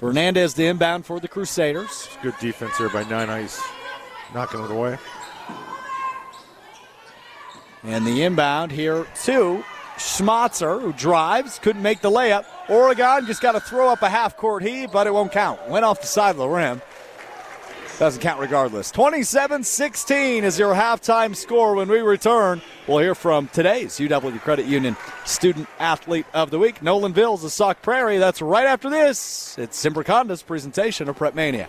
Fernandez 0.00 0.54
the 0.54 0.64
inbound 0.64 1.04
for 1.04 1.20
the 1.20 1.28
Crusaders. 1.28 2.08
Good 2.22 2.34
defense 2.40 2.74
here 2.78 2.88
by 2.88 3.04
Nienhuis, 3.04 3.60
knocking 4.32 4.64
it 4.64 4.70
away. 4.70 4.96
And 7.82 8.06
the 8.06 8.22
inbound 8.22 8.72
here 8.72 9.06
to 9.24 9.62
Schmatzer, 9.98 10.80
who 10.80 10.94
drives, 10.94 11.58
couldn't 11.58 11.82
make 11.82 12.00
the 12.00 12.10
layup. 12.10 12.46
Oregon 12.70 13.26
just 13.26 13.42
got 13.42 13.52
to 13.52 13.60
throw 13.60 13.90
up 13.90 14.00
a 14.00 14.08
half 14.08 14.38
court 14.38 14.62
heave, 14.62 14.90
but 14.90 15.06
it 15.06 15.12
won't 15.12 15.32
count. 15.32 15.68
Went 15.68 15.84
off 15.84 16.00
the 16.00 16.06
side 16.06 16.30
of 16.30 16.38
the 16.38 16.48
rim. 16.48 16.80
Doesn't 18.00 18.22
count 18.22 18.40
regardless. 18.40 18.90
27 18.92 19.62
16 19.62 20.42
is 20.42 20.58
your 20.58 20.74
halftime 20.74 21.36
score 21.36 21.74
when 21.74 21.86
we 21.86 21.98
return. 21.98 22.62
We'll 22.88 23.00
hear 23.00 23.14
from 23.14 23.48
today's 23.48 23.98
UW 23.98 24.40
Credit 24.40 24.64
Union 24.64 24.96
Student 25.26 25.68
Athlete 25.78 26.24
of 26.32 26.50
the 26.50 26.58
Week, 26.58 26.80
Nolan 26.80 27.12
Vills 27.12 27.44
of 27.44 27.52
Sauk 27.52 27.82
Prairie. 27.82 28.16
That's 28.16 28.40
right 28.40 28.64
after 28.64 28.88
this. 28.88 29.54
It's 29.58 29.84
Zimbrick 29.84 30.06
Honda's 30.06 30.42
presentation 30.42 31.10
of 31.10 31.16
Prep 31.16 31.34
Mania. 31.34 31.68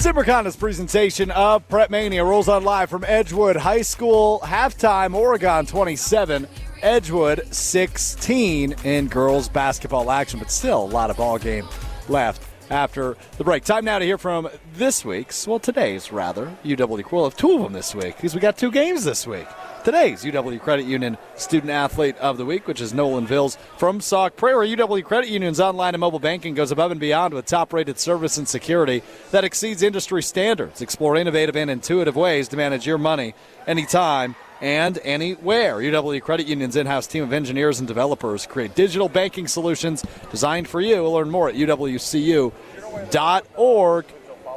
Zimbrick 0.00 0.58
presentation 0.58 1.30
of 1.30 1.68
Prep 1.68 1.90
Mania 1.90 2.24
rolls 2.24 2.48
on 2.48 2.64
live 2.64 2.88
from 2.88 3.04
Edgewood 3.04 3.54
High 3.54 3.82
School. 3.82 4.40
Halftime, 4.42 5.14
Oregon 5.14 5.66
27, 5.66 6.48
Edgewood 6.80 7.46
16 7.54 8.76
in 8.82 9.08
girls 9.08 9.50
basketball 9.50 10.10
action, 10.10 10.38
but 10.38 10.50
still 10.50 10.84
a 10.84 10.86
lot 10.86 11.10
of 11.10 11.18
ball 11.18 11.36
game 11.36 11.68
left 12.08 12.42
after 12.70 13.14
the 13.36 13.44
break. 13.44 13.62
Time 13.62 13.84
now 13.84 13.98
to 13.98 14.04
hear 14.06 14.16
from 14.16 14.48
this 14.72 15.04
week's, 15.04 15.46
well, 15.46 15.58
today's 15.58 16.10
rather, 16.10 16.46
UW. 16.64 17.12
We'll 17.12 17.24
have 17.24 17.36
two 17.36 17.56
of 17.56 17.62
them 17.62 17.74
this 17.74 17.94
week 17.94 18.16
because 18.16 18.34
we 18.34 18.40
got 18.40 18.56
two 18.56 18.70
games 18.70 19.04
this 19.04 19.26
week 19.26 19.48
today's 19.84 20.24
UW 20.24 20.60
Credit 20.60 20.86
Union 20.86 21.16
Student 21.36 21.70
Athlete 21.70 22.16
of 22.18 22.36
the 22.38 22.44
Week, 22.44 22.66
which 22.66 22.80
is 22.80 22.92
Nolan 22.94 23.26
Vills 23.26 23.56
from 23.78 24.00
Sauk 24.00 24.36
Prairie. 24.36 24.74
UW 24.76 25.04
Credit 25.04 25.30
Union's 25.30 25.60
online 25.60 25.94
and 25.94 26.00
mobile 26.00 26.18
banking 26.18 26.54
goes 26.54 26.70
above 26.70 26.90
and 26.90 27.00
beyond 27.00 27.34
with 27.34 27.46
top 27.46 27.72
rated 27.72 27.98
service 27.98 28.36
and 28.36 28.48
security 28.48 29.02
that 29.30 29.44
exceeds 29.44 29.82
industry 29.82 30.22
standards. 30.22 30.80
Explore 30.80 31.16
innovative 31.16 31.56
and 31.56 31.70
intuitive 31.70 32.16
ways 32.16 32.48
to 32.48 32.56
manage 32.56 32.86
your 32.86 32.98
money 32.98 33.34
anytime 33.66 34.36
and 34.60 34.98
anywhere. 35.02 35.78
UW 35.78 36.20
Credit 36.22 36.46
Union's 36.46 36.76
in 36.76 36.86
house 36.86 37.06
team 37.06 37.24
of 37.24 37.32
engineers 37.32 37.78
and 37.78 37.88
developers 37.88 38.46
create 38.46 38.74
digital 38.74 39.08
banking 39.08 39.48
solutions 39.48 40.04
designed 40.30 40.68
for 40.68 40.80
you. 40.80 41.06
Learn 41.08 41.30
more 41.30 41.48
at 41.48 41.54
uwcu.org. 41.54 42.54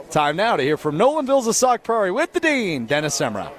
Time 0.09 0.35
now 0.35 0.55
to 0.57 0.63
hear 0.63 0.77
from 0.77 0.97
Nolan 0.97 1.25
Vills 1.25 1.47
of 1.47 1.55
Sauk 1.55 1.83
Prairie 1.83 2.11
with 2.11 2.33
the 2.33 2.39
Dean, 2.39 2.85
Dennis 2.85 3.19
Semrau. 3.19 3.51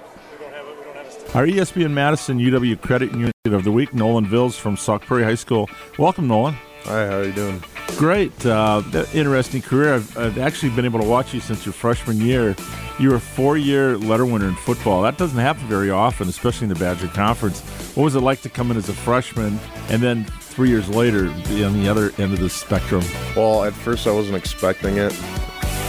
Our 1.34 1.46
ESPN 1.46 1.90
Madison 1.90 2.38
UW 2.38 2.80
Credit 2.80 3.10
Union 3.10 3.32
of 3.46 3.64
the 3.64 3.72
Week, 3.72 3.92
Nolan 3.92 4.24
Vills 4.24 4.56
from 4.56 4.76
Sauk 4.76 5.02
Prairie 5.02 5.24
High 5.24 5.34
School. 5.34 5.68
Welcome, 5.98 6.28
Nolan. 6.28 6.54
Hi, 6.84 7.08
how 7.08 7.18
are 7.18 7.24
you 7.24 7.32
doing? 7.32 7.60
Great. 7.96 8.46
Uh, 8.46 8.82
interesting 9.12 9.60
career. 9.60 9.94
I've, 9.94 10.16
I've, 10.16 10.38
actually 10.38 10.70
been 10.76 10.84
able 10.84 11.00
to 11.00 11.06
watch 11.08 11.34
you 11.34 11.40
since 11.40 11.66
your 11.66 11.72
freshman 11.72 12.18
year. 12.18 12.54
You 13.00 13.08
were 13.08 13.16
a 13.16 13.20
four 13.20 13.56
year 13.56 13.98
letter 13.98 14.24
winner 14.24 14.46
in 14.46 14.54
football. 14.54 15.02
That 15.02 15.18
doesn't 15.18 15.36
happen 15.36 15.66
very 15.66 15.90
often, 15.90 16.28
especially 16.28 16.66
in 16.66 16.72
the 16.72 16.78
Badger 16.78 17.08
Conference. 17.08 17.62
What 17.96 18.04
was 18.04 18.14
it 18.14 18.20
like 18.20 18.40
to 18.42 18.48
come 18.48 18.70
in 18.70 18.76
as 18.76 18.88
a 18.88 18.94
freshman 18.94 19.58
and 19.88 20.00
then 20.00 20.26
three 20.38 20.68
years 20.68 20.88
later 20.88 21.30
be 21.48 21.64
on 21.64 21.72
the 21.72 21.88
other 21.88 22.12
end 22.16 22.32
of 22.32 22.38
the 22.38 22.48
spectrum? 22.48 23.02
Well, 23.34 23.64
at 23.64 23.72
first 23.72 24.06
I 24.06 24.12
wasn't 24.12 24.36
expecting 24.36 24.98
it. 24.98 25.12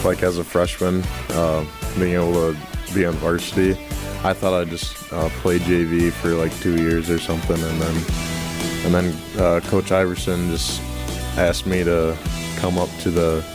Like 0.03 0.23
as 0.23 0.39
a 0.39 0.43
freshman, 0.43 1.03
uh, 1.29 1.63
being 1.99 2.15
able 2.15 2.33
to 2.33 2.57
be 2.95 3.05
on 3.05 3.13
varsity 3.13 3.77
I 4.25 4.33
thought 4.33 4.59
I'd 4.59 4.69
just 4.69 5.13
uh, 5.13 5.29
play 5.41 5.59
JV 5.59 6.11
for 6.11 6.29
like 6.29 6.51
two 6.59 6.81
years 6.81 7.11
or 7.11 7.19
something, 7.19 7.61
and 7.61 7.79
then 7.79 7.95
and 8.83 8.91
then 8.91 9.39
uh, 9.39 9.59
Coach 9.65 9.91
Iverson 9.91 10.49
just 10.49 10.81
asked 11.37 11.67
me 11.67 11.83
to 11.83 12.17
come 12.57 12.79
up 12.79 12.89
to 13.01 13.11
the. 13.11 13.45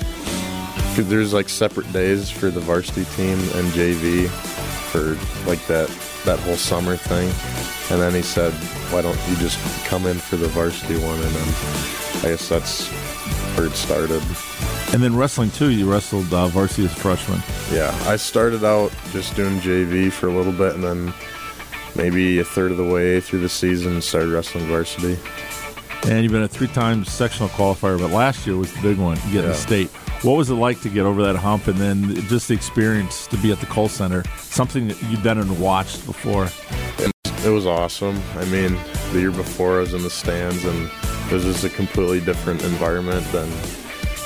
There's 0.95 1.33
like 1.33 1.49
separate 1.49 1.93
days 1.93 2.31
for 2.31 2.51
the 2.51 2.61
varsity 2.61 3.05
team 3.17 3.39
and 3.57 3.67
JV 3.73 4.29
for 4.93 5.19
like 5.51 5.67
that 5.67 5.89
that 6.25 6.39
whole 6.39 6.55
summer 6.55 6.97
thing, 6.97 7.29
and 7.91 8.01
then 8.01 8.15
he 8.15 8.23
said, 8.23 8.53
"Why 8.93 9.03
don't 9.03 9.19
you 9.29 9.35
just 9.39 9.59
come 9.87 10.07
in 10.07 10.19
for 10.19 10.37
the 10.37 10.47
varsity 10.47 10.99
one?" 10.99 11.21
And 11.21 11.35
then 11.35 11.49
I 12.25 12.29
guess 12.29 12.49
that's 12.49 12.87
where 13.57 13.67
it 13.67 13.73
started. 13.73 14.23
And 14.93 15.01
then 15.01 15.15
wrestling 15.15 15.51
too. 15.51 15.71
You 15.71 15.91
wrestled 15.91 16.35
uh, 16.35 16.49
varsity 16.49 16.85
as 16.85 16.93
a 16.93 16.97
freshman. 16.97 17.41
Yeah, 17.71 17.97
I 18.09 18.17
started 18.17 18.65
out 18.65 18.93
just 19.13 19.37
doing 19.37 19.61
JV 19.61 20.11
for 20.11 20.27
a 20.27 20.33
little 20.33 20.53
bit, 20.53 20.75
and 20.75 20.83
then 20.83 21.15
maybe 21.95 22.41
a 22.41 22.45
third 22.45 22.73
of 22.73 22.77
the 22.77 22.85
way 22.85 23.21
through 23.21 23.41
the 23.41 23.49
season 23.49 24.03
started 24.03 24.31
wrestling 24.31 24.67
varsity. 24.67 25.17
And 26.05 26.23
you've 26.23 26.33
been 26.33 26.43
a 26.43 26.49
three-time 26.49 27.05
sectional 27.05 27.51
qualifier, 27.51 27.99
but 27.99 28.11
last 28.11 28.47
year 28.47 28.57
was 28.57 28.73
the 28.73 28.81
big 28.81 28.99
one, 28.99 29.17
getting 29.17 29.35
yeah. 29.35 29.49
the 29.49 29.55
state. 29.55 29.89
What 30.23 30.37
was 30.37 30.51
it 30.51 30.55
like 30.55 30.81
to 30.81 30.89
get 30.89 31.07
over 31.07 31.23
that 31.23 31.37
hump, 31.37 31.69
and 31.69 31.79
then 31.79 32.15
just 32.27 32.49
the 32.49 32.55
experience 32.55 33.27
to 33.29 33.37
be 33.37 33.53
at 33.53 33.61
the 33.61 33.67
Kohl 33.67 33.89
Center, 33.89 34.25
something 34.39 34.89
that 34.89 35.01
you'd 35.05 35.23
been 35.23 35.39
and 35.39 35.61
watched 35.61 36.05
before? 36.05 36.49
It 37.45 37.51
was 37.51 37.65
awesome. 37.65 38.21
I 38.35 38.45
mean, 38.47 38.77
the 39.13 39.21
year 39.21 39.31
before 39.31 39.77
I 39.77 39.81
was 39.81 39.95
in 39.95 40.03
the 40.03 40.11
stands, 40.11 40.65
and 40.65 40.91
it 41.31 41.33
was 41.33 41.45
just 41.45 41.65
a 41.65 41.71
completely 41.71 42.21
different 42.21 42.65
environment 42.65 43.25
than 43.31 43.49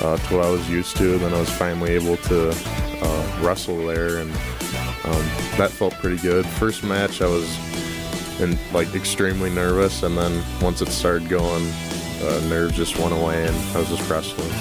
uh, 0.01 0.17
to 0.17 0.35
what 0.35 0.45
I 0.45 0.49
was 0.49 0.69
used 0.69 0.97
to. 0.97 1.17
Then 1.17 1.33
I 1.33 1.39
was 1.39 1.49
finally 1.49 1.91
able 1.91 2.17
to 2.17 2.49
uh, 2.51 3.39
wrestle 3.41 3.85
there, 3.87 4.17
and 4.17 4.31
um, 4.31 5.25
that 5.57 5.69
felt 5.71 5.93
pretty 5.95 6.17
good. 6.17 6.45
First 6.45 6.83
match, 6.83 7.21
I 7.21 7.27
was 7.27 7.47
in, 8.39 8.57
like 8.73 8.93
extremely 8.95 9.49
nervous, 9.49 10.03
and 10.03 10.17
then 10.17 10.43
once 10.61 10.81
it 10.81 10.89
started 10.89 11.29
going, 11.29 11.65
uh, 12.21 12.41
nerves 12.47 12.75
just 12.75 12.97
went 12.97 13.13
away, 13.13 13.45
and 13.47 13.55
I 13.75 13.79
was 13.79 13.89
just 13.89 14.09
wrestling. 14.09 14.51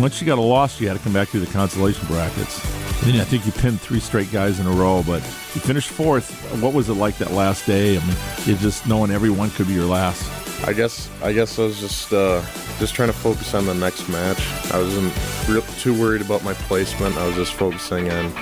Once 0.00 0.20
you 0.20 0.26
got 0.26 0.38
a 0.38 0.42
loss, 0.42 0.80
you 0.80 0.88
had 0.88 0.96
to 0.96 1.02
come 1.02 1.12
back 1.12 1.28
through 1.28 1.40
the 1.40 1.52
consolation 1.52 2.06
brackets. 2.06 2.60
Then 3.02 3.20
I 3.20 3.24
think 3.24 3.44
you 3.44 3.52
pinned 3.52 3.80
three 3.80 4.00
straight 4.00 4.30
guys 4.32 4.60
in 4.60 4.66
a 4.66 4.70
row, 4.70 5.02
but 5.06 5.22
you 5.54 5.60
finished 5.60 5.90
fourth. 5.90 6.30
What 6.62 6.72
was 6.72 6.88
it 6.88 6.94
like 6.94 7.18
that 7.18 7.32
last 7.32 7.66
day? 7.66 7.98
I 7.98 8.06
mean, 8.06 8.16
you 8.46 8.56
just 8.56 8.86
knowing 8.86 9.10
everyone 9.10 9.50
could 9.50 9.66
be 9.66 9.74
your 9.74 9.86
last. 9.86 10.43
I 10.66 10.72
guess 10.72 11.10
I 11.22 11.34
guess 11.34 11.58
I 11.58 11.64
was 11.64 11.78
just 11.78 12.10
uh, 12.10 12.40
just 12.78 12.94
trying 12.94 13.08
to 13.08 13.14
focus 13.14 13.52
on 13.52 13.66
the 13.66 13.74
next 13.74 14.08
match. 14.08 14.40
I 14.72 14.78
wasn't 14.78 15.12
real, 15.46 15.60
too 15.78 15.98
worried 15.98 16.22
about 16.22 16.42
my 16.42 16.54
placement. 16.54 17.18
I 17.18 17.26
was 17.26 17.36
just 17.36 17.52
focusing 17.52 18.10
on 18.10 18.32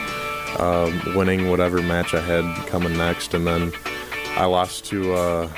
uh, 0.58 1.14
winning 1.16 1.50
whatever 1.50 1.82
match 1.82 2.14
I 2.14 2.20
had 2.20 2.44
coming 2.68 2.96
next, 2.96 3.34
and 3.34 3.44
then 3.44 3.72
I 4.36 4.44
lost 4.44 4.84
to 4.86 5.12
uh, 5.14 5.48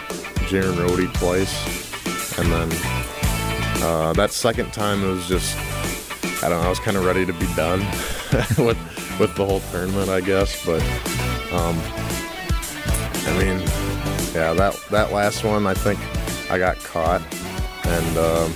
Jaren 0.48 0.74
Rhodey 0.76 1.12
twice, 1.12 2.38
and 2.38 2.50
then 2.50 2.70
uh, 3.82 4.14
that 4.14 4.32
second 4.32 4.72
time 4.72 5.04
it 5.04 5.08
was 5.08 5.28
just 5.28 5.54
I 6.42 6.48
don't 6.48 6.62
know. 6.62 6.66
I 6.66 6.70
was 6.70 6.80
kind 6.80 6.96
of 6.96 7.04
ready 7.04 7.26
to 7.26 7.32
be 7.34 7.46
done 7.54 7.80
with 8.58 8.78
with 9.20 9.34
the 9.36 9.44
whole 9.44 9.60
tournament, 9.70 10.08
I 10.08 10.22
guess. 10.22 10.64
But 10.64 10.80
um, 11.52 11.78
I 13.26 13.38
mean, 13.38 13.60
yeah, 14.34 14.54
that 14.54 14.74
that 14.90 15.12
last 15.12 15.44
one 15.44 15.66
I 15.66 15.74
think 15.74 16.00
I 16.50 16.58
got 16.58 16.78
caught, 16.78 17.22
and 17.84 18.18
um, 18.18 18.52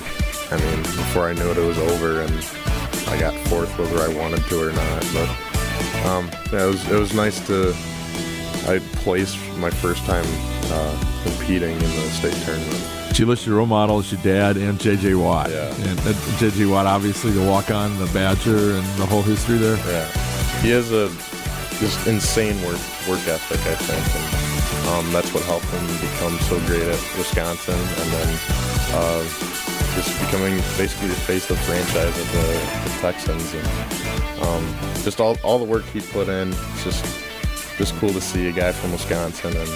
I 0.51 0.57
mean, 0.57 0.83
before 0.83 1.29
I 1.29 1.33
knew 1.33 1.51
it, 1.51 1.59
it 1.59 1.67
was 1.67 1.79
over, 1.79 2.23
and 2.23 2.33
I 3.09 3.19
got 3.19 3.35
fourth 3.49 3.77
whether 3.79 4.01
I 4.01 4.09
wanted 4.09 4.45
to 4.45 4.69
or 4.69 4.73
not. 4.73 5.07
But 5.13 5.29
um, 6.07 6.31
yeah, 6.53 6.65
it 6.65 6.69
was 6.69 6.91
it 6.91 6.99
was 6.99 7.15
nice 7.15 7.45
to. 7.47 7.75
I 8.67 8.81
placed 8.97 9.39
my 9.57 9.71
first 9.71 10.05
time 10.05 10.27
uh, 10.71 11.23
competing 11.23 11.73
in 11.73 11.79
the 11.79 12.11
state 12.11 12.35
tournament. 12.45 13.17
She 13.17 13.25
lists 13.25 13.47
your 13.47 13.57
role 13.57 13.67
models, 13.67 14.13
your 14.13 14.21
dad 14.23 14.57
and 14.57 14.79
J.J. 14.79 15.15
Watt. 15.15 15.51
Yeah. 15.51 15.75
And 15.75 15.99
uh, 16.01 16.13
J.J. 16.39 16.67
Watt, 16.67 16.87
obviously, 16.87 17.31
the 17.31 17.45
walk-on, 17.45 17.99
the 17.99 18.07
Badger, 18.13 18.77
and 18.77 18.87
the 18.99 19.07
whole 19.07 19.23
history 19.23 19.57
there. 19.57 19.77
Yeah. 19.77 20.07
He 20.61 20.71
has 20.71 20.93
a 20.93 21.09
just 21.79 22.07
insane 22.07 22.57
work 22.63 22.79
work 23.09 23.27
ethic, 23.27 23.61
I 23.61 23.75
think, 23.75 24.15
and 24.17 24.48
um, 24.89 25.13
that's 25.13 25.33
what 25.35 25.43
helped 25.45 25.67
him 25.67 25.87
become 26.01 26.39
so 26.49 26.59
great 26.67 26.83
at 26.83 27.01
Wisconsin, 27.19 27.75
and 27.79 28.13
then 28.13 28.39
uh, 28.93 29.23
just 29.95 30.19
becoming 30.21 30.57
basically 30.77 31.09
the 31.09 31.15
face 31.15 31.49
of 31.51 31.57
the 31.57 31.63
franchise 31.65 32.19
of 32.19 32.33
the, 32.33 32.91
the 32.91 32.97
Texans, 33.01 33.55
and 33.55 34.43
um, 34.43 34.65
just 35.05 35.21
all, 35.21 35.37
all 35.43 35.59
the 35.59 35.65
work 35.65 35.85
he 35.87 36.01
put 36.01 36.29
in. 36.29 36.49
It's 36.53 36.85
just 36.85 37.05
just 37.77 37.95
cool 37.97 38.11
to 38.13 38.21
see 38.21 38.49
a 38.49 38.53
guy 38.53 38.73
from 38.73 38.91
Wisconsin 38.91 39.57
and 39.57 39.71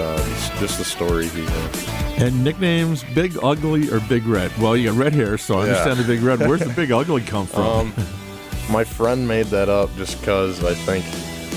uh, 0.00 0.16
just 0.60 0.78
the 0.78 0.84
story 0.84 1.26
he 1.28 1.44
has. 1.44 1.88
And 2.22 2.44
nicknames 2.44 3.02
Big 3.14 3.36
Ugly 3.42 3.90
or 3.90 3.98
Big 4.00 4.24
Red? 4.26 4.56
Well, 4.58 4.76
you 4.76 4.90
got 4.90 4.96
red 4.98 5.12
hair, 5.12 5.36
so 5.36 5.56
I 5.58 5.66
Yeah. 5.66 5.70
understand 5.72 5.98
the 5.98 6.04
Big 6.04 6.22
Red. 6.22 6.38
Where's 6.40 6.60
the 6.60 6.70
Big 6.70 6.92
Ugly 6.92 7.22
come 7.22 7.46
from? 7.46 7.92
Um, 7.96 8.72
my 8.72 8.84
friend 8.84 9.26
made 9.28 9.46
that 9.46 9.68
up 9.68 9.94
just 9.96 10.18
because 10.20 10.62
I 10.64 10.74
think, 10.74 11.04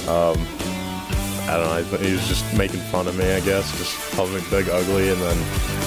um, 0.07 0.37
I 1.49 1.57
don't 1.57 1.91
know, 1.91 1.97
he 1.97 2.11
was 2.11 2.27
just 2.27 2.45
making 2.55 2.79
fun 2.79 3.07
of 3.07 3.17
me, 3.17 3.31
I 3.31 3.39
guess, 3.39 3.75
just 3.79 4.11
calling 4.11 4.35
me 4.35 4.41
big 4.51 4.69
ugly, 4.69 5.09
and 5.09 5.19
then 5.19 5.37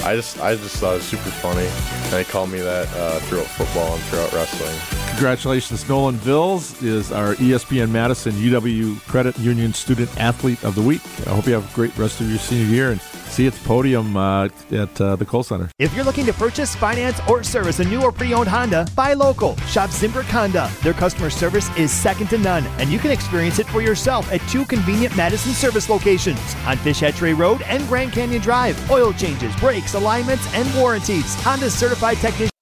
I 0.03 0.13
just, 0.13 0.41
I 0.41 0.55
just 0.57 0.75
thought 0.75 0.91
it 0.91 0.95
was 0.95 1.05
super 1.05 1.29
funny, 1.29 1.65
and 1.65 2.25
he 2.25 2.29
called 2.29 2.49
me 2.49 2.59
that 2.59 2.93
uh, 2.97 3.19
throughout 3.21 3.45
football 3.45 3.93
and 3.93 4.03
throughout 4.03 4.33
wrestling. 4.33 4.77
Congratulations, 5.11 5.87
Nolan 5.87 6.15
Vills 6.17 6.83
is 6.83 7.13
our 7.13 7.35
ESPN 7.35 7.91
Madison 7.91 8.33
UW 8.33 8.99
Credit 9.07 9.39
Union 9.39 9.73
Student 9.73 10.09
Athlete 10.19 10.61
of 10.65 10.75
the 10.75 10.81
Week. 10.81 11.01
I 11.27 11.29
hope 11.29 11.47
you 11.47 11.53
have 11.53 11.71
a 11.71 11.75
great 11.75 11.97
rest 11.97 12.19
of 12.19 12.29
your 12.29 12.39
senior 12.39 12.65
year 12.65 12.91
and 12.91 12.99
see 13.33 13.49
the 13.49 13.57
podium 13.65 14.15
uh, 14.15 14.45
at 14.71 15.01
uh, 15.01 15.15
the 15.15 15.25
Kohl 15.25 15.43
Center. 15.43 15.69
If 15.79 15.93
you're 15.95 16.05
looking 16.05 16.25
to 16.27 16.33
purchase, 16.33 16.75
finance, 16.75 17.19
or 17.27 17.43
service 17.43 17.79
a 17.79 17.83
new 17.83 18.01
or 18.01 18.11
pre-owned 18.11 18.47
Honda, 18.47 18.87
buy 18.95 19.13
local. 19.13 19.55
Shop 19.67 19.89
Zimbrick 19.89 20.25
Honda. 20.25 20.69
Their 20.83 20.93
customer 20.93 21.29
service 21.29 21.75
is 21.75 21.91
second 21.91 22.27
to 22.27 22.37
none, 22.37 22.65
and 22.79 22.89
you 22.89 22.99
can 22.99 23.11
experience 23.11 23.59
it 23.59 23.67
for 23.67 23.81
yourself 23.81 24.31
at 24.31 24.41
two 24.49 24.65
convenient 24.65 25.15
Madison 25.17 25.53
service 25.53 25.89
locations 25.89 26.39
on 26.67 26.77
Fish 26.77 26.99
Hatchery 26.99 27.33
Road 27.33 27.61
and 27.63 27.87
Grand 27.87 28.13
Canyon 28.13 28.41
Drive. 28.41 28.91
Oil 28.91 29.11
changes, 29.13 29.55
brakes, 29.55 29.95
alignments, 29.95 30.53
and 30.53 30.71
warranties. 30.79 31.33
Honda's 31.41 31.73
certified 31.73 32.17
technician. 32.17 32.52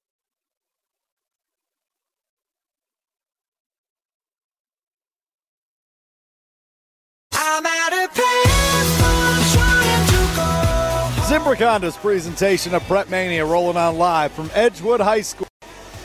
Zimbrick 11.61 11.95
presentation 11.97 12.73
of 12.73 12.81
Prep 12.87 13.07
Mania 13.07 13.45
rolling 13.45 13.77
on 13.77 13.99
live 13.99 14.31
from 14.31 14.49
Edgewood 14.55 14.99
High 14.99 15.21
School. 15.21 15.47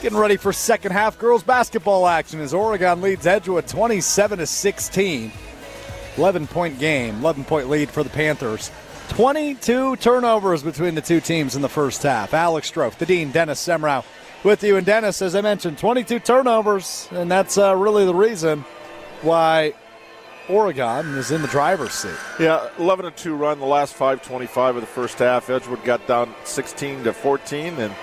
Getting 0.03 0.19
ready 0.19 0.37
for 0.37 0.53
second 0.53 0.93
half 0.93 1.19
girls 1.19 1.43
basketball 1.43 2.07
action 2.07 2.41
as 2.41 2.53
Oregon 2.53 3.01
leads 3.01 3.27
Edgewood 3.27 3.67
27 3.67 4.41
to 4.41 4.47
16. 4.47 5.33
11 6.19 6.47
point 6.49 6.79
game, 6.79 7.21
11 7.21 7.45
point 7.45 7.71
lead 7.71 7.89
for 7.89 8.03
the 8.03 8.11
Panthers. 8.11 8.71
22 9.09 9.97
turnovers 9.97 10.63
between 10.63 10.95
the 10.95 11.01
two 11.01 11.23
teams 11.23 11.57
in 11.57 11.63
the 11.63 11.71
first 11.71 12.03
half. 12.03 12.35
Alex 12.35 12.71
Strofe, 12.71 12.99
the 12.99 13.07
Dean, 13.07 13.31
Dennis 13.31 13.67
Semrau 13.67 14.05
with 14.45 14.63
you. 14.63 14.77
And 14.77 14.85
Dennis, 14.85 15.23
as 15.23 15.35
I 15.35 15.41
mentioned, 15.41 15.79
22 15.79 16.19
turnovers, 16.19 17.09
and 17.13 17.31
that's 17.31 17.57
uh, 17.57 17.75
really 17.75 18.05
the 18.05 18.15
reason 18.15 18.63
why 19.23 19.73
Oregon 20.49 21.15
is 21.17 21.31
in 21.31 21.43
the 21.43 21.49
driver's 21.49 21.93
seat. 21.93 22.17
Yeah, 22.39 22.69
11 22.79 23.13
2 23.15 23.35
run 23.35 23.59
the 23.59 23.67
last 23.67 23.95
5:25 23.95 24.77
of 24.77 24.81
the 24.81 24.87
first 24.87 25.19
half. 25.19 25.51
Edgewood 25.51 25.83
got 25.85 26.07
down 26.07 26.35
16 26.45 27.05
to 27.05 27.13
14, 27.13 27.79
and 27.79 27.95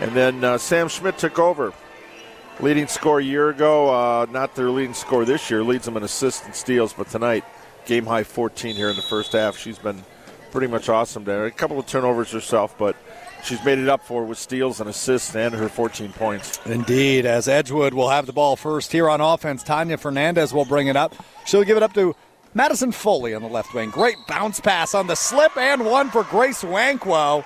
and 0.00 0.12
then 0.12 0.44
uh, 0.44 0.58
Sam 0.58 0.88
Schmidt 0.88 1.18
took 1.18 1.38
over. 1.38 1.72
Leading 2.60 2.88
score 2.88 3.20
a 3.20 3.24
year 3.24 3.50
ago, 3.50 3.88
uh, 3.88 4.26
not 4.30 4.54
their 4.56 4.70
leading 4.70 4.94
score 4.94 5.24
this 5.24 5.48
year. 5.50 5.62
Leads 5.62 5.84
them 5.84 5.96
in 5.96 6.02
assists 6.02 6.44
and 6.44 6.54
steals, 6.54 6.92
but 6.92 7.08
tonight 7.08 7.44
game 7.86 8.04
high 8.04 8.24
14 8.24 8.74
here 8.74 8.90
in 8.90 8.96
the 8.96 9.02
first 9.02 9.32
half. 9.32 9.56
She's 9.56 9.78
been 9.78 10.04
pretty 10.50 10.66
much 10.66 10.88
awesome 10.88 11.24
there. 11.24 11.46
A 11.46 11.50
couple 11.50 11.78
of 11.78 11.86
turnovers 11.86 12.32
herself, 12.32 12.76
but 12.76 12.96
she's 13.44 13.62
made 13.64 13.78
it 13.78 13.88
up 13.88 14.02
for 14.02 14.24
with 14.24 14.38
steals 14.38 14.80
and 14.80 14.88
assists 14.88 15.34
and 15.34 15.54
her 15.54 15.68
14 15.68 16.12
points. 16.12 16.58
Indeed, 16.66 17.26
as 17.26 17.48
Edgewood 17.48 17.94
will 17.94 18.08
have 18.08 18.26
the 18.26 18.32
ball 18.32 18.56
first 18.56 18.92
here 18.92 19.08
on 19.08 19.20
offense. 19.20 19.62
Tanya 19.62 19.96
Fernandez 19.96 20.52
will 20.52 20.64
bring 20.64 20.88
it 20.88 20.96
up. 20.96 21.14
She'll 21.46 21.64
give 21.64 21.76
it 21.76 21.82
up 21.82 21.94
to 21.94 22.14
Madison 22.54 22.92
Foley 22.92 23.34
on 23.34 23.42
the 23.42 23.48
left 23.48 23.74
wing. 23.74 23.90
Great 23.90 24.16
bounce 24.26 24.60
pass 24.60 24.94
on 24.94 25.06
the 25.06 25.14
slip 25.14 25.56
and 25.56 25.84
one 25.84 26.10
for 26.10 26.24
Grace 26.24 26.62
Wankwo 26.62 27.44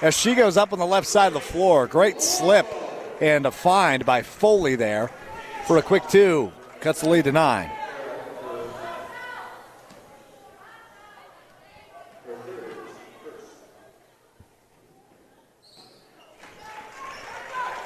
as 0.00 0.16
she 0.16 0.34
goes 0.34 0.56
up 0.56 0.72
on 0.72 0.78
the 0.78 0.86
left 0.86 1.06
side 1.06 1.28
of 1.28 1.34
the 1.34 1.40
floor. 1.40 1.86
Great 1.86 2.20
slip 2.20 2.66
and 3.20 3.46
a 3.46 3.50
find 3.50 4.04
by 4.04 4.22
Foley 4.22 4.74
there 4.74 5.10
for 5.66 5.78
a 5.78 5.82
quick 5.82 6.06
two. 6.08 6.52
Cuts 6.80 7.02
the 7.02 7.08
lead 7.08 7.24
to 7.24 7.32
nine. 7.32 7.70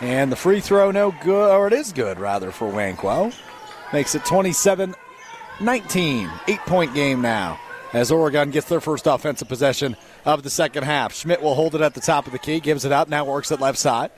And 0.01 0.31
the 0.31 0.37
free 0.37 0.61
throw, 0.61 0.91
no 0.91 1.15
good, 1.23 1.51
or 1.51 1.67
it 1.67 1.73
is 1.73 1.93
good 1.93 2.19
rather 2.19 2.51
for 2.51 2.71
Wankwo. 2.71 3.35
Makes 3.93 4.15
it 4.15 4.25
27 4.25 4.95
19. 5.61 6.31
Eight 6.49 6.61
point 6.61 6.95
game 6.95 7.23
now 7.23 7.59
as 7.93 8.11
Oregon 8.11 8.51
gets 8.51 8.69
their 8.69 8.81
first 8.81 9.07
offensive 9.07 9.49
possession 9.49 9.97
of 10.25 10.43
the 10.43 10.51
second 10.51 10.85
half. 10.85 11.15
Schmidt 11.15 11.41
will 11.41 11.55
hold 11.55 11.75
it 11.75 11.81
at 11.81 11.95
the 11.95 12.01
top 12.01 12.27
of 12.27 12.33
the 12.33 12.39
key, 12.39 12.61
gives 12.61 12.85
it 12.85 12.93
out, 12.93 13.09
now 13.09 13.25
works 13.25 13.51
it 13.51 13.61
left 13.61 13.79
side. 13.79 14.11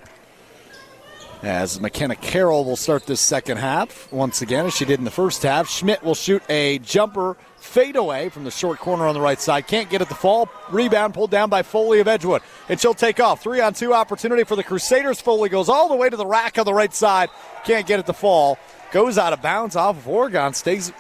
As 1.43 1.81
McKenna 1.81 2.17
Carroll 2.17 2.65
will 2.65 2.77
start 2.77 3.07
this 3.07 3.21
second 3.21 3.59
half 3.59 4.13
once 4.13 4.43
again, 4.43 4.67
as 4.67 4.75
she 4.75 4.85
did 4.85 4.99
in 4.99 5.05
the 5.05 5.11
first 5.13 5.45
half. 5.45 5.69
Schmidt 5.69 6.03
will 6.03 6.17
shoot 6.17 6.43
a 6.49 6.81
jumper 6.81 7.37
fadeaway 7.69 8.29
from 8.31 8.45
the 8.45 8.51
short 8.51 8.79
corner 8.79 9.07
on 9.07 9.15
the 9.15 9.21
right 9.21 9.41
side. 9.41 9.67
Can't 9.67 9.89
get 9.91 10.03
it 10.03 10.09
to 10.09 10.15
fall. 10.15 10.49
Rebound 10.71 11.15
pulled 11.15 11.31
down 11.31 11.51
by 11.51 11.63
Foley 11.63 12.01
of 12.01 12.09
Edgewood. 12.09 12.43
And 12.69 12.81
she'll 12.81 12.95
take 12.95 13.21
off. 13.21 13.43
Three 13.43 13.61
on 13.61 13.75
two 13.75 13.95
opportunity 13.95 14.45
for 14.45 14.57
the 14.57 14.65
Crusaders. 14.65 15.21
Foley 15.21 15.49
goes 15.49 15.69
all 15.69 15.89
the 15.89 15.97
way 15.97 16.09
to 16.11 16.17
the 16.17 16.27
rack 16.27 16.59
on 16.59 16.65
the 16.65 16.75
right 16.75 16.93
side. 16.93 17.29
Can't 17.65 17.87
get 17.87 18.01
it 18.01 18.07
to 18.07 18.13
fall. 18.13 18.59
Goes 18.91 19.19
out 19.19 19.33
of 19.33 19.43
bounds 19.43 19.77
off 19.77 19.97
of 19.97 20.09
Oregon. 20.09 20.55
Stays 20.55 20.93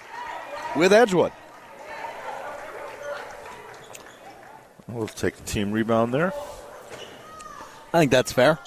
with 0.77 0.93
Edgewood. 0.93 1.33
We'll 4.89 5.07
take 5.07 5.37
the 5.37 5.45
team 5.45 5.73
rebound 5.73 6.14
there. 6.14 6.33
I 7.93 7.99
think 7.99 8.11
that's 8.11 8.33
fair. 8.33 8.59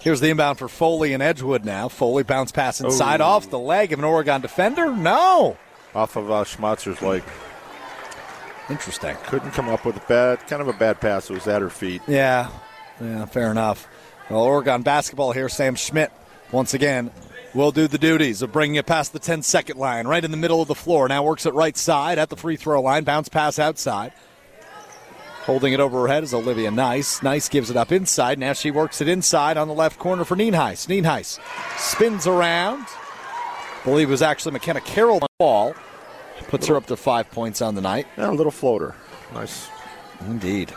Here's 0.00 0.20
the 0.20 0.30
inbound 0.30 0.58
for 0.58 0.68
Foley 0.68 1.12
and 1.12 1.22
Edgewood 1.22 1.64
now. 1.64 1.88
Foley 1.88 2.24
bounce 2.24 2.50
pass 2.52 2.80
inside 2.80 3.20
Oh. 3.20 3.26
off 3.26 3.48
the 3.50 3.58
leg 3.58 3.92
of 3.92 3.98
an 4.00 4.04
Oregon 4.04 4.40
defender. 4.40 4.90
No. 4.94 5.56
Off 5.94 6.16
of 6.16 6.30
uh, 6.30 6.44
Schmatzer's 6.44 7.02
leg. 7.02 7.22
Interesting. 8.70 9.16
Couldn't 9.24 9.50
come 9.50 9.68
up 9.68 9.84
with 9.84 9.96
a 9.96 10.06
bad, 10.08 10.46
kind 10.46 10.62
of 10.62 10.68
a 10.68 10.72
bad 10.72 11.00
pass. 11.00 11.28
It 11.28 11.34
was 11.34 11.46
at 11.46 11.60
her 11.60 11.70
feet. 11.70 12.02
Yeah. 12.06 12.50
Yeah, 13.00 13.24
fair 13.26 13.50
enough. 13.50 13.88
Well, 14.30 14.42
Oregon 14.42 14.82
basketball 14.82 15.32
here. 15.32 15.48
Sam 15.48 15.74
Schmidt, 15.74 16.12
once 16.52 16.72
again, 16.72 17.10
will 17.54 17.72
do 17.72 17.86
the 17.88 17.98
duties 17.98 18.40
of 18.40 18.52
bringing 18.52 18.76
it 18.76 18.86
past 18.86 19.12
the 19.12 19.18
10 19.18 19.42
second 19.42 19.78
line, 19.78 20.06
right 20.06 20.24
in 20.24 20.30
the 20.30 20.36
middle 20.36 20.62
of 20.62 20.68
the 20.68 20.74
floor. 20.74 21.08
Now 21.08 21.22
works 21.24 21.44
it 21.44 21.54
right 21.54 21.76
side 21.76 22.18
at 22.18 22.30
the 22.30 22.36
free 22.36 22.56
throw 22.56 22.80
line. 22.80 23.04
Bounce 23.04 23.28
pass 23.28 23.58
outside. 23.58 24.12
Holding 25.44 25.72
it 25.72 25.80
over 25.80 26.02
her 26.02 26.08
head 26.08 26.22
is 26.22 26.32
Olivia 26.32 26.70
Nice. 26.70 27.20
Nice 27.20 27.48
gives 27.48 27.68
it 27.68 27.76
up 27.76 27.90
inside. 27.90 28.38
Now 28.38 28.52
she 28.52 28.70
works 28.70 29.00
it 29.00 29.08
inside 29.08 29.56
on 29.56 29.66
the 29.66 29.74
left 29.74 29.98
corner 29.98 30.24
for 30.24 30.36
Nienhuis. 30.36 30.86
Nienhuis 30.86 31.40
spins 31.76 32.28
around. 32.28 32.86
Believe 33.84 34.08
it 34.08 34.10
was 34.10 34.22
actually 34.22 34.52
McKenna 34.52 34.80
Carroll 34.80 35.14
on 35.16 35.20
the 35.20 35.26
ball. 35.38 35.74
Puts 36.48 36.66
her 36.66 36.76
up 36.76 36.86
to 36.86 36.96
five 36.96 37.30
points 37.30 37.62
on 37.62 37.74
the 37.74 37.80
night. 37.80 38.06
Yeah, 38.18 38.30
a 38.30 38.32
little 38.32 38.52
floater. 38.52 38.94
Nice. 39.32 39.68
Indeed. 40.26 40.72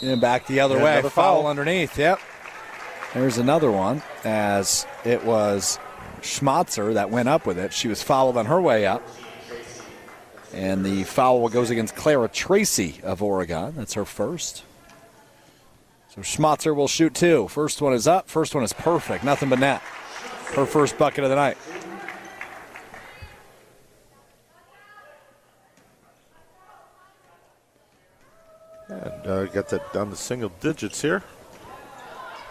And 0.00 0.20
back 0.20 0.46
the 0.46 0.60
other 0.60 0.76
Yeah, 0.76 0.84
way. 0.84 0.92
another 0.94 1.10
Foul 1.10 1.42
foul. 1.42 1.46
underneath. 1.50 1.96
Yep. 1.98 2.20
There's 3.14 3.38
another 3.38 3.70
one 3.70 4.02
as 4.24 4.86
it 5.04 5.24
was 5.24 5.78
Schmatzer 6.22 6.94
that 6.94 7.10
went 7.10 7.28
up 7.28 7.46
with 7.46 7.58
it. 7.58 7.72
She 7.72 7.88
was 7.88 8.02
fouled 8.02 8.36
on 8.36 8.46
her 8.46 8.60
way 8.60 8.86
up. 8.86 9.02
And 10.54 10.84
the 10.84 11.04
foul 11.04 11.48
goes 11.48 11.70
against 11.70 11.96
Clara 11.96 12.28
Tracy 12.28 13.00
of 13.02 13.22
Oregon. 13.22 13.74
That's 13.76 13.94
her 13.94 14.04
first. 14.04 14.64
So 16.14 16.20
Schmatzer 16.20 16.76
will 16.76 16.88
shoot 16.88 17.14
two. 17.14 17.48
First 17.48 17.80
one 17.80 17.94
is 17.94 18.06
up. 18.06 18.28
First 18.28 18.54
one 18.54 18.62
is 18.62 18.74
perfect. 18.74 19.24
Nothing 19.24 19.48
but 19.48 19.58
net. 19.58 19.80
Her 20.54 20.66
first 20.66 20.98
bucket 20.98 21.24
of 21.24 21.30
the 21.30 21.36
night. 21.36 21.56
And 28.88 29.26
uh, 29.26 29.46
got 29.46 29.70
that 29.70 29.90
down 29.94 30.10
to 30.10 30.16
single 30.16 30.52
digits 30.60 31.00
here. 31.00 31.22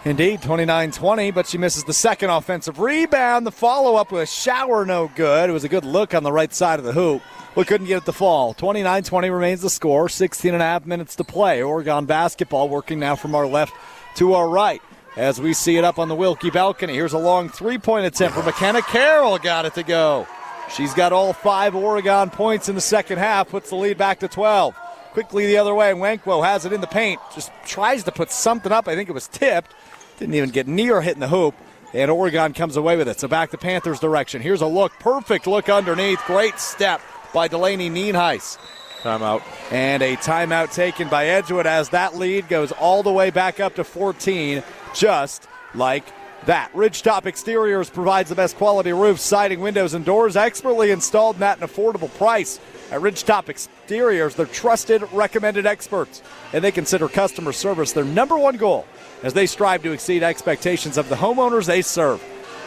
Indeed, 0.04 0.42
29 0.42 0.92
20, 0.92 1.30
but 1.30 1.46
she 1.46 1.60
misses 1.60 1.84
the 1.84 1.94
second 1.94 2.32
offensive 2.32 2.80
rebound. 2.80 3.46
The 3.46 3.52
follow 3.52 3.98
up 3.98 4.12
with 4.12 4.24
a 4.24 4.26
Shower, 4.26 4.84
no 4.84 5.12
good. 5.16 5.48
It 5.48 5.54
was 5.54 5.64
a 5.64 5.70
good 5.70 5.86
look 5.86 6.16
on 6.16 6.24
the 6.24 6.32
right 6.32 6.52
side 6.52 6.80
of 6.80 6.86
the 6.86 6.92
hoop, 6.92 7.22
but 7.54 7.68
couldn't 7.68 7.86
get 7.86 7.98
it 7.98 8.06
to 8.06 8.12
fall. 8.12 8.56
29 8.56 9.04
20 9.04 9.30
remains 9.30 9.62
the 9.62 9.70
score, 9.70 10.10
16 10.10 10.56
and 10.56 10.64
a 10.64 10.66
half 10.66 10.88
minutes 10.88 11.16
to 11.18 11.24
play. 11.24 11.62
Oregon 11.62 12.06
basketball 12.06 12.68
working 12.68 13.00
now 13.00 13.16
from 13.16 13.36
our 13.36 13.46
left 13.46 13.76
to 14.16 14.34
our 14.34 14.50
right 14.50 14.82
as 15.18 15.40
we 15.40 15.54
see 15.54 15.78
it 15.78 15.84
up 15.84 16.00
on 16.00 16.08
the 16.08 16.16
Wilkie 16.16 16.50
balcony. 16.50 16.94
Here's 16.94 17.14
a 17.14 17.20
long 17.20 17.50
three 17.50 17.78
point 17.78 18.08
attempt 18.08 18.36
for 18.36 18.44
McKenna 18.44 18.82
Carroll, 18.82 19.38
got 19.38 19.66
it 19.66 19.76
to 19.76 19.84
go. 19.84 20.28
She's 20.76 20.96
got 20.96 21.14
all 21.14 21.32
five 21.32 21.76
Oregon 21.76 22.32
points 22.32 22.70
in 22.70 22.74
the 22.74 22.82
second 22.82 23.20
half, 23.20 23.50
puts 23.50 23.70
the 23.70 23.76
lead 23.76 24.00
back 24.00 24.20
to 24.22 24.28
12. 24.28 24.76
Quickly 25.12 25.46
the 25.46 25.58
other 25.58 25.76
way, 25.76 25.92
Wankwo 25.92 26.44
has 26.44 26.66
it 26.66 26.72
in 26.72 26.80
the 26.80 26.88
paint, 26.88 27.20
just 27.36 27.52
tries 27.66 28.04
to 28.06 28.12
put 28.12 28.32
something 28.32 28.72
up. 28.72 28.88
I 28.88 28.96
think 28.96 29.10
it 29.10 29.14
was 29.14 29.28
tipped. 29.28 29.74
Didn't 30.22 30.36
even 30.36 30.52
get 30.52 30.68
near 30.68 31.02
hitting 31.02 31.20
the 31.20 31.28
hoop. 31.28 31.56
and 31.96 32.12
Oregon 32.12 32.54
comes 32.54 32.78
away 32.78 32.96
with 32.96 33.08
it. 33.08 33.20
So 33.20 33.28
back 33.28 33.50
to 33.50 33.58
Panthers 33.58 34.00
direction. 34.00 34.40
Here's 34.40 34.62
a 34.62 34.68
look, 34.68 34.92
perfect 35.00 35.48
look 35.48 35.68
underneath. 35.68 36.20
Great 36.28 36.60
step 36.60 37.02
by 37.34 37.48
Delaney 37.48 37.90
Nienhuis. 37.90 38.60
Timeout. 39.02 39.42
And 39.72 40.04
a 40.04 40.16
timeout 40.18 40.76
taken 40.76 41.10
by 41.10 41.26
Edgewood 41.26 41.66
as 41.66 41.90
that 41.90 42.18
lead 42.18 42.48
goes 42.50 42.72
all 42.72 43.02
the 43.02 43.12
way 43.12 43.32
back 43.32 43.60
up 43.60 43.74
to 43.76 43.84
14, 43.84 44.62
just 44.94 45.48
like 45.74 46.06
that. 46.46 46.72
Ridgetop 46.74 47.26
Exteriors 47.26 47.90
provides 47.90 48.30
the 48.30 48.36
best 48.36 48.58
quality 48.58 48.94
roofs, 48.94 49.24
siding, 49.24 49.60
windows, 49.60 49.96
and 49.96 50.06
doors, 50.06 50.36
expertly 50.36 50.92
installed 50.92 51.38
and 51.38 51.44
at 51.44 51.60
an 51.60 51.68
affordable 51.68 52.16
price. 52.20 52.60
At 52.92 53.00
Ridgetop 53.00 53.48
Exteriors, 53.48 54.36
they're 54.36 54.46
trusted, 54.46 55.02
recommended 55.14 55.66
experts, 55.66 56.22
and 56.52 56.62
they 56.62 56.74
consider 56.74 57.08
customer 57.08 57.54
service 57.54 57.94
their 57.94 58.04
number 58.04 58.38
one 58.38 58.58
goal 58.58 58.86
as 59.24 59.34
they 59.34 59.48
strive 59.48 59.82
to 59.84 59.94
exceed 59.94 60.24
expectations 60.24 60.98
of 60.98 61.08
the 61.08 61.16
homeowners 61.16 61.66
they 61.66 61.82
serve. 61.82 62.22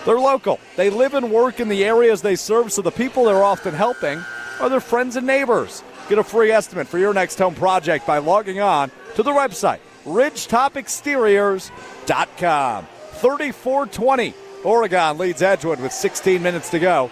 They're 0.07 0.19
local. 0.19 0.59
They 0.77 0.89
live 0.89 1.13
and 1.13 1.31
work 1.31 1.61
in 1.61 1.69
the 1.69 1.85
areas 1.85 2.23
they 2.23 2.37
serve, 2.37 2.73
so 2.73 2.81
the 2.81 2.91
people 2.91 3.25
they're 3.25 3.45
often 3.45 3.75
helping 3.75 4.25
are 4.61 4.71
their 4.71 4.81
friends 4.81 5.17
and 5.17 5.27
neighbors. 5.27 5.83
Get 6.09 6.19
a 6.19 6.25
free 6.25 6.51
estimate 6.51 6.89
for 6.89 6.99
your 6.99 7.13
next 7.13 7.39
home 7.39 7.55
project 7.55 8.07
by 8.07 8.17
logging 8.19 8.61
on 8.61 8.91
to 9.17 9.23
the 9.23 9.31
website, 9.31 9.81
ridgetopexteriors.com. 10.05 12.87
34 13.13 13.87
20. 13.87 14.35
Oregon 14.65 15.19
leads 15.19 15.43
Edgewood 15.43 15.81
with 15.81 15.93
16 15.93 16.43
minutes 16.43 16.71
to 16.71 16.79
go 16.79 17.11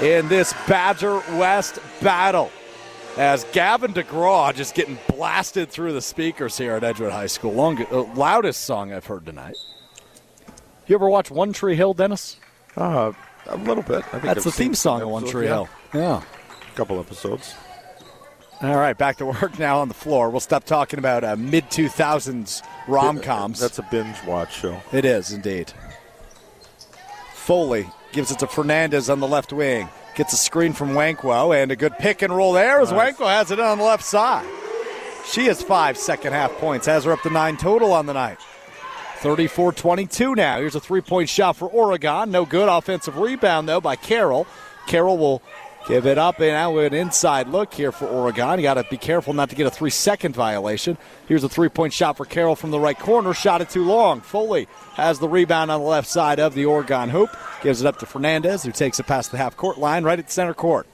in 0.00 0.28
this 0.28 0.52
Badger 0.68 1.18
West 1.36 1.78
battle. 2.02 2.50
As 3.16 3.44
Gavin 3.52 3.94
DeGraw 3.94 4.54
just 4.54 4.74
getting 4.74 4.98
blasted 5.08 5.70
through 5.70 5.94
the 5.94 6.02
speakers 6.02 6.58
here 6.58 6.74
at 6.74 6.84
Edgewood 6.84 7.12
High 7.12 7.28
School. 7.28 7.52
Long, 7.54 7.82
uh, 7.90 8.02
loudest 8.14 8.64
song 8.64 8.92
I've 8.92 9.06
heard 9.06 9.24
tonight. 9.24 9.56
You 10.86 10.96
ever 10.96 11.08
watch 11.08 11.30
One 11.30 11.54
Tree 11.54 11.76
Hill, 11.76 11.94
Dennis? 11.94 12.38
Uh, 12.76 13.12
a 13.46 13.56
little 13.56 13.82
bit. 13.82 14.04
I 14.08 14.10
think 14.10 14.22
That's 14.24 14.38
I've 14.38 14.44
the 14.44 14.52
theme 14.52 14.74
song 14.74 15.00
of 15.00 15.08
One 15.08 15.26
Tree 15.26 15.46
yeah. 15.46 15.54
Hill. 15.54 15.68
Yeah. 15.94 16.22
A 16.22 16.76
couple 16.76 17.00
episodes. 17.00 17.54
All 18.62 18.76
right, 18.76 18.96
back 18.96 19.16
to 19.16 19.26
work 19.26 19.58
now 19.58 19.80
on 19.80 19.88
the 19.88 19.94
floor. 19.94 20.28
We'll 20.28 20.40
stop 20.40 20.64
talking 20.64 20.98
about 20.98 21.24
uh, 21.24 21.36
mid 21.36 21.64
2000s 21.70 22.62
rom 22.86 23.20
coms. 23.20 23.60
That's 23.60 23.78
a 23.78 23.86
binge 23.90 24.16
watch 24.26 24.54
show. 24.60 24.80
It 24.92 25.06
is 25.06 25.32
indeed. 25.32 25.72
Foley 27.32 27.86
gives 28.16 28.30
it 28.30 28.38
to 28.38 28.46
Fernandez 28.46 29.10
on 29.10 29.20
the 29.20 29.28
left 29.28 29.52
wing. 29.52 29.86
Gets 30.14 30.32
a 30.32 30.38
screen 30.38 30.72
from 30.72 30.94
Wankwo 30.94 31.54
and 31.54 31.70
a 31.70 31.76
good 31.76 31.92
pick 31.98 32.22
and 32.22 32.34
roll 32.34 32.54
there 32.54 32.80
as 32.80 32.90
Wankwo 32.90 33.26
has 33.26 33.50
it 33.50 33.60
on 33.60 33.76
the 33.76 33.84
left 33.84 34.02
side. 34.02 34.48
She 35.26 35.44
has 35.46 35.62
five 35.62 35.98
second 35.98 36.32
half 36.32 36.50
points, 36.52 36.86
has 36.86 37.04
her 37.04 37.12
up 37.12 37.20
to 37.22 37.30
nine 37.30 37.58
total 37.58 37.92
on 37.92 38.06
the 38.06 38.14
night. 38.14 38.38
34 39.18 39.72
22 39.72 40.34
now. 40.34 40.58
Here's 40.58 40.74
a 40.74 40.80
three 40.80 41.02
point 41.02 41.28
shot 41.28 41.56
for 41.56 41.68
Oregon. 41.68 42.30
No 42.30 42.46
good. 42.46 42.70
Offensive 42.70 43.18
rebound, 43.18 43.68
though, 43.68 43.82
by 43.82 43.96
Carroll. 43.96 44.46
Carroll 44.86 45.18
will 45.18 45.42
give 45.88 46.06
it 46.06 46.18
up 46.18 46.40
and 46.40 46.52
now 46.52 46.76
an 46.78 46.94
inside 46.94 47.48
look 47.48 47.72
here 47.72 47.92
for 47.92 48.06
Oregon. 48.06 48.58
You 48.58 48.62
got 48.62 48.74
to 48.74 48.84
be 48.84 48.96
careful 48.96 49.32
not 49.32 49.50
to 49.50 49.56
get 49.56 49.66
a 49.66 49.70
three 49.70 49.90
second 49.90 50.34
violation. 50.34 50.98
Here's 51.26 51.44
a 51.44 51.48
three 51.48 51.68
point 51.68 51.92
shot 51.92 52.16
for 52.16 52.24
Carroll 52.24 52.56
from 52.56 52.70
the 52.70 52.80
right 52.80 52.98
corner. 52.98 53.34
Shot 53.34 53.60
it 53.60 53.70
too 53.70 53.84
long. 53.84 54.20
Foley 54.20 54.68
has 54.94 55.18
the 55.18 55.28
rebound 55.28 55.70
on 55.70 55.80
the 55.80 55.86
left 55.86 56.08
side 56.08 56.40
of 56.40 56.54
the 56.54 56.64
Oregon 56.64 57.10
hoop. 57.10 57.30
Gives 57.62 57.80
it 57.80 57.86
up 57.86 57.98
to 57.98 58.06
Fernandez, 58.06 58.62
who 58.62 58.72
takes 58.72 58.98
it 59.00 59.06
past 59.06 59.30
the 59.30 59.38
half 59.38 59.56
court 59.56 59.78
line 59.78 60.04
right 60.04 60.18
at 60.18 60.30
center 60.30 60.54
court. 60.54 60.86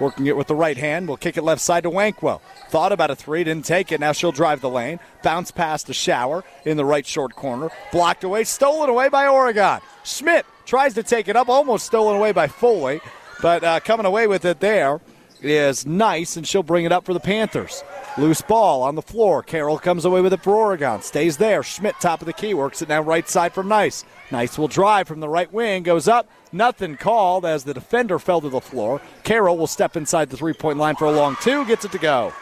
Working 0.00 0.26
it 0.26 0.36
with 0.36 0.48
the 0.48 0.56
right 0.56 0.76
hand. 0.76 1.08
Will 1.08 1.16
kick 1.16 1.36
it 1.36 1.44
left 1.44 1.60
side 1.60 1.84
to 1.84 1.90
Wankwo. 1.90 2.40
Thought 2.68 2.92
about 2.92 3.10
a 3.10 3.16
three, 3.16 3.44
didn't 3.44 3.64
take 3.64 3.92
it. 3.92 4.00
Now 4.00 4.12
she'll 4.12 4.32
drive 4.32 4.60
the 4.60 4.68
lane. 4.68 4.98
Bounce 5.22 5.50
past 5.50 5.86
the 5.86 5.94
Shower 5.94 6.44
in 6.64 6.76
the 6.76 6.84
right 6.84 7.06
short 7.06 7.36
corner. 7.36 7.70
Blocked 7.92 8.24
away. 8.24 8.44
Stolen 8.44 8.90
away 8.90 9.08
by 9.08 9.28
Oregon. 9.28 9.80
Schmidt 10.02 10.46
tries 10.66 10.94
to 10.94 11.02
take 11.02 11.28
it 11.28 11.36
up. 11.36 11.48
Almost 11.48 11.86
stolen 11.86 12.16
away 12.16 12.32
by 12.32 12.48
Foley. 12.48 13.00
But 13.44 13.62
uh, 13.62 13.80
coming 13.80 14.06
away 14.06 14.26
with 14.26 14.46
it 14.46 14.60
there 14.60 15.02
is 15.42 15.84
nice, 15.84 16.38
and 16.38 16.48
she'll 16.48 16.62
bring 16.62 16.86
it 16.86 16.92
up 16.92 17.04
for 17.04 17.12
the 17.12 17.20
Panthers. 17.20 17.84
Loose 18.16 18.40
ball 18.40 18.82
on 18.82 18.94
the 18.94 19.02
floor. 19.02 19.42
Carroll 19.42 19.78
comes 19.78 20.06
away 20.06 20.22
with 20.22 20.32
it 20.32 20.42
for 20.42 20.56
Oregon. 20.56 21.02
Stays 21.02 21.36
there. 21.36 21.62
Schmidt, 21.62 21.96
top 22.00 22.22
of 22.22 22.26
the 22.26 22.32
key, 22.32 22.54
works 22.54 22.80
it 22.80 22.88
now 22.88 23.02
right 23.02 23.28
side 23.28 23.52
from 23.52 23.68
Nice. 23.68 24.06
Nice 24.30 24.56
will 24.56 24.66
drive 24.66 25.06
from 25.06 25.20
the 25.20 25.28
right 25.28 25.52
wing, 25.52 25.82
goes 25.82 26.08
up. 26.08 26.26
Nothing 26.52 26.96
called 26.96 27.44
as 27.44 27.64
the 27.64 27.74
defender 27.74 28.18
fell 28.18 28.40
to 28.40 28.48
the 28.48 28.62
floor. 28.62 29.02
Carroll 29.24 29.58
will 29.58 29.66
step 29.66 29.94
inside 29.94 30.30
the 30.30 30.38
three 30.38 30.54
point 30.54 30.78
line 30.78 30.96
for 30.96 31.04
a 31.04 31.12
long 31.12 31.36
two, 31.42 31.66
gets 31.66 31.84
it 31.84 31.92
to 31.92 31.98
go. 31.98 32.32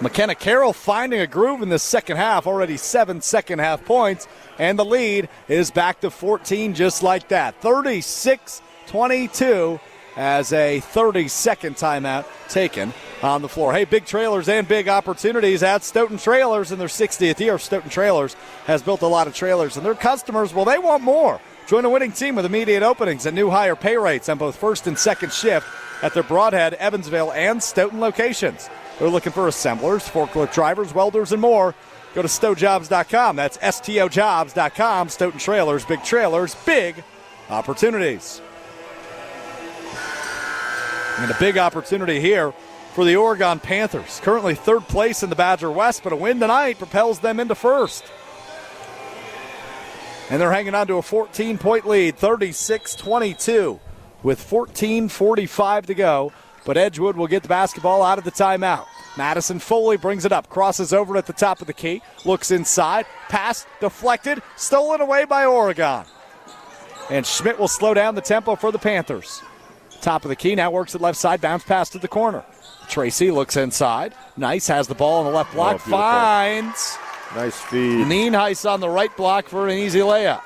McKenna 0.00 0.34
Carroll 0.34 0.72
finding 0.72 1.20
a 1.20 1.28
groove 1.28 1.62
in 1.62 1.68
the 1.68 1.78
second 1.78 2.16
half, 2.16 2.48
already 2.48 2.76
seven 2.76 3.20
second 3.20 3.60
half 3.60 3.84
points, 3.84 4.26
and 4.58 4.76
the 4.76 4.84
lead 4.84 5.28
is 5.46 5.70
back 5.70 6.00
to 6.00 6.10
14 6.10 6.74
just 6.74 7.04
like 7.04 7.28
that. 7.28 7.62
36 7.62 8.62
22 8.86 9.80
as 10.16 10.52
a 10.52 10.80
30 10.80 11.28
second 11.28 11.76
timeout 11.76 12.24
taken 12.48 12.92
on 13.22 13.42
the 13.42 13.48
floor. 13.48 13.72
Hey, 13.72 13.84
big 13.84 14.06
trailers 14.06 14.48
and 14.48 14.66
big 14.66 14.88
opportunities 14.88 15.62
at 15.62 15.84
Stoughton 15.84 16.18
Trailers 16.18 16.72
in 16.72 16.78
their 16.78 16.88
60th 16.88 17.38
year. 17.38 17.58
Stoughton 17.58 17.90
Trailers 17.90 18.34
has 18.66 18.82
built 18.82 19.02
a 19.02 19.06
lot 19.06 19.26
of 19.26 19.34
trailers, 19.34 19.76
and 19.76 19.84
their 19.84 19.94
customers, 19.94 20.54
well, 20.54 20.64
they 20.64 20.78
want 20.78 21.02
more. 21.02 21.40
Join 21.66 21.84
a 21.84 21.90
winning 21.90 22.12
team 22.12 22.36
with 22.36 22.46
immediate 22.46 22.82
openings 22.82 23.26
and 23.26 23.34
new 23.34 23.50
higher 23.50 23.74
pay 23.76 23.96
rates 23.96 24.28
on 24.28 24.38
both 24.38 24.56
first 24.56 24.86
and 24.86 24.98
second 24.98 25.32
shift 25.32 25.66
at 26.02 26.14
their 26.14 26.22
Brodhead, 26.22 26.74
Evansville, 26.74 27.32
and 27.32 27.62
Stoughton 27.62 28.00
locations. 28.00 28.70
They're 28.98 29.08
looking 29.08 29.32
for 29.32 29.48
assemblers, 29.48 30.08
forklift 30.08 30.54
drivers, 30.54 30.94
welders, 30.94 31.32
and 31.32 31.40
more. 31.40 31.74
Go 32.14 32.22
to 32.22 32.28
stojobs.com. 32.28 33.36
That's 33.36 33.58
S-T-O-Jobs.com. 33.60 35.08
Stoughton 35.08 35.38
Trailers, 35.38 35.84
big 35.84 36.02
trailers, 36.02 36.54
big 36.54 37.02
opportunities. 37.50 38.40
And 41.18 41.30
a 41.30 41.36
big 41.38 41.56
opportunity 41.56 42.20
here 42.20 42.52
for 42.92 43.04
the 43.04 43.16
Oregon 43.16 43.58
Panthers. 43.58 44.20
Currently 44.22 44.54
third 44.54 44.82
place 44.88 45.22
in 45.22 45.30
the 45.30 45.36
Badger 45.36 45.70
West, 45.70 46.02
but 46.02 46.12
a 46.12 46.16
win 46.16 46.40
tonight 46.40 46.78
propels 46.78 47.20
them 47.20 47.40
into 47.40 47.54
first. 47.54 48.04
And 50.28 50.40
they're 50.40 50.52
hanging 50.52 50.74
on 50.74 50.86
to 50.88 50.96
a 50.96 51.02
14 51.02 51.56
point 51.58 51.86
lead, 51.86 52.16
36 52.16 52.94
22, 52.94 53.80
with 54.22 54.40
14.45 54.40 55.86
to 55.86 55.94
go. 55.94 56.32
But 56.64 56.76
Edgewood 56.76 57.16
will 57.16 57.28
get 57.28 57.42
the 57.42 57.48
basketball 57.48 58.02
out 58.02 58.18
of 58.18 58.24
the 58.24 58.32
timeout. 58.32 58.86
Madison 59.16 59.58
Foley 59.58 59.96
brings 59.96 60.24
it 60.24 60.32
up, 60.32 60.50
crosses 60.50 60.92
over 60.92 61.16
at 61.16 61.26
the 61.26 61.32
top 61.32 61.60
of 61.60 61.66
the 61.66 61.72
key, 61.72 62.02
looks 62.24 62.50
inside, 62.50 63.06
pass 63.28 63.66
deflected, 63.80 64.42
stolen 64.56 65.00
away 65.00 65.24
by 65.24 65.46
Oregon. 65.46 66.04
And 67.08 67.24
Schmidt 67.24 67.58
will 67.58 67.68
slow 67.68 67.94
down 67.94 68.14
the 68.14 68.20
tempo 68.20 68.56
for 68.56 68.72
the 68.72 68.78
Panthers. 68.78 69.42
Top 70.00 70.24
of 70.24 70.28
the 70.28 70.36
key 70.36 70.54
now 70.54 70.70
works 70.70 70.94
at 70.94 71.00
left 71.00 71.18
side, 71.18 71.40
bounce 71.40 71.64
pass 71.64 71.90
to 71.90 71.98
the 71.98 72.08
corner. 72.08 72.44
Tracy 72.88 73.30
looks 73.30 73.56
inside. 73.56 74.14
Nice 74.36 74.68
has 74.68 74.86
the 74.86 74.94
ball 74.94 75.20
on 75.20 75.24
the 75.26 75.36
left 75.36 75.50
oh, 75.52 75.56
block, 75.56 75.72
beautiful. 75.72 75.98
finds 75.98 76.98
Nice 77.34 77.60
feed. 77.60 78.06
Nienhuis 78.06 78.68
on 78.70 78.80
the 78.80 78.88
right 78.88 79.14
block 79.16 79.48
for 79.48 79.68
an 79.68 79.76
easy 79.76 80.00
layup. 80.00 80.42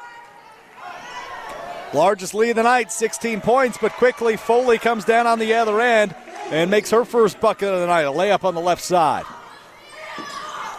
Largest 1.92 2.34
lead 2.34 2.50
of 2.50 2.56
the 2.56 2.62
night, 2.62 2.92
16 2.92 3.40
points, 3.40 3.76
but 3.80 3.92
quickly 3.92 4.36
Foley 4.36 4.78
comes 4.78 5.04
down 5.04 5.26
on 5.26 5.38
the 5.38 5.54
other 5.54 5.80
end 5.80 6.14
and 6.50 6.70
makes 6.70 6.90
her 6.90 7.04
first 7.04 7.40
bucket 7.40 7.68
of 7.68 7.80
the 7.80 7.86
night, 7.86 8.02
a 8.02 8.12
layup 8.12 8.44
on 8.44 8.54
the 8.54 8.60
left 8.60 8.82
side. 8.82 9.24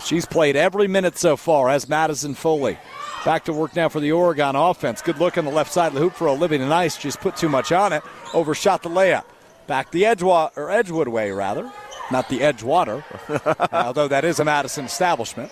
She's 0.03 0.25
played 0.25 0.55
every 0.55 0.87
minute 0.87 1.17
so 1.17 1.37
far 1.37 1.69
as 1.69 1.87
Madison 1.87 2.33
Foley. 2.33 2.77
Back 3.23 3.45
to 3.45 3.53
work 3.53 3.75
now 3.75 3.87
for 3.87 3.99
the 3.99 4.11
Oregon 4.11 4.55
offense. 4.55 5.01
Good 5.01 5.19
look 5.19 5.37
on 5.37 5.45
the 5.45 5.51
left 5.51 5.71
side 5.71 5.87
of 5.89 5.93
the 5.93 5.99
hoop 5.99 6.13
for 6.13 6.27
Olivia 6.27 6.57
Nice. 6.59 6.97
Just 6.97 7.19
put 7.19 7.35
too 7.35 7.49
much 7.49 7.71
on 7.71 7.93
it. 7.93 8.01
Overshot 8.33 8.81
the 8.81 8.89
layup. 8.89 9.25
Back 9.67 9.91
the 9.91 10.03
Edgewa- 10.03 10.51
or 10.57 10.71
Edgewood 10.71 11.07
way, 11.07 11.31
rather. 11.31 11.71
Not 12.11 12.27
the 12.29 12.39
Edgewater, 12.39 13.03
although 13.71 14.07
that 14.07 14.25
is 14.25 14.39
a 14.39 14.45
Madison 14.45 14.85
establishment. 14.85 15.51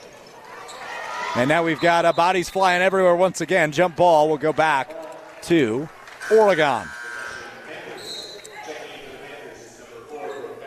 And 1.35 1.47
now 1.47 1.63
we've 1.63 1.79
got 1.79 2.05
uh, 2.05 2.11
bodies 2.11 2.49
flying 2.49 2.81
everywhere 2.81 3.15
once 3.15 3.39
again. 3.39 3.71
Jump 3.71 3.95
ball 3.95 4.27
will 4.29 4.37
go 4.37 4.51
back 4.51 4.93
to 5.43 5.87
Oregon. 6.31 6.87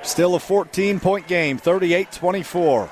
Still 0.02 0.34
a 0.34 0.40
14 0.40 1.00
point 1.00 1.26
game, 1.26 1.58
38 1.58 2.12
24. 2.12 2.90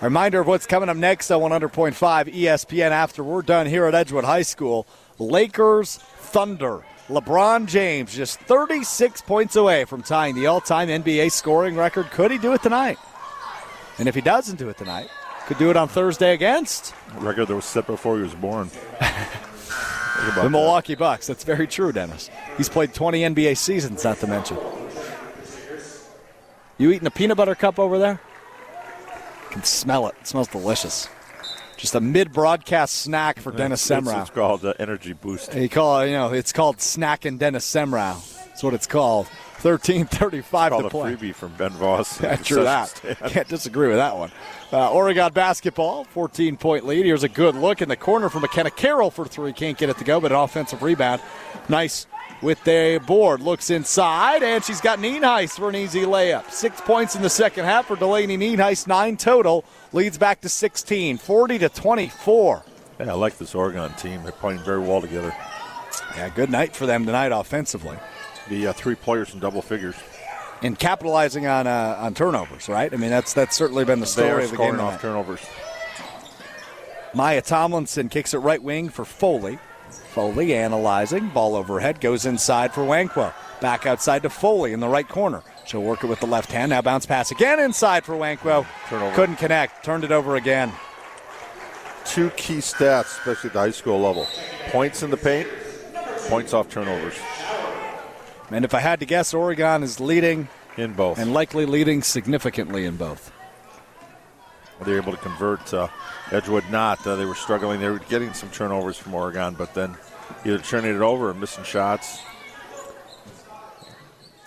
Reminder 0.00 0.40
of 0.40 0.46
what's 0.46 0.66
coming 0.66 0.88
up 0.88 0.96
next 0.96 1.28
on 1.30 1.40
100.5 1.40 1.92
ESPN 2.32 2.90
after 2.92 3.24
we're 3.24 3.42
done 3.42 3.66
here 3.66 3.84
at 3.86 3.94
Edgewood 3.96 4.24
High 4.24 4.42
School. 4.42 4.86
Lakers 5.18 5.96
Thunder. 5.96 6.84
LeBron 7.08 7.66
James 7.66 8.14
just 8.14 8.38
36 8.40 9.22
points 9.22 9.56
away 9.56 9.84
from 9.86 10.02
tying 10.02 10.36
the 10.36 10.46
all 10.46 10.60
time 10.60 10.88
NBA 10.88 11.32
scoring 11.32 11.74
record. 11.74 12.10
Could 12.10 12.30
he 12.30 12.38
do 12.38 12.52
it 12.52 12.62
tonight? 12.62 12.98
And 13.98 14.06
if 14.06 14.14
he 14.14 14.20
doesn't 14.20 14.56
do 14.56 14.68
it 14.68 14.76
tonight, 14.76 15.08
could 15.46 15.58
do 15.58 15.70
it 15.70 15.76
on 15.76 15.88
Thursday 15.88 16.32
against 16.32 16.94
Record 17.16 17.48
that 17.48 17.56
was 17.56 17.64
set 17.64 17.86
before 17.86 18.16
he 18.16 18.22
was 18.22 18.34
born. 18.34 18.70
The 20.18 20.32
that. 20.32 20.50
Milwaukee 20.50 20.96
Bucks. 20.96 21.28
That's 21.28 21.44
very 21.44 21.68
true, 21.68 21.92
Dennis. 21.92 22.28
He's 22.56 22.68
played 22.68 22.92
20 22.92 23.20
NBA 23.20 23.56
seasons, 23.56 24.02
not 24.02 24.18
to 24.18 24.26
mention. 24.26 24.58
You 26.76 26.90
eating 26.90 27.06
a 27.06 27.10
peanut 27.12 27.36
butter 27.36 27.54
cup 27.54 27.78
over 27.78 28.00
there? 28.00 28.20
Can 29.48 29.64
smell 29.64 30.06
it. 30.08 30.14
It 30.20 30.26
smells 30.26 30.48
delicious. 30.48 31.08
Just 31.76 31.94
a 31.94 32.00
mid-broadcast 32.00 32.92
snack 32.92 33.38
for 33.38 33.52
Dennis 33.52 33.86
Semrau. 33.86 34.18
what's 34.18 34.30
called 34.30 34.62
the 34.62 34.74
energy 34.80 35.12
boost. 35.12 35.54
He 35.54 35.68
call 35.68 36.00
it, 36.00 36.06
you 36.08 36.12
know 36.14 36.32
it's 36.32 36.52
called 36.52 36.80
snack 36.80 37.24
and 37.24 37.38
Dennis 37.38 37.64
Semrau. 37.72 38.16
That's 38.46 38.62
what 38.64 38.74
it's 38.74 38.86
called. 38.88 39.28
Thirteen 39.58 40.06
thirty-five 40.06 40.72
to 40.72 40.86
a 40.86 40.90
play. 40.90 41.14
freebie 41.14 41.34
from 41.34 41.52
Ben 41.54 41.70
Voss. 41.70 42.20
Yeah, 42.20 42.36
true 42.36 42.64
that. 42.64 43.00
Can't 43.28 43.48
disagree 43.48 43.88
with 43.88 43.96
that 43.96 44.16
one. 44.16 44.30
Uh, 44.72 44.90
Oregon 44.92 45.32
basketball, 45.32 46.04
14 46.04 46.56
point 46.56 46.84
lead. 46.84 47.06
Here's 47.06 47.22
a 47.24 47.28
good 47.28 47.54
look 47.54 47.80
in 47.80 47.88
the 47.88 47.96
corner 47.96 48.28
for 48.28 48.40
McKenna 48.40 48.70
Carroll 48.70 49.10
for 49.10 49.24
three. 49.24 49.52
Can't 49.52 49.78
get 49.78 49.88
it 49.88 49.98
to 49.98 50.04
go, 50.04 50.20
but 50.20 50.30
an 50.32 50.38
offensive 50.38 50.82
rebound. 50.82 51.22
Nice 51.68 52.06
with 52.42 52.62
the 52.64 53.02
board. 53.06 53.40
Looks 53.40 53.70
inside, 53.70 54.42
and 54.42 54.64
she's 54.64 54.80
got 54.80 54.98
Nienhuis 54.98 55.56
for 55.58 55.68
an 55.68 55.76
easy 55.76 56.02
layup. 56.02 56.50
Six 56.50 56.80
points 56.80 57.14
in 57.14 57.22
the 57.22 57.30
second 57.30 57.64
half 57.64 57.86
for 57.86 57.96
Delaney 57.96 58.36
Nienhuis, 58.36 58.86
nine 58.86 59.16
total. 59.16 59.64
Leads 59.92 60.18
back 60.18 60.40
to 60.42 60.48
16, 60.48 61.18
40 61.18 61.58
to 61.58 61.68
24. 61.68 62.64
Yeah, 63.00 63.12
I 63.12 63.14
like 63.14 63.38
this 63.38 63.54
Oregon 63.54 63.92
team. 63.94 64.22
They're 64.22 64.32
playing 64.32 64.60
very 64.60 64.80
well 64.80 65.00
together. 65.00 65.34
Yeah, 66.16 66.28
good 66.30 66.50
night 66.50 66.74
for 66.74 66.86
them 66.86 67.06
tonight 67.06 67.32
offensively. 67.32 67.96
The 68.48 68.68
uh, 68.68 68.72
three 68.72 68.94
players 68.94 69.34
in 69.34 69.40
double 69.40 69.62
figures. 69.62 69.94
And 70.62 70.76
capitalizing 70.76 71.46
on 71.46 71.68
uh, 71.68 71.96
on 72.00 72.14
turnovers, 72.14 72.68
right? 72.68 72.92
I 72.92 72.96
mean, 72.96 73.10
that's 73.10 73.32
that's 73.32 73.54
certainly 73.54 73.84
been 73.84 74.00
the 74.00 74.06
story 74.06 74.44
of 74.44 74.50
the 74.50 74.56
game. 74.56 74.74
scoring 74.74 74.76
tonight. 74.78 74.94
off 74.94 75.00
turnovers. 75.00 75.40
Maya 77.14 77.40
Tomlinson 77.40 78.08
kicks 78.08 78.34
it 78.34 78.38
right 78.38 78.62
wing 78.62 78.88
for 78.88 79.04
Foley. 79.04 79.58
Foley 80.18 80.52
analyzing. 80.52 81.28
Ball 81.28 81.54
overhead 81.54 82.00
goes 82.00 82.26
inside 82.26 82.74
for 82.74 82.80
Wankwo. 82.80 83.32
Back 83.60 83.86
outside 83.86 84.24
to 84.24 84.28
Foley 84.28 84.72
in 84.72 84.80
the 84.80 84.88
right 84.88 85.08
corner. 85.08 85.44
She'll 85.64 85.84
work 85.84 86.02
it 86.02 86.08
with 86.08 86.18
the 86.18 86.26
left 86.26 86.50
hand. 86.50 86.70
Now 86.70 86.82
bounce 86.82 87.06
pass 87.06 87.30
again 87.30 87.60
inside 87.60 88.04
for 88.04 88.16
Wankwo. 88.16 88.66
Turnover. 88.88 89.14
Couldn't 89.14 89.36
connect. 89.36 89.84
Turned 89.84 90.02
it 90.02 90.10
over 90.10 90.34
again. 90.34 90.72
Two 92.04 92.30
key 92.30 92.56
stats, 92.56 93.16
especially 93.16 93.50
at 93.50 93.52
the 93.54 93.60
high 93.60 93.70
school 93.70 94.00
level: 94.00 94.26
points 94.70 95.04
in 95.04 95.10
the 95.10 95.16
paint, 95.16 95.46
points 96.28 96.52
off 96.52 96.68
turnovers 96.68 97.14
And 98.50 98.64
if 98.64 98.74
I 98.74 98.80
had 98.80 98.98
to 98.98 99.06
guess, 99.06 99.32
Oregon 99.32 99.84
is 99.84 100.00
leading 100.00 100.48
in 100.76 100.94
both. 100.94 101.20
and 101.20 101.32
likely 101.32 101.64
leading 101.64 102.02
significantly 102.02 102.86
in 102.86 102.96
both. 102.96 103.30
They 104.84 104.92
were 104.92 104.98
able 104.98 105.12
to 105.12 105.18
convert. 105.18 105.72
Uh, 105.74 105.88
Edgewood 106.30 106.64
not. 106.70 107.04
Uh, 107.06 107.16
they 107.16 107.24
were 107.24 107.34
struggling. 107.34 107.80
They 107.80 107.88
were 107.88 107.98
getting 107.98 108.32
some 108.32 108.50
turnovers 108.50 108.96
from 108.96 109.14
Oregon, 109.14 109.54
but 109.56 109.74
then 109.74 109.96
either 110.44 110.58
turning 110.58 110.94
it 110.94 111.00
over 111.00 111.30
or 111.30 111.34
missing 111.34 111.64
shots. 111.64 112.20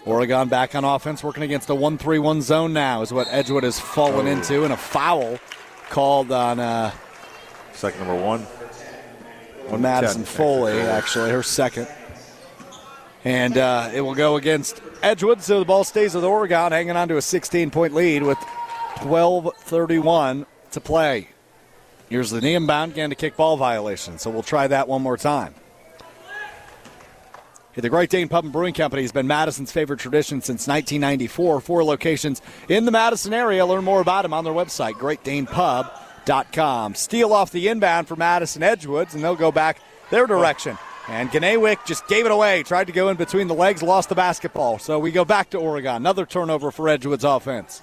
Oregon 0.06 0.48
back 0.50 0.74
on 0.74 0.84
offense, 0.84 1.24
working 1.24 1.44
against 1.44 1.70
a 1.70 1.76
1 1.76 1.98
3 1.98 2.18
1 2.20 2.42
zone 2.42 2.74
now, 2.74 3.02
is 3.02 3.14
what 3.14 3.28
Edgewood 3.30 3.64
has 3.64 3.80
fallen 3.80 4.28
Oh. 4.28 4.32
into, 4.32 4.64
and 4.64 4.74
a 4.74 4.78
foul 4.78 5.38
called 5.90 6.32
on 6.32 6.60
uh, 6.60 6.92
Second 7.74 8.00
number 8.08 8.22
one. 8.24 8.42
One 9.68 9.82
Madison. 9.82 10.24
Foley, 10.26 10.74
actually, 10.74 11.30
her 11.32 11.44
second. 11.44 11.88
And 13.24 13.58
uh, 13.58 13.90
it 13.94 14.02
will 14.02 14.16
go 14.16 14.36
against 14.36 14.82
Edgewood, 15.04 15.42
so 15.42 15.60
the 15.60 15.66
ball 15.66 15.84
stays 15.84 16.16
with 16.16 16.24
Oregon, 16.24 16.72
hanging 16.72 16.96
on 16.96 17.08
to 17.10 17.18
a 17.18 17.22
16 17.22 17.70
point 17.70 17.94
lead 17.94 18.24
with 18.24 18.38
12.31 18.98 20.46
to 20.72 20.82
play. 20.82 21.30
Here's 22.10 22.30
the 22.30 22.42
knee 22.42 22.56
inbound, 22.56 22.92
again, 22.92 23.10
to 23.10 23.16
kick 23.16 23.38
ball 23.38 23.58
violation, 23.58 24.20
so 24.20 24.30
we'll 24.30 24.44
try 24.44 24.68
that 24.68 24.88
one 24.88 25.02
more 25.02 25.18
time. 25.18 25.56
The 27.74 27.90
Great 27.90 28.10
Dane 28.10 28.28
Pub 28.28 28.44
and 28.44 28.52
Brewing 28.52 28.74
Company 28.74 29.02
has 29.02 29.14
been 29.14 29.28
Madison's 29.28 29.72
favorite 29.72 30.02
tradition 30.02 30.42
since 30.42 30.68
1994. 30.68 31.62
Four 31.62 31.84
locations 31.86 32.42
in 32.68 32.84
the 32.86 32.92
Madison 32.92 33.34
area. 33.34 33.66
Learn 33.66 33.86
more 33.86 34.02
about 34.02 34.24
them 34.24 34.34
on 34.34 34.44
their 34.44 34.54
website, 34.54 34.96
greatdanepub.com. 34.96 36.96
Steal 36.96 37.34
off 37.34 37.52
the 37.52 37.70
inbound 37.70 38.10
for 38.10 38.18
Madison 38.18 38.62
Edgewoods, 38.62 39.14
and 39.14 39.24
they'll 39.24 39.36
go 39.36 39.54
back 39.54 39.80
their 40.10 40.28
direction. 40.28 40.78
And 41.08 41.30
Ganewick 41.30 41.86
just 41.86 42.08
gave 42.08 42.26
it 42.26 42.32
away, 42.32 42.64
tried 42.64 42.88
to 42.88 42.94
go 42.94 43.10
in 43.10 43.18
between 43.18 43.48
the 43.48 43.56
legs, 43.56 43.82
lost 43.82 44.10
the 44.10 44.16
basketball. 44.16 44.78
So 44.78 45.00
we 45.00 45.12
go 45.12 45.26
back 45.26 45.50
to 45.52 45.58
Oregon. 45.58 45.96
Another 45.96 46.26
turnover 46.26 46.72
for 46.72 46.90
Edgewood's 46.90 47.24
offense. 47.24 47.82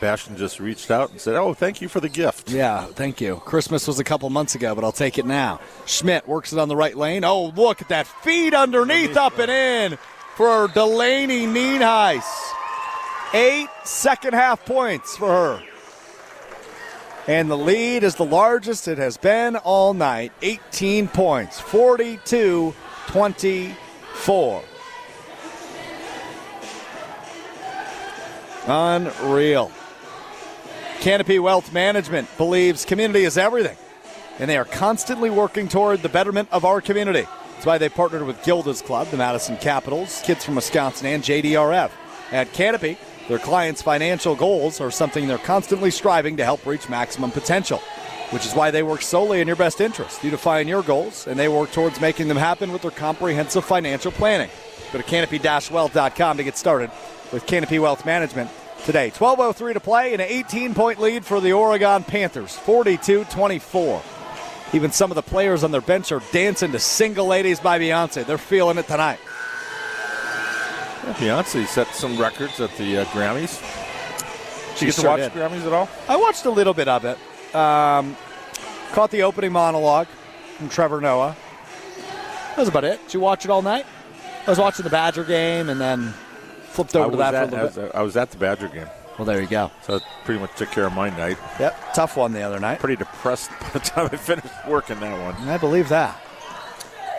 Bastion 0.00 0.36
just 0.36 0.58
reached 0.60 0.90
out 0.90 1.10
and 1.10 1.20
said, 1.20 1.36
"Oh, 1.36 1.54
thank 1.54 1.80
you 1.80 1.88
for 1.88 2.00
the 2.00 2.08
gift." 2.08 2.50
Yeah, 2.50 2.86
thank 2.86 3.20
you. 3.20 3.36
Christmas 3.44 3.86
was 3.86 3.98
a 3.98 4.04
couple 4.04 4.28
months 4.30 4.54
ago, 4.54 4.74
but 4.74 4.82
I'll 4.82 4.92
take 4.92 5.18
it 5.18 5.26
now. 5.26 5.60
Schmidt 5.86 6.26
works 6.26 6.52
it 6.52 6.58
on 6.58 6.68
the 6.68 6.76
right 6.76 6.96
lane. 6.96 7.24
Oh, 7.24 7.52
look 7.54 7.82
at 7.82 7.88
that 7.88 8.06
feed 8.06 8.54
underneath, 8.54 9.16
up 9.16 9.38
and 9.38 9.50
in 9.50 9.98
for 10.36 10.68
Delaney 10.68 11.46
Nienhuis. 11.46 12.24
Eight 13.34 13.68
second 13.84 14.34
half 14.34 14.64
points 14.64 15.16
for 15.16 15.28
her. 15.28 15.62
And 17.28 17.50
the 17.50 17.58
lead 17.58 18.02
is 18.02 18.16
the 18.16 18.24
largest 18.24 18.88
it 18.88 18.98
has 18.98 19.16
been 19.16 19.56
all 19.56 19.94
night 19.94 20.32
18 20.42 21.06
points, 21.08 21.60
42 21.60 22.74
24. 23.06 24.62
Unreal. 28.66 29.70
Canopy 31.00 31.38
Wealth 31.38 31.72
Management 31.72 32.28
believes 32.36 32.84
community 32.84 33.24
is 33.24 33.38
everything, 33.38 33.78
and 34.38 34.50
they 34.50 34.58
are 34.58 34.66
constantly 34.66 35.30
working 35.30 35.66
toward 35.66 36.02
the 36.02 36.10
betterment 36.10 36.50
of 36.52 36.66
our 36.66 36.82
community. 36.82 37.26
That's 37.54 37.64
why 37.64 37.78
they 37.78 37.88
partnered 37.88 38.26
with 38.26 38.44
Gilda's 38.44 38.82
Club, 38.82 39.06
the 39.06 39.16
Madison 39.16 39.56
Capitals, 39.56 40.20
kids 40.26 40.44
from 40.44 40.56
Wisconsin, 40.56 41.06
and 41.06 41.22
JDRF. 41.22 41.90
At 42.32 42.52
Canopy, 42.52 42.98
their 43.28 43.38
clients' 43.38 43.80
financial 43.80 44.36
goals 44.36 44.78
are 44.78 44.90
something 44.90 45.26
they're 45.26 45.38
constantly 45.38 45.90
striving 45.90 46.36
to 46.36 46.44
help 46.44 46.66
reach 46.66 46.90
maximum 46.90 47.30
potential, 47.30 47.78
which 48.28 48.44
is 48.44 48.52
why 48.52 48.70
they 48.70 48.82
work 48.82 49.00
solely 49.00 49.40
in 49.40 49.46
your 49.46 49.56
best 49.56 49.80
interest. 49.80 50.22
You 50.22 50.30
define 50.30 50.68
your 50.68 50.82
goals, 50.82 51.26
and 51.26 51.40
they 51.40 51.48
work 51.48 51.72
towards 51.72 51.98
making 51.98 52.28
them 52.28 52.36
happen 52.36 52.72
with 52.72 52.82
their 52.82 52.90
comprehensive 52.90 53.64
financial 53.64 54.12
planning. 54.12 54.50
Go 54.92 54.98
to 54.98 55.04
canopy-wealth.com 55.04 56.36
to 56.36 56.44
get 56.44 56.58
started 56.58 56.90
with 57.32 57.46
Canopy 57.46 57.78
Wealth 57.78 58.04
Management 58.04 58.50
today. 58.84 59.10
12.03 59.10 59.74
to 59.74 59.80
play, 59.80 60.12
and 60.12 60.22
an 60.22 60.28
18 60.28 60.74
point 60.74 61.00
lead 61.00 61.24
for 61.24 61.40
the 61.40 61.52
Oregon 61.52 62.02
Panthers, 62.04 62.56
42 62.56 63.24
24. 63.24 64.02
Even 64.72 64.92
some 64.92 65.10
of 65.10 65.16
the 65.16 65.22
players 65.22 65.64
on 65.64 65.72
their 65.72 65.80
bench 65.80 66.12
are 66.12 66.22
dancing 66.32 66.72
to 66.72 66.78
Single 66.78 67.26
Ladies 67.26 67.58
by 67.58 67.78
Beyonce. 67.78 68.24
They're 68.24 68.38
feeling 68.38 68.78
it 68.78 68.86
tonight. 68.86 69.18
Beyonce 71.14 71.66
set 71.66 71.88
some 71.88 72.20
records 72.20 72.60
at 72.60 72.74
the 72.76 72.98
uh, 72.98 73.04
Grammys. 73.06 73.60
Did 74.74 74.82
you 74.82 74.86
get 74.86 74.94
to 74.94 75.00
sure 75.00 75.10
watch 75.10 75.20
did. 75.20 75.32
the 75.32 75.40
Grammys 75.40 75.66
at 75.66 75.72
all? 75.72 75.88
I 76.08 76.16
watched 76.16 76.44
a 76.44 76.50
little 76.50 76.74
bit 76.74 76.86
of 76.86 77.04
it. 77.04 77.18
Um, 77.54 78.16
caught 78.92 79.10
the 79.10 79.22
opening 79.22 79.50
monologue 79.50 80.06
from 80.56 80.68
Trevor 80.68 81.00
Noah. 81.00 81.36
That 82.50 82.58
was 82.58 82.68
about 82.68 82.84
it. 82.84 83.02
Did 83.06 83.14
you 83.14 83.20
watch 83.20 83.44
it 83.44 83.50
all 83.50 83.62
night? 83.62 83.86
I 84.46 84.50
was 84.50 84.58
watching 84.58 84.84
the 84.84 84.90
Badger 84.90 85.24
game 85.24 85.68
and 85.68 85.80
then 85.80 86.14
flipped 86.70 86.96
over 86.96 87.06
I 87.06 87.10
to 87.10 87.16
was, 87.16 87.18
that 87.18 87.34
at, 87.34 87.50
for 87.50 87.56
a 87.56 87.58
I, 87.58 87.62
little 87.62 87.66
was, 87.66 87.74
bit. 87.92 87.94
I 87.94 88.02
was 88.02 88.16
at 88.16 88.30
the 88.30 88.36
Badger 88.38 88.68
game, 88.68 88.86
Well, 89.18 89.24
there 89.26 89.40
you 89.40 89.46
go. 89.46 89.70
so 89.82 89.98
that 89.98 90.06
pretty 90.24 90.40
much 90.40 90.54
took 90.56 90.70
care 90.70 90.86
of 90.86 90.92
my 90.92 91.10
night. 91.10 91.36
Yep, 91.58 91.94
tough 91.94 92.16
one 92.16 92.32
the 92.32 92.42
other 92.42 92.60
night. 92.60 92.78
Pretty 92.78 92.96
depressed 92.96 93.50
by 93.60 93.68
the 93.70 93.80
time 93.80 94.08
I 94.12 94.16
finished 94.16 94.48
working 94.68 94.98
that 95.00 95.20
one. 95.22 95.48
I 95.48 95.58
believe 95.58 95.88
that. 95.90 96.20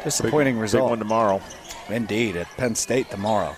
Disappointing 0.03 0.56
big, 0.56 0.61
result. 0.61 0.86
Big 0.86 0.90
one 0.90 0.99
tomorrow. 0.99 1.41
Indeed, 1.90 2.36
at 2.38 2.48
Penn 2.57 2.76
State 2.76 3.10
tomorrow. 3.10 3.56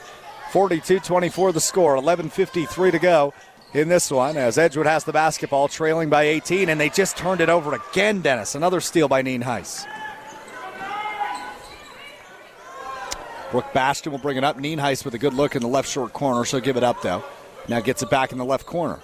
42 0.51 0.99
24 0.99 1.51
the 1.51 1.61
score, 1.61 1.95
11.53 1.97 2.91
to 2.91 2.99
go 2.99 3.33
in 3.73 3.89
this 3.89 4.11
one 4.11 4.37
as 4.37 4.57
Edgewood 4.57 4.85
has 4.85 5.03
the 5.03 5.11
basketball 5.13 5.67
trailing 5.67 6.09
by 6.09 6.23
18, 6.23 6.69
and 6.69 6.79
they 6.79 6.89
just 6.89 7.17
turned 7.17 7.41
it 7.41 7.49
over 7.49 7.73
again, 7.73 8.21
Dennis. 8.21 8.53
Another 8.55 8.79
steal 8.79 9.07
by 9.07 9.23
Nienhuis. 9.23 9.87
Brooke 13.53 13.71
Bastion 13.71 14.11
will 14.11 14.17
bring 14.17 14.35
it 14.35 14.43
up. 14.43 14.57
Nienhuis 14.57 15.05
with 15.05 15.13
a 15.13 15.19
good 15.19 15.35
look 15.35 15.55
in 15.55 15.61
the 15.61 15.67
left 15.67 15.87
short 15.87 16.11
corner. 16.11 16.43
She'll 16.43 16.59
give 16.59 16.75
it 16.75 16.83
up, 16.83 17.03
though. 17.03 17.23
Now 17.67 17.81
gets 17.81 18.01
it 18.01 18.09
back 18.09 18.31
in 18.31 18.39
the 18.39 18.45
left 18.45 18.65
corner. 18.65 18.99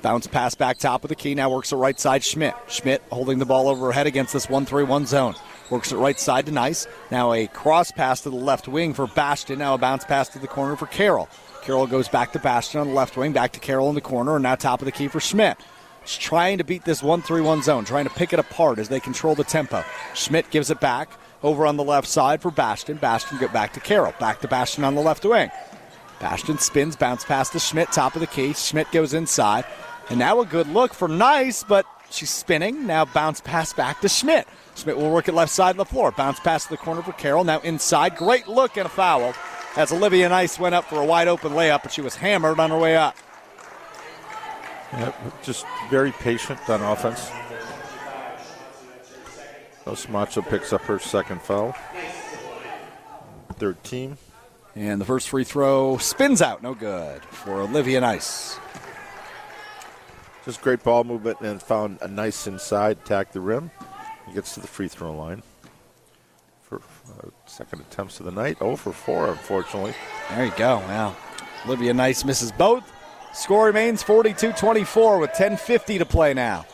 Bounce 0.00 0.26
pass 0.26 0.54
back 0.54 0.78
top 0.78 1.04
of 1.04 1.10
the 1.10 1.14
key. 1.14 1.34
Now 1.34 1.50
works 1.50 1.72
it 1.72 1.76
right 1.76 2.00
side. 2.00 2.24
Schmidt. 2.24 2.54
Schmidt 2.68 3.02
holding 3.12 3.38
the 3.38 3.44
ball 3.44 3.68
over 3.68 3.84
her 3.84 3.92
head 3.92 4.06
against 4.06 4.32
this 4.32 4.48
1 4.48 4.64
3 4.64 4.84
1 4.84 5.04
zone. 5.04 5.34
Works 5.68 5.92
it 5.92 5.96
right 5.96 6.18
side 6.18 6.46
to 6.46 6.52
Nice. 6.52 6.86
Now 7.10 7.34
a 7.34 7.46
cross 7.48 7.92
pass 7.92 8.22
to 8.22 8.30
the 8.30 8.36
left 8.36 8.66
wing 8.66 8.94
for 8.94 9.06
Bastion. 9.06 9.58
Now 9.58 9.74
a 9.74 9.78
bounce 9.78 10.06
pass 10.06 10.30
to 10.30 10.38
the 10.38 10.48
corner 10.48 10.74
for 10.74 10.86
Carroll. 10.86 11.28
Carroll 11.62 11.86
goes 11.86 12.08
back 12.08 12.32
to 12.32 12.38
Bastion 12.38 12.80
on 12.80 12.88
the 12.88 12.94
left 12.94 13.18
wing. 13.18 13.34
Back 13.34 13.52
to 13.52 13.60
Carroll 13.60 13.90
in 13.90 13.94
the 13.94 14.00
corner. 14.00 14.36
And 14.36 14.42
now 14.42 14.54
top 14.54 14.80
of 14.80 14.86
the 14.86 14.92
key 14.92 15.08
for 15.08 15.20
Schmidt. 15.20 15.58
She's 16.06 16.16
trying 16.16 16.56
to 16.56 16.64
beat 16.64 16.86
this 16.86 17.02
1 17.02 17.20
3 17.20 17.42
1 17.42 17.60
zone, 17.60 17.84
trying 17.84 18.04
to 18.04 18.14
pick 18.14 18.32
it 18.32 18.38
apart 18.38 18.78
as 18.78 18.88
they 18.88 19.00
control 19.00 19.34
the 19.34 19.44
tempo. 19.44 19.84
Schmidt 20.14 20.48
gives 20.48 20.70
it 20.70 20.80
back 20.80 21.10
over 21.42 21.66
on 21.66 21.76
the 21.76 21.84
left 21.84 22.08
side 22.08 22.40
for 22.40 22.50
Bastion. 22.50 22.96
Bastion 22.96 23.38
get 23.38 23.52
back 23.52 23.72
to 23.74 23.80
Carroll. 23.80 24.14
Back 24.20 24.40
to 24.40 24.48
Bastion 24.48 24.84
on 24.84 24.94
the 24.94 25.00
left 25.00 25.24
wing. 25.24 25.50
Bastion 26.20 26.58
spins, 26.58 26.94
bounce 26.94 27.24
pass 27.24 27.50
to 27.50 27.58
Schmidt, 27.58 27.90
top 27.90 28.14
of 28.14 28.20
the 28.20 28.26
key. 28.26 28.52
Schmidt 28.52 28.90
goes 28.92 29.12
inside. 29.12 29.64
And 30.08 30.18
now 30.18 30.40
a 30.40 30.46
good 30.46 30.68
look 30.68 30.94
for 30.94 31.08
Nice, 31.08 31.64
but 31.64 31.84
she's 32.10 32.30
spinning. 32.30 32.86
Now 32.86 33.04
bounce 33.04 33.40
pass 33.40 33.72
back 33.72 34.00
to 34.02 34.08
Schmidt. 34.08 34.46
Schmidt 34.76 34.96
will 34.96 35.10
work 35.10 35.28
it 35.28 35.34
left 35.34 35.52
side 35.52 35.72
of 35.72 35.76
the 35.76 35.84
floor. 35.84 36.12
Bounce 36.12 36.40
pass 36.40 36.64
to 36.64 36.70
the 36.70 36.76
corner 36.76 37.02
for 37.02 37.12
Carroll. 37.12 37.44
Now 37.44 37.60
inside. 37.60 38.16
Great 38.16 38.46
look 38.46 38.76
and 38.76 38.86
a 38.86 38.88
foul 38.88 39.34
as 39.76 39.92
Olivia 39.92 40.28
Nice 40.28 40.58
went 40.58 40.74
up 40.74 40.84
for 40.84 41.00
a 41.00 41.04
wide 41.04 41.28
open 41.28 41.52
layup, 41.52 41.82
but 41.82 41.92
she 41.92 42.00
was 42.02 42.14
hammered 42.14 42.60
on 42.60 42.70
her 42.70 42.78
way 42.78 42.96
up. 42.96 43.16
Yeah, 44.92 45.12
just 45.42 45.64
very 45.90 46.12
patient 46.12 46.60
on 46.68 46.82
offense. 46.82 47.30
Osmacho 49.84 50.48
picks 50.48 50.72
up 50.72 50.82
her 50.82 50.98
second 50.98 51.42
foul. 51.42 51.74
Third 53.54 53.82
team. 53.84 54.16
And 54.74 55.00
the 55.00 55.04
first 55.04 55.28
free 55.28 55.44
throw 55.44 55.98
spins 55.98 56.40
out, 56.40 56.62
no 56.62 56.74
good 56.74 57.22
for 57.24 57.60
Olivia 57.60 58.00
Nice. 58.00 58.58
Just 60.44 60.62
great 60.62 60.82
ball 60.82 61.04
movement 61.04 61.40
and 61.40 61.62
found 61.62 61.98
a 62.00 62.08
nice 62.08 62.46
inside, 62.46 62.98
attack 62.98 63.32
the 63.32 63.40
rim. 63.40 63.70
He 64.26 64.34
gets 64.34 64.54
to 64.54 64.60
the 64.60 64.66
free 64.66 64.88
throw 64.88 65.14
line 65.14 65.42
for 66.62 66.80
uh, 67.18 67.28
second 67.46 67.80
attempts 67.80 68.18
of 68.18 68.26
the 68.26 68.32
night. 68.32 68.58
0 68.58 68.76
for 68.76 68.92
4, 68.92 69.28
unfortunately. 69.28 69.94
There 70.30 70.46
you 70.46 70.52
go. 70.56 70.78
Wow. 70.78 71.14
Olivia 71.66 71.92
Nice 71.92 72.24
misses 72.24 72.50
both. 72.50 72.90
Score 73.34 73.66
remains 73.66 74.02
42 74.02 74.52
24 74.52 75.18
with 75.18 75.30
10.50 75.30 75.98
to 75.98 76.04
play 76.04 76.34
now. 76.34 76.66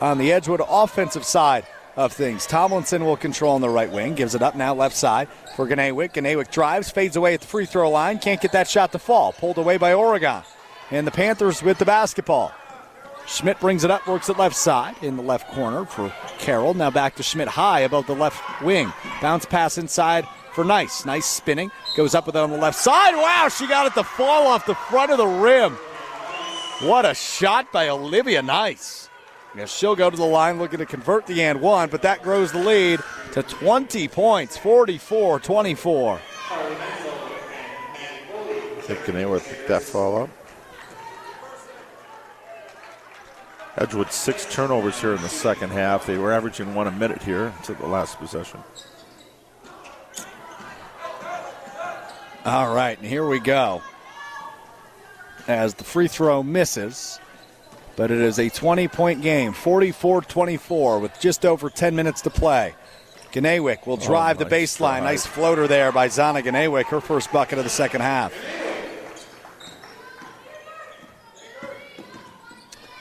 On 0.00 0.16
the 0.18 0.32
Edgewood 0.32 0.62
offensive 0.66 1.24
side 1.24 1.66
of 1.96 2.12
things, 2.12 2.46
Tomlinson 2.46 3.04
will 3.04 3.16
control 3.16 3.54
on 3.54 3.60
the 3.60 3.68
right 3.68 3.90
wing, 3.90 4.14
gives 4.14 4.34
it 4.34 4.42
up 4.42 4.54
now 4.54 4.74
left 4.74 4.96
side 4.96 5.28
for 5.56 5.66
Ganewick. 5.66 6.12
Ganewick 6.12 6.50
drives, 6.50 6.90
fades 6.90 7.16
away 7.16 7.34
at 7.34 7.40
the 7.40 7.46
free 7.46 7.66
throw 7.66 7.90
line, 7.90 8.18
can't 8.18 8.40
get 8.40 8.52
that 8.52 8.68
shot 8.68 8.92
to 8.92 8.98
fall. 8.98 9.32
Pulled 9.32 9.58
away 9.58 9.76
by 9.76 9.92
Oregon. 9.92 10.42
And 10.90 11.06
the 11.06 11.10
Panthers 11.12 11.62
with 11.62 11.78
the 11.78 11.84
basketball. 11.84 12.52
Schmidt 13.26 13.60
brings 13.60 13.84
it 13.84 13.90
up, 13.90 14.06
works 14.08 14.28
it 14.28 14.38
left 14.38 14.56
side 14.56 14.96
in 15.02 15.16
the 15.16 15.22
left 15.22 15.52
corner 15.52 15.84
for 15.84 16.12
Carroll. 16.38 16.74
Now 16.74 16.90
back 16.90 17.14
to 17.16 17.22
Schmidt 17.22 17.48
high 17.48 17.80
above 17.80 18.06
the 18.06 18.14
left 18.14 18.62
wing. 18.62 18.92
Bounce 19.20 19.46
pass 19.46 19.78
inside 19.78 20.26
for 20.52 20.64
Nice. 20.64 21.04
Nice 21.04 21.26
spinning. 21.26 21.70
Goes 21.96 22.14
up 22.14 22.26
with 22.26 22.34
it 22.34 22.40
on 22.40 22.50
the 22.50 22.56
left 22.56 22.78
side. 22.78 23.14
Wow, 23.14 23.48
she 23.48 23.68
got 23.68 23.86
it 23.86 23.94
to 23.94 24.02
fall 24.02 24.48
off 24.48 24.66
the 24.66 24.74
front 24.74 25.12
of 25.12 25.18
the 25.18 25.26
rim. 25.26 25.74
What 26.82 27.04
a 27.04 27.14
shot 27.14 27.70
by 27.70 27.88
Olivia 27.88 28.42
Nice. 28.42 29.09
Yes, 29.56 29.76
she'll 29.76 29.96
go 29.96 30.08
to 30.10 30.16
the 30.16 30.24
line 30.24 30.58
looking 30.58 30.78
to 30.78 30.86
convert 30.86 31.26
the 31.26 31.42
and 31.42 31.60
one, 31.60 31.88
but 31.88 32.02
that 32.02 32.22
grows 32.22 32.52
the 32.52 32.58
lead 32.58 33.00
to 33.32 33.42
20 33.42 34.06
points, 34.08 34.56
44 34.56 35.40
24. 35.40 36.20
I 38.80 38.82
think 38.82 39.00
Ganewick 39.00 39.44
picked 39.44 39.68
that 39.68 39.82
fall 39.82 40.22
up. 40.22 40.30
Edgewood 43.76 44.12
six 44.12 44.52
turnovers 44.52 45.00
here 45.00 45.14
in 45.14 45.22
the 45.22 45.28
second 45.28 45.70
half. 45.70 46.06
They 46.06 46.18
were 46.18 46.32
averaging 46.32 46.74
one 46.74 46.86
a 46.86 46.92
minute 46.92 47.22
here 47.22 47.52
to 47.64 47.74
the 47.74 47.86
last 47.86 48.18
possession. 48.18 48.62
All 52.44 52.74
right, 52.74 52.98
and 52.98 53.06
here 53.06 53.26
we 53.26 53.38
go. 53.38 53.82
As 55.46 55.74
the 55.74 55.84
free 55.84 56.08
throw 56.08 56.42
misses, 56.42 57.20
but 57.96 58.10
it 58.10 58.20
is 58.20 58.38
a 58.38 58.48
20 58.48 58.88
point 58.88 59.22
game, 59.22 59.52
44 59.52 60.22
24, 60.22 60.98
with 61.00 61.20
just 61.20 61.44
over 61.44 61.70
10 61.70 61.94
minutes 61.94 62.22
to 62.22 62.30
play. 62.30 62.74
Ganewick 63.32 63.86
will 63.86 63.96
drive 63.96 64.38
the 64.38 64.44
nice 64.44 64.76
baseline. 64.76 64.78
drive. 64.78 65.04
Nice 65.04 65.26
floater 65.26 65.68
there 65.68 65.92
by 65.92 66.08
Zana 66.08 66.42
Ganewick, 66.42 66.86
her 66.86 67.00
first 67.00 67.32
bucket 67.32 67.58
of 67.58 67.64
the 67.64 67.70
second 67.70 68.00
half. 68.00 68.32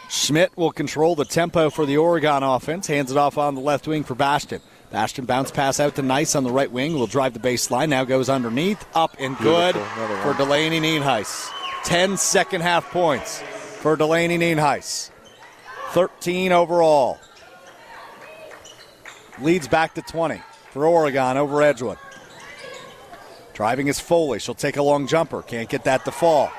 Schmidt 0.09 0.55
will 0.57 0.71
control 0.71 1.15
the 1.15 1.25
tempo 1.25 1.69
for 1.69 1.85
the 1.85 1.97
Oregon 1.97 2.43
offense. 2.43 2.87
Hands 2.87 3.09
it 3.09 3.17
off 3.17 3.37
on 3.37 3.55
the 3.55 3.61
left 3.61 3.87
wing 3.87 4.03
for 4.03 4.15
Bastion. 4.15 4.61
Bastion 4.91 5.25
bounce 5.25 5.51
pass 5.51 5.79
out 5.79 5.95
to 5.95 6.01
Nice 6.01 6.35
on 6.35 6.43
the 6.43 6.51
right 6.51 6.71
wing. 6.71 6.93
Will 6.93 7.07
drive 7.07 7.33
the 7.33 7.39
baseline. 7.39 7.89
Now 7.89 8.05
goes 8.05 8.27
underneath. 8.27 8.83
Up 8.95 9.15
and 9.19 9.37
good 9.37 9.75
for. 9.75 10.33
Delaney 10.33 10.79
Nienhuis. 10.79 11.51
10 11.83 12.17
second 12.17 12.61
half 12.61 12.89
points 12.91 13.41
for 13.79 13.95
Delaney 13.95 14.37
Nienhuis. 14.37 15.09
13 15.91 16.51
overall. 16.51 17.17
Leads 19.41 19.67
back 19.67 19.93
to 19.95 20.01
20 20.01 20.41
for 20.71 20.85
Oregon 20.85 21.37
over 21.37 21.61
Edgewood. 21.61 21.97
Driving 23.53 23.87
is 23.87 23.99
Foley. 23.99 24.39
She'll 24.39 24.53
take 24.53 24.77
a 24.77 24.83
long 24.83 25.07
jumper. 25.07 25.41
Can't 25.41 25.69
get 25.69 25.85
that 25.85 26.05
to 26.05 26.11
fall. 26.11 26.51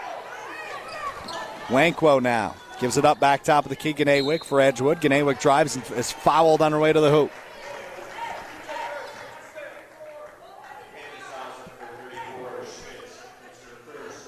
Wankwo 1.68 2.20
now 2.20 2.56
gives 2.80 2.97
it 2.97 3.05
up 3.05 3.20
back 3.20 3.44
top 3.44 3.64
of 3.64 3.68
the 3.68 3.76
key. 3.76 3.92
Ganewick 3.92 4.42
for 4.42 4.60
Edgewood. 4.60 5.01
Ganewick 5.01 5.40
drives 5.40 5.76
and 5.76 5.84
is 5.92 6.10
fouled 6.10 6.62
on 6.62 6.72
her 6.72 6.78
way 6.78 6.92
to 6.92 7.01
the 7.01 7.10
hoop. 7.10 7.30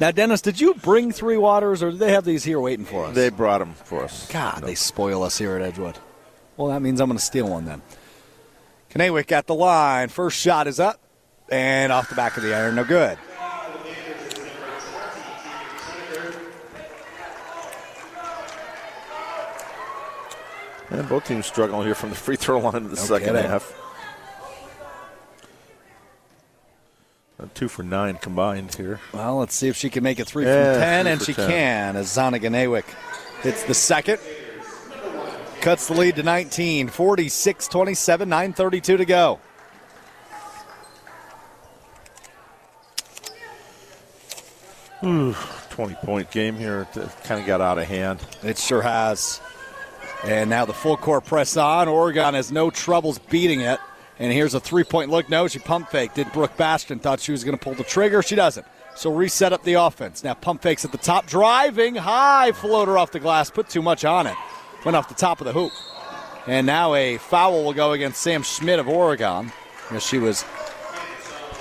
Now, 0.03 0.11
Dennis, 0.11 0.41
did 0.41 0.61
you 0.61 0.75
bring 0.75 1.13
three 1.13 1.37
waters, 1.37 1.81
or 1.81 1.93
did 1.93 2.01
they 2.01 2.11
have 2.11 2.25
these 2.25 2.43
here 2.43 2.59
waiting 2.59 2.85
for 2.85 3.05
us? 3.05 3.15
They 3.15 3.29
brought 3.29 3.59
them 3.59 3.75
for 3.85 4.03
us. 4.03 4.29
God, 4.33 4.61
they 4.65 4.75
spoil 4.75 5.23
us 5.23 5.39
here 5.39 5.55
at 5.55 5.63
Edgewood. 5.63 5.97
Well, 6.57 6.71
that 6.71 6.83
means 6.83 7.01
I'm 7.01 7.07
going 7.07 7.21
to 7.21 7.25
steal 7.25 7.49
one 7.49 7.67
then. 7.67 7.83
Ganewick 8.91 9.31
at 9.31 9.47
the 9.47 9.55
line. 9.55 10.09
First 10.09 10.41
shot 10.41 10.67
is 10.67 10.81
up 10.81 11.01
and 11.49 11.93
off 11.93 12.09
the 12.09 12.17
back 12.17 12.37
of 12.37 12.43
the 12.43 12.53
iron. 12.53 12.75
No 12.75 12.83
good. 12.83 13.17
And 20.91 21.09
both 21.09 21.27
teams 21.27 21.47
struggling 21.47 21.87
here 21.87 21.95
from 21.95 22.11
the 22.11 22.17
free 22.17 22.35
throw 22.35 22.59
line 22.59 22.75
in 22.75 22.89
the 22.89 22.97
second 22.97 23.37
kidding. 23.37 23.49
half. 23.49 23.73
Uh, 27.43 27.47
two 27.55 27.69
for 27.69 27.83
nine 27.83 28.17
combined 28.17 28.75
here. 28.75 29.01
Well, 29.13 29.39
let's 29.39 29.55
see 29.55 29.69
if 29.69 29.77
she 29.77 29.91
can 29.91 30.03
make 30.05 30.21
it 30.21 30.27
three 30.27 30.45
Yeah, 30.45 30.75
from 30.75 30.81
10, 30.83 31.07
and 31.07 31.21
for 31.21 31.25
she 31.27 31.35
10. 31.35 31.49
can 31.49 31.97
as 31.97 32.15
Ganewick 32.17 32.85
hits 33.43 33.65
the 33.65 33.75
second. 33.75 34.21
Cuts 35.61 35.89
the 35.89 35.95
lead 35.95 36.17
to 36.17 36.23
19, 36.23 36.89
46 36.89 37.69
27, 37.69 38.29
9.32 38.29 38.83
to 38.83 39.05
go. 39.05 39.41
Twenty 45.71 45.95
point 45.97 46.31
game 46.31 46.57
here. 46.57 46.87
Kind 47.25 47.41
of 47.41 47.47
got 47.47 47.61
out 47.61 47.79
of 47.79 47.89
hand. 47.89 48.21
It 48.45 48.57
sure 48.57 48.83
has. 48.83 49.41
And 50.25 50.49
now 50.49 50.65
the 50.65 50.73
full 50.73 50.97
court 50.97 51.25
press 51.25 51.57
on. 51.57 51.89
Oregon 51.89 52.35
has 52.35 52.53
no 52.53 52.71
troubles 52.71 53.19
beating 53.19 53.61
it. 53.63 53.81
And 54.23 54.33
here's 54.33 54.55
a 54.55 54.61
three 54.61 54.85
point 54.85 55.11
look. 55.11 55.29
No, 55.29 55.49
she 55.49 55.59
pump 55.59 55.91
faked. 55.91 56.15
Did 56.15 56.31
Brooke 56.31 56.57
Bastion 56.57 57.01
thought 57.01 57.19
she 57.19 57.33
was 57.33 57.43
going 57.43 57.59
to 57.59 57.63
pull 57.63 57.75
the 57.75 57.83
trigger? 57.83 58.23
She 58.23 58.37
doesn't. 58.37 58.65
So 58.95 59.13
reset 59.13 59.53
up 59.53 59.65
the 59.65 59.75
offense. 59.75 60.23
Now 60.23 60.35
pump 60.35 60.63
fakes 60.63 60.85
at 60.85 60.93
the 60.93 60.99
top, 60.99 61.27
driving 61.27 61.97
high 61.97 62.53
floater 62.53 62.97
off 62.97 63.11
the 63.11 63.19
glass. 63.19 63.51
Put 63.51 63.69
too 63.69 63.83
much 63.83 64.05
on 64.05 64.29
it. 64.29 64.37
Went 64.85 64.95
off 64.95 65.09
the 65.09 65.17
top 65.17 65.41
of 65.41 65.47
the 65.47 65.53
hoop. 65.53 65.73
And 66.47 66.69
now 66.69 66.95
a 66.95 67.19
foul 67.19 67.65
will 67.65 67.73
go 67.73 67.91
against 67.93 68.23
Sam 68.23 68.45
Schmidt 68.45 68.79
of 68.79 68.87
Oregon. 68.87 69.51
As 69.91 70.07
she 70.07 70.19
was 70.19 70.45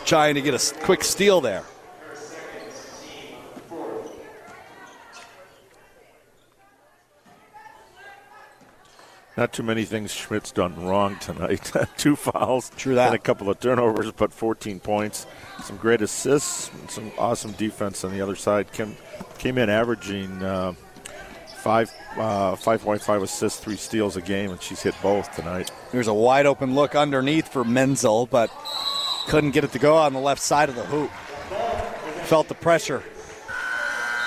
trying 0.05 0.35
to 0.35 0.41
get 0.41 0.53
a 0.53 0.75
quick 0.81 1.03
steal 1.03 1.41
there. 1.41 1.63
Not 9.37 9.53
too 9.53 9.63
many 9.63 9.85
things 9.85 10.11
Schmidt's 10.11 10.51
done 10.51 10.85
wrong 10.85 11.17
tonight. 11.19 11.71
Two 11.97 12.17
fouls, 12.17 12.69
True 12.75 12.95
that. 12.95 13.07
and 13.07 13.15
a 13.15 13.19
couple 13.19 13.49
of 13.49 13.59
turnovers, 13.59 14.11
but 14.11 14.33
14 14.33 14.79
points. 14.81 15.25
Some 15.63 15.77
great 15.77 16.01
assists, 16.01 16.69
and 16.73 16.91
some 16.91 17.11
awesome 17.17 17.53
defense 17.53 18.03
on 18.03 18.11
the 18.11 18.19
other 18.19 18.35
side. 18.35 18.71
Came, 18.73 18.97
came 19.37 19.57
in 19.57 19.69
averaging 19.69 20.43
uh, 20.43 20.73
five, 21.59 21.89
uh, 22.17 22.55
5.5 22.55 23.23
assists, 23.23 23.59
three 23.59 23.77
steals 23.77 24.17
a 24.17 24.21
game, 24.21 24.51
and 24.51 24.61
she's 24.61 24.81
hit 24.81 24.95
both 25.01 25.33
tonight. 25.33 25.71
There's 25.93 26.07
a 26.07 26.13
wide 26.13 26.45
open 26.45 26.75
look 26.75 26.93
underneath 26.93 27.47
for 27.47 27.63
Menzel, 27.63 28.25
but 28.25 28.51
couldn't 29.27 29.51
get 29.51 29.63
it 29.63 29.71
to 29.71 29.79
go 29.79 29.95
on 29.95 30.11
the 30.11 30.19
left 30.19 30.41
side 30.41 30.67
of 30.67 30.75
the 30.75 30.83
hoop. 30.83 31.11
Felt 32.25 32.49
the 32.49 32.55
pressure 32.55 33.01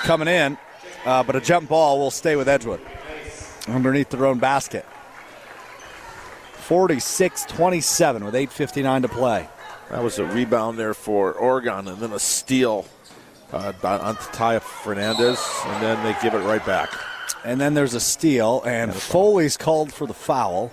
coming 0.03 0.27
in, 0.27 0.57
uh, 1.05 1.21
but 1.21 1.35
a 1.35 1.41
jump 1.41 1.69
ball 1.69 1.99
will 1.99 2.11
stay 2.11 2.35
with 2.35 2.49
Edgewood 2.49 2.81
underneath 3.67 4.09
their 4.09 4.25
own 4.25 4.39
basket. 4.39 4.85
46 6.65 7.45
27 7.45 8.25
with 8.25 8.33
8.59 8.33 9.03
to 9.03 9.07
play. 9.07 9.47
That 9.91 10.01
was 10.01 10.17
a 10.17 10.25
rebound 10.25 10.79
there 10.79 10.95
for 10.95 11.33
Oregon, 11.33 11.87
and 11.87 11.99
then 11.99 12.11
a 12.11 12.17
steal 12.17 12.87
uh, 13.53 13.71
on 13.83 14.15
Taya 14.15 14.59
Fernandez, 14.59 15.39
and 15.65 15.83
then 15.83 16.03
they 16.03 16.19
give 16.23 16.33
it 16.33 16.39
right 16.39 16.65
back. 16.65 16.89
And 17.43 17.61
then 17.61 17.75
there's 17.75 17.93
a 17.93 17.99
steal, 17.99 18.63
and 18.65 18.91
Foley's 18.91 19.57
called 19.57 19.93
for 19.93 20.07
the 20.07 20.15
foul. 20.15 20.71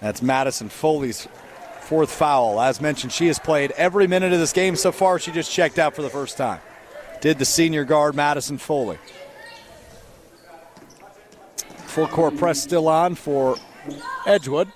That's 0.00 0.22
Madison 0.22 0.70
Foley's 0.70 1.28
fourth 1.82 2.10
foul. 2.10 2.60
As 2.60 2.80
mentioned, 2.80 3.12
she 3.12 3.28
has 3.28 3.38
played 3.38 3.70
every 3.72 4.08
minute 4.08 4.32
of 4.32 4.40
this 4.40 4.52
game 4.52 4.74
so 4.74 4.90
far. 4.90 5.20
She 5.20 5.30
just 5.30 5.52
checked 5.52 5.78
out 5.78 5.94
for 5.94 6.02
the 6.02 6.10
first 6.10 6.36
time. 6.36 6.60
Did 7.20 7.38
the 7.38 7.44
senior 7.44 7.84
guard 7.84 8.16
Madison 8.16 8.58
Foley. 8.58 8.98
Full 11.90 12.06
court 12.06 12.36
press 12.36 12.62
still 12.62 12.86
on 12.86 13.16
for 13.16 13.56
Edgewood. 14.24 14.68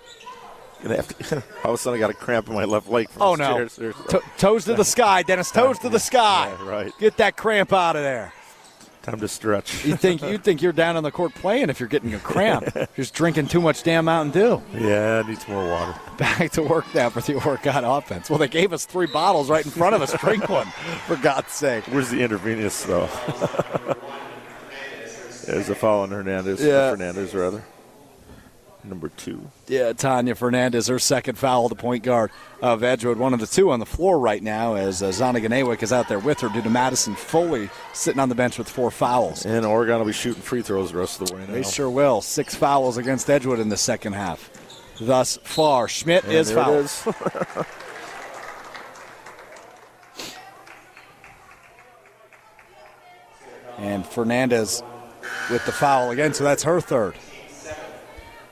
Gonna 0.82 0.96
have 0.96 1.08
to, 1.16 1.36
all 1.64 1.70
of 1.70 1.74
a 1.74 1.78
sudden, 1.78 1.96
I 1.96 2.00
got 2.00 2.10
a 2.10 2.14
cramp 2.14 2.48
in 2.48 2.54
my 2.54 2.64
left 2.64 2.88
leg. 2.88 3.08
Oh 3.20 3.36
no! 3.36 3.66
To- 3.68 4.22
toes 4.36 4.64
to 4.64 4.74
the 4.74 4.84
sky, 4.84 5.22
Dennis. 5.22 5.50
Toes 5.52 5.78
to 5.78 5.88
the 5.88 6.00
sky. 6.00 6.54
Yeah, 6.58 6.68
right. 6.68 6.92
Get 6.98 7.16
that 7.18 7.36
cramp 7.36 7.72
out 7.72 7.94
of 7.96 8.02
there. 8.02 8.32
Time 9.02 9.20
to 9.20 9.28
stretch. 9.28 9.84
You 9.84 9.96
think 9.96 10.22
you'd 10.22 10.42
think 10.42 10.60
you're 10.60 10.72
down 10.72 10.96
on 10.96 11.02
the 11.02 11.12
court 11.12 11.34
playing 11.34 11.70
if 11.70 11.78
you're 11.78 11.88
getting 11.88 12.14
a 12.14 12.18
cramp, 12.18 12.66
just 12.96 13.14
drinking 13.14 13.46
too 13.46 13.60
much 13.60 13.82
damn 13.82 14.06
Mountain 14.06 14.32
Dew. 14.32 14.62
Yeah, 14.72 15.20
it 15.20 15.28
needs 15.28 15.46
more 15.46 15.64
water. 15.68 15.94
Back 16.18 16.50
to 16.52 16.62
work 16.62 16.86
now 16.94 17.10
for 17.10 17.20
the 17.20 17.34
Oregon 17.44 17.84
offense. 17.84 18.28
Well, 18.28 18.38
they 18.38 18.48
gave 18.48 18.72
us 18.72 18.86
three 18.86 19.06
bottles 19.06 19.50
right 19.50 19.64
in 19.64 19.70
front 19.70 19.94
of 19.94 20.02
us. 20.02 20.12
Drink 20.14 20.48
one, 20.48 20.66
for 21.06 21.16
God's 21.16 21.52
sake. 21.52 21.84
Where's 21.84 22.10
the 22.10 22.22
intravenous 22.22 22.82
though? 22.84 23.08
There's 25.46 25.68
a 25.68 25.74
foul 25.74 26.00
on 26.00 26.10
Hernandez. 26.10 26.62
Yeah. 26.62 26.90
Fernandez 26.90 27.34
rather. 27.34 27.62
Number 28.86 29.08
two. 29.08 29.50
Yeah, 29.66 29.94
Tanya 29.94 30.34
Fernandez, 30.34 30.88
her 30.88 30.98
second 30.98 31.38
foul, 31.38 31.70
the 31.70 31.74
point 31.74 32.02
guard 32.04 32.30
of 32.60 32.82
Edgewood. 32.82 33.16
One 33.16 33.32
of 33.32 33.40
the 33.40 33.46
two 33.46 33.70
on 33.70 33.80
the 33.80 33.86
floor 33.86 34.18
right 34.18 34.42
now 34.42 34.74
as 34.74 35.02
uh, 35.02 35.06
Zana 35.06 35.36
Ganewick 35.42 35.82
is 35.82 35.90
out 35.90 36.06
there 36.08 36.18
with 36.18 36.40
her 36.40 36.50
due 36.50 36.60
to 36.60 36.68
Madison 36.68 37.14
Foley 37.14 37.70
sitting 37.94 38.20
on 38.20 38.28
the 38.28 38.34
bench 38.34 38.58
with 38.58 38.68
four 38.68 38.90
fouls. 38.90 39.46
And 39.46 39.64
Oregon 39.64 39.98
will 40.00 40.04
be 40.06 40.12
shooting 40.12 40.42
free 40.42 40.60
throws 40.60 40.92
the 40.92 40.98
rest 40.98 41.18
of 41.22 41.28
the 41.28 41.34
way 41.34 41.46
now. 41.46 41.54
They 41.54 41.62
sure 41.62 41.88
will. 41.88 42.20
Six 42.20 42.54
fouls 42.54 42.98
against 42.98 43.30
Edgewood 43.30 43.58
in 43.58 43.70
the 43.70 43.76
second 43.78 44.12
half. 44.12 44.50
Thus 45.00 45.38
far, 45.44 45.88
Schmidt 45.88 46.24
And 46.24 46.34
is 46.34 46.52
fouled. 46.52 46.84
is. 46.84 47.06
And 53.78 54.06
Fernandez 54.06 54.82
with 55.50 55.64
the 55.66 55.72
foul 55.72 56.10
again, 56.10 56.34
so 56.34 56.44
that's 56.44 56.62
her 56.62 56.80
third. 56.80 57.14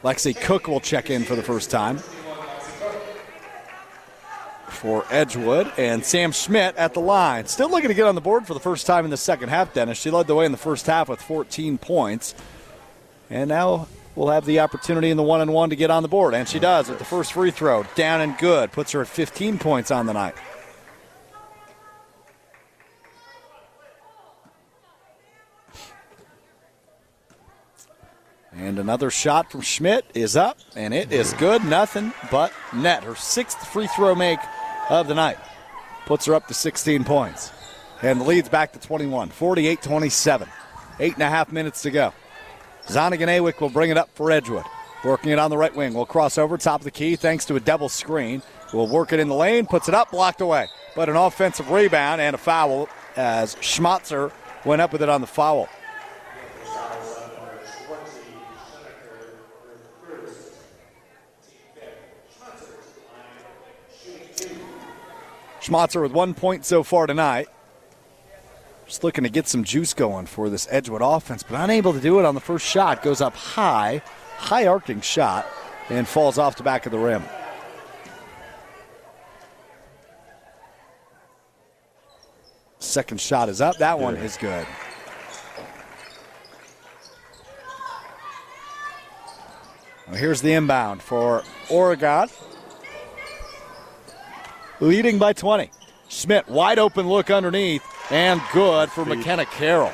Lexi 0.02 0.38
Cook 0.38 0.66
will 0.66 0.80
check 0.80 1.10
in 1.10 1.24
for 1.24 1.36
the 1.36 1.42
first 1.42 1.70
time 1.70 1.98
for 4.82 5.04
Edgewood, 5.10 5.70
and 5.78 6.04
Sam 6.04 6.32
Schmidt 6.32 6.74
at 6.74 6.92
the 6.92 7.00
line. 7.00 7.46
Still 7.46 7.70
looking 7.70 7.86
to 7.86 7.94
get 7.94 8.04
on 8.04 8.16
the 8.16 8.20
board 8.20 8.48
for 8.48 8.54
the 8.54 8.60
first 8.60 8.84
time 8.84 9.04
in 9.04 9.12
the 9.12 9.16
second 9.16 9.48
half, 9.48 9.72
Dennis. 9.72 9.96
She 9.96 10.10
led 10.10 10.26
the 10.26 10.34
way 10.34 10.44
in 10.44 10.50
the 10.50 10.58
first 10.58 10.86
half 10.86 11.08
with 11.08 11.22
14 11.22 11.78
points. 11.78 12.34
And 13.30 13.48
now 13.48 13.86
we'll 14.16 14.30
have 14.30 14.44
the 14.44 14.58
opportunity 14.58 15.10
in 15.10 15.16
the 15.16 15.22
one 15.22 15.40
and 15.40 15.52
one 15.52 15.70
to 15.70 15.76
get 15.76 15.92
on 15.92 16.02
the 16.02 16.08
board. 16.08 16.34
And 16.34 16.48
she 16.48 16.58
does 16.58 16.88
with 16.88 16.98
the 16.98 17.04
first 17.04 17.32
free 17.32 17.52
throw. 17.52 17.84
Down 17.94 18.20
and 18.20 18.36
good. 18.38 18.72
Puts 18.72 18.90
her 18.90 19.02
at 19.02 19.06
15 19.06 19.60
points 19.60 19.92
on 19.92 20.06
the 20.06 20.14
night. 20.14 20.34
And 28.54 28.78
another 28.78 29.10
shot 29.10 29.50
from 29.50 29.62
Schmidt 29.62 30.04
is 30.14 30.36
up, 30.36 30.58
and 30.76 30.92
it 30.92 31.10
is 31.10 31.32
good. 31.34 31.64
Nothing 31.64 32.12
but 32.30 32.52
net. 32.74 33.02
Her 33.02 33.14
sixth 33.14 33.66
free 33.68 33.86
throw 33.86 34.14
make 34.14 34.38
of 34.90 35.08
the 35.08 35.14
night 35.14 35.38
puts 36.04 36.26
her 36.26 36.34
up 36.34 36.48
to 36.48 36.54
16 36.54 37.04
points. 37.04 37.50
And 38.02 38.20
the 38.20 38.24
lead's 38.24 38.48
back 38.48 38.72
to 38.72 38.78
21, 38.78 39.30
48 39.30 39.80
27. 39.80 40.48
Eight 41.00 41.14
and 41.14 41.22
a 41.22 41.30
half 41.30 41.50
minutes 41.50 41.82
to 41.82 41.90
go. 41.90 42.12
Zana 42.86 43.18
Ganewick 43.18 43.60
will 43.60 43.70
bring 43.70 43.90
it 43.90 43.96
up 43.96 44.10
for 44.14 44.30
Edgewood. 44.30 44.64
Working 45.04 45.30
it 45.30 45.38
on 45.38 45.50
the 45.50 45.56
right 45.56 45.74
wing. 45.74 45.94
Will 45.94 46.06
cross 46.06 46.36
over, 46.36 46.58
top 46.58 46.80
of 46.80 46.84
the 46.84 46.90
key, 46.90 47.16
thanks 47.16 47.44
to 47.46 47.56
a 47.56 47.60
double 47.60 47.88
screen. 47.88 48.42
Will 48.72 48.88
work 48.88 49.12
it 49.12 49.20
in 49.20 49.28
the 49.28 49.34
lane, 49.34 49.66
puts 49.66 49.88
it 49.88 49.94
up, 49.94 50.10
blocked 50.10 50.40
away. 50.40 50.66
But 50.94 51.08
an 51.08 51.16
offensive 51.16 51.70
rebound 51.70 52.20
and 52.20 52.34
a 52.34 52.38
foul 52.38 52.88
as 53.16 53.54
Schmatzer 53.56 54.30
went 54.64 54.82
up 54.82 54.92
with 54.92 55.02
it 55.02 55.08
on 55.08 55.20
the 55.20 55.26
foul. 55.26 55.68
Schmatzer 65.72 66.02
with 66.02 66.12
one 66.12 66.34
point 66.34 66.64
so 66.66 66.82
far 66.82 67.06
tonight. 67.06 67.48
Just 68.86 69.02
looking 69.02 69.24
to 69.24 69.30
get 69.30 69.48
some 69.48 69.64
juice 69.64 69.94
going 69.94 70.26
for 70.26 70.50
this 70.50 70.68
Edgewood 70.70 71.00
offense, 71.02 71.42
but 71.42 71.58
unable 71.58 71.94
to 71.94 72.00
do 72.00 72.18
it 72.18 72.26
on 72.26 72.34
the 72.34 72.40
first 72.40 72.66
shot. 72.66 73.02
Goes 73.02 73.20
up 73.20 73.34
high, 73.34 74.02
high 74.36 74.66
arcing 74.66 75.00
shot, 75.00 75.46
and 75.88 76.06
falls 76.06 76.36
off 76.36 76.56
the 76.56 76.62
back 76.62 76.84
of 76.84 76.92
the 76.92 76.98
rim. 76.98 77.22
Second 82.80 83.20
shot 83.20 83.48
is 83.48 83.62
up. 83.62 83.78
That 83.78 83.98
one 83.98 84.16
is 84.16 84.36
good. 84.36 84.66
Well, 90.08 90.16
here's 90.16 90.42
the 90.42 90.52
inbound 90.52 91.00
for 91.00 91.44
Oregon. 91.70 92.28
Leading 94.82 95.16
by 95.16 95.32
20. 95.32 95.70
Schmidt, 96.08 96.48
wide 96.48 96.80
open 96.80 97.08
look 97.08 97.30
underneath, 97.30 97.84
and 98.10 98.42
good 98.52 98.90
for 98.90 99.04
McKenna 99.04 99.46
Carroll. 99.46 99.92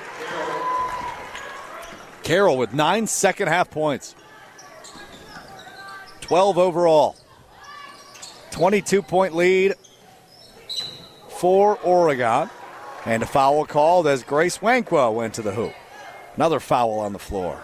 Carroll 2.23 2.57
with 2.57 2.73
nine 2.73 3.07
second 3.07 3.49
half 3.49 3.71
points. 3.71 4.15
12 6.23 6.57
overall. 6.57 7.17
22 8.51 9.03
point 9.03 9.37
lead 9.37 9.75
for 11.29 11.77
Oregon. 11.81 12.49
And 13.05 13.23
a 13.23 13.27
foul 13.27 13.67
called 13.67 14.07
as 14.07 14.23
Grace 14.23 14.57
Wankwo 14.57 15.13
went 15.13 15.35
to 15.35 15.43
the 15.43 15.53
hoop. 15.53 15.75
Another 16.37 16.61
foul 16.61 16.99
on 16.99 17.13
the 17.13 17.19
floor. 17.19 17.61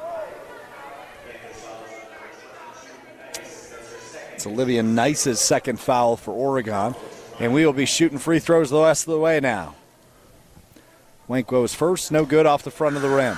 It's 4.35 4.47
Olivia 4.47 4.83
Nice's 4.83 5.41
second 5.41 5.81
foul 5.81 6.19
for 6.19 6.35
Oregon. 6.35 6.95
And 7.41 7.53
we 7.53 7.67
will 7.67 7.73
be 7.73 7.87
shooting 7.87 8.19
free 8.19 8.39
throws 8.39 8.71
the 8.71 8.81
rest 8.81 9.07
of 9.07 9.13
the 9.13 9.19
way 9.19 9.41
now. 9.41 9.75
Wankwo 11.29 11.65
is 11.65 11.75
first, 11.75 12.13
no 12.13 12.25
good 12.25 12.47
off 12.47 12.63
the 12.63 12.71
front 12.71 12.97
of 12.97 13.03
the 13.03 13.09
rim. 13.09 13.37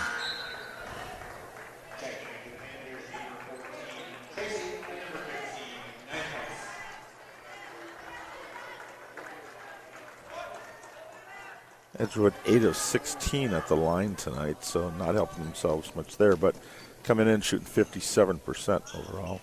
Edgewood 11.98 12.34
8 12.44 12.64
of 12.64 12.76
16 12.76 13.54
at 13.54 13.66
the 13.68 13.76
line 13.76 14.16
tonight, 14.16 14.62
so 14.62 14.90
not 14.90 15.14
helping 15.14 15.44
themselves 15.44 15.94
much 15.96 16.18
there, 16.18 16.36
but 16.36 16.54
coming 17.04 17.26
in 17.26 17.40
shooting 17.40 17.66
57% 17.66 18.94
overall. 18.94 19.40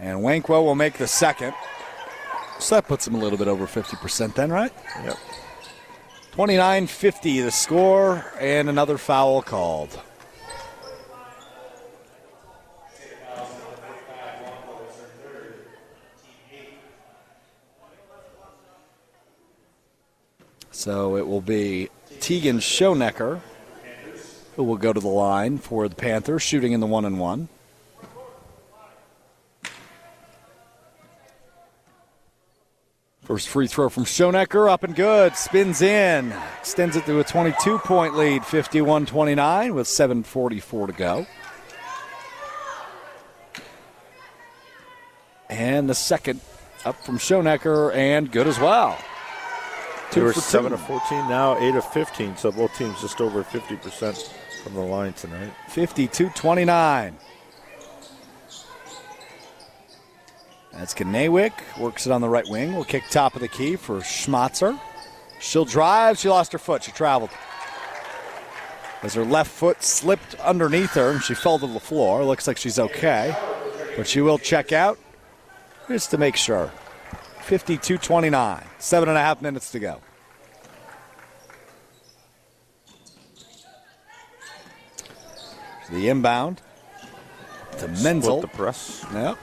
And 0.00 0.18
Wankwo 0.20 0.64
will 0.64 0.74
make 0.74 0.94
the 0.94 1.06
second. 1.06 1.54
So 2.58 2.74
that 2.74 2.88
puts 2.88 3.04
them 3.04 3.14
a 3.14 3.18
little 3.18 3.38
bit 3.38 3.48
over 3.48 3.66
50% 3.66 4.34
then, 4.34 4.50
right? 4.50 4.72
Yep. 5.04 5.16
29 6.32 6.86
50 6.86 7.40
the 7.40 7.50
score, 7.50 8.24
and 8.40 8.68
another 8.68 8.98
foul 8.98 9.42
called. 9.42 9.98
So 20.70 21.16
it 21.16 21.26
will 21.26 21.40
be 21.40 21.88
Tegan 22.20 22.58
Schonecker 22.58 23.40
who 24.58 24.64
will 24.64 24.76
go 24.76 24.92
to 24.92 24.98
the 24.98 25.06
line 25.06 25.56
for 25.58 25.88
the 25.88 25.94
Panthers, 25.94 26.42
shooting 26.42 26.72
in 26.72 26.80
the 26.80 26.86
one 26.86 27.04
and 27.04 27.20
one. 27.20 27.48
First 33.28 33.50
free 33.50 33.66
throw 33.66 33.90
from 33.90 34.06
Schonecker, 34.06 34.70
up 34.70 34.84
and 34.84 34.96
good. 34.96 35.36
Spins 35.36 35.82
in, 35.82 36.32
extends 36.58 36.96
it 36.96 37.04
to 37.04 37.20
a 37.20 37.24
22 37.24 37.78
point 37.80 38.16
lead, 38.16 38.42
51 38.42 39.04
29, 39.04 39.74
with 39.74 39.86
7.44 39.86 40.86
to 40.86 40.92
go. 40.94 41.26
And 45.50 45.90
the 45.90 45.94
second 45.94 46.40
up 46.86 47.04
from 47.04 47.18
Schonecker, 47.18 47.94
and 47.94 48.32
good 48.32 48.46
as 48.46 48.58
well. 48.58 48.96
They 50.14 50.22
were 50.22 50.32
for 50.32 50.40
7 50.40 50.70
two. 50.70 50.74
of 50.76 50.80
14, 50.86 51.28
now 51.28 51.58
8 51.58 51.74
of 51.74 51.84
15, 51.92 52.38
so 52.38 52.50
both 52.50 52.74
teams 52.78 52.98
just 53.02 53.20
over 53.20 53.44
50% 53.44 54.32
from 54.62 54.74
the 54.74 54.80
line 54.80 55.12
tonight. 55.12 55.52
52 55.68 56.30
29. 56.30 57.18
That's 60.78 60.94
Ganewick. 60.94 61.52
Works 61.76 62.06
it 62.06 62.12
on 62.12 62.20
the 62.20 62.28
right 62.28 62.48
wing. 62.48 62.76
Will 62.76 62.84
kick 62.84 63.02
top 63.10 63.34
of 63.34 63.40
the 63.40 63.48
key 63.48 63.74
for 63.74 63.96
Schmatzer. 63.96 64.78
She'll 65.40 65.64
drive. 65.64 66.18
She 66.18 66.28
lost 66.28 66.52
her 66.52 66.58
foot. 66.58 66.84
She 66.84 66.92
traveled. 66.92 67.30
As 69.02 69.14
her 69.14 69.24
left 69.24 69.50
foot 69.50 69.82
slipped 69.82 70.36
underneath 70.36 70.92
her 70.94 71.10
and 71.10 71.22
she 71.22 71.34
fell 71.34 71.58
to 71.58 71.66
the 71.66 71.80
floor. 71.80 72.24
Looks 72.24 72.46
like 72.46 72.56
she's 72.56 72.78
okay. 72.78 73.36
But 73.96 74.06
she 74.06 74.20
will 74.20 74.38
check 74.38 74.72
out 74.72 74.98
just 75.88 76.12
to 76.12 76.18
make 76.18 76.36
sure. 76.36 76.70
52 77.40 77.98
29. 77.98 78.64
Seven 78.78 79.08
and 79.08 79.18
a 79.18 79.20
half 79.20 79.42
minutes 79.42 79.72
to 79.72 79.80
go. 79.80 80.00
The 85.90 86.08
inbound 86.08 86.60
to 87.78 87.88
Menzel. 87.88 88.38
Split 88.38 88.40
the 88.42 88.56
press. 88.56 89.06
Yep. 89.12 89.38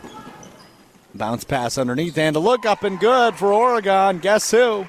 Bounce 1.15 1.45
pass 1.45 1.77
underneath 1.77 2.17
and 2.17 2.35
a 2.35 2.39
look 2.39 2.65
up 2.65 2.83
and 2.83 2.99
good 2.99 3.35
for 3.35 3.53
Oregon. 3.53 4.19
Guess 4.19 4.51
who? 4.51 4.85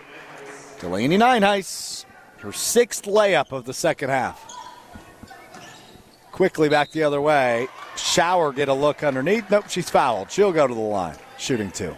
Delaney 0.81 1.19
Nienhuis. 1.19 2.05
Her 2.39 2.53
sixth 2.53 3.05
layup 3.05 3.53
of 3.53 3.65
the 3.65 3.73
second 3.73 4.11
half. 4.11 4.53
Quickly 6.33 6.69
back 6.69 6.91
the 6.91 7.05
other 7.05 7.21
way. 7.21 7.69
Shower 7.97 8.53
get 8.53 8.69
a 8.69 8.75
look 8.75 9.05
underneath. 9.05 9.51
Nope, 9.51 9.69
she's 9.69 9.89
fouled. 9.89 10.31
She'll 10.31 10.53
go 10.53 10.67
to 10.67 10.75
the 10.75 10.81
line. 10.81 11.17
Shooting 11.39 11.71
two. 11.71 11.97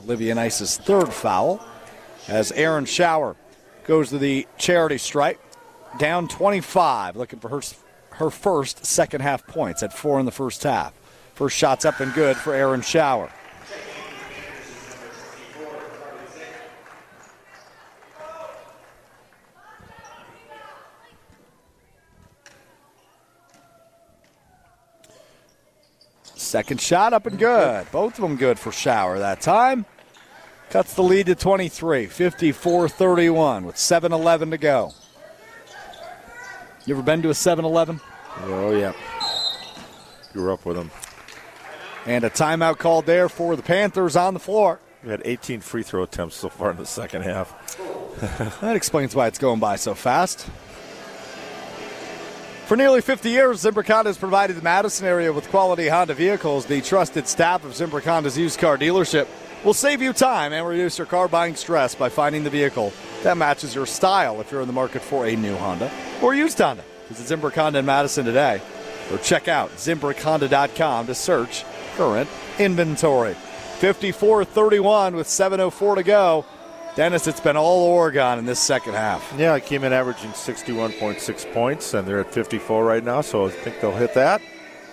Olivia 0.00 0.34
Nice's 0.34 0.76
third 0.76 1.12
foul 1.12 1.64
as 2.26 2.50
Aaron 2.52 2.84
Shower 2.84 3.36
goes 3.84 4.10
to 4.10 4.18
the 4.18 4.46
charity 4.56 4.98
stripe. 4.98 5.40
Down 5.98 6.28
25, 6.28 7.16
looking 7.16 7.38
for 7.38 7.48
her, 7.48 7.60
her 8.18 8.30
first 8.30 8.84
second 8.84 9.20
half 9.20 9.46
points 9.46 9.82
at 9.82 9.92
four 9.92 10.18
in 10.18 10.26
the 10.26 10.32
first 10.32 10.62
half. 10.64 10.92
First 11.34 11.56
shot's 11.56 11.84
up 11.84 12.00
and 12.00 12.12
good 12.14 12.36
for 12.36 12.52
Aaron 12.52 12.82
Shower. 12.82 13.30
Second 26.34 26.80
shot 26.80 27.12
up 27.12 27.26
and 27.26 27.38
good. 27.38 27.86
Both 27.92 28.14
of 28.14 28.22
them 28.22 28.36
good 28.36 28.58
for 28.58 28.72
Shower 28.72 29.18
that 29.20 29.40
time. 29.40 29.86
Cuts 30.70 30.94
the 30.94 31.02
lead 31.02 31.26
to 31.26 31.34
23, 31.34 32.06
54 32.06 32.88
31 32.88 33.64
with 33.64 33.76
7 33.76 34.12
11 34.12 34.50
to 34.50 34.58
go. 34.58 34.92
You 36.88 36.94
ever 36.94 37.02
been 37.02 37.20
to 37.20 37.28
a 37.28 37.34
7 37.34 37.66
Eleven? 37.66 38.00
Oh, 38.44 38.74
yeah. 38.74 38.94
Grew 40.32 40.54
up 40.54 40.64
with 40.64 40.78
them. 40.78 40.90
And 42.06 42.24
a 42.24 42.30
timeout 42.30 42.78
called 42.78 43.04
there 43.04 43.28
for 43.28 43.56
the 43.56 43.62
Panthers 43.62 44.16
on 44.16 44.32
the 44.32 44.40
floor. 44.40 44.80
We 45.04 45.10
had 45.10 45.20
18 45.22 45.60
free 45.60 45.82
throw 45.82 46.02
attempts 46.02 46.36
so 46.36 46.48
far 46.48 46.70
in 46.70 46.78
the 46.78 46.86
second 46.86 47.24
half. 47.24 47.76
that 48.62 48.74
explains 48.74 49.14
why 49.14 49.26
it's 49.26 49.38
going 49.38 49.60
by 49.60 49.76
so 49.76 49.94
fast. 49.94 50.48
For 52.64 52.74
nearly 52.74 53.02
50 53.02 53.28
years, 53.28 53.62
Zimbrick 53.62 53.88
has 54.06 54.16
provided 54.16 54.56
the 54.56 54.62
Madison 54.62 55.06
area 55.06 55.30
with 55.30 55.46
quality 55.50 55.88
Honda 55.88 56.14
vehicles. 56.14 56.64
The 56.64 56.80
trusted 56.80 57.28
staff 57.28 57.66
of 57.66 57.72
Zimbrick 57.72 58.36
used 58.38 58.58
car 58.58 58.78
dealership 58.78 59.26
will 59.64 59.74
save 59.74 60.00
you 60.00 60.12
time 60.12 60.52
and 60.52 60.66
reduce 60.66 60.98
your 60.98 61.06
car 61.06 61.28
buying 61.28 61.54
stress 61.54 61.94
by 61.94 62.08
finding 62.08 62.44
the 62.44 62.50
vehicle 62.50 62.92
that 63.22 63.36
matches 63.36 63.74
your 63.74 63.86
style 63.86 64.40
if 64.40 64.50
you're 64.52 64.60
in 64.60 64.66
the 64.66 64.72
market 64.72 65.02
for 65.02 65.26
a 65.26 65.34
new 65.36 65.56
Honda 65.56 65.90
or 66.22 66.34
used 66.34 66.58
Honda. 66.58 66.84
Visit 67.08 67.38
Zimbrick 67.38 67.54
Honda 67.54 67.80
in 67.80 67.86
Madison 67.86 68.24
today 68.24 68.60
or 69.10 69.18
check 69.18 69.48
out 69.48 69.70
ZimbrickHonda.com 69.72 71.06
to 71.06 71.14
search 71.14 71.64
current 71.96 72.28
inventory. 72.58 73.34
54 73.78 74.44
31 74.44 75.16
with 75.16 75.26
7.04 75.26 75.96
to 75.96 76.02
go. 76.02 76.44
Dennis, 76.96 77.28
it's 77.28 77.40
been 77.40 77.56
all 77.56 77.84
Oregon 77.84 78.40
in 78.40 78.44
this 78.44 78.58
second 78.58 78.94
half. 78.94 79.32
Yeah, 79.38 79.52
I 79.52 79.60
came 79.60 79.84
in 79.84 79.92
averaging 79.92 80.30
61.6 80.30 81.52
points, 81.52 81.94
and 81.94 82.08
they're 82.08 82.20
at 82.20 82.32
54 82.32 82.84
right 82.84 83.04
now, 83.04 83.20
so 83.20 83.46
I 83.46 83.50
think 83.50 83.80
they'll 83.80 83.92
hit 83.92 84.14
that. 84.14 84.42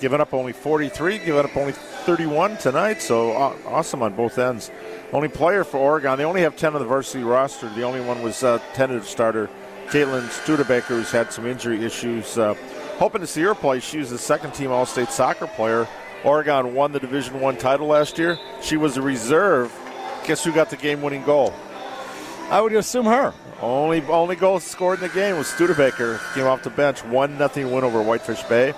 Giving 0.05 0.21
up 0.21 0.35
only 0.35 0.53
43, 0.53 1.17
giving 1.17 1.43
up 1.43 1.57
only 1.57 1.71
31 1.71 2.57
tonight, 2.57 3.01
so 3.01 3.31
awesome 3.65 4.03
on 4.03 4.13
both 4.13 4.37
ends. 4.37 4.69
Only 5.11 5.29
player 5.29 5.63
for 5.63 5.77
Oregon, 5.77 6.15
they 6.19 6.25
only 6.25 6.41
have 6.41 6.55
10 6.55 6.75
on 6.75 6.79
the 6.79 6.85
varsity 6.85 7.23
roster. 7.23 7.69
The 7.69 7.81
only 7.81 8.01
one 8.01 8.21
was 8.21 8.43
uh, 8.43 8.59
tentative 8.75 9.07
starter 9.07 9.49
Caitlin 9.87 10.29
Studebaker, 10.29 10.89
who's 10.89 11.09
had 11.09 11.33
some 11.33 11.47
injury 11.47 11.83
issues. 11.83 12.37
Uh, 12.37 12.53
hoping 12.99 13.21
to 13.21 13.25
see 13.25 13.41
her 13.41 13.55
play. 13.55 13.79
She 13.79 13.97
was 13.97 14.11
the 14.11 14.19
second 14.19 14.53
team 14.53 14.71
All 14.71 14.85
State 14.85 15.09
soccer 15.09 15.47
player. 15.47 15.87
Oregon 16.23 16.75
won 16.75 16.91
the 16.91 16.99
Division 16.99 17.39
One 17.39 17.57
title 17.57 17.87
last 17.87 18.19
year. 18.19 18.37
She 18.61 18.77
was 18.77 18.97
a 18.97 19.01
reserve. 19.01 19.73
Guess 20.27 20.43
who 20.43 20.51
got 20.51 20.69
the 20.69 20.77
game-winning 20.77 21.23
goal? 21.23 21.51
I 22.51 22.61
would 22.61 22.73
assume 22.73 23.07
her. 23.07 23.33
Only 23.59 24.03
only 24.03 24.35
goal 24.35 24.59
scored 24.59 25.01
in 25.01 25.07
the 25.07 25.13
game 25.15 25.39
was 25.39 25.47
Studebaker. 25.47 26.19
Came 26.35 26.45
off 26.45 26.61
the 26.61 26.69
bench, 26.69 27.03
one 27.05 27.39
nothing 27.39 27.71
win 27.71 27.83
over 27.83 28.03
Whitefish 28.03 28.43
Bay. 28.43 28.75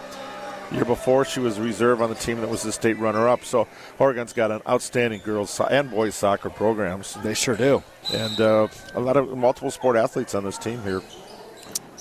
Year 0.71 0.83
before, 0.83 1.23
she 1.23 1.39
was 1.39 1.59
reserve 1.59 2.01
on 2.01 2.09
the 2.09 2.15
team 2.15 2.41
that 2.41 2.49
was 2.49 2.61
the 2.61 2.73
state 2.73 2.99
runner-up. 2.99 3.45
So 3.45 3.67
Oregon's 3.99 4.33
got 4.33 4.51
an 4.51 4.61
outstanding 4.67 5.21
girls 5.23 5.59
and 5.59 5.89
boys 5.89 6.13
soccer 6.13 6.49
programs. 6.49 7.17
They 7.23 7.33
sure 7.33 7.55
do, 7.55 7.83
and 8.13 8.39
uh, 8.41 8.67
a 8.93 8.99
lot 8.99 9.15
of 9.15 9.37
multiple 9.37 9.71
sport 9.71 9.95
athletes 9.95 10.35
on 10.35 10.43
this 10.43 10.57
team 10.57 10.81
here. 10.83 11.01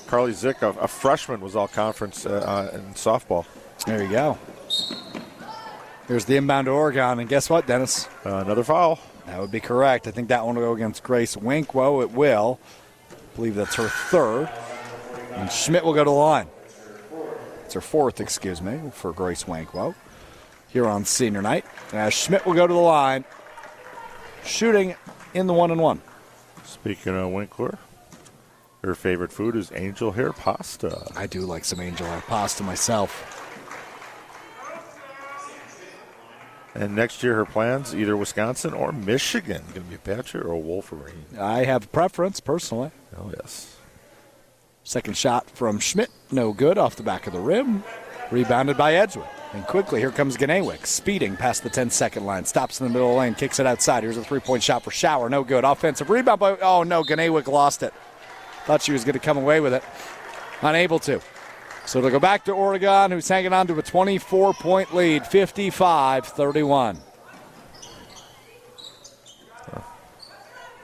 Carly 0.07 0.33
Zick, 0.33 0.61
a, 0.61 0.69
a 0.69 0.87
freshman, 0.87 1.39
was 1.39 1.55
all 1.55 1.67
conference 1.67 2.25
uh, 2.25 2.71
in 2.73 2.93
softball. 2.93 3.45
There 3.85 4.03
you 4.03 4.09
go. 4.09 4.37
Here's 6.07 6.25
the 6.25 6.37
inbound 6.37 6.65
to 6.65 6.71
Oregon, 6.71 7.19
and 7.19 7.29
guess 7.29 7.49
what, 7.49 7.67
Dennis? 7.67 8.07
Uh, 8.25 8.37
another 8.37 8.63
foul. 8.63 8.99
That 9.25 9.39
would 9.39 9.51
be 9.51 9.59
correct. 9.59 10.07
I 10.07 10.11
think 10.11 10.29
that 10.29 10.45
one 10.45 10.55
will 10.55 10.63
go 10.63 10.73
against 10.73 11.03
Grace 11.03 11.35
Wankwo. 11.35 12.01
It 12.01 12.11
will. 12.11 12.59
I 13.11 13.35
believe 13.35 13.55
that's 13.55 13.75
her 13.75 13.89
third. 13.89 14.49
And 15.33 15.51
Schmidt 15.51 15.83
will 15.83 15.93
go 15.93 16.03
to 16.03 16.09
the 16.09 16.15
line. 16.15 16.47
It's 17.67 17.73
her 17.73 17.81
fourth, 17.81 18.21
excuse 18.21 18.61
me, 18.61 18.79
for 18.93 19.11
Grace 19.11 19.43
Wankwo 19.43 19.93
here 20.69 20.87
on 20.87 21.03
senior 21.03 21.41
night. 21.41 21.65
As 21.91 22.13
Schmidt 22.13 22.45
will 22.45 22.53
go 22.53 22.65
to 22.65 22.73
the 22.73 22.79
line, 22.79 23.25
shooting 24.45 24.95
in 25.33 25.47
the 25.47 25.53
one 25.53 25.69
and 25.71 25.81
one. 25.81 26.01
Speaking 26.63 27.13
of 27.13 27.29
Winkler, 27.29 27.77
her 28.85 28.95
favorite 28.95 29.33
food 29.33 29.57
is 29.57 29.69
angel 29.75 30.13
hair 30.13 30.31
pasta. 30.31 31.11
I 31.13 31.27
do 31.27 31.41
like 31.41 31.65
some 31.65 31.81
angel 31.81 32.07
hair 32.07 32.23
pasta 32.25 32.63
myself. 32.63 33.43
And 36.73 36.95
next 36.95 37.21
year, 37.21 37.35
her 37.35 37.45
plans 37.45 37.93
either 37.93 38.15
Wisconsin 38.15 38.73
or 38.73 38.93
Michigan. 38.93 39.61
Going 39.73 39.83
to 39.83 39.89
be 39.89 39.95
a 39.95 39.99
Badger 39.99 40.41
or 40.41 40.53
a 40.53 40.57
Wolverine. 40.57 41.25
I 41.37 41.65
have 41.65 41.83
a 41.83 41.87
preference 41.87 42.39
personally. 42.39 42.91
Oh 43.17 43.29
yes. 43.35 43.76
Second 44.87 45.17
shot 45.17 45.49
from 45.49 45.79
Schmidt, 45.79 46.09
no 46.31 46.53
good 46.53 46.77
off 46.77 46.95
the 46.95 47.03
back 47.03 47.27
of 47.27 47.33
the 47.33 47.41
rim. 47.41 47.83
Rebounded 48.31 48.77
by 48.77 48.93
Edgewood. 48.93 49.27
And 49.51 49.67
quickly, 49.67 49.99
here 49.99 50.11
comes 50.11 50.37
Ganewick, 50.37 50.85
speeding 50.85 51.35
past 51.35 51.63
the 51.63 51.69
10 51.69 51.89
second 51.89 52.25
line. 52.25 52.45
Stops 52.45 52.79
in 52.79 52.87
the 52.87 52.93
middle 52.93 53.09
of 53.09 53.15
the 53.15 53.19
lane, 53.19 53.35
kicks 53.35 53.59
it 53.59 53.65
outside. 53.65 54.03
Here's 54.03 54.15
a 54.15 54.23
three 54.23 54.39
point 54.39 54.63
shot 54.63 54.85
for 54.85 54.91
Shower. 54.91 55.29
No 55.29 55.43
good. 55.43 55.65
Offensive 55.65 56.09
rebound 56.09 56.39
by. 56.39 56.55
Oh, 56.61 56.83
no. 56.83 57.03
Ganewick 57.03 57.47
lost 57.47 57.83
it. 57.83 57.93
Thought 58.63 58.81
she 58.81 58.93
was 58.93 59.03
going 59.03 59.15
to 59.15 59.19
come 59.19 59.37
away 59.37 59.59
with 59.59 59.73
it. 59.73 59.83
Unable 60.61 60.99
to. 60.99 61.19
So 61.85 61.99
it'll 61.99 62.09
go 62.09 62.19
back 62.21 62.45
to 62.45 62.53
Oregon, 62.53 63.11
who's 63.11 63.27
hanging 63.27 63.51
on 63.51 63.67
to 63.67 63.77
a 63.77 63.83
24 63.83 64.53
point 64.53 64.95
lead, 64.95 65.27
55 65.27 66.27
31. 66.27 66.97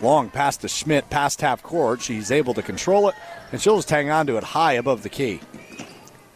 Long 0.04 0.30
pass 0.30 0.58
to 0.58 0.68
Schmidt, 0.68 1.10
past 1.10 1.40
half 1.40 1.64
court. 1.64 2.02
She's 2.02 2.30
able 2.30 2.54
to 2.56 2.62
control 2.62 3.08
it, 3.08 3.16
and 3.54 3.62
she'll 3.62 3.78
just 3.78 3.90
hang 3.90 4.10
on 4.10 4.28
to 4.28 4.36
it 4.36 4.44
high 4.44 4.74
above 4.74 5.02
the 5.02 5.08
key. 5.08 5.40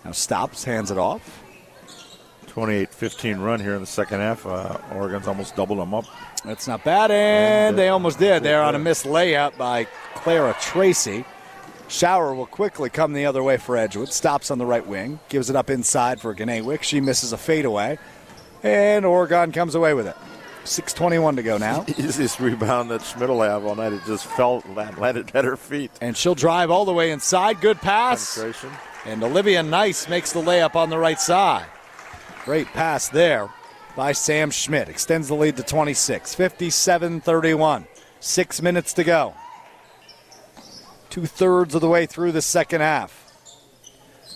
Now 0.06 0.14
stops, 0.14 0.64
hands 0.64 0.90
it 0.90 0.98
off. 0.98 1.44
28 2.48 2.94
15 2.94 3.38
run 3.40 3.60
here 3.60 3.76
in 3.76 3.82
the 3.82 3.86
second 3.86 4.22
half. 4.22 4.46
Uh, 4.46 4.78
Oregon's 4.96 5.28
almost 5.28 5.58
doubled 5.58 5.80
them 5.80 5.94
up. 5.94 6.06
That's 6.46 6.66
not 6.66 6.86
bad, 6.86 7.12
and 7.12 7.78
they 7.78 7.90
almost 7.90 8.20
did 8.20 8.42
They're 8.42 8.64
on 8.64 8.74
a 8.74 8.80
missed 8.80 9.06
layup 9.06 9.58
by 9.58 9.84
Clara 10.16 10.56
Tracy. 10.62 11.26
Shower 11.90 12.34
will 12.34 12.46
quickly 12.46 12.90
come 12.90 13.12
the 13.12 13.26
other 13.26 13.44
way 13.44 13.58
for 13.58 13.76
Edgewood. 13.76 14.14
Stops 14.14 14.50
on 14.50 14.60
the 14.60 14.66
right 14.66 14.86
wing. 14.88 15.20
Gives 15.28 15.50
it 15.50 15.58
up 15.58 15.70
inside 15.70 16.22
for 16.22 16.34
Ganewick. 16.34 16.84
She 16.84 17.02
misses 17.02 17.34
a 17.34 17.38
fadeaway. 17.38 18.00
And 18.64 19.06
Oregon 19.06 19.52
comes 19.52 19.76
away 19.76 19.94
with 19.94 20.08
it. 20.08 20.16
6.21 20.68 21.36
to 21.38 21.44
go 21.44 21.58
now. 21.58 21.86
Easiest 21.98 22.40
rebound 22.40 22.92
that 22.92 23.02
Schmidt 23.04 23.30
will 23.30 23.42
have 23.42 23.66
all 23.66 23.76
night. 23.76 23.94
It 23.94 24.02
just 24.06 24.26
fell, 24.26 24.64
landed 24.68 25.32
at 25.36 25.46
her 25.46 25.58
feet. 25.58 25.92
And 26.02 26.16
she'll 26.16 26.36
drive 26.36 26.70
all 26.72 26.86
the 26.86 26.94
way 26.94 27.12
inside. 27.12 27.62
Good 27.62 27.78
pass. 27.78 28.38
And 29.06 29.24
Olivia 29.24 29.64
Nice 29.64 30.10
makes 30.10 30.34
the 30.34 30.42
layup 30.42 30.76
on 30.76 30.90
the 30.90 30.98
right 30.98 31.20
side. 31.20 31.66
Great 32.46 32.68
pass 32.68 33.10
there 33.10 33.50
by 33.96 34.12
Sam 34.12 34.52
Schmidt. 34.52 34.90
Extends 34.90 35.28
the 35.28 35.36
lead 35.36 35.58
to 35.58 35.64
26. 35.64 36.36
57 36.36 37.22
31. 37.22 37.88
Six 38.20 38.62
minutes 38.62 38.94
to 38.94 39.04
go 39.04 39.34
two 41.10 41.26
thirds 41.26 41.74
of 41.74 41.82
the 41.82 41.88
way 41.88 42.06
through 42.06 42.32
the 42.32 42.42
second 42.44 42.82
half. 42.82 43.24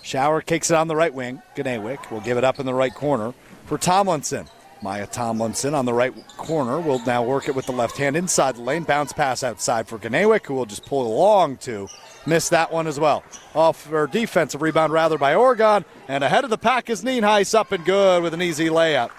Shower 0.01 0.41
kicks 0.41 0.71
it 0.71 0.75
on 0.75 0.87
the 0.87 0.95
right 0.95 1.13
wing. 1.13 1.41
Ganewick 1.55 2.09
will 2.09 2.21
give 2.21 2.39
it 2.39 2.43
up 2.43 2.59
in 2.59 2.65
the 2.65 2.73
right 2.73 2.93
corner 2.93 3.35
for 3.65 3.77
Tomlinson. 3.77 4.47
Maya 4.81 5.05
Tomlinson 5.05 5.75
on 5.75 5.85
the 5.85 5.93
right 5.93 6.13
corner 6.37 6.79
will 6.79 6.99
now 7.05 7.23
work 7.23 7.47
it 7.47 7.55
with 7.55 7.67
the 7.67 7.71
left 7.71 7.97
hand 7.97 8.15
inside 8.15 8.55
the 8.55 8.61
lane. 8.61 8.83
Bounce 8.83 9.13
pass 9.13 9.43
outside 9.43 9.87
for 9.87 9.99
Ganewick, 9.99 10.47
who 10.47 10.55
will 10.55 10.65
just 10.65 10.85
pull 10.85 11.05
along 11.05 11.57
to 11.57 11.87
miss 12.25 12.49
that 12.49 12.71
one 12.71 12.87
as 12.87 12.99
well. 12.99 13.23
Off 13.53 13.85
her 13.87 14.07
defensive 14.07 14.61
rebound, 14.61 14.91
rather, 14.91 15.19
by 15.19 15.35
Oregon. 15.35 15.85
And 16.07 16.23
ahead 16.23 16.43
of 16.43 16.49
the 16.49 16.57
pack 16.57 16.89
is 16.89 17.03
Nienhuis 17.03 17.53
up 17.53 17.71
and 17.71 17.85
good 17.85 18.23
with 18.23 18.33
an 18.33 18.41
easy 18.41 18.69
layup. 18.69 19.09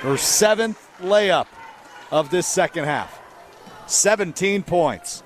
Her 0.00 0.16
seventh 0.16 0.88
layup 1.00 1.46
of 2.10 2.30
this 2.30 2.46
second 2.46 2.84
half. 2.84 3.20
17 3.86 4.64
points 4.64 5.22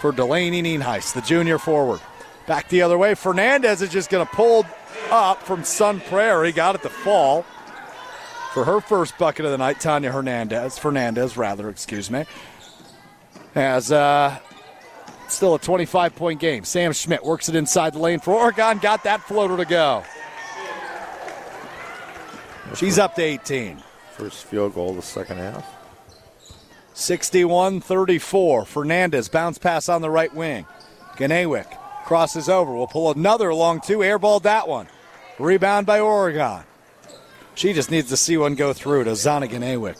for 0.00 0.10
Delaney 0.10 0.60
Nienhuis, 0.60 1.14
the 1.14 1.22
junior 1.22 1.58
forward. 1.58 2.00
Back 2.48 2.68
the 2.68 2.82
other 2.82 2.98
way. 2.98 3.14
Fernandez 3.14 3.80
is 3.80 3.90
just 3.90 4.10
going 4.10 4.26
to 4.26 4.32
pull 4.32 4.66
up 5.10 5.40
from 5.42 5.62
Sun 5.62 6.00
Prairie. 6.00 6.50
Got 6.50 6.74
it 6.74 6.82
to 6.82 6.88
fall 6.88 7.46
for 8.52 8.64
her 8.64 8.80
first 8.80 9.16
bucket 9.18 9.44
of 9.44 9.50
the 9.50 9.58
night. 9.58 9.80
Tanya 9.80 10.12
Hernandez, 10.12 10.78
Fernandez, 10.78 11.36
rather, 11.36 11.68
excuse 11.68 12.10
me. 12.10 12.24
As 13.54 13.92
uh, 13.92 14.38
Still 15.32 15.54
a 15.54 15.58
25 15.58 16.14
point 16.14 16.40
game. 16.40 16.62
Sam 16.64 16.92
Schmidt 16.92 17.24
works 17.24 17.48
it 17.48 17.56
inside 17.56 17.94
the 17.94 17.98
lane 17.98 18.20
for 18.20 18.34
Oregon. 18.34 18.78
Got 18.78 19.04
that 19.04 19.22
floater 19.22 19.56
to 19.56 19.64
go. 19.64 20.04
She's 22.76 22.98
up 22.98 23.14
to 23.14 23.22
18. 23.22 23.82
First 24.12 24.44
field 24.44 24.74
goal 24.74 24.90
of 24.90 24.96
the 24.96 25.02
second 25.02 25.38
half. 25.38 25.66
61 26.92 27.80
34. 27.80 28.66
Fernandez 28.66 29.30
bounce 29.30 29.56
pass 29.56 29.88
on 29.88 30.02
the 30.02 30.10
right 30.10 30.32
wing. 30.34 30.66
Ganewick 31.16 31.78
crosses 32.04 32.50
over. 32.50 32.74
We'll 32.74 32.86
pull 32.86 33.10
another 33.10 33.54
long 33.54 33.80
two. 33.80 33.98
Airballed 33.98 34.42
that 34.42 34.68
one. 34.68 34.86
Rebound 35.38 35.86
by 35.86 36.00
Oregon. 36.00 36.62
She 37.54 37.72
just 37.72 37.90
needs 37.90 38.08
to 38.08 38.16
see 38.16 38.36
one 38.36 38.54
go 38.54 38.72
through 38.72 39.04
to 39.04 39.10
Zana 39.10 39.48
Ganewick. 39.48 39.96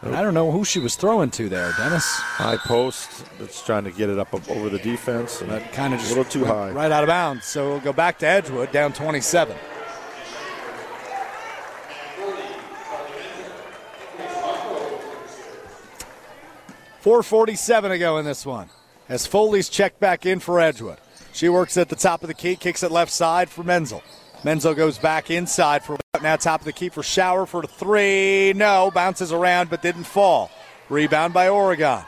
And 0.00 0.16
I 0.16 0.22
don't 0.22 0.34
know 0.34 0.50
who 0.50 0.64
she 0.64 0.80
was 0.80 0.96
throwing 0.96 1.30
to 1.32 1.48
there, 1.48 1.72
Dennis. 1.78 2.04
High 2.04 2.56
post 2.56 3.24
that's 3.38 3.64
trying 3.64 3.84
to 3.84 3.92
get 3.92 4.08
it 4.08 4.18
up 4.18 4.34
over 4.50 4.68
the 4.68 4.78
defense, 4.78 5.40
and 5.40 5.50
That 5.50 5.72
kind 5.72 5.94
of 5.94 6.00
just 6.00 6.12
a 6.12 6.16
little 6.16 6.30
too 6.30 6.44
high. 6.44 6.70
right 6.70 6.90
out 6.90 7.04
of 7.04 7.08
bounds. 7.08 7.44
So 7.46 7.68
we'll 7.70 7.80
go 7.80 7.92
back 7.92 8.18
to 8.20 8.26
Edgewood, 8.26 8.72
down 8.72 8.92
27. 8.92 9.56
Four 17.00 17.22
forty-seven 17.22 17.90
to 17.90 17.98
go 17.98 18.18
in 18.18 18.24
this 18.24 18.46
one. 18.46 18.68
As 19.08 19.26
Foley's 19.26 19.68
checked 19.68 19.98
back 19.98 20.24
in 20.24 20.38
for 20.38 20.60
Edgewood, 20.60 20.98
she 21.32 21.48
works 21.48 21.76
at 21.76 21.88
the 21.88 21.96
top 21.96 22.22
of 22.22 22.28
the 22.28 22.34
key, 22.34 22.54
kicks 22.56 22.82
it 22.82 22.92
left 22.92 23.10
side 23.10 23.50
for 23.50 23.64
Menzel. 23.64 24.02
Menzel 24.44 24.74
goes 24.74 24.98
back 24.98 25.30
inside 25.30 25.84
for 25.84 25.96
now 26.20 26.36
top 26.36 26.60
of 26.60 26.64
the 26.64 26.72
key 26.72 26.88
for 26.88 27.02
Shower 27.02 27.46
for 27.46 27.62
three. 27.62 28.52
No, 28.54 28.90
bounces 28.92 29.32
around 29.32 29.70
but 29.70 29.82
didn't 29.82 30.04
fall. 30.04 30.50
Rebound 30.88 31.32
by 31.32 31.48
Oregon. 31.48 32.00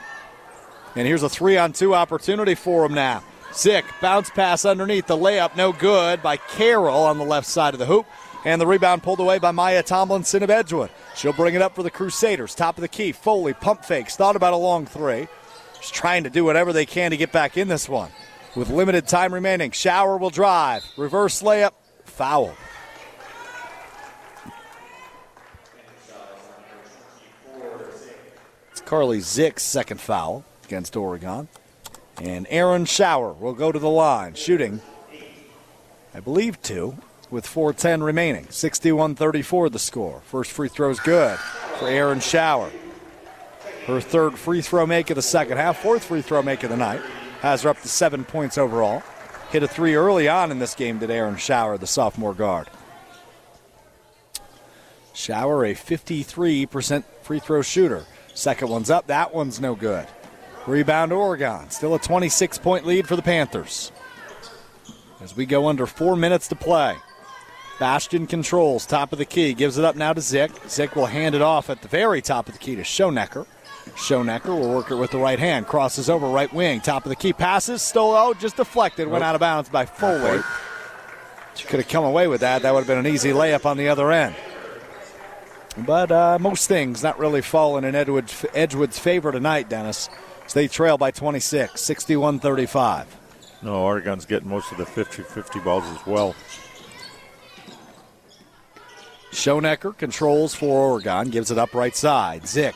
And 0.96 1.06
here's 1.06 1.22
a 1.22 1.28
three 1.28 1.56
on 1.56 1.72
two 1.72 1.94
opportunity 1.94 2.54
for 2.54 2.84
him 2.84 2.94
now. 2.94 3.22
Zick, 3.52 3.84
bounce 4.00 4.30
pass 4.30 4.64
underneath. 4.64 5.06
The 5.06 5.16
layup, 5.16 5.56
no 5.56 5.72
good 5.72 6.22
by 6.22 6.36
Carroll 6.36 7.04
on 7.04 7.18
the 7.18 7.24
left 7.24 7.46
side 7.46 7.72
of 7.72 7.80
the 7.80 7.86
hoop. 7.86 8.06
And 8.44 8.60
the 8.60 8.66
rebound 8.66 9.02
pulled 9.02 9.20
away 9.20 9.38
by 9.38 9.52
Maya 9.52 9.82
Tomlinson 9.82 10.42
of 10.42 10.50
Edgewood. 10.50 10.90
She'll 11.14 11.32
bring 11.32 11.54
it 11.54 11.62
up 11.62 11.74
for 11.74 11.82
the 11.82 11.90
Crusaders. 11.90 12.54
Top 12.54 12.76
of 12.76 12.82
the 12.82 12.88
key. 12.88 13.12
Foley, 13.12 13.54
pump 13.54 13.84
fakes. 13.84 14.16
Thought 14.16 14.36
about 14.36 14.52
a 14.52 14.58
long 14.58 14.86
three. 14.86 15.28
She's 15.80 15.90
trying 15.90 16.24
to 16.24 16.30
do 16.30 16.44
whatever 16.44 16.72
they 16.72 16.84
can 16.84 17.12
to 17.12 17.16
get 17.16 17.32
back 17.32 17.56
in 17.56 17.68
this 17.68 17.88
one. 17.88 18.10
With 18.54 18.70
limited 18.70 19.08
time 19.08 19.32
remaining, 19.32 19.70
Shower 19.70 20.18
will 20.18 20.30
drive. 20.30 20.84
Reverse 20.96 21.42
layup, 21.42 21.72
foul. 22.14 22.54
It's 28.70 28.80
Carly 28.80 29.18
Zick's 29.18 29.64
second 29.64 30.00
foul 30.00 30.44
against 30.64 30.94
Oregon. 30.94 31.48
And 32.22 32.46
Aaron 32.50 32.84
Shower 32.84 33.32
will 33.32 33.54
go 33.54 33.72
to 33.72 33.78
the 33.80 33.90
line, 33.90 34.34
shooting, 34.34 34.80
I 36.14 36.20
believe, 36.20 36.62
two, 36.62 36.96
with 37.30 37.46
4.10 37.46 38.04
remaining. 38.04 38.46
61 38.48 39.16
34 39.16 39.70
the 39.70 39.80
score. 39.80 40.22
First 40.26 40.52
free 40.52 40.68
throw 40.68 40.90
is 40.90 41.00
good 41.00 41.36
for 41.78 41.88
Aaron 41.88 42.20
Shower. 42.20 42.70
Her 43.86 44.00
third 44.00 44.38
free 44.38 44.62
throw 44.62 44.86
make 44.86 45.10
of 45.10 45.16
the 45.16 45.22
second 45.22 45.56
half, 45.56 45.82
fourth 45.82 46.04
free 46.04 46.22
throw 46.22 46.42
make 46.42 46.62
of 46.62 46.70
the 46.70 46.76
night. 46.76 47.02
Has 47.40 47.62
her 47.62 47.70
up 47.70 47.82
to 47.82 47.88
seven 47.88 48.24
points 48.24 48.56
overall. 48.56 49.02
Hit 49.54 49.62
a 49.62 49.68
three 49.68 49.94
early 49.94 50.28
on 50.28 50.50
in 50.50 50.58
this 50.58 50.74
game, 50.74 50.98
did 50.98 51.12
Aaron 51.12 51.36
Shower, 51.36 51.78
the 51.78 51.86
sophomore 51.86 52.34
guard. 52.34 52.66
Shower, 55.12 55.64
a 55.64 55.76
53% 55.76 57.04
free 57.22 57.38
throw 57.38 57.62
shooter. 57.62 58.04
Second 58.34 58.68
one's 58.68 58.90
up. 58.90 59.06
That 59.06 59.32
one's 59.32 59.60
no 59.60 59.76
good. 59.76 60.08
Rebound 60.66 61.12
Oregon. 61.12 61.70
Still 61.70 61.94
a 61.94 62.00
26 62.00 62.58
point 62.58 62.84
lead 62.84 63.06
for 63.06 63.14
the 63.14 63.22
Panthers. 63.22 63.92
As 65.20 65.36
we 65.36 65.46
go 65.46 65.68
under 65.68 65.86
four 65.86 66.16
minutes 66.16 66.48
to 66.48 66.56
play. 66.56 66.96
Bastion 67.78 68.26
controls 68.26 68.84
top 68.84 69.12
of 69.12 69.20
the 69.20 69.24
key. 69.24 69.54
Gives 69.54 69.78
it 69.78 69.84
up 69.84 69.94
now 69.94 70.12
to 70.12 70.20
Zick. 70.20 70.50
Zick 70.68 70.96
will 70.96 71.06
hand 71.06 71.36
it 71.36 71.42
off 71.42 71.70
at 71.70 71.80
the 71.80 71.86
very 71.86 72.20
top 72.20 72.48
of 72.48 72.54
the 72.54 72.58
key 72.58 72.74
to 72.74 72.82
Schonecker. 72.82 73.46
Schonecker 73.90 74.46
will 74.46 74.74
work 74.74 74.90
it 74.90 74.96
with 74.96 75.10
the 75.10 75.18
right 75.18 75.38
hand. 75.38 75.66
Crosses 75.66 76.10
over 76.10 76.26
right 76.26 76.52
wing. 76.52 76.80
Top 76.80 77.04
of 77.04 77.10
the 77.10 77.16
key. 77.16 77.32
Passes. 77.32 77.82
Stole. 77.82 78.14
Oh, 78.14 78.34
just 78.34 78.56
deflected. 78.56 79.08
Went 79.08 79.24
out 79.24 79.34
of 79.34 79.40
bounds 79.40 79.68
by 79.68 79.86
Foley. 79.86 80.40
She 81.54 81.66
could 81.66 81.80
have 81.80 81.88
come 81.88 82.04
away 82.04 82.26
with 82.26 82.40
that. 82.40 82.62
That 82.62 82.72
would 82.72 82.80
have 82.80 82.86
been 82.86 82.98
an 82.98 83.06
easy 83.06 83.30
layup 83.30 83.64
on 83.64 83.76
the 83.76 83.88
other 83.88 84.10
end. 84.10 84.34
But 85.78 86.10
uh, 86.10 86.38
most 86.40 86.68
things 86.68 87.02
not 87.02 87.18
really 87.18 87.42
falling 87.42 87.84
in 87.84 87.94
Edgewood's, 87.94 88.44
Edgewood's 88.54 88.98
favor 88.98 89.32
tonight, 89.32 89.68
Dennis. 89.68 90.08
So 90.46 90.58
they 90.60 90.68
trail 90.68 90.98
by 90.98 91.10
26, 91.10 91.80
61 91.80 92.38
35. 92.40 93.16
No, 93.62 93.82
Oregon's 93.82 94.26
getting 94.26 94.48
most 94.48 94.70
of 94.72 94.78
the 94.78 94.84
50-50 94.84 95.64
balls 95.64 95.84
as 95.84 96.06
well. 96.06 96.34
Schonecker 99.30 99.96
controls 99.96 100.54
for 100.54 100.90
Oregon, 100.90 101.30
gives 101.30 101.50
it 101.50 101.58
up 101.58 101.74
right 101.74 101.96
side. 101.96 102.46
Zick 102.46 102.74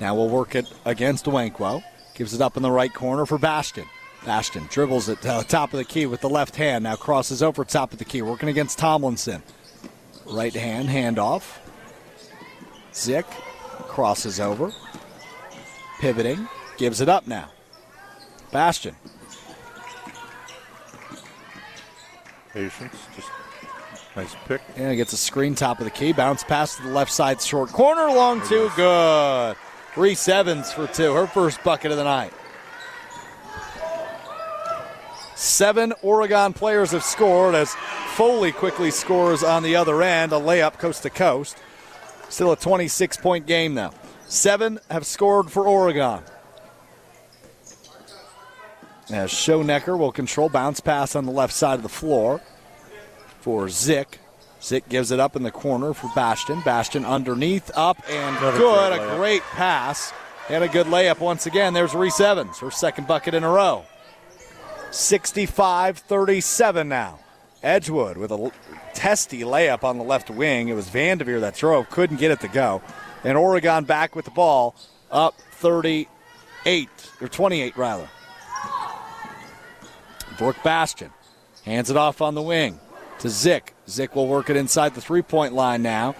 now 0.00 0.14
we'll 0.14 0.28
work 0.28 0.54
it 0.54 0.72
against 0.84 1.24
Wankwo. 1.24 1.82
Gives 2.14 2.34
it 2.34 2.40
up 2.40 2.56
in 2.56 2.62
the 2.62 2.70
right 2.70 2.92
corner 2.92 3.26
for 3.26 3.38
Bastion. 3.38 3.86
Bastion 4.24 4.66
dribbles 4.70 5.08
it 5.08 5.20
to 5.22 5.28
the 5.28 5.44
top 5.46 5.72
of 5.72 5.78
the 5.78 5.84
key 5.84 6.06
with 6.06 6.20
the 6.20 6.28
left 6.28 6.56
hand. 6.56 6.84
Now 6.84 6.96
crosses 6.96 7.42
over 7.42 7.64
top 7.64 7.92
of 7.92 7.98
the 7.98 8.04
key, 8.04 8.22
working 8.22 8.48
against 8.48 8.78
Tomlinson. 8.78 9.42
Right 10.26 10.54
hand, 10.54 10.88
handoff. 10.88 11.58
Zick 12.94 13.26
crosses 13.88 14.40
over. 14.40 14.72
Pivoting. 16.00 16.48
Gives 16.76 17.00
it 17.00 17.08
up 17.08 17.26
now. 17.26 17.50
Bastion. 18.50 18.96
Patience, 22.52 22.96
just 23.14 23.28
nice 24.16 24.34
pick. 24.46 24.62
And 24.76 24.96
gets 24.96 25.12
a 25.12 25.16
screen 25.16 25.54
top 25.54 25.78
of 25.78 25.84
the 25.84 25.90
key. 25.90 26.12
Bounce 26.12 26.42
pass 26.42 26.76
to 26.76 26.82
the 26.82 26.90
left 26.90 27.12
side 27.12 27.40
short 27.40 27.70
corner. 27.70 28.08
Long 28.08 28.40
two. 28.48 28.70
Good. 28.74 29.56
Reese 29.96 30.28
Evans 30.28 30.72
for 30.72 30.86
two. 30.86 31.14
Her 31.14 31.26
first 31.26 31.62
bucket 31.64 31.90
of 31.90 31.96
the 31.96 32.04
night. 32.04 32.32
Seven 35.34 35.94
Oregon 36.02 36.52
players 36.52 36.92
have 36.92 37.02
scored 37.02 37.54
as 37.54 37.74
Foley 38.14 38.52
quickly 38.52 38.90
scores 38.90 39.42
on 39.42 39.62
the 39.62 39.76
other 39.76 40.02
end. 40.02 40.32
A 40.32 40.36
layup 40.36 40.78
coast 40.78 41.02
to 41.02 41.10
coast. 41.10 41.56
Still 42.28 42.52
a 42.52 42.56
26 42.56 43.16
point 43.18 43.46
game 43.46 43.74
now. 43.74 43.92
Seven 44.26 44.78
have 44.90 45.06
scored 45.06 45.50
for 45.50 45.66
Oregon. 45.66 46.20
As 49.10 49.30
Schonecker 49.30 49.96
will 49.98 50.10
control 50.12 50.48
bounce 50.48 50.80
pass 50.80 51.14
on 51.14 51.26
the 51.26 51.32
left 51.32 51.52
side 51.52 51.74
of 51.74 51.82
the 51.82 51.88
floor 51.88 52.40
for 53.40 53.68
Zick. 53.68 54.18
Zick 54.66 54.88
gives 54.88 55.12
it 55.12 55.20
up 55.20 55.36
in 55.36 55.44
the 55.44 55.52
corner 55.52 55.94
for 55.94 56.10
Bastion. 56.14 56.60
Bastion 56.62 57.04
underneath, 57.04 57.70
up, 57.76 57.98
and 58.10 58.36
Another 58.36 58.58
good. 58.58 58.98
great 58.98 59.12
A 59.12 59.16
great 59.16 59.42
pass. 59.42 60.12
And 60.48 60.64
a 60.64 60.68
good 60.68 60.86
layup 60.86 61.20
once 61.20 61.46
again. 61.46 61.72
There's 61.72 61.94
Reese 61.94 62.20
Evans, 62.20 62.58
her 62.58 62.70
second 62.70 63.06
bucket 63.06 63.34
in 63.34 63.44
a 63.44 63.50
row. 63.50 63.84
65 64.90 65.98
37 65.98 66.88
now. 66.88 67.18
Edgewood 67.62 68.16
with 68.16 68.30
a 68.30 68.52
testy 68.94 69.40
layup 69.40 69.82
on 69.84 69.98
the 69.98 70.04
left 70.04 70.30
wing. 70.30 70.68
It 70.68 70.74
was 70.74 70.88
Vanderveer 70.88 71.40
that 71.40 71.56
drove, 71.56 71.90
couldn't 71.90 72.18
get 72.18 72.30
it 72.30 72.40
to 72.40 72.48
go. 72.48 72.82
And 73.24 73.36
Oregon 73.36 73.84
back 73.84 74.14
with 74.14 74.24
the 74.24 74.30
ball, 74.30 74.76
up 75.10 75.34
38, 75.52 76.88
or 77.20 77.28
28 77.28 77.76
rather. 77.76 78.08
Brooke 80.38 80.62
Bastion 80.62 81.10
hands 81.64 81.90
it 81.90 81.96
off 81.96 82.20
on 82.20 82.34
the 82.34 82.42
wing 82.42 82.78
to 83.20 83.28
Zick. 83.28 83.74
Zick 83.88 84.14
will 84.14 84.26
work 84.26 84.50
it 84.50 84.56
inside 84.56 84.94
the 84.94 85.00
three 85.00 85.22
point 85.22 85.52
line 85.52 85.82
now 85.82 86.14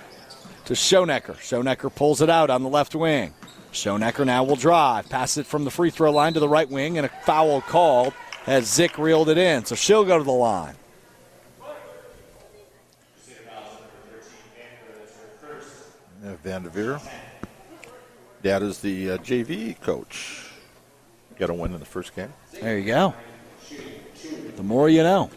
to 0.66 0.74
Schonecker. 0.74 1.36
Schonecker 1.36 1.94
pulls 1.94 2.20
it 2.20 2.31
out 2.31 2.51
on 2.51 2.62
the 2.62 2.68
left 2.68 2.94
wing. 2.94 3.35
Schonecker 3.73 4.24
now 4.24 4.43
will 4.43 4.56
drive, 4.56 5.09
pass 5.09 5.36
it 5.36 5.47
from 5.47 5.64
the 5.64 5.70
free 5.70 5.90
throw 5.90 6.10
line 6.10 6.32
to 6.35 6.40
the 6.40 6.48
right 6.48 6.68
wing, 6.68 6.97
and 6.97 7.06
a 7.06 7.10
foul 7.24 7.60
called 7.60 8.14
as 8.47 8.73
Zick 8.73 8.97
reeled 8.98 9.28
it 9.28 9.39
in. 9.39 9.64
So 9.64 9.74
she'll 9.74 10.05
go 10.05 10.18
to 10.18 10.24
the 10.24 10.31
line. 10.31 10.74
Vanderveer. 16.43 17.01
Dad 18.43 18.62
is 18.62 18.78
the 18.81 19.12
uh, 19.12 19.18
JV 19.18 19.81
coach. 19.81 20.51
Got 21.39 21.51
a 21.51 21.55
win 21.55 21.73
in 21.74 21.81
the 21.81 21.86
first 21.86 22.14
game. 22.14 22.32
There 22.60 22.78
you 22.78 22.86
go. 22.86 23.14
The 24.56 24.62
more 24.62 24.89
you 24.89 25.02
know. 25.02 25.31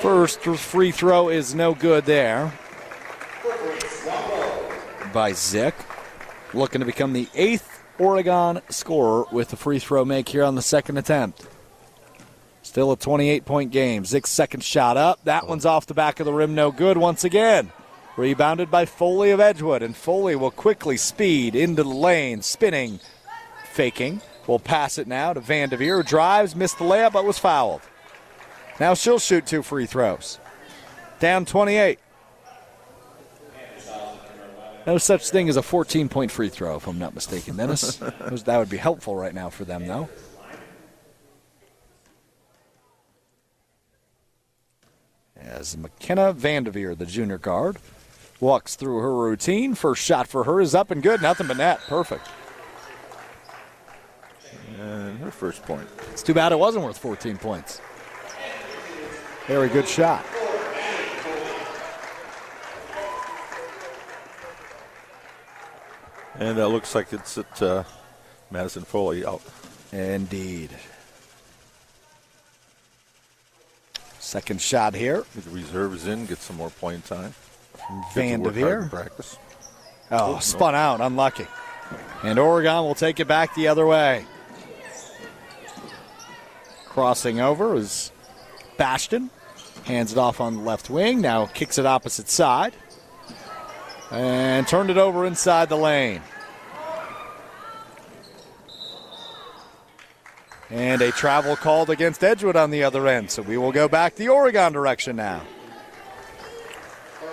First 0.00 0.42
free 0.42 0.92
throw 0.92 1.28
is 1.28 1.54
no 1.54 1.74
good 1.74 2.04
there 2.04 2.52
by 5.12 5.32
Zick. 5.32 5.74
Looking 6.54 6.80
to 6.80 6.86
become 6.86 7.12
the 7.12 7.28
eighth 7.34 7.82
Oregon 7.98 8.60
scorer 8.68 9.24
with 9.32 9.48
the 9.48 9.56
free 9.56 9.80
throw 9.80 10.04
make 10.04 10.28
here 10.28 10.44
on 10.44 10.54
the 10.54 10.62
second 10.62 10.98
attempt. 10.98 11.46
Still 12.62 12.92
a 12.92 12.96
28 12.96 13.44
point 13.44 13.72
game. 13.72 14.04
Zick's 14.04 14.30
second 14.30 14.62
shot 14.62 14.96
up. 14.96 15.24
That 15.24 15.48
one's 15.48 15.66
off 15.66 15.86
the 15.86 15.94
back 15.94 16.20
of 16.20 16.26
the 16.26 16.32
rim, 16.32 16.54
no 16.54 16.70
good 16.70 16.96
once 16.96 17.24
again. 17.24 17.72
Rebounded 18.16 18.70
by 18.70 18.84
Foley 18.84 19.30
of 19.30 19.40
Edgewood, 19.40 19.82
and 19.82 19.96
Foley 19.96 20.36
will 20.36 20.50
quickly 20.50 20.96
speed 20.96 21.56
into 21.56 21.82
the 21.82 21.88
lane, 21.88 22.42
spinning, 22.42 23.00
faking. 23.72 24.20
Will 24.46 24.58
pass 24.58 24.96
it 24.96 25.08
now 25.08 25.32
to 25.32 25.40
Vanderveer, 25.40 25.96
who 25.96 26.02
drives, 26.02 26.54
missed 26.54 26.78
the 26.78 26.84
layup, 26.84 27.12
but 27.12 27.24
was 27.24 27.38
fouled. 27.38 27.82
Now 28.80 28.94
she'll 28.94 29.18
shoot 29.18 29.46
two 29.46 29.62
free 29.62 29.86
throws. 29.86 30.38
Down 31.20 31.44
28. 31.44 31.98
No 34.86 34.96
such 34.96 35.28
thing 35.28 35.48
as 35.48 35.56
a 35.56 35.62
14 35.62 36.08
point 36.08 36.30
free 36.30 36.48
throw, 36.48 36.76
if 36.76 36.86
I'm 36.86 36.98
not 36.98 37.14
mistaken, 37.14 37.56
Dennis. 37.56 37.96
that 37.96 38.58
would 38.58 38.70
be 38.70 38.78
helpful 38.78 39.16
right 39.16 39.34
now 39.34 39.50
for 39.50 39.64
them, 39.64 39.86
though. 39.86 40.08
As 45.36 45.76
McKenna 45.76 46.32
Vanderveer, 46.32 46.94
the 46.94 47.06
junior 47.06 47.38
guard, 47.38 47.76
walks 48.40 48.76
through 48.76 48.98
her 48.98 49.14
routine. 49.14 49.74
First 49.74 50.02
shot 50.02 50.26
for 50.26 50.44
her 50.44 50.60
is 50.60 50.74
up 50.74 50.90
and 50.90 51.02
good. 51.02 51.20
Nothing 51.20 51.48
but 51.48 51.56
net. 51.56 51.80
Perfect. 51.86 52.26
And 54.78 55.18
her 55.18 55.30
first 55.30 55.62
point. 55.64 55.88
It's 56.12 56.22
too 56.22 56.34
bad 56.34 56.52
it 56.52 56.58
wasn't 56.58 56.84
worth 56.84 56.98
14 56.98 57.36
points. 57.36 57.80
Very 59.48 59.70
good 59.70 59.88
shot. 59.88 60.24
And 66.38 66.58
uh, 66.58 66.66
looks 66.66 66.94
like 66.94 67.12
it's 67.14 67.38
at 67.38 67.62
uh, 67.62 67.84
Madison 68.50 68.84
Foley 68.84 69.24
out. 69.24 69.40
Indeed. 69.90 70.70
Second 74.18 74.60
shot 74.60 74.94
here. 74.94 75.24
The 75.34 75.50
reserve 75.50 75.94
is 75.94 76.06
in, 76.06 76.26
get 76.26 76.38
some 76.38 76.56
more 76.56 76.68
playing 76.68 77.00
time. 77.02 77.32
Vanderveer. 78.14 78.90
Practice. 78.90 79.38
Oh, 80.10 80.38
spun 80.40 80.74
out. 80.74 81.00
Unlucky. 81.00 81.46
And 82.22 82.38
Oregon 82.38 82.84
will 82.84 82.94
take 82.94 83.18
it 83.18 83.26
back 83.26 83.54
the 83.54 83.68
other 83.68 83.86
way. 83.86 84.26
Crossing 86.84 87.40
over 87.40 87.74
is 87.74 88.12
Bastion. 88.76 89.30
Hands 89.84 90.10
it 90.10 90.18
off 90.18 90.40
on 90.40 90.54
the 90.54 90.62
left 90.62 90.90
wing. 90.90 91.20
Now 91.20 91.46
kicks 91.46 91.78
it 91.78 91.86
opposite 91.86 92.28
side. 92.28 92.74
And 94.10 94.66
turned 94.66 94.90
it 94.90 94.96
over 94.96 95.26
inside 95.26 95.68
the 95.68 95.76
lane. 95.76 96.22
And 100.70 101.00
a 101.00 101.10
travel 101.10 101.56
called 101.56 101.88
against 101.88 102.22
Edgewood 102.22 102.56
on 102.56 102.70
the 102.70 102.84
other 102.84 103.06
end. 103.08 103.30
So 103.30 103.42
we 103.42 103.56
will 103.56 103.72
go 103.72 103.88
back 103.88 104.16
the 104.16 104.28
Oregon 104.28 104.72
direction 104.72 105.16
now. 105.16 105.42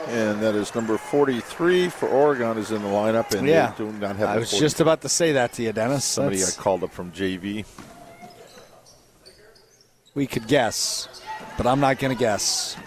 And 0.08 0.40
that 0.42 0.56
is 0.56 0.74
number 0.76 0.98
43 0.98 1.90
for 1.90 2.08
Oregon 2.08 2.58
is 2.58 2.72
in 2.72 2.82
the 2.82 2.88
lineup. 2.88 3.34
And 3.34 3.48
yeah. 3.48 3.72
they 3.72 3.86
do 3.86 3.92
not 3.92 4.16
have 4.18 4.30
I 4.30 4.38
was 4.38 4.52
40 4.52 4.62
just 4.62 4.80
about 4.80 5.02
to 5.02 5.10
say 5.10 5.34
that 5.34 5.54
to 5.54 5.64
you, 5.64 5.74
Dennis. 5.74 6.06
Somebody 6.06 6.38
That's- 6.38 6.56
got 6.56 6.64
called 6.64 6.84
up 6.84 6.92
from 6.92 7.12
JV. 7.12 7.66
we 10.14 10.28
could 10.28 10.48
guess, 10.48 11.10
but 11.58 11.68
I'm 11.68 11.80
not 11.80 12.00
going 12.00 12.16
to 12.16 12.20
guess. 12.20 12.78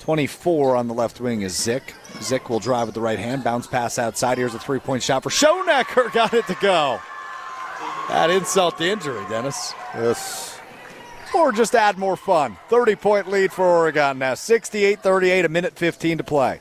24 0.00 0.76
on 0.76 0.86
the 0.86 0.94
left 0.94 1.20
wing 1.20 1.42
is 1.42 1.56
Zick. 1.56 1.94
Zick 2.20 2.50
will 2.50 2.60
drive 2.60 2.88
with 2.88 2.94
the 2.94 3.00
right 3.00 3.18
hand, 3.18 3.42
bounce 3.42 3.66
pass 3.66 3.98
outside. 3.98 4.36
Here's 4.36 4.54
a 4.54 4.58
three 4.58 4.78
point 4.78 5.02
shot 5.02 5.22
for 5.22 5.30
Schonecker. 5.30 6.12
Got 6.12 6.34
it 6.34 6.46
to 6.46 6.56
go. 6.60 7.00
That 8.08 8.28
insult 8.30 8.76
to 8.78 8.84
injury, 8.84 9.24
Dennis. 9.30 9.72
Yes. 9.94 10.60
Or 11.34 11.52
just 11.52 11.74
add 11.74 11.96
more 11.96 12.16
fun. 12.16 12.56
30 12.68 12.96
point 12.96 13.30
lead 13.30 13.50
for 13.50 13.64
Oregon 13.64 14.18
now. 14.18 14.34
68 14.34 15.00
38, 15.00 15.44
a 15.44 15.48
minute 15.48 15.74
15 15.74 16.18
to 16.18 16.24
play. 16.24 16.60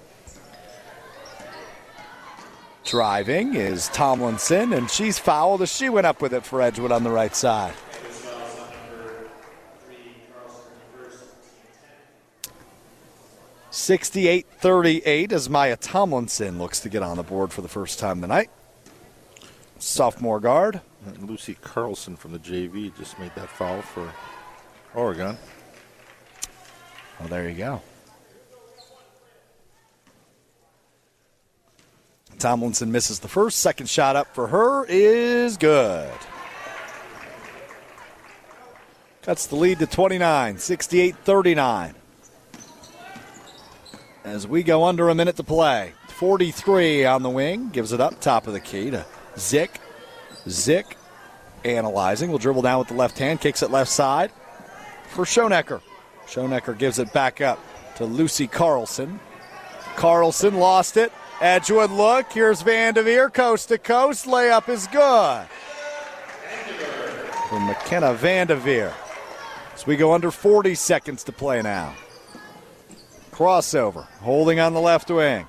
Driving 2.85 3.55
is 3.55 3.87
Tomlinson, 3.89 4.73
and 4.73 4.89
she's 4.89 5.17
fouled 5.17 5.61
as 5.61 5.73
she 5.73 5.89
went 5.89 6.05
up 6.05 6.21
with 6.21 6.33
it 6.33 6.45
for 6.45 6.61
Edgewood 6.61 6.91
on 6.91 7.03
the 7.03 7.11
right 7.11 7.35
side. 7.35 7.73
Sixty-eight 13.73 14.45
thirty-eight 14.59 15.31
as 15.31 15.49
Maya 15.49 15.75
Tomlinson 15.75 16.59
looks 16.59 16.79
to 16.81 16.89
get 16.89 17.01
on 17.01 17.17
the 17.17 17.23
board 17.23 17.51
for 17.51 17.63
the 17.63 17.67
first 17.67 17.97
time 17.97 18.21
tonight. 18.21 18.51
Sophomore 19.79 20.39
guard. 20.39 20.79
And 21.07 21.27
Lucy 21.27 21.57
Carlson 21.59 22.15
from 22.15 22.33
the 22.33 22.37
JV 22.37 22.95
just 22.95 23.17
made 23.17 23.31
that 23.33 23.49
foul 23.49 23.81
for 23.81 24.13
Oregon. 24.93 25.39
Well, 27.19 27.29
there 27.29 27.49
you 27.49 27.57
go. 27.57 27.81
Tomlinson 32.37 32.91
misses 32.91 33.21
the 33.21 33.27
first. 33.27 33.57
Second 33.57 33.89
shot 33.89 34.15
up 34.15 34.35
for 34.35 34.45
her 34.49 34.85
is 34.85 35.57
good. 35.57 36.13
Cuts 39.23 39.47
the 39.47 39.55
lead 39.55 39.79
to 39.79 39.87
29, 39.87 40.59
68 40.59 41.15
39. 41.15 41.95
As 44.23 44.47
we 44.47 44.63
go 44.63 44.85
under 44.85 45.09
a 45.09 45.15
minute 45.15 45.35
to 45.37 45.43
play. 45.43 45.93
43 46.07 47.05
on 47.05 47.23
the 47.23 47.29
wing, 47.29 47.69
gives 47.69 47.91
it 47.91 47.99
up 47.99 48.21
top 48.21 48.47
of 48.47 48.53
the 48.53 48.59
key 48.59 48.91
to 48.91 49.05
Zick. 49.37 49.79
Zick 50.47 50.97
analyzing, 51.65 52.31
will 52.31 52.37
dribble 52.37 52.61
down 52.61 52.79
with 52.79 52.87
the 52.89 52.93
left 52.93 53.17
hand, 53.17 53.41
kicks 53.41 53.63
it 53.63 53.71
left 53.71 53.89
side 53.89 54.31
for 55.13 55.25
Schonecker. 55.25 55.81
Schonecker 56.25 56.77
gives 56.77 56.99
it 56.99 57.13
back 57.13 57.41
up 57.41 57.59
to 57.95 58.05
Lucy 58.05 58.47
Carlson. 58.47 59.19
Carlson 59.95 60.55
lost 60.55 60.97
it. 60.97 61.11
Edgewood 61.39 61.91
look. 61.91 62.31
Here's 62.31 62.61
Vanderveer, 62.61 63.29
coast 63.29 63.69
to 63.69 63.77
coast. 63.77 64.25
Layup 64.25 64.69
is 64.69 64.87
good. 64.87 65.45
For 67.49 67.59
McKenna 67.59 68.13
Vanderveer. 68.13 68.93
So 69.75 69.85
we 69.87 69.95
go 69.95 70.13
under 70.13 70.31
40 70.31 70.75
seconds 70.75 71.23
to 71.25 71.31
play 71.31 71.61
now. 71.61 71.93
Crossover, 73.33 74.05
holding 74.21 74.59
on 74.59 74.73
the 74.73 74.79
left 74.79 75.09
wing. 75.09 75.47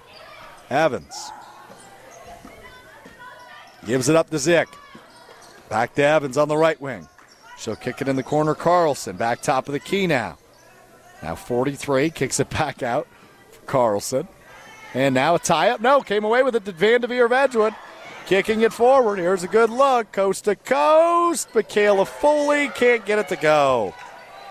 Evans 0.71 1.31
gives 3.87 4.09
it 4.09 4.17
up 4.17 4.31
to 4.31 4.39
Zick. 4.39 4.69
Back 5.69 5.95
to 5.95 6.03
Evans 6.03 6.39
on 6.39 6.49
the 6.49 6.57
right 6.57 6.81
wing. 6.81 7.07
She'll 7.59 7.77
kick 7.77 8.01
it 8.01 8.09
in 8.09 8.17
the 8.17 8.23
corner. 8.23 8.55
Carlson 8.55 9.17
back 9.17 9.43
top 9.43 9.69
of 9.69 9.73
the 9.73 9.81
key 9.81 10.07
now. 10.07 10.39
Now 11.23 11.35
43 11.35 12.11
kicks 12.11 12.41
it 12.41 12.51
back 12.51 12.83
out 12.83 13.07
for 13.53 13.61
Carlson. 13.67 14.29
And 14.95 15.15
now 15.15 15.35
a 15.35 15.39
tie 15.39 15.71
up. 15.71 15.81
No, 15.81 16.01
came 16.01 16.25
away 16.25 16.43
with 16.43 16.55
it 16.57 16.65
to 16.65 16.73
Vanderveer 16.73 17.27
of 17.27 17.33
Edgewood. 17.33 17.75
Kicking 18.27 18.63
it 18.63 18.73
forward. 18.73 19.19
Here's 19.19 19.43
a 19.43 19.49
good 19.49 19.69
look. 19.69 20.11
Coast 20.13 20.45
to 20.45 20.57
coast. 20.57 21.55
Michaela 21.55 22.07
Foley 22.07 22.69
can't 22.69 23.05
get 23.05 23.19
it 23.19 23.29
to 23.29 23.37
go. 23.37 23.95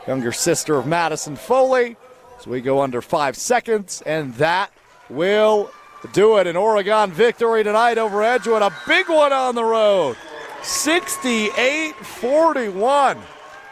Younger 0.08 0.32
sister 0.32 0.76
of 0.76 0.86
Madison 0.86 1.36
Foley. 1.36 1.96
So 2.40 2.52
we 2.52 2.62
go 2.62 2.82
under 2.82 3.02
five 3.02 3.38
seconds, 3.38 4.04
and 4.06 4.34
that 4.36 4.72
will 5.10 5.72
do 6.12 6.38
it. 6.38 6.48
An 6.48 6.56
Oregon 6.56 7.12
victory 7.12 7.64
tonight 7.64 7.98
over 7.98 8.22
Edgewood. 8.22 8.62
A 8.62 8.74
big 8.88 9.10
one 9.10 9.32
on 9.32 9.56
the 9.56 9.64
road. 9.64 10.18
68 10.62 11.96
41. 11.96 13.18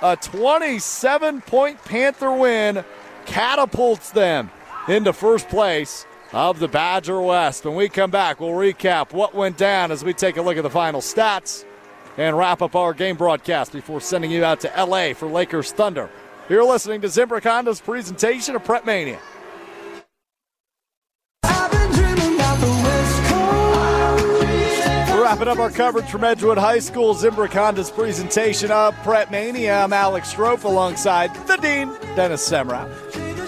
A 0.01 0.15
27 0.15 1.41
point 1.41 1.83
Panther 1.85 2.31
win 2.31 2.83
catapults 3.25 4.11
them 4.11 4.49
into 4.87 5.13
first 5.13 5.47
place 5.49 6.05
of 6.33 6.59
the 6.59 6.67
Badger 6.67 7.21
West. 7.21 7.65
When 7.65 7.75
we 7.75 7.89
come 7.89 8.09
back, 8.09 8.39
we'll 8.39 8.51
recap 8.51 9.13
what 9.13 9.35
went 9.35 9.57
down 9.57 9.91
as 9.91 10.03
we 10.03 10.13
take 10.13 10.37
a 10.37 10.41
look 10.41 10.57
at 10.57 10.63
the 10.63 10.69
final 10.69 11.01
stats 11.01 11.65
and 12.17 12.37
wrap 12.37 12.61
up 12.61 12.75
our 12.75 12.93
game 12.93 13.15
broadcast 13.15 13.71
before 13.73 14.01
sending 14.01 14.31
you 14.31 14.43
out 14.43 14.59
to 14.61 14.85
LA 14.85 15.13
for 15.13 15.27
Lakers 15.27 15.71
Thunder. 15.71 16.09
You're 16.49 16.65
listening 16.65 17.01
to 17.01 17.07
Zimbrick 17.07 17.43
Honda's 17.43 17.79
presentation 17.79 18.55
of 18.55 18.63
Prep 18.63 18.85
Mania. 18.85 19.19
Wrapping 25.21 25.47
up 25.47 25.59
our 25.59 25.69
coverage 25.69 26.09
from 26.09 26.25
Edgewood 26.25 26.57
High 26.57 26.79
School, 26.79 27.15
Zimbrick 27.15 27.53
Honda's 27.53 27.89
presentation 27.89 28.69
of 28.69 28.93
Prep 28.97 29.31
Mania. 29.31 29.81
I'm 29.81 29.93
Alex 29.93 30.33
Strofe 30.33 30.65
alongside 30.65 31.33
the 31.47 31.55
Dean, 31.57 31.87
Dennis 32.17 32.47
Semrau. 32.49 32.89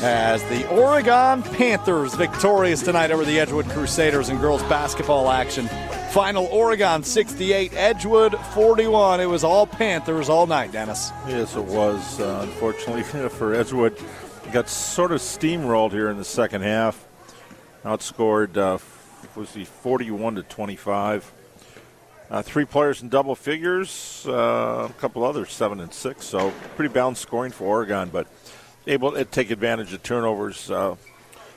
As 0.01 0.41
the 0.43 0.65
Oregon 0.69 1.43
Panthers 1.43 2.13
victorious 2.13 2.81
tonight 2.81 3.11
over 3.11 3.25
the 3.25 3.37
Edgewood 3.37 3.69
Crusaders 3.69 4.29
in 4.29 4.37
girls 4.37 4.63
basketball 4.63 5.29
action. 5.29 5.67
Final 6.13 6.45
Oregon 6.51 7.01
68, 7.01 7.73
Edgewood 7.73 8.37
41. 8.53 9.19
It 9.19 9.25
was 9.25 9.43
all 9.43 9.65
Panthers 9.65 10.29
all 10.29 10.45
night, 10.45 10.71
Dennis. 10.71 11.11
Yes, 11.27 11.55
it 11.55 11.65
was. 11.65 12.19
Uh, 12.19 12.41
unfortunately 12.43 13.01
for 13.29 13.55
Edgewood, 13.55 13.97
got 14.51 14.69
sort 14.69 15.11
of 15.11 15.21
steamrolled 15.21 15.91
here 15.91 16.11
in 16.11 16.17
the 16.17 16.23
second 16.23 16.61
half. 16.61 17.03
Outscored 17.83 18.55
uh, 18.57 18.77
was 19.35 19.53
the 19.53 19.65
41 19.65 20.35
to 20.35 20.43
25. 20.43 21.33
Uh, 22.29 22.41
three 22.43 22.65
players 22.65 23.01
in 23.01 23.09
double 23.09 23.33
figures, 23.33 24.23
uh, 24.27 24.87
a 24.91 24.93
couple 24.99 25.23
others 25.23 25.51
seven 25.51 25.79
and 25.79 25.91
six. 25.91 26.27
So 26.27 26.53
pretty 26.75 26.93
balanced 26.93 27.23
scoring 27.23 27.51
for 27.51 27.63
Oregon, 27.63 28.09
but 28.13 28.27
able 28.85 29.13
to 29.13 29.25
take 29.25 29.49
advantage 29.49 29.91
of 29.93 30.03
turnovers. 30.03 30.69
Uh, 30.69 30.95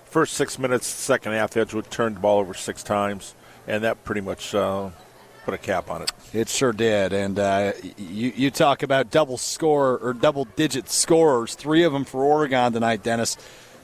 first 0.06 0.32
six 0.32 0.58
minutes, 0.58 0.86
second 0.86 1.32
half, 1.32 1.54
Edgewood 1.58 1.90
turned 1.90 2.16
the 2.16 2.20
ball 2.20 2.38
over 2.38 2.54
six 2.54 2.82
times, 2.82 3.34
and 3.66 3.84
that 3.84 4.04
pretty 4.04 4.20
much 4.20 4.54
uh, 4.54 4.90
put 5.44 5.54
a 5.54 5.58
cap 5.58 5.90
on 5.90 6.02
it. 6.02 6.12
It 6.32 6.48
sure 6.48 6.72
did. 6.72 7.12
And 7.12 7.38
uh, 7.38 7.72
you, 7.96 8.32
you 8.34 8.50
talk 8.50 8.82
about 8.82 9.10
double 9.10 9.38
score 9.38 9.98
or 9.98 10.12
double 10.12 10.44
digit 10.56 10.90
scorers, 10.90 11.54
three 11.54 11.84
of 11.84 11.92
them 11.92 12.04
for 12.04 12.22
Oregon 12.24 12.72
tonight, 12.72 13.02
Dennis. 13.02 13.36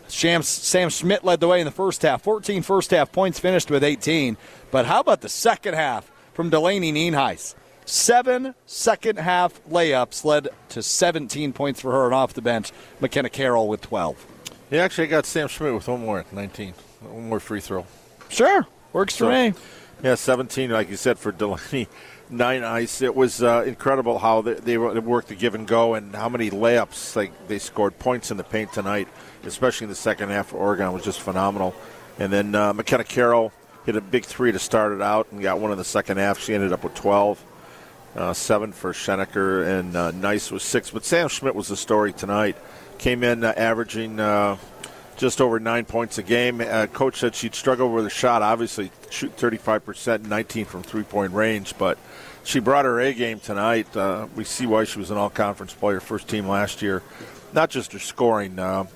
Shams, 0.09 0.47
Sam 0.47 0.91
Schmidt 0.91 1.25
led 1.25 1.41
the 1.41 1.49
way 1.49 1.61
in 1.61 1.65
the 1.65 1.71
first 1.71 2.03
half. 2.03 2.23
14 2.23 2.63
first 2.63 2.91
half 2.91 3.13
points, 3.13 3.39
finished 3.39 3.71
with 3.71 3.83
18. 3.83 4.37
But 4.71 4.87
how 4.87 5.01
about 5.01 5.23
the 5.23 5.29
second 5.29 5.75
half 5.75 6.11
from 6.35 6.51
Delaney 6.51 6.93
Nienhuis? 6.93 7.55
Seven 7.85 8.55
second 8.67 9.19
half 9.19 9.65
layups 9.69 10.25
led 10.25 10.49
to 10.71 10.83
17 10.83 11.53
points 11.53 11.81
for 11.81 11.93
her 11.93 12.05
and 12.07 12.15
off 12.15 12.35
the 12.35 12.43
bench. 12.43 12.73
McKenna 13.01 13.31
Carroll 13.31 13.69
with 13.69 13.81
12. 13.81 14.27
He 14.71 14.79
actually 14.79 15.09
got 15.09 15.27
Sam 15.27 15.49
Schmidt 15.49 15.75
with 15.75 15.89
one 15.89 16.01
more 16.01 16.21
at 16.21 16.33
19, 16.33 16.75
one 17.01 17.29
more 17.29 17.41
free 17.41 17.61
throw. 17.61 17.87
Sure, 18.29 18.67
works 18.93 19.17
for 19.17 19.25
So- 19.25 19.31
me. 19.31 19.55
Yeah, 20.03 20.17
17, 20.17 20.71
like 20.71 20.91
you 20.91 20.97
said, 20.97 21.17
for 21.19 21.31
Delaney. 21.31 21.87
Nienhuis. 22.33 23.03
It 23.03 23.15
was 23.15 23.43
uh, 23.43 23.63
incredible 23.67 24.19
how 24.19 24.41
they, 24.41 24.55
they 24.55 24.79
worked 24.79 25.29
the 25.29 25.35
give 25.35 25.55
and 25.55 25.69
go 25.69 25.95
and 25.95 26.15
how 26.15 26.29
many 26.29 26.51
layups 26.51 27.15
like 27.15 27.31
they 27.47 27.59
scored 27.59 27.99
points 27.99 28.31
in 28.31 28.37
the 28.37 28.43
paint 28.43 28.73
tonight, 28.73 29.07
especially 29.45 29.85
in 29.85 29.91
the 29.91 29.95
second 29.95 30.31
half. 30.31 30.49
For 30.49 30.57
Oregon 30.57 30.93
was 30.93 31.05
just 31.05 31.21
phenomenal. 31.21 31.75
And 32.19 32.33
then 32.33 32.55
uh, 32.55 32.73
McKenna 32.73 33.05
Carroll 33.05 33.53
hit 33.85 33.95
a 33.97 34.01
big 34.01 34.25
three 34.25 34.51
to 34.51 34.59
start 34.59 34.93
it 34.93 35.03
out 35.03 35.31
and 35.31 35.43
got 35.43 35.61
one 35.61 35.73
in 35.73 35.79
the 35.79 35.85
second 35.85 36.17
half. 36.17 36.41
She 36.41 36.55
ended 36.55 36.73
up 36.73 36.83
with 36.83 36.95
12. 36.95 37.45
Uh, 38.15 38.33
seven 38.35 38.73
for 38.73 38.93
Schonecker, 38.93 39.79
and 39.79 39.97
uh, 39.97 40.11
Nice 40.11 40.51
was 40.51 40.63
six. 40.63 40.91
But 40.91 41.03
Sam 41.05 41.29
Schmidt 41.29 41.55
was 41.55 41.69
the 41.69 41.79
story 41.79 42.13
tonight. 42.13 42.57
Came 42.99 43.25
in 43.25 43.43
uh, 43.43 43.55
averaging 43.57 44.21
uh, 44.21 44.59
just 45.23 45.41
over 45.41 45.61
nine 45.61 45.85
points 45.85 46.19
a 46.19 46.23
game. 46.25 46.61
Uh, 46.61 46.89
coach 46.89 47.21
said 47.21 47.33
she'd 47.33 47.55
struggle 47.55 47.93
with 47.93 48.03
her 48.03 48.11
shot. 48.11 48.43
Obviously, 48.43 48.91
shoot 49.09 49.37
35%, 49.37 50.27
19 50.27 50.65
from 50.65 50.83
three 50.83 51.05
point 51.05 51.33
range, 51.33 51.79
but 51.79 51.97
she 52.43 52.59
brought 52.59 52.85
her 52.87 52.99
A 52.99 53.15
game 53.15 53.39
tonight. 53.39 53.97
Uh, 53.97 54.27
we 54.35 54.43
see 54.43 54.67
why 54.67 54.83
she 54.83 54.99
was 54.99 55.13
an 55.13 55.19
all 55.19 55.31
conference 55.31 55.73
player, 55.73 56.01
first 56.01 56.27
team 56.27 56.49
last 56.49 56.83
year. 56.83 57.05
Not 57.53 57.71
just 57.71 57.93
her 57.93 58.01
scoring, 58.01 58.59
uh, 58.59 58.87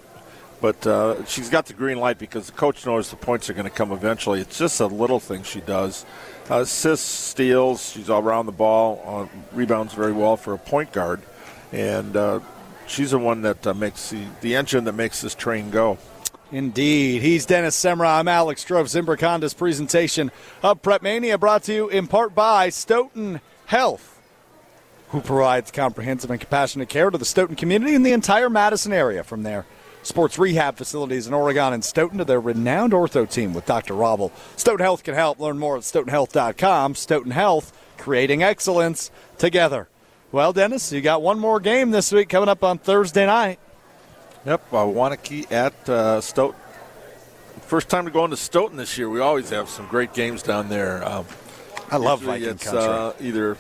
but 0.61 0.85
uh, 0.85 1.25
she's 1.27 1.49
got 1.49 1.67
the 1.67 1.75
green 1.75 2.01
light 2.01 2.19
because 2.19 2.47
the 2.47 2.53
coach 2.53 2.85
knows 2.85 3.09
the 3.09 3.15
points 3.15 3.49
are 3.49 3.53
going 3.53 3.63
to 3.63 3.71
come 3.71 3.93
eventually. 3.93 4.41
It's 4.41 4.59
just 4.59 4.81
a 4.81 4.87
little 4.89 5.21
thing 5.21 5.45
she 5.45 5.61
does. 5.61 6.05
Assists, 6.51 7.07
steals, 7.07 7.93
she's 7.93 8.11
all 8.11 8.21
around 8.21 8.47
the 8.47 8.53
ball, 8.53 9.01
uh, 9.07 9.57
rebounds 9.57 9.95
very 9.95 10.13
well 10.13 10.37
for 10.37 10.55
a 10.55 10.59
point 10.59 10.91
guard, 10.91 11.23
and 11.71 12.17
uh, 12.17 12.41
she's 12.89 13.13
the 13.13 13.19
one 13.19 13.43
that 13.43 13.65
uh, 13.65 13.75
makes 13.75 14.11
the, 14.11 14.25
the 14.41 14.57
engine 14.57 14.83
that 14.85 14.95
makes 14.95 15.21
this 15.21 15.37
train 15.37 15.71
go. 15.71 15.99
Indeed. 16.53 17.23
He's 17.23 17.45
Dennis 17.45 17.77
Semrau. 17.77 18.21
I'm 18.21 18.29
Alex 18.29 18.65
Strofe. 18.65 18.85
Zimbrick 18.85 19.21
Honda's 19.21 19.55
presentation 19.55 20.31
of 20.63 20.81
Prep 20.81 21.03
Mania 21.03 21.39
brought 21.39 21.65
to 21.65 21.75
you 21.75 21.89
in 21.89 22.07
part 22.07 22.35
by 22.35 22.69
Stoughton 22.69 23.41
Health, 23.67 24.21
who 25.09 25.21
provides 25.21 25.73
comprehensive 25.73 26.31
and 26.31 26.41
compassionate 26.41 26.89
care 26.89 27.11
to 27.11 27.19
the 27.19 27.25
Stoughton 27.25 27.57
community 27.57 27.97
and 27.97 28.07
the 28.07 28.13
entire 28.13 28.49
Madison 28.49 28.93
area 28.93 29.25
from 29.25 29.43
their 29.43 29.67
sports 30.05 30.39
rehab 30.39 30.77
facilities 30.77 31.27
in 31.27 31.35
Oregon 31.35 31.73
and 31.73 31.85
Stoughton 31.85 32.19
to 32.19 32.25
their 32.25 32.41
renowned 32.41 32.93
ortho 32.93 33.29
team 33.29 33.53
with 33.53 33.67
Dr. 33.67 33.95
Robble. 33.95 34.31
Stoughton 34.57 34.85
Health 34.85 35.03
can 35.03 35.15
help. 35.15 35.41
Learn 35.41 35.59
more 35.59 35.77
at 35.77 35.83
stoughtonhealth.com. 35.83 36.95
Stoughton 36.95 37.33
Health, 37.33 37.77
creating 37.99 38.45
excellence 38.45 39.11
together. 39.37 39.89
Well, 40.31 40.53
Dennis, 40.53 40.93
you 40.93 41.01
got 41.01 41.23
one 41.23 41.41
more 41.41 41.59
game 41.59 41.91
this 41.91 42.13
week 42.13 42.29
coming 42.29 42.49
up 42.49 42.63
on 42.63 42.79
Thursday 42.79 43.27
night. 43.27 43.59
Yep, 44.47 44.73
uh, 44.73 44.77
Waunakee 44.85 45.51
at 45.51 45.89
uh, 45.89 46.21
Stoughton. 46.21 46.61
First 47.63 47.89
time 47.89 48.05
to 48.05 48.13
go 48.13 48.25
into 48.25 48.37
Stoughton 48.37 48.77
this 48.77 48.97
year. 48.97 49.11
We 49.11 49.19
always 49.19 49.51
have 49.51 49.69
some 49.69 49.89
great 49.89 50.15
games 50.15 50.45
down 50.45 50.69
there. 50.69 51.05
Um, 51.05 51.27
I 51.91 51.97
love 51.97 52.23
Viking 52.23 52.51
it's, 52.51 52.63
country. 52.63 52.81
Uh, 52.81 53.13
either 53.21 53.57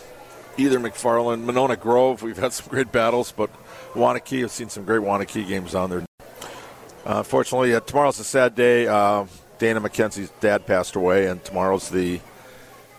either 0.57 0.79
McFarland, 0.79 1.43
Monona 1.43 1.77
Grove. 1.77 2.23
We've 2.23 2.37
had 2.37 2.53
some 2.53 2.69
great 2.69 2.93
battles, 2.93 3.33
but 3.33 3.51
Waunakee. 3.95 4.45
I've 4.45 4.53
seen 4.53 4.69
some 4.69 4.85
great 4.85 5.01
Waunakee 5.01 5.49
games 5.49 5.75
on 5.75 5.91
there. 5.91 6.05
Uh, 6.21 7.19
unfortunately, 7.19 7.75
uh, 7.75 7.81
tomorrow's 7.81 8.21
a 8.21 8.25
sad 8.25 8.55
day. 8.55 8.87
Uh, 8.87 9.27
Dana 9.59 9.81
McKenzie's 9.81 10.31
dad 10.39 10.67
passed 10.67 10.95
away, 10.95 11.27
and 11.27 11.43
tomorrow's 11.43 11.91
the 11.91 12.21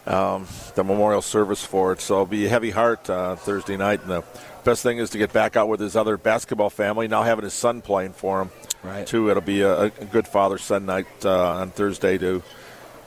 um, 0.06 0.46
the 0.76 0.84
memorial 0.84 1.22
service 1.22 1.64
for 1.64 1.94
it. 1.94 2.02
So 2.02 2.16
it'll 2.16 2.26
be 2.26 2.48
a 2.48 2.50
heavy 2.50 2.72
heart 2.72 3.10
uh, 3.10 3.38
Thursday 3.38 3.78
night. 3.78 4.02
And 4.02 4.12
the 4.12 4.24
best 4.68 4.84
thing 4.84 4.98
is 4.98 5.10
to 5.12 5.18
get 5.18 5.32
back 5.32 5.56
out 5.56 5.70
with 5.70 5.80
his 5.80 5.96
other 5.96 6.18
basketball 6.18 6.70
family. 6.70 7.08
Now 7.08 7.24
having 7.24 7.44
his 7.44 7.54
son 7.54 7.82
playing 7.82 8.14
for 8.14 8.42
him, 8.42 8.52
Right. 8.84 9.08
Too. 9.08 9.30
It'll 9.30 9.42
be 9.42 9.62
a, 9.62 9.84
a 9.84 9.90
good 9.90 10.28
father 10.28 10.58
son 10.58 10.86
night 10.86 11.08
uh, 11.26 11.54
on 11.56 11.72
Thursday 11.72 12.18
to 12.20 12.44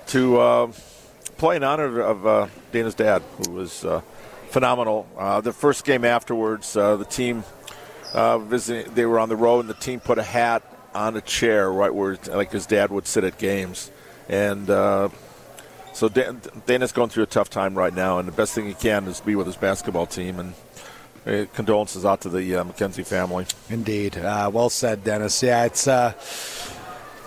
to 0.08 0.40
uh, 0.40 0.72
play 1.38 1.56
in 1.56 1.62
honor 1.62 2.00
of 2.00 2.26
uh, 2.26 2.46
Dana's 2.72 2.94
dad, 2.94 3.22
who 3.38 3.52
was 3.52 3.84
uh, 3.84 4.00
phenomenal. 4.48 5.08
Uh, 5.16 5.40
the 5.40 5.52
first 5.52 5.84
game 5.84 6.04
afterwards, 6.04 6.76
uh, 6.76 6.96
the 6.96 7.04
team 7.04 7.44
uh, 8.12 8.38
visiting, 8.38 8.92
they 8.94 9.06
were 9.06 9.18
on 9.18 9.28
the 9.28 9.36
road, 9.36 9.60
and 9.60 9.68
the 9.68 9.74
team 9.74 10.00
put 10.00 10.18
a 10.18 10.22
hat 10.22 10.62
on 10.92 11.16
a 11.16 11.20
chair 11.20 11.70
right 11.70 11.94
where 11.94 12.18
like 12.28 12.50
his 12.50 12.66
dad 12.66 12.90
would 12.90 13.06
sit 13.06 13.24
at 13.24 13.38
games, 13.38 13.90
and. 14.28 14.68
Uh, 14.68 15.08
so 15.92 16.08
Dan, 16.08 16.40
Dana's 16.66 16.92
going 16.92 17.10
through 17.10 17.24
a 17.24 17.26
tough 17.26 17.50
time 17.50 17.76
right 17.76 17.92
now, 17.92 18.20
and 18.20 18.28
the 18.28 18.32
best 18.32 18.54
thing 18.54 18.66
he 18.66 18.74
can 18.74 19.08
is 19.08 19.20
be 19.20 19.34
with 19.34 19.48
his 19.48 19.56
basketball 19.56 20.06
team. 20.06 20.38
And 20.38 20.54
uh, 21.30 21.46
condolences 21.54 22.04
out 22.04 22.20
to 22.22 22.28
the 22.28 22.56
uh, 22.56 22.64
McKenzie 22.64 23.06
family. 23.06 23.46
Indeed. 23.68 24.18
Uh, 24.18 24.50
well 24.52 24.70
said, 24.70 25.04
Dennis. 25.04 25.42
Yeah, 25.42 25.64
it's 25.64 25.86
uh, 25.86 26.12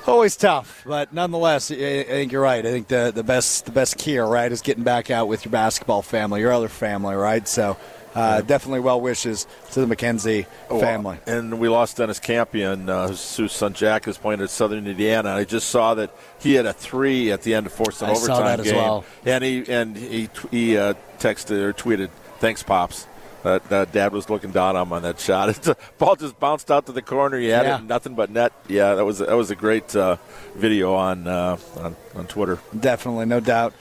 always 0.06 0.36
tough, 0.36 0.84
but 0.86 1.14
nonetheless, 1.14 1.72
I, 1.72 1.76
I 1.76 2.04
think 2.04 2.32
you're 2.32 2.42
right. 2.42 2.66
I 2.66 2.72
think 2.72 2.88
the, 2.88 3.12
the 3.14 3.24
best 3.24 3.66
the 3.66 3.72
best 3.72 3.98
cure, 3.98 4.28
right, 4.28 4.52
is 4.52 4.62
getting 4.62 4.84
back 4.84 5.10
out 5.10 5.28
with 5.28 5.46
your 5.46 5.52
basketball 5.52 6.02
family, 6.02 6.42
your 6.42 6.52
other 6.52 6.70
family, 6.70 7.16
right? 7.16 7.48
So 7.48 7.78
uh, 8.16 8.42
definitely 8.42 8.82
well 8.82 9.02
wishes 9.02 9.48
to 9.72 9.86
the 9.86 9.96
McKenzie 9.96 10.46
family. 10.68 11.18
And 11.26 11.60
we 11.60 11.68
lost 11.68 11.98
Dennis 11.98 12.20
Campion, 12.20 12.90
uh, 12.90 13.08
whose, 13.08 13.52
son 13.52 13.74
Jack 13.74 14.08
is 14.08 14.18
playing 14.18 14.42
at 14.42 14.50
Southern 14.50 14.88
Indiana. 14.88 15.30
I 15.30 15.46
just 15.46 15.70
saw 15.70 15.96
that 15.96 16.12
he 16.40 16.54
had 16.54 16.66
a 16.66 16.74
three 16.74 17.32
at 17.32 17.42
the 17.42 17.54
end 17.54 17.66
of 17.66 17.74
forced 17.74 18.02
an 18.02 18.10
I 18.10 18.14
overtime 18.14 18.46
that 18.46 18.60
as 18.60 18.66
game, 18.68 18.76
well. 18.76 19.06
and 19.26 19.44
he 19.44 19.66
and 19.68 19.98
he 19.98 20.30
he 20.52 20.78
uh, 20.78 20.94
texted 21.20 21.60
or 21.62 21.74
tweeted, 21.74 22.10
"Thanks, 22.40 22.62
pops." 22.64 23.08
That 23.44 23.72
uh, 23.72 23.86
dad 23.86 24.14
was 24.14 24.30
looking 24.30 24.52
down 24.52 24.76
on 24.76 24.88
him 24.88 24.94
on 24.94 25.02
that 25.04 25.20
shot. 25.20 25.50
It's 25.54 25.68
a, 25.68 25.76
ball 25.98 26.16
just 26.16 26.40
bounced 26.40 26.72
out 26.72 26.86
to 26.88 26.92
the 26.92 27.02
corner. 27.02 27.38
He 27.38 27.48
had 27.48 27.66
Yeah. 27.66 27.78
it, 27.80 27.84
nothing 27.84 28.16
but 28.16 28.30
net. 28.30 28.54
Yeah, 28.68 28.96
that 28.96 29.06
was 29.06 29.20
that 29.20 29.36
was 29.36 29.52
a 29.52 29.56
great 29.56 29.96
uh, 29.96 30.18
video 30.56 30.94
on, 30.96 31.28
uh, 31.28 31.58
on 31.78 31.96
on 32.16 32.28
Twitter. 32.28 32.60
Definitely, 32.80 33.26
no 33.26 33.40
doubt 33.40 33.74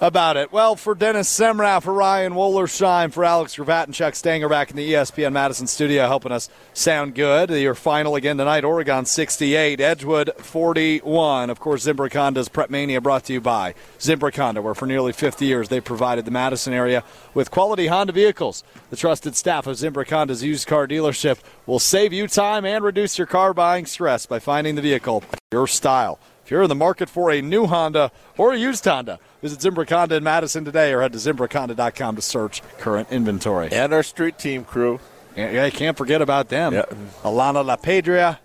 about 0.00 0.36
it. 0.36 0.52
Well, 0.52 0.76
for 0.76 0.94
Dennis 0.94 1.28
Semrau, 1.36 1.82
for 1.82 1.92
Ryan 1.92 2.34
Wollersheim, 2.34 3.12
for 3.12 3.24
Alex 3.24 3.56
Gravatt 3.56 3.84
and 3.84 3.94
Chuck 3.94 4.14
Stanger 4.14 4.48
back 4.48 4.70
in 4.70 4.76
the 4.76 4.92
ESPN 4.92 5.32
Madison 5.32 5.66
studio 5.66 6.06
helping 6.06 6.30
us 6.32 6.50
sound 6.74 7.14
good. 7.14 7.48
Your 7.50 7.74
final 7.74 8.14
again 8.14 8.36
tonight, 8.36 8.62
Oregon 8.64 9.04
68, 9.06 9.80
Edgewood 9.80 10.30
41. 10.38 11.50
Of 11.50 11.60
course, 11.60 11.86
Zimbrick 11.86 12.12
Honda's 12.12 12.48
Prep 12.48 12.70
Mania 12.70 13.00
brought 13.00 13.24
to 13.24 13.32
you 13.32 13.40
by 13.40 13.74
Zimbrick 13.98 14.36
Honda, 14.36 14.60
where 14.62 14.74
for 14.74 14.86
nearly 14.86 15.12
50 15.12 15.46
years 15.46 15.68
they've 15.68 15.84
provided 15.84 16.24
the 16.26 16.30
Madison 16.30 16.72
area 16.74 17.02
with 17.34 17.50
quality 17.50 17.86
Honda 17.86 18.12
vehicles. 18.12 18.64
The 18.90 18.96
trusted 19.08 19.34
staff 19.34 19.66
of 19.66 19.74
Zimbrick 19.74 20.10
Honda's 20.10 20.44
used 20.44 20.66
car 20.66 20.86
dealership 20.86 21.38
will 21.64 21.78
save 21.78 22.12
you 22.12 22.28
time 22.28 22.66
and 22.66 22.84
reduce 22.84 23.16
your 23.16 23.26
car 23.26 23.54
buying 23.54 23.86
stress 23.86 24.26
by 24.26 24.38
finding 24.38 24.74
the 24.74 24.82
vehicle 24.82 25.24
your 25.50 25.66
style. 25.66 26.20
If 26.44 26.50
you're 26.50 26.64
in 26.64 26.68
the 26.68 26.74
market 26.74 27.08
for 27.08 27.30
a 27.30 27.40
new 27.40 27.64
Honda 27.64 28.12
or 28.36 28.52
a 28.52 28.58
used 28.58 28.84
Honda, 28.84 29.18
visit 29.40 29.60
Zimbrick 29.60 29.88
Honda 29.88 30.16
in 30.16 30.24
Madison 30.24 30.62
today 30.62 30.92
or 30.92 31.00
head 31.00 31.12
to 31.12 31.18
ZimbrickHonda.com 31.18 32.16
to 32.16 32.20
search 32.20 32.60
current 32.76 33.10
inventory. 33.10 33.70
And 33.72 33.94
our 33.94 34.02
street 34.02 34.38
team 34.38 34.62
crew. 34.62 35.00
And 35.34 35.58
I 35.58 35.70
can't 35.70 35.96
forget 35.96 36.20
about 36.20 36.50
them. 36.50 36.74
Yeah. 36.74 36.84
Alana 37.22 37.64
La 37.64 37.78
Pedria 37.78 38.36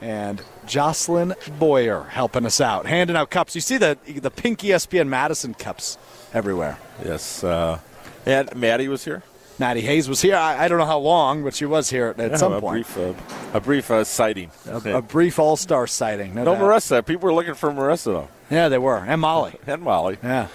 and 0.00 0.40
Jocelyn 0.68 1.34
Boyer 1.58 2.04
helping 2.04 2.46
us 2.46 2.60
out, 2.60 2.86
handing 2.86 3.16
out 3.16 3.30
cups. 3.30 3.56
You 3.56 3.60
see 3.60 3.76
the 3.76 3.98
the 4.06 4.30
pink 4.30 4.60
ESPN 4.60 5.08
Madison 5.08 5.52
cups 5.54 5.98
everywhere. 6.32 6.78
Yes, 7.04 7.42
uh, 7.42 7.80
and 8.24 8.54
Maddie 8.54 8.86
was 8.86 9.04
here. 9.04 9.24
Maddie 9.58 9.80
Hayes 9.80 10.08
was 10.08 10.20
here. 10.20 10.36
I, 10.36 10.64
I 10.64 10.68
don't 10.68 10.78
know 10.78 10.84
how 10.86 10.98
long, 10.98 11.42
but 11.42 11.54
she 11.54 11.64
was 11.64 11.88
here 11.88 12.14
at, 12.18 12.18
Yeah, 12.32 12.36
some 12.36 12.52
a 12.52 12.60
point. 12.60 12.86
brief, 12.94 12.98
uh, 12.98 13.56
a 13.56 13.60
brief 13.60 13.90
uh, 13.90 14.04
sighting. 14.04 14.50
A, 14.68 14.96
a 14.96 15.02
brief 15.02 15.38
All 15.38 15.56
Star 15.56 15.86
sighting. 15.86 16.34
No, 16.34 16.44
no. 16.44 16.54
Marissa. 16.56 17.04
People 17.04 17.26
were 17.28 17.32
looking 17.34 17.54
for 17.54 17.70
Marissa 17.70 18.04
though, 18.04 18.28
Yeah, 18.50 18.68
they 18.68 18.78
were, 18.78 18.98
and 18.98 19.20
Molly. 19.20 19.54
and 19.66 19.82
Molly. 19.82 20.18
Yeah, 20.22 20.48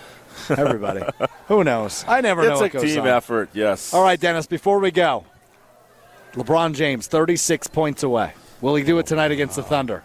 everybody. 0.50 1.02
Who 1.48 1.64
knows? 1.64 2.06
I 2.08 2.22
never 2.22 2.44
know. 2.44 2.62
It's 2.64 2.76
a 2.76 2.80
team 2.80 3.02
on. 3.02 3.08
effort. 3.08 3.50
Yes. 3.54 3.94
All 3.94 4.04
right, 4.04 4.20
Dennis. 4.20 4.46
Before 4.46 4.80
we 4.80 4.92
go, 4.92 5.26
LeBron 6.34 6.74
James, 6.76 7.08
thirty-six 7.08 7.68
points 7.68 8.04
away. 8.04 8.34
Will 8.62 8.76
he 8.76 8.84
do 8.84 9.00
it 9.00 9.08
tonight 9.08 9.32
against 9.32 9.56
the 9.56 9.64
Thunder? 9.64 10.04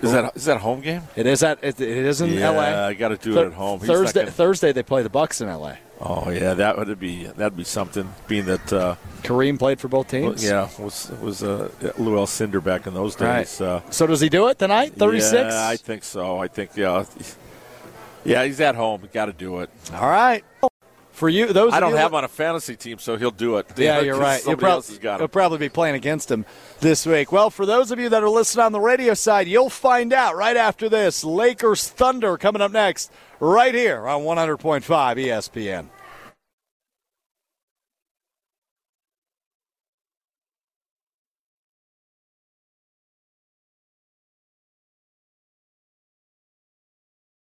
Is 0.00 0.12
that 0.12 0.36
is 0.36 0.44
that 0.46 0.56
a 0.56 0.60
home 0.60 0.80
game? 0.80 1.02
It 1.16 1.26
is 1.26 1.42
at 1.42 1.58
it, 1.62 1.80
it 1.80 1.88
is 1.90 2.20
in 2.20 2.30
yeah, 2.30 2.46
L.A. 2.52 2.86
I 2.86 2.94
got 2.94 3.08
to 3.08 3.16
do 3.16 3.34
Thur- 3.34 3.44
it 3.44 3.46
at 3.48 3.52
home. 3.52 3.80
He's 3.80 3.88
Thursday, 3.88 4.20
gonna- 4.20 4.30
Thursday 4.32 4.72
they 4.72 4.82
play 4.82 5.02
the 5.02 5.10
Bucks 5.10 5.40
in 5.40 5.48
L.A. 5.48 5.78
Oh 6.04 6.30
yeah, 6.30 6.54
that 6.54 6.76
would 6.76 6.98
be 6.98 7.26
that'd 7.26 7.56
be 7.56 7.62
something. 7.64 8.12
Being 8.26 8.46
that 8.46 8.72
uh, 8.72 8.96
Kareem 9.22 9.56
played 9.58 9.80
for 9.80 9.86
both 9.86 10.08
teams. 10.08 10.42
yeah, 10.44 10.68
was 10.78 11.12
was 11.22 11.44
uh, 11.44 11.70
Lew 11.96 12.16
Alcindor 12.16 12.62
back 12.62 12.88
in 12.88 12.94
those 12.94 13.14
days. 13.14 13.60
Right. 13.60 13.60
Uh, 13.68 13.80
So 13.90 14.08
does 14.08 14.20
he 14.20 14.28
do 14.28 14.48
it 14.48 14.58
tonight? 14.58 14.94
Thirty 14.94 15.20
six. 15.20 15.54
Yeah, 15.54 15.68
I 15.68 15.76
think 15.76 16.02
so. 16.02 16.38
I 16.38 16.48
think 16.48 16.70
yeah, 16.76 17.04
yeah. 18.24 18.44
He's 18.44 18.60
at 18.60 18.74
home. 18.74 19.08
Got 19.12 19.26
to 19.26 19.32
do 19.32 19.60
it. 19.60 19.70
All 19.92 20.08
right. 20.10 20.44
For 21.12 21.28
you, 21.28 21.52
those 21.52 21.72
I 21.72 21.78
don't 21.78 21.94
have 21.94 22.10
him 22.10 22.16
on 22.16 22.24
a 22.24 22.28
fantasy 22.28 22.74
team, 22.74 22.98
so 22.98 23.16
he'll 23.16 23.30
do 23.30 23.58
it. 23.58 23.66
Yeah, 23.76 24.00
you're 24.06 24.16
right. 24.16 24.38
You'll, 24.38 24.44
Somebody 24.56 24.60
prob- 24.60 24.72
else 24.72 24.88
has 24.88 24.98
got 24.98 25.20
you'll 25.20 25.28
probably 25.28 25.58
be 25.58 25.68
playing 25.68 25.94
against 25.94 26.30
him 26.30 26.44
this 26.80 27.06
week. 27.06 27.30
Well, 27.30 27.50
for 27.50 27.64
those 27.66 27.90
of 27.92 28.00
you 28.00 28.08
that 28.08 28.24
are 28.24 28.28
listening 28.30 28.64
on 28.64 28.72
the 28.72 28.80
radio 28.80 29.14
side, 29.14 29.46
you'll 29.46 29.70
find 29.70 30.12
out 30.12 30.34
right 30.36 30.56
after 30.56 30.88
this. 30.88 31.22
Lakers 31.22 31.86
Thunder 31.88 32.36
coming 32.38 32.62
up 32.62 32.72
next, 32.72 33.12
right 33.42 33.74
here 33.74 34.06
on 34.06 34.22
100.5 34.22 34.82
ESPN. 34.86 35.88